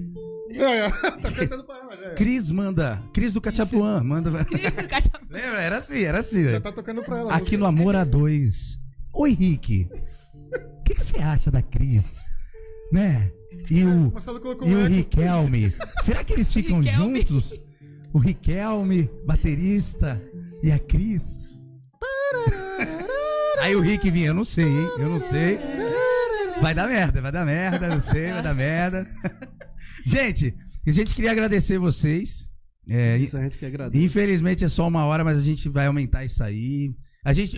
É, 0.53 0.89
tá 0.91 1.31
cantando 1.33 1.65
pra 1.65 1.77
ela, 1.79 1.97
já. 1.97 2.07
é. 2.07 2.15
Cris 2.15 2.51
manda. 2.51 3.03
Cris 3.13 3.33
do 3.33 3.41
Cachapuã. 3.41 4.03
Manda. 4.03 4.31
Lembra? 5.31 5.61
Era 5.63 5.77
assim, 5.79 6.03
era 6.03 6.19
assim. 6.21 6.45
Já 6.45 6.61
tá 6.61 6.73
tocando 6.73 7.03
pra 7.03 7.19
ela. 7.19 7.33
Aqui 7.35 7.43
música. 7.57 7.59
no 7.59 7.67
Amor 7.67 7.95
a 7.97 8.05
Dois. 8.05 8.79
Oi, 9.15 9.33
Rick. 9.35 9.89
O 9.93 10.83
que, 10.85 10.95
que 10.95 11.01
você 11.03 11.21
acha 11.21 11.51
da 11.51 11.63
Cris? 11.63 12.25
Né? 12.93 13.31
E 13.71 13.85
o. 13.85 14.09
O 14.09 14.13
Marcelo 14.13 14.41
colocou 14.41 14.67
E 14.67 14.75
o. 14.75 14.87
Riquelme. 14.89 15.75
Será 16.03 16.25
que 16.25 16.33
eles 16.33 16.53
ficam 16.53 16.81
Riquelme. 16.81 17.21
juntos? 17.21 17.61
O 18.13 18.19
Riquelme, 18.19 19.09
baterista, 19.25 20.21
e 20.65 20.73
a 20.73 20.79
Cris. 20.81 21.45
Aí 23.61 23.77
o 23.77 23.81
Rick 23.81 24.11
vinha, 24.11 24.29
eu 24.29 24.35
não 24.35 24.45
sei, 24.45 24.65
hein? 24.65 24.89
Eu 24.99 25.09
não 25.11 25.21
sei. 25.21 25.61
Vai 26.61 26.75
dar 26.75 26.89
merda, 26.89 27.21
vai 27.23 27.31
dar 27.31 27.45
merda, 27.47 27.87
eu 27.87 28.01
sei, 28.01 28.33
vai 28.33 28.43
dar 28.43 28.55
merda. 28.55 29.07
Gente, 30.05 30.55
a 30.87 30.91
gente 30.91 31.15
queria 31.15 31.31
agradecer 31.31 31.79
vocês. 31.79 32.49
É, 32.89 33.17
Isso 33.19 33.37
a 33.37 33.43
gente 33.43 33.59
que 33.59 33.67
agradece. 33.67 34.05
Infelizmente 34.05 34.65
é 34.65 34.69
só 34.69 34.89
uma 34.89 35.05
hora, 35.05 35.23
mas 35.23 35.39
a 35.39 35.43
gente 35.43 35.69
vai 35.69 35.87
aumentar 35.87 36.25
isso 36.25 36.43
aí. 36.43 36.95
A 37.25 37.33
gente. 37.33 37.57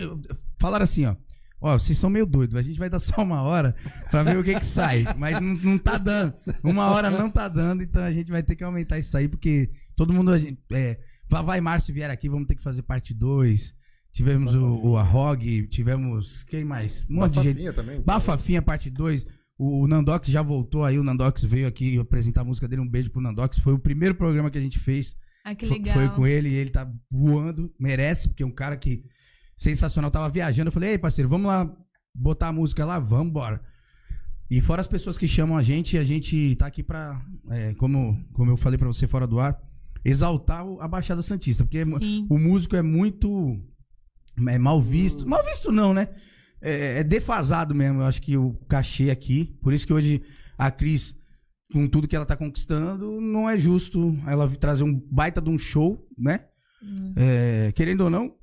Falaram 0.59 0.83
assim, 0.83 1.05
ó. 1.05 1.15
Ó, 1.59 1.79
vocês 1.79 1.97
são 1.97 2.09
meio 2.09 2.25
doidos. 2.25 2.57
A 2.57 2.61
gente 2.61 2.77
vai 2.77 2.89
dar 2.89 2.99
só 2.99 3.23
uma 3.23 3.41
hora 3.41 3.73
pra 4.11 4.21
ver 4.21 4.37
o 4.37 4.43
que 4.43 4.53
que 4.53 4.65
sai. 4.65 5.05
Mas 5.17 5.41
não, 5.41 5.53
não 5.53 5.77
tá 5.77 5.97
dando. 5.97 6.33
Uma 6.61 6.87
hora 6.91 7.09
não 7.09 7.29
tá 7.29 7.47
dando, 7.47 7.81
então 7.81 8.03
a 8.03 8.11
gente 8.11 8.29
vai 8.29 8.43
ter 8.43 8.55
que 8.55 8.63
aumentar 8.63 8.99
isso 8.99 9.15
aí, 9.17 9.29
porque 9.29 9.71
todo 9.95 10.13
mundo. 10.13 10.31
A 10.31 10.37
gente, 10.37 10.61
é, 10.73 10.99
e 11.57 11.61
Márcio 11.61 11.93
vieram 11.93 12.13
aqui, 12.13 12.27
vamos 12.27 12.47
ter 12.47 12.55
que 12.55 12.61
fazer 12.61 12.83
parte 12.83 13.13
2. 13.13 13.73
Tivemos 14.11 14.53
o, 14.53 14.89
o 14.89 14.97
Arrog, 14.97 15.65
tivemos. 15.67 16.43
Quem 16.43 16.63
mais? 16.63 17.07
Um 17.09 17.15
monte 17.15 17.33
de 17.33 17.43
gente. 17.43 17.63
Bafafinha 17.63 17.73
também. 17.73 18.01
Bafafinha, 18.01 18.61
parte 18.61 18.89
2. 18.89 19.25
O, 19.57 19.87
Nandox 19.87 20.27
já 20.29 20.41
voltou 20.41 20.83
aí. 20.83 20.97
O 20.97 21.03
Nandox 21.03 21.43
veio 21.43 21.67
aqui 21.67 21.97
apresentar 21.99 22.41
a 22.41 22.43
música 22.45 22.67
dele. 22.67 22.81
Um 22.81 22.87
beijo 22.89 23.09
pro 23.11 23.21
Nandox. 23.21 23.59
Foi 23.59 23.73
o 23.73 23.79
primeiro 23.79 24.15
programa 24.15 24.49
que 24.49 24.57
a 24.57 24.61
gente 24.61 24.79
fez. 24.79 25.15
Ah, 25.45 25.53
que 25.53 25.65
legal. 25.65 25.93
Foi 25.93 26.09
com 26.09 26.25
ele 26.25 26.49
e 26.49 26.53
ele 26.53 26.69
tá 26.69 26.89
voando, 27.11 27.71
merece, 27.79 28.29
porque 28.29 28.43
é 28.43 28.45
um 28.45 28.51
cara 28.51 28.77
que 28.77 29.03
sensacional. 29.57 30.09
Tava 30.09 30.29
viajando, 30.29 30.69
eu 30.69 30.71
falei, 30.71 30.91
ei, 30.91 30.97
parceiro, 30.97 31.29
vamos 31.29 31.47
lá 31.47 31.71
botar 32.15 32.47
a 32.47 32.53
música 32.53 32.85
lá? 32.85 32.97
Vamos 32.99 33.27
embora. 33.27 33.61
E 34.49 34.61
fora 34.61 34.81
as 34.81 34.87
pessoas 34.87 35.17
que 35.17 35.27
chamam 35.27 35.57
a 35.57 35.63
gente, 35.63 35.97
a 35.97 36.03
gente 36.03 36.55
tá 36.55 36.67
aqui 36.67 36.81
pra, 36.83 37.21
é, 37.49 37.73
como, 37.75 38.23
como 38.33 38.51
eu 38.51 38.57
falei 38.57 38.77
pra 38.77 38.87
você 38.87 39.07
fora 39.07 39.25
do 39.27 39.39
ar, 39.39 39.59
exaltar 40.05 40.65
o- 40.65 40.79
a 40.81 40.87
Baixada 40.87 41.21
Santista. 41.21 41.63
Porque 41.63 41.83
Sim. 41.85 42.25
o 42.29 42.37
músico 42.37 42.75
é 42.75 42.81
muito 42.81 43.59
é 44.47 44.57
mal 44.57 44.81
visto. 44.81 45.27
Mal 45.27 45.43
visto 45.45 45.71
não, 45.71 45.93
né? 45.93 46.07
É, 46.63 46.99
é 46.99 47.03
defasado 47.03 47.75
mesmo, 47.75 48.01
eu 48.01 48.05
acho 48.05 48.21
que 48.21 48.37
o 48.37 48.53
cachê 48.67 49.09
aqui. 49.11 49.55
Por 49.61 49.73
isso 49.73 49.85
que 49.85 49.93
hoje 49.93 50.21
a 50.57 50.71
Cris, 50.71 51.15
com 51.71 51.87
tudo 51.87 52.07
que 52.07 52.15
ela 52.15 52.25
tá 52.25 52.37
conquistando, 52.37 53.19
não 53.19 53.49
é 53.49 53.57
justo 53.57 54.17
ela 54.25 54.49
trazer 54.49 54.83
um 54.83 54.93
baita 55.11 55.41
de 55.41 55.49
um 55.49 55.57
show, 55.57 56.07
né? 56.17 56.45
É, 57.15 57.71
querendo 57.75 58.01
ou 58.01 58.09
não, 58.09 58.33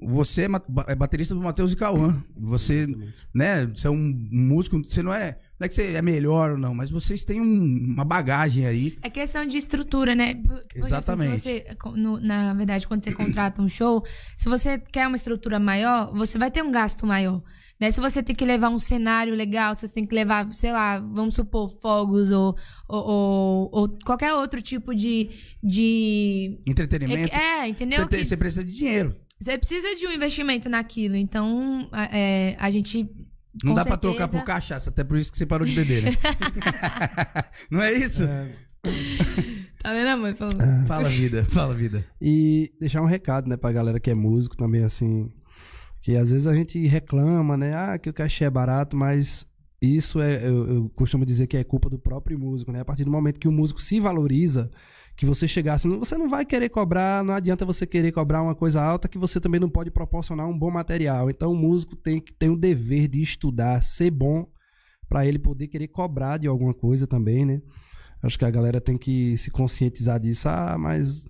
você 0.00 0.42
é 0.42 0.48
é 0.86 0.94
baterista 0.94 1.34
do 1.34 1.42
Matheus 1.42 1.72
e 1.72 1.76
Cauã. 1.76 2.22
Você, 2.36 2.86
né, 3.34 3.66
você 3.66 3.86
é 3.86 3.90
um 3.90 4.28
músico, 4.30 4.82
você 4.82 5.02
não 5.02 5.12
é, 5.12 5.38
não 5.62 5.66
é 5.66 5.68
que 5.68 5.74
você 5.74 5.92
é 5.94 6.02
melhor 6.02 6.50
ou 6.50 6.58
não, 6.58 6.74
mas 6.74 6.90
vocês 6.90 7.22
têm 7.24 7.40
um- 7.40 7.84
uma 7.94 8.04
bagagem 8.04 8.66
aí. 8.66 8.98
É 9.00 9.08
questão 9.08 9.46
de 9.46 9.56
estrutura, 9.56 10.14
né? 10.14 10.34
Porque, 10.34 10.78
assim, 10.80 10.88
Exatamente. 10.88 11.38
se 11.40 11.64
você, 11.64 11.76
no- 11.96 12.18
na 12.20 12.52
verdade, 12.54 12.86
quando 12.88 13.04
você 13.04 13.12
contrata 13.12 13.62
um 13.62 13.68
show, 13.68 14.02
se 14.36 14.48
você 14.48 14.78
quer 14.78 15.06
uma 15.06 15.16
estrutura 15.16 15.60
maior, 15.60 16.12
você 16.12 16.36
vai 16.38 16.50
ter 16.50 16.62
um 16.64 16.72
gasto 16.72 17.06
maior. 17.06 17.40
Né? 17.80 17.90
Se 17.90 18.00
você 18.00 18.22
tem 18.22 18.34
que 18.34 18.44
levar 18.44 18.68
um 18.68 18.78
cenário 18.78 19.34
legal, 19.34 19.74
se 19.74 19.86
você 19.88 19.94
tem 19.94 20.06
que 20.06 20.14
levar, 20.14 20.52
sei 20.52 20.70
lá, 20.72 21.00
vamos 21.00 21.34
supor, 21.34 21.68
fogos 21.80 22.30
ou, 22.30 22.56
ou, 22.88 23.04
ou- 23.04 23.68
ou 23.72 23.88
qualquer 24.04 24.34
outro 24.34 24.60
tipo 24.62 24.94
de. 24.94 25.30
de... 25.62 26.58
Entretenimento. 26.66 27.34
É, 27.34 27.68
entendeu? 27.68 28.00
Você, 28.02 28.08
tem- 28.08 28.18
Que 28.20 28.24
você 28.26 28.36
precisa 28.36 28.64
de 28.64 28.72
dinheiro. 28.72 29.16
você 29.40 29.58
precisa 29.58 29.96
de 29.96 30.06
um 30.06 30.12
investimento 30.12 30.68
naquilo. 30.68 31.16
Então, 31.16 31.88
é, 32.12 32.56
a 32.58 32.70
gente. 32.70 33.08
Não 33.62 33.70
com 33.72 33.74
dá 33.74 33.82
pra 33.84 33.92
certeza- 33.94 34.14
trocar 34.16 34.28
por 34.28 34.44
cachaça, 34.44 34.90
até 34.90 35.04
por 35.04 35.16
isso 35.18 35.30
que 35.30 35.38
você 35.38 35.44
parou 35.46 35.66
de 35.66 35.74
beber, 35.74 36.02
né? 36.04 36.10
não 37.70 37.82
é 37.82 37.92
isso? 37.92 38.26
Tá 39.82 39.92
vendo, 39.92 40.08
amor? 40.08 40.34
Falou. 40.36 40.54
Fala 40.86 41.08
vida, 41.08 41.44
fala 41.44 41.74
vida. 41.74 42.04
E 42.20 42.72
deixar 42.80 43.02
um 43.02 43.06
recado, 43.06 43.48
né, 43.48 43.56
pra 43.56 43.72
galera 43.72 44.00
que 44.00 44.10
é 44.10 44.14
músico 44.14 44.56
também, 44.56 44.84
assim. 44.84 45.30
Que 46.00 46.16
às 46.16 46.30
vezes 46.30 46.46
a 46.46 46.54
gente 46.54 46.84
reclama, 46.86 47.56
né? 47.56 47.74
Ah, 47.74 47.98
que 47.98 48.10
o 48.10 48.12
cachê 48.12 48.44
é 48.44 48.50
barato, 48.50 48.96
mas 48.96 49.46
isso 49.80 50.20
é, 50.20 50.44
eu, 50.46 50.66
eu 50.66 50.88
costumo 50.90 51.24
dizer 51.26 51.46
que 51.46 51.56
é 51.56 51.62
culpa 51.64 51.88
do 51.88 51.98
próprio 51.98 52.38
músico, 52.38 52.72
né? 52.72 52.80
A 52.80 52.84
partir 52.84 53.04
do 53.04 53.10
momento 53.10 53.38
que 53.38 53.48
o 53.48 53.52
músico 53.52 53.80
se 53.80 54.00
valoriza, 54.00 54.70
que 55.16 55.26
você 55.26 55.46
chegar 55.46 55.74
assim, 55.74 55.98
você 55.98 56.16
não 56.16 56.28
vai 56.28 56.44
querer 56.44 56.68
cobrar, 56.68 57.22
não 57.22 57.34
adianta 57.34 57.64
você 57.64 57.86
querer 57.86 58.12
cobrar 58.12 58.42
uma 58.42 58.54
coisa 58.54 58.82
alta 58.82 59.08
que 59.08 59.18
você 59.18 59.38
também 59.38 59.60
não 59.60 59.68
pode 59.68 59.90
proporcionar 59.90 60.48
um 60.48 60.58
bom 60.58 60.70
material. 60.70 61.30
Então 61.30 61.52
o 61.52 61.56
músico 61.56 61.94
tem 61.94 62.20
que 62.20 62.32
tem 62.32 62.50
o 62.50 62.56
dever 62.56 63.08
de 63.08 63.22
estudar, 63.22 63.82
ser 63.82 64.10
bom, 64.10 64.46
pra 65.08 65.26
ele 65.26 65.38
poder 65.38 65.68
querer 65.68 65.88
cobrar 65.88 66.38
de 66.38 66.46
alguma 66.46 66.72
coisa 66.72 67.06
também, 67.06 67.44
né? 67.44 67.60
Acho 68.22 68.38
que 68.38 68.44
a 68.44 68.50
galera 68.50 68.80
tem 68.80 68.96
que 68.96 69.36
se 69.36 69.50
conscientizar 69.50 70.18
disso. 70.20 70.48
Ah, 70.48 70.76
mas 70.78 71.26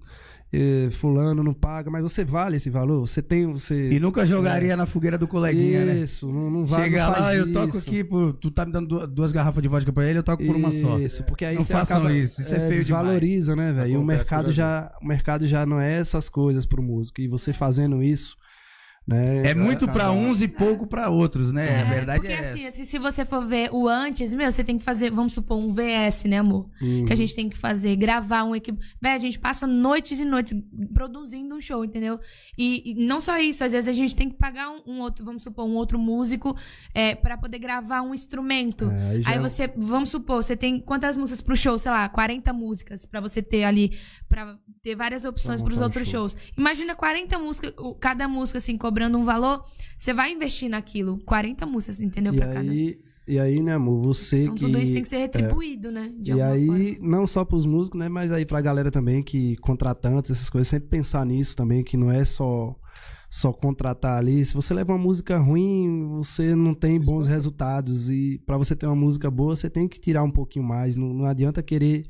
eh, 0.52 0.88
fulano 0.90 1.42
não 1.42 1.54
paga, 1.54 1.90
mas 1.90 2.02
você 2.02 2.24
vale 2.24 2.56
esse 2.56 2.68
valor. 2.68 3.00
Você 3.06 3.22
tem, 3.22 3.50
você 3.52 3.90
E 3.90 3.98
nunca 3.98 4.26
jogaria 4.26 4.76
na 4.76 4.84
fogueira 4.86 5.16
do 5.16 5.26
coleguinha, 5.26 5.84
né? 5.84 5.94
isso, 5.96 6.26
não, 6.30 6.50
não 6.50 6.66
vai. 6.66 6.84
Chega 6.84 7.04
não 7.06 7.10
lá, 7.12 7.34
eu 7.34 7.52
toco 7.52 7.68
isso. 7.68 7.78
aqui, 7.78 8.04
por, 8.04 8.32
tu 8.34 8.50
tá 8.50 8.66
me 8.66 8.72
dando 8.72 8.86
du- 8.86 9.06
duas 9.06 9.32
garrafas 9.32 9.62
de 9.62 9.68
vodka 9.68 9.92
pra 9.92 10.06
ele, 10.06 10.18
eu 10.18 10.22
toco 10.22 10.44
por 10.44 10.54
uma 10.56 10.70
só. 10.70 10.98
Isso, 10.98 11.24
porque 11.24 11.44
aí 11.44 11.54
Não 11.56 11.64
você 11.64 11.72
façam 11.72 11.98
acaba, 11.98 12.12
isso, 12.12 12.42
isso 12.42 12.54
é 12.54 12.58
feio 12.60 12.80
desvaloriza, 12.80 13.56
né, 13.56 13.72
velho? 13.72 13.92
E 13.92 13.96
o 13.96 14.04
mercado 14.04 14.52
já, 14.52 14.90
o 15.00 15.06
mercado 15.06 15.46
já 15.46 15.64
não 15.64 15.80
é 15.80 15.98
essas 15.98 16.28
coisas 16.28 16.66
pro 16.66 16.82
músico. 16.82 17.20
E 17.20 17.28
você 17.28 17.52
fazendo 17.52 18.02
isso, 18.02 18.36
né? 19.06 19.48
É 19.48 19.54
muito 19.54 19.86
pra 19.86 20.04
acaba- 20.06 20.12
uns 20.12 20.40
e 20.42 20.48
pouco 20.48 20.86
pra 20.86 21.08
outros, 21.10 21.52
né? 21.52 21.80
a 21.82 21.84
verdade 21.84 22.20
porque 22.20 22.32
é 22.32 22.38
assim, 22.50 22.60
essa. 22.60 22.68
assim, 22.68 22.84
se 22.84 22.98
você 22.98 23.24
for 23.24 23.44
ver 23.44 23.68
o 23.72 23.88
antes, 23.88 24.32
meu, 24.34 24.50
você 24.50 24.62
tem 24.62 24.78
que 24.78 24.84
fazer, 24.84 25.10
vamos 25.10 25.32
supor, 25.34 25.58
um 25.58 25.72
VS, 25.72 26.24
né, 26.24 26.38
amor? 26.38 26.68
Uhum. 26.80 27.04
Que 27.06 27.12
a 27.12 27.16
gente 27.16 27.34
tem 27.34 27.48
que 27.48 27.58
fazer, 27.58 27.96
gravar 27.96 28.44
um 28.44 28.54
equipe. 28.54 28.78
Véi, 29.00 29.12
a 29.12 29.18
gente 29.18 29.38
passa 29.38 29.66
noites 29.66 30.20
e 30.20 30.24
noites 30.24 30.54
produzindo 30.94 31.54
um 31.54 31.60
show, 31.60 31.84
entendeu? 31.84 32.18
E, 32.56 32.92
e 32.92 33.06
não 33.06 33.20
só 33.20 33.38
isso, 33.38 33.64
às 33.64 33.72
vezes 33.72 33.88
a 33.88 33.92
gente 33.92 34.14
tem 34.14 34.28
que 34.28 34.36
pagar 34.36 34.70
um, 34.70 34.82
um 34.86 35.00
outro, 35.00 35.24
vamos 35.24 35.42
supor, 35.42 35.64
um 35.66 35.74
outro 35.74 35.98
músico 35.98 36.56
é, 36.94 37.14
para 37.14 37.36
poder 37.36 37.58
gravar 37.58 38.02
um 38.02 38.14
instrumento. 38.14 38.90
É, 38.90 39.08
aí 39.10 39.22
Aí 39.26 39.36
é 39.36 39.40
você, 39.40 39.72
vamos 39.76 40.10
supor, 40.10 40.42
você 40.42 40.56
tem 40.56 40.78
quantas 40.80 41.16
músicas 41.18 41.40
pro 41.40 41.56
show? 41.56 41.78
Sei 41.78 41.90
lá, 41.90 42.08
40 42.08 42.52
músicas 42.52 43.06
pra 43.06 43.20
você 43.20 43.42
ter 43.42 43.64
ali, 43.64 43.96
pra 44.28 44.56
ter 44.82 44.94
várias 44.94 45.24
opções 45.24 45.60
montar 45.62 45.76
um 45.80 45.82
outros 45.82 46.08
show. 46.08 46.28
shows. 46.28 46.36
Imagina 46.56 46.94
40 46.94 47.38
músicas, 47.38 47.72
cada 48.00 48.28
música 48.28 48.58
assim, 48.58 48.76
cobrando 48.92 49.16
um 49.16 49.24
valor, 49.24 49.64
você 49.96 50.12
vai 50.12 50.32
investir 50.32 50.68
naquilo. 50.68 51.18
40 51.24 51.64
músicas, 51.64 52.00
entendeu? 52.02 52.34
E 52.34 52.36
pra 52.36 52.46
cada. 52.46 52.70
aí, 52.70 52.98
e 53.26 53.38
aí, 53.38 53.62
né, 53.62 53.74
amor, 53.74 54.02
você 54.02 54.42
Então 54.42 54.54
que 54.54 54.66
tudo 54.66 54.78
isso 54.78 54.92
tem 54.92 55.02
que 55.02 55.08
ser 55.08 55.18
retribuído, 55.18 55.90
né? 55.90 56.12
De 56.18 56.32
e 56.32 56.42
aí, 56.42 56.96
forma. 56.96 57.08
não 57.10 57.26
só 57.26 57.44
pros 57.44 57.64
músicos, 57.64 57.98
né, 57.98 58.08
mas 58.08 58.30
aí 58.30 58.44
pra 58.44 58.60
galera 58.60 58.90
também 58.90 59.22
que 59.22 59.56
contratantes, 59.56 60.30
essas 60.30 60.50
coisas, 60.50 60.68
sempre 60.68 60.88
pensar 60.88 61.24
nisso 61.24 61.56
também, 61.56 61.82
que 61.82 61.96
não 61.96 62.10
é 62.10 62.24
só 62.24 62.76
só 63.30 63.50
contratar 63.50 64.18
ali. 64.18 64.44
Se 64.44 64.52
você 64.52 64.74
leva 64.74 64.92
uma 64.92 64.98
música 64.98 65.38
ruim, 65.38 66.06
você 66.18 66.54
não 66.54 66.74
tem 66.74 67.00
bons 67.00 67.26
resultados 67.26 68.10
e 68.10 68.38
pra 68.44 68.58
você 68.58 68.76
ter 68.76 68.86
uma 68.86 68.94
música 68.94 69.30
boa, 69.30 69.56
você 69.56 69.70
tem 69.70 69.88
que 69.88 69.98
tirar 69.98 70.22
um 70.22 70.30
pouquinho 70.30 70.66
mais. 70.66 70.98
Não, 70.98 71.14
não 71.14 71.24
adianta 71.24 71.62
querer 71.62 72.02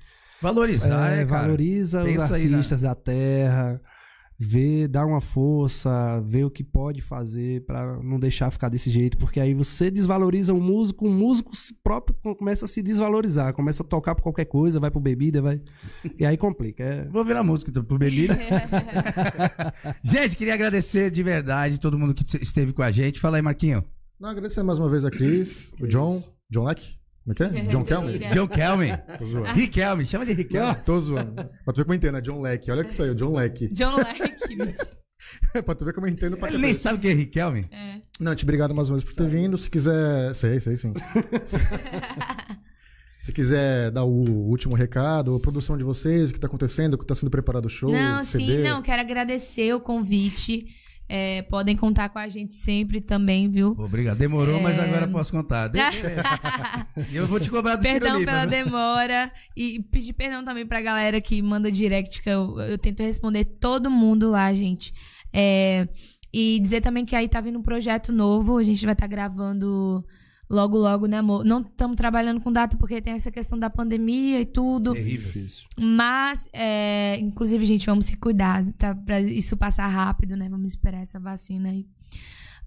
Valorizar, 0.43 1.12
é, 1.12 1.22
é, 1.22 1.24
cara. 1.24 1.43
valoriza 1.43 2.03
os 2.03 2.09
Pensa 2.09 2.35
aí 2.35 2.53
artistas 2.53 2.83
da 2.83 2.97
terra, 2.97 3.80
vê, 4.43 4.88
dá 4.88 5.07
uma 5.07 5.20
força, 5.20 6.20
vê 6.26 6.45
o 6.45 6.51
que 6.51 6.64
pode 6.64 7.01
fazer 7.01 7.64
pra 7.64 8.03
não 8.03 8.18
deixar 8.18 8.51
ficar 8.51 8.68
desse 8.68 8.90
jeito, 8.90 9.16
porque 9.16 9.38
aí 9.38 9.55
você 9.55 9.90
desvaloriza 9.90 10.53
o 10.53 10.61
músico, 10.61 11.07
o 11.07 11.11
músico 11.11 11.57
se 11.57 11.72
próprio 11.82 12.16
começa 12.36 12.64
a 12.64 12.68
se 12.68 12.82
desvalorizar, 12.82 13.55
começa 13.55 13.84
a 13.84 13.86
tocar 13.86 14.16
por 14.16 14.22
qualquer 14.22 14.47
coisa, 14.47 14.80
vai 14.80 14.90
pro 14.90 15.01
bebida, 15.01 15.40
vai 15.40 15.61
e 16.18 16.26
aí 16.26 16.36
complica. 16.36 16.82
É... 16.82 17.09
Vou 17.09 17.24
virar 17.24 17.45
música 17.45 17.70
então, 17.70 17.84
pro 17.84 17.99
bebida. 17.99 18.36
gente, 20.03 20.36
queria 20.36 20.55
agradecer 20.55 21.11
de 21.11 21.22
verdade 21.22 21.78
todo 21.78 21.99
mundo 21.99 22.12
que 22.12 22.24
esteve 22.43 22.72
com 22.72 22.82
a 22.82 22.90
gente. 22.90 23.20
Fala 23.20 23.36
aí, 23.36 23.43
Marquinho. 23.43 23.84
Não, 24.18 24.28
agradecer 24.28 24.62
mais 24.62 24.78
uma 24.78 24.88
vez 24.88 25.05
a 25.05 25.11
Cris, 25.11 25.72
o 25.80 25.86
John, 25.86 26.20
John 26.51 26.64
Leck, 26.64 26.99
como 27.24 27.32
é 27.32 27.34
que 27.34 27.42
é? 27.42 27.62
John 27.70 27.84
Kelman? 27.84 28.12
Lira. 28.12 28.28
John 28.30 28.48
Kelman. 28.48 28.96
Tô 29.18 29.26
zoando. 29.26 29.52
Riquelme, 29.54 30.04
chama 30.04 30.26
de 30.26 30.32
Riquelme. 30.32 30.76
Tô 30.84 31.00
zoando. 31.00 31.34
Pra 31.34 31.72
tu 31.72 31.76
ver 31.76 31.84
como 31.84 31.92
eu 31.94 31.96
entendo, 31.96 32.18
é 32.18 32.20
John 32.20 32.40
Leck. 32.40 32.70
Olha 32.70 32.84
que 32.84 32.94
saiu, 32.94 33.14
John 33.14 33.34
Leck. 33.34 33.68
John 33.72 33.96
Leck, 33.96 34.48
bicho. 34.56 35.62
pra 35.64 35.74
tu 35.74 35.84
ver 35.84 35.92
como 35.94 36.06
eu 36.06 36.10
entendo 36.10 36.36
pra 36.36 36.48
Ele 36.48 36.58
nem 36.58 36.74
sabe 36.74 36.98
o 36.98 37.00
que 37.00 37.08
é 37.08 37.12
Riquelme. 37.12 37.64
É. 37.70 38.00
Não, 38.20 38.34
te 38.34 38.44
obrigado 38.44 38.74
mais 38.74 38.88
uma 38.90 38.96
vez 38.98 39.04
por 39.04 39.14
ter 39.14 39.28
vindo. 39.28 39.56
Se 39.56 39.70
quiser. 39.70 40.34
Sei, 40.34 40.60
sei 40.60 40.76
sim. 40.76 40.92
Se 43.20 43.32
quiser 43.32 43.92
dar 43.92 44.02
o 44.02 44.10
último 44.10 44.74
recado, 44.74 45.36
a 45.36 45.40
produção 45.40 45.78
de 45.78 45.84
vocês, 45.84 46.30
o 46.30 46.32
que 46.34 46.40
tá 46.40 46.48
acontecendo, 46.48 46.94
o 46.94 46.98
que 46.98 47.06
tá 47.06 47.14
sendo 47.14 47.30
preparado 47.30 47.66
o 47.66 47.70
show, 47.70 47.92
Não, 47.92 48.24
CD. 48.24 48.56
sim, 48.56 48.62
não, 48.64 48.82
quero 48.82 49.00
agradecer 49.00 49.72
o 49.72 49.80
convite. 49.80 50.66
É, 51.14 51.42
podem 51.42 51.76
contar 51.76 52.08
com 52.08 52.18
a 52.18 52.26
gente 52.26 52.54
sempre 52.54 52.98
também, 52.98 53.50
viu? 53.50 53.72
Obrigado. 53.78 54.16
Demorou, 54.16 54.58
mas 54.62 54.78
É. 54.78 54.84
agora 54.84 55.06
posso 55.06 55.30
contar. 55.30 55.68
De- 55.68 55.78
eu 57.12 57.26
vou 57.26 57.38
te 57.38 57.50
cobrar 57.50 57.76
do 57.76 57.82
Perdão 57.82 58.18
Tirolita, 58.18 58.30
pela 58.32 58.46
né? 58.46 58.64
demora. 58.64 59.32
E 59.54 59.82
pedir 59.90 60.14
perdão 60.14 60.42
também 60.42 60.64
pra 60.66 60.80
galera 60.80 61.20
que 61.20 61.42
manda 61.42 61.70
direct, 61.70 62.22
que 62.22 62.30
eu, 62.30 62.58
eu 62.60 62.78
tento 62.78 63.02
responder 63.02 63.44
todo 63.44 63.90
mundo 63.90 64.30
lá, 64.30 64.54
gente. 64.54 64.94
É, 65.30 65.86
e 66.32 66.58
dizer 66.60 66.80
também 66.80 67.04
que 67.04 67.14
aí 67.14 67.28
tá 67.28 67.42
vindo 67.42 67.58
um 67.58 67.62
projeto 67.62 68.10
novo, 68.10 68.56
a 68.56 68.62
gente 68.62 68.82
vai 68.86 68.94
estar 68.94 69.06
gravando 69.06 70.02
logo, 70.53 70.76
logo, 70.76 71.07
né, 71.07 71.18
amor? 71.18 71.44
Não 71.44 71.62
estamos 71.62 71.96
trabalhando 71.96 72.38
com 72.40 72.53
data 72.53 72.76
porque 72.76 73.00
tem 73.00 73.14
essa 73.14 73.30
questão 73.30 73.59
da 73.59 73.70
pandemia 73.70 74.38
e 74.38 74.44
tudo. 74.44 74.92
Terrível. 74.92 75.50
Mas, 75.80 76.46
é, 76.53 77.16
inclusive, 77.18 77.64
gente, 77.64 77.86
vamos 77.86 78.05
se 78.05 78.16
cuidar, 78.16 78.62
tá? 78.74 78.94
Pra 78.94 79.18
isso 79.18 79.57
passar 79.57 79.86
rápido, 79.88 80.36
né? 80.36 80.48
Vamos 80.50 80.72
esperar 80.72 81.00
essa 81.00 81.18
vacina 81.18 81.70
aí. 81.70 81.86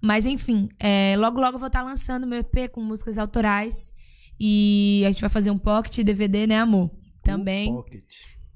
Mas, 0.02 0.26
enfim, 0.26 0.68
é, 0.80 1.14
logo, 1.16 1.40
logo 1.40 1.54
eu 1.54 1.60
vou 1.60 1.68
estar 1.68 1.82
lançando 1.82 2.26
meu 2.26 2.40
EP 2.40 2.68
com 2.72 2.82
músicas 2.82 3.18
autorais. 3.18 3.92
E 4.38 5.02
a 5.06 5.10
gente 5.10 5.20
vai 5.20 5.30
fazer 5.30 5.52
um 5.52 5.58
pocket 5.58 6.04
DVD, 6.04 6.46
né, 6.46 6.58
amor? 6.58 6.90
Também. 7.22 7.72
Pocket. 7.72 8.04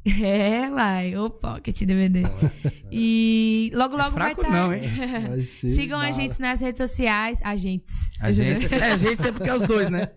É, 0.22 0.70
vai. 0.70 1.14
O 1.16 1.28
pocket 1.28 1.82
DVD. 1.82 2.22
E 2.90 3.70
logo, 3.74 3.96
logo 3.96 4.10
vai 4.12 4.34
fraco 4.34 4.40
estar. 4.42 4.52
não, 4.52 4.72
hein? 4.72 4.82
Vai 5.28 5.42
ser 5.42 5.68
Sigam 5.68 5.98
a 5.98 6.02
bala. 6.04 6.12
gente 6.14 6.40
nas 6.40 6.60
redes 6.60 6.78
sociais. 6.78 7.38
Agentes. 7.44 8.10
A 8.20 8.32
gente, 8.32 8.74
é, 8.74 8.92
a 8.92 8.96
gente 8.96 9.26
é 9.28 9.32
porque 9.32 9.50
é 9.50 9.54
os 9.54 9.62
dois, 9.62 9.90
né? 9.90 10.08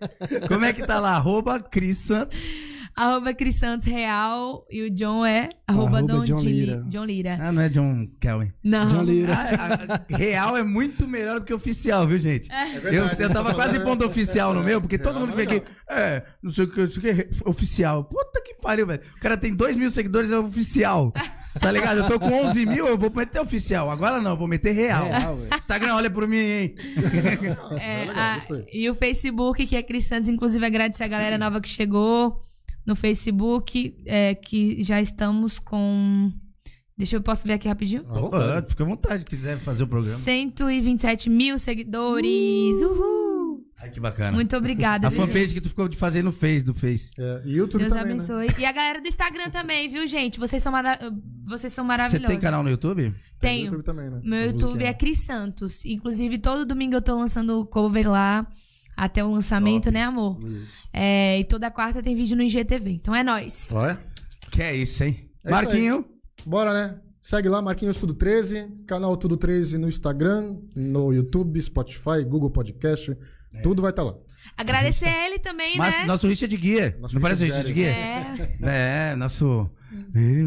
Como 0.47 0.63
é 0.63 0.71
que 0.73 0.85
tá 0.85 0.99
lá? 0.99 1.15
Arroba 1.15 1.59
Cris 1.59 1.97
Santos. 1.97 2.53
Arroba 2.95 3.33
Cris 3.33 3.55
Santos 3.55 3.87
Real. 3.87 4.65
E 4.69 4.83
o 4.83 4.89
John 4.89 5.25
é 5.25 5.49
arroba, 5.67 5.97
Arroba 5.97 6.13
Dom 6.13 6.23
John 6.23 6.39
Lira. 6.39 6.83
John 6.87 7.05
Lira. 7.05 7.37
Ah, 7.41 7.51
não 7.51 7.61
é 7.61 7.69
John 7.69 8.07
Kelvin. 8.19 8.51
Não. 8.63 8.87
John 8.87 9.03
Lira. 9.03 9.33
Ah, 9.33 10.05
a- 10.11 10.17
real 10.17 10.55
é 10.57 10.63
muito 10.63 11.07
melhor 11.07 11.39
do 11.39 11.45
que 11.45 11.53
oficial, 11.53 12.07
viu, 12.07 12.19
gente? 12.19 12.51
É. 12.51 12.77
eu, 12.77 12.81
verdade, 12.81 13.21
eu 13.23 13.29
tava 13.31 13.49
tá 13.49 13.55
quase 13.55 13.79
pondo 13.79 14.03
é. 14.03 14.07
oficial 14.07 14.53
no 14.53 14.63
meu, 14.63 14.79
porque 14.79 14.97
todo 14.97 15.19
mundo 15.19 15.33
é 15.33 15.35
vem 15.35 15.47
aqui. 15.57 15.63
É, 15.89 16.23
não 16.41 16.51
sei 16.51 16.65
o 16.65 16.67
que, 16.69 16.79
não 16.81 16.87
sei 16.87 16.97
o 16.97 17.15
que, 17.15 17.29
oficial. 17.49 18.03
Puta 18.03 18.41
que 18.43 18.55
pariu, 18.61 18.85
velho. 18.85 19.01
O 19.17 19.19
cara 19.19 19.37
tem 19.37 19.53
dois 19.53 19.75
mil 19.75 19.89
seguidores, 19.89 20.31
é 20.31 20.37
oficial. 20.37 21.11
Tá 21.59 21.71
ligado? 21.71 21.99
Eu 21.99 22.07
tô 22.07 22.19
com 22.19 22.31
11 22.31 22.65
mil, 22.65 22.87
eu 22.87 22.97
vou 22.97 23.11
meter 23.13 23.39
oficial. 23.39 23.89
Agora 23.91 24.19
não, 24.19 24.31
eu 24.31 24.37
vou 24.37 24.47
meter 24.47 24.71
real. 24.71 25.05
Real. 25.05 25.37
Instagram, 25.55 25.95
olha 25.95 26.09
por 26.09 26.27
mim, 26.27 26.37
hein? 26.37 26.75
É, 27.79 28.05
legal, 28.05 28.15
a- 28.15 28.41
e 28.71 28.89
o 28.89 28.95
Facebook, 28.95 29.65
que 29.67 29.75
é 29.75 29.83
Cris 29.83 30.05
Santos, 30.05 30.29
inclusive 30.29 30.65
agradecer 30.65 31.03
a 31.03 31.07
galera 31.07 31.37
nova 31.37 31.61
que 31.61 31.69
chegou 31.69 32.41
no 32.85 32.95
Facebook, 32.95 33.95
é, 34.05 34.35
que 34.35 34.83
já 34.83 35.01
estamos 35.01 35.59
com. 35.59 36.31
Deixa 36.95 37.15
eu 37.15 37.21
posso 37.21 37.47
ver 37.47 37.53
aqui 37.53 37.67
rapidinho? 37.67 38.05
Ah, 38.07 38.61
fica 38.67 38.83
à 38.83 38.87
vontade, 38.87 39.19
se 39.19 39.25
quiser 39.25 39.57
fazer 39.57 39.83
o 39.83 39.87
programa. 39.87 40.19
127 40.19 41.29
mil 41.29 41.57
seguidores. 41.57 42.81
Uhul! 42.81 43.33
Ai, 43.81 43.89
que 43.89 43.99
bacana. 43.99 44.31
Muito 44.31 44.55
obrigada. 44.55 45.07
A 45.07 45.09
viu, 45.09 45.19
gente? 45.19 45.27
fanpage 45.33 45.53
que 45.55 45.61
tu 45.61 45.69
ficou 45.69 45.87
de 45.89 45.97
fazer 45.97 46.23
no 46.23 46.31
Face, 46.31 46.63
do 46.63 46.73
Face. 46.73 47.11
É, 47.17 47.41
e 47.45 47.55
YouTube 47.55 47.79
Deus 47.79 47.91
também, 47.91 48.05
né? 48.05 48.11
abençoe. 48.13 48.47
E 48.59 48.65
a 48.65 48.71
galera 48.71 49.01
do 49.01 49.07
Instagram 49.07 49.49
também, 49.49 49.89
viu, 49.89 50.05
gente? 50.07 50.39
Vocês 50.39 50.61
são, 50.61 50.71
mara... 50.71 50.97
Vocês 51.45 51.73
são 51.73 51.83
Você 51.83 51.87
maravilhosos. 51.87 52.27
tem 52.27 52.39
canal 52.39 52.63
no 52.63 52.69
YouTube? 52.69 53.11
Tem 53.39 53.57
Tenho. 53.57 53.65
YouTube 53.65 53.83
também, 53.83 54.09
né? 54.09 54.21
Meu 54.23 54.43
As 54.43 54.51
YouTube 54.51 54.83
é. 54.83 54.93
Cris 54.93 55.25
Santos. 55.25 55.83
Inclusive, 55.83 56.37
todo 56.37 56.65
domingo 56.65 56.95
eu 56.95 57.01
tô 57.01 57.17
lançando 57.17 57.65
cover 57.65 58.09
lá. 58.09 58.47
Até 58.95 59.23
o 59.23 59.31
lançamento, 59.31 59.85
Top. 59.85 59.93
né, 59.93 60.03
amor? 60.03 60.39
Isso. 60.45 60.73
É, 60.93 61.39
e 61.39 61.43
toda 61.45 61.71
quarta 61.71 62.01
tem 62.03 62.15
vídeo 62.15 62.35
no 62.37 62.43
IGTV. 62.43 62.91
Então 62.91 63.15
é 63.15 63.23
nóis. 63.23 63.69
Olha. 63.71 63.99
Que 64.51 64.61
é 64.61 64.75
isso, 64.75 65.03
hein? 65.03 65.29
É 65.43 65.49
isso 65.49 65.51
Marquinho. 65.51 66.05
Bora, 66.45 66.73
né? 66.73 66.99
Segue 67.21 67.47
lá, 67.47 67.61
Marquinhos 67.61 67.97
Tudo 67.97 68.13
13, 68.13 68.69
canal 68.85 69.15
Tudo 69.15 69.37
13 69.37 69.77
no 69.77 69.87
Instagram, 69.87 70.57
no 70.75 71.13
YouTube, 71.13 71.61
Spotify, 71.61 72.23
Google 72.27 72.51
Podcast, 72.51 73.17
É. 73.53 73.61
tudo 73.61 73.81
vai 73.81 73.91
estar 73.91 74.03
lá. 74.03 74.13
Agradecer 74.57 75.07
ele 75.07 75.39
também, 75.39 75.77
Mas 75.77 75.99
né? 75.99 76.05
nosso 76.05 76.27
Richard 76.27 76.55
Gear. 76.61 76.97
Nosso 76.99 77.15
não 77.15 77.21
parece 77.21 77.43
o 77.43 77.45
Richard 77.45 77.71
Richard 77.71 77.95
Gear? 77.95 78.51
É. 78.61 79.11
É, 79.11 79.15
nosso. 79.15 79.69
Eu 80.13 80.45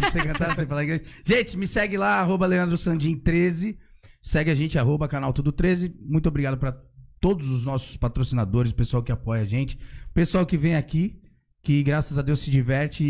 não 0.00 0.10
sei 0.10 0.22
cantar, 0.22 0.48
não 0.48 0.56
sei 0.56 0.66
falar 0.66 0.84
inglês. 0.84 1.02
Gente, 1.24 1.56
me 1.58 1.66
segue 1.66 1.96
lá, 1.98 2.20
arroba 2.20 2.46
Leandro 2.46 2.78
Sandim 2.78 3.16
13. 3.16 3.78
Segue 4.22 4.50
a 4.50 4.54
gente, 4.54 4.78
arroba 4.78 5.06
canal 5.08 5.32
Tudo 5.32 5.52
13. 5.52 5.94
Muito 6.00 6.28
obrigado 6.28 6.56
pra 6.56 6.74
todos 7.22 7.48
os 7.48 7.64
nossos 7.64 7.96
patrocinadores, 7.96 8.72
o 8.72 8.74
pessoal 8.74 9.02
que 9.02 9.12
apoia 9.12 9.42
a 9.42 9.46
gente, 9.46 9.76
o 10.10 10.12
pessoal 10.12 10.44
que 10.44 10.56
vem 10.58 10.74
aqui, 10.76 11.18
que 11.62 11.82
graças 11.84 12.18
a 12.18 12.22
Deus 12.22 12.40
se 12.40 12.50
diverte 12.50 13.04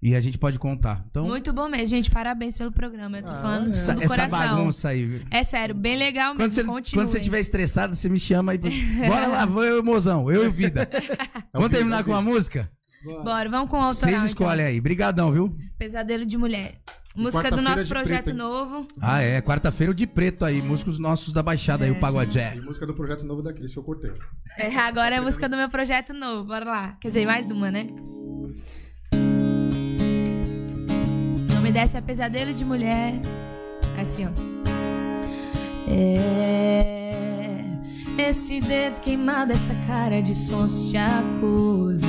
e, 0.00 0.10
e 0.10 0.14
a 0.14 0.20
gente 0.20 0.38
pode 0.38 0.58
contar. 0.60 1.04
Então, 1.10 1.26
Muito 1.26 1.52
bom 1.52 1.68
mesmo, 1.68 1.88
gente. 1.88 2.08
Parabéns 2.08 2.56
pelo 2.56 2.70
programa. 2.70 3.18
Eu 3.18 3.24
tô 3.24 3.32
Ah, 3.32 3.42
falando 3.42 3.70
essa, 3.74 3.94
do 3.94 4.02
essa 4.04 4.14
coração. 4.28 4.38
bagunça 4.56 4.88
aí. 4.90 5.04
viu? 5.04 5.20
É 5.30 5.42
sério, 5.42 5.74
bem 5.74 5.96
legal 5.98 6.34
Quando 6.36 6.42
mesmo. 6.42 6.54
você, 6.54 6.64
Continue. 6.64 7.02
quando 7.02 7.08
você 7.08 7.18
estiver 7.18 7.40
estressado, 7.40 7.96
você 7.96 8.08
me 8.08 8.18
chama 8.18 8.54
e. 8.54 8.58
Bora 9.08 9.26
lá, 9.26 9.44
vou 9.44 9.64
eu 9.64 9.78
e 9.78 9.80
o 9.80 9.84
mozão, 9.84 10.30
eu 10.30 10.44
e 10.44 10.46
o 10.46 10.52
Vida. 10.52 10.88
Vamos 11.52 11.70
terminar 11.70 12.04
com 12.04 12.14
a 12.14 12.22
música? 12.22 12.70
Bora, 13.24 13.50
vamos 13.50 13.68
com 13.68 13.76
o 13.76 13.80
autoral. 13.80 14.10
Vocês 14.14 14.22
escolhem 14.30 14.64
aí. 14.64 14.80
Brigadão, 14.80 15.32
viu? 15.32 15.46
então. 15.46 15.58
Pesadelo 15.76 16.24
de 16.24 16.38
Mulher. 16.38 16.80
Música 17.14 17.50
do 17.50 17.60
nosso 17.60 17.86
projeto 17.86 18.24
preto, 18.24 18.36
novo. 18.36 18.86
Ah, 19.00 19.20
é. 19.20 19.40
Quarta-feira 19.42 19.90
o 19.90 19.94
de 19.94 20.06
preto 20.06 20.44
aí. 20.44 20.62
Músicos 20.62 20.98
nossos 20.98 21.32
da 21.32 21.42
Baixada 21.42 21.84
aí, 21.84 21.90
o 21.90 21.94
E 21.96 22.00
Pagodé. 22.00 22.54
música 22.56 22.86
do 22.86 22.94
projeto 22.94 23.24
novo 23.24 23.42
da 23.42 23.52
Cris 23.52 23.72
que 23.72 23.78
eu 23.78 23.82
cortei. 23.82 24.12
É, 24.58 24.74
agora 24.78 25.14
é 25.14 25.18
a 25.18 25.22
música 25.22 25.48
do 25.48 25.56
meu 25.56 25.68
projeto 25.68 26.14
novo. 26.14 26.44
Bora 26.44 26.64
lá. 26.64 26.96
Quer 27.00 27.08
dizer, 27.08 27.26
mais 27.26 27.50
uma, 27.50 27.70
né? 27.70 27.88
O 31.50 31.54
nome 31.54 31.70
dessa 31.70 31.98
é 31.98 32.00
Pesadelo 32.00 32.54
de 32.54 32.64
Mulher. 32.64 33.14
Assim, 34.00 34.26
ó. 34.26 34.30
É. 35.88 37.12
Esse 38.18 38.60
dedo 38.60 39.00
queimado, 39.00 39.52
essa 39.52 39.74
cara 39.86 40.22
de 40.22 40.34
sonso 40.34 40.88
te 40.90 40.96
acusa. 40.96 42.06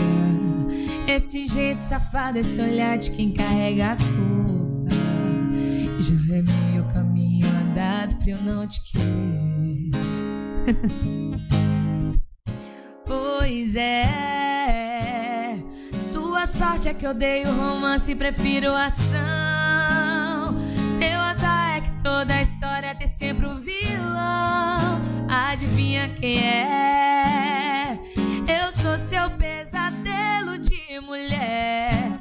Esse 1.07 1.45
jeito 1.45 1.81
safado, 1.81 2.39
esse 2.39 2.61
olhar 2.61 2.97
de 2.97 3.11
quem 3.11 3.33
carrega 3.33 3.91
a 3.91 3.95
culpa. 3.97 4.62
Já 6.03 6.15
é 6.35 6.41
meio 6.41 6.83
caminho 6.93 7.47
andado 7.47 8.17
pra 8.17 8.31
eu 8.31 8.41
não 8.41 8.67
te 8.67 8.81
querer. 8.91 9.91
Pois 13.05 13.75
é, 13.75 15.57
sua 16.11 16.45
sorte 16.45 16.89
é 16.89 16.93
que 16.93 17.07
odeio 17.07 17.53
romance 17.53 18.11
e 18.11 18.15
prefiro 18.15 18.73
ação. 18.73 20.57
Seu 20.97 21.19
azar 21.19 21.77
é 21.77 21.81
que 21.81 22.03
toda 22.03 22.33
a 22.33 22.41
história 22.41 22.95
tem 22.95 23.07
sempre 23.07 23.45
um 23.45 23.59
vilão. 23.59 25.01
Adivinha 25.29 26.09
quem 26.09 26.39
é? 26.39 27.99
Eu 28.47 28.71
sou 28.71 28.97
seu 28.97 29.29
pesadelo 29.31 30.57
de 30.57 30.99
mulher. 31.01 32.12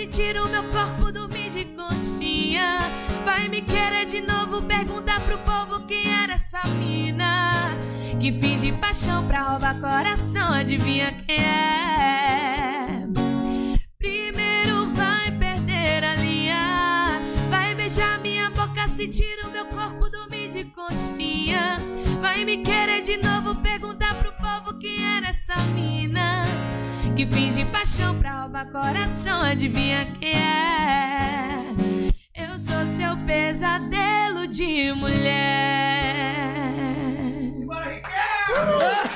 O 0.00 0.48
meu 0.48 0.62
corpo 0.70 1.10
de 1.10 1.64
conchinha. 1.74 2.78
Vai 3.24 3.48
me 3.48 3.60
querer 3.60 4.06
de 4.06 4.20
novo, 4.20 4.62
perguntar 4.62 5.20
pro 5.22 5.36
povo 5.38 5.84
quem 5.88 6.08
era 6.08 6.34
essa 6.34 6.62
mina. 6.78 7.74
Que 8.20 8.30
finge 8.30 8.70
paixão 8.72 9.26
pra 9.26 9.42
roubar 9.42 9.80
coração, 9.80 10.52
adivinha 10.52 11.10
quem 11.26 11.40
é? 11.40 13.06
Primeiro 13.98 14.88
vai 14.94 15.32
perder 15.32 16.04
a 16.04 16.14
linha. 16.14 17.20
Vai 17.50 17.74
beijar 17.74 18.20
minha 18.20 18.50
boca, 18.50 18.86
sentir 18.86 19.36
o 19.44 19.50
meu 19.50 19.64
corpo 19.66 20.08
dormir 20.08 20.50
de 20.50 20.64
conchinha. 20.66 21.80
Vai 22.20 22.44
me 22.44 22.58
querer 22.58 23.02
de 23.02 23.16
novo, 23.16 23.56
perguntar 23.56 24.14
pro 24.14 24.32
povo 24.34 24.78
quem 24.78 25.04
era 25.16 25.30
essa 25.30 25.56
mina 25.74 26.44
que 27.18 27.26
finge 27.26 27.64
paixão 27.64 28.16
pra 28.16 28.42
roubar 28.42 28.66
coração. 28.70 29.42
Adivinha 29.42 30.06
quem 30.20 30.38
é? 30.38 31.64
Eu 32.32 32.56
sou 32.60 32.86
seu 32.86 33.16
pesadelo 33.26 34.46
de 34.46 34.92
mulher. 34.92 36.34
Simbora, 37.56 37.90
Riquelme! 37.90 39.07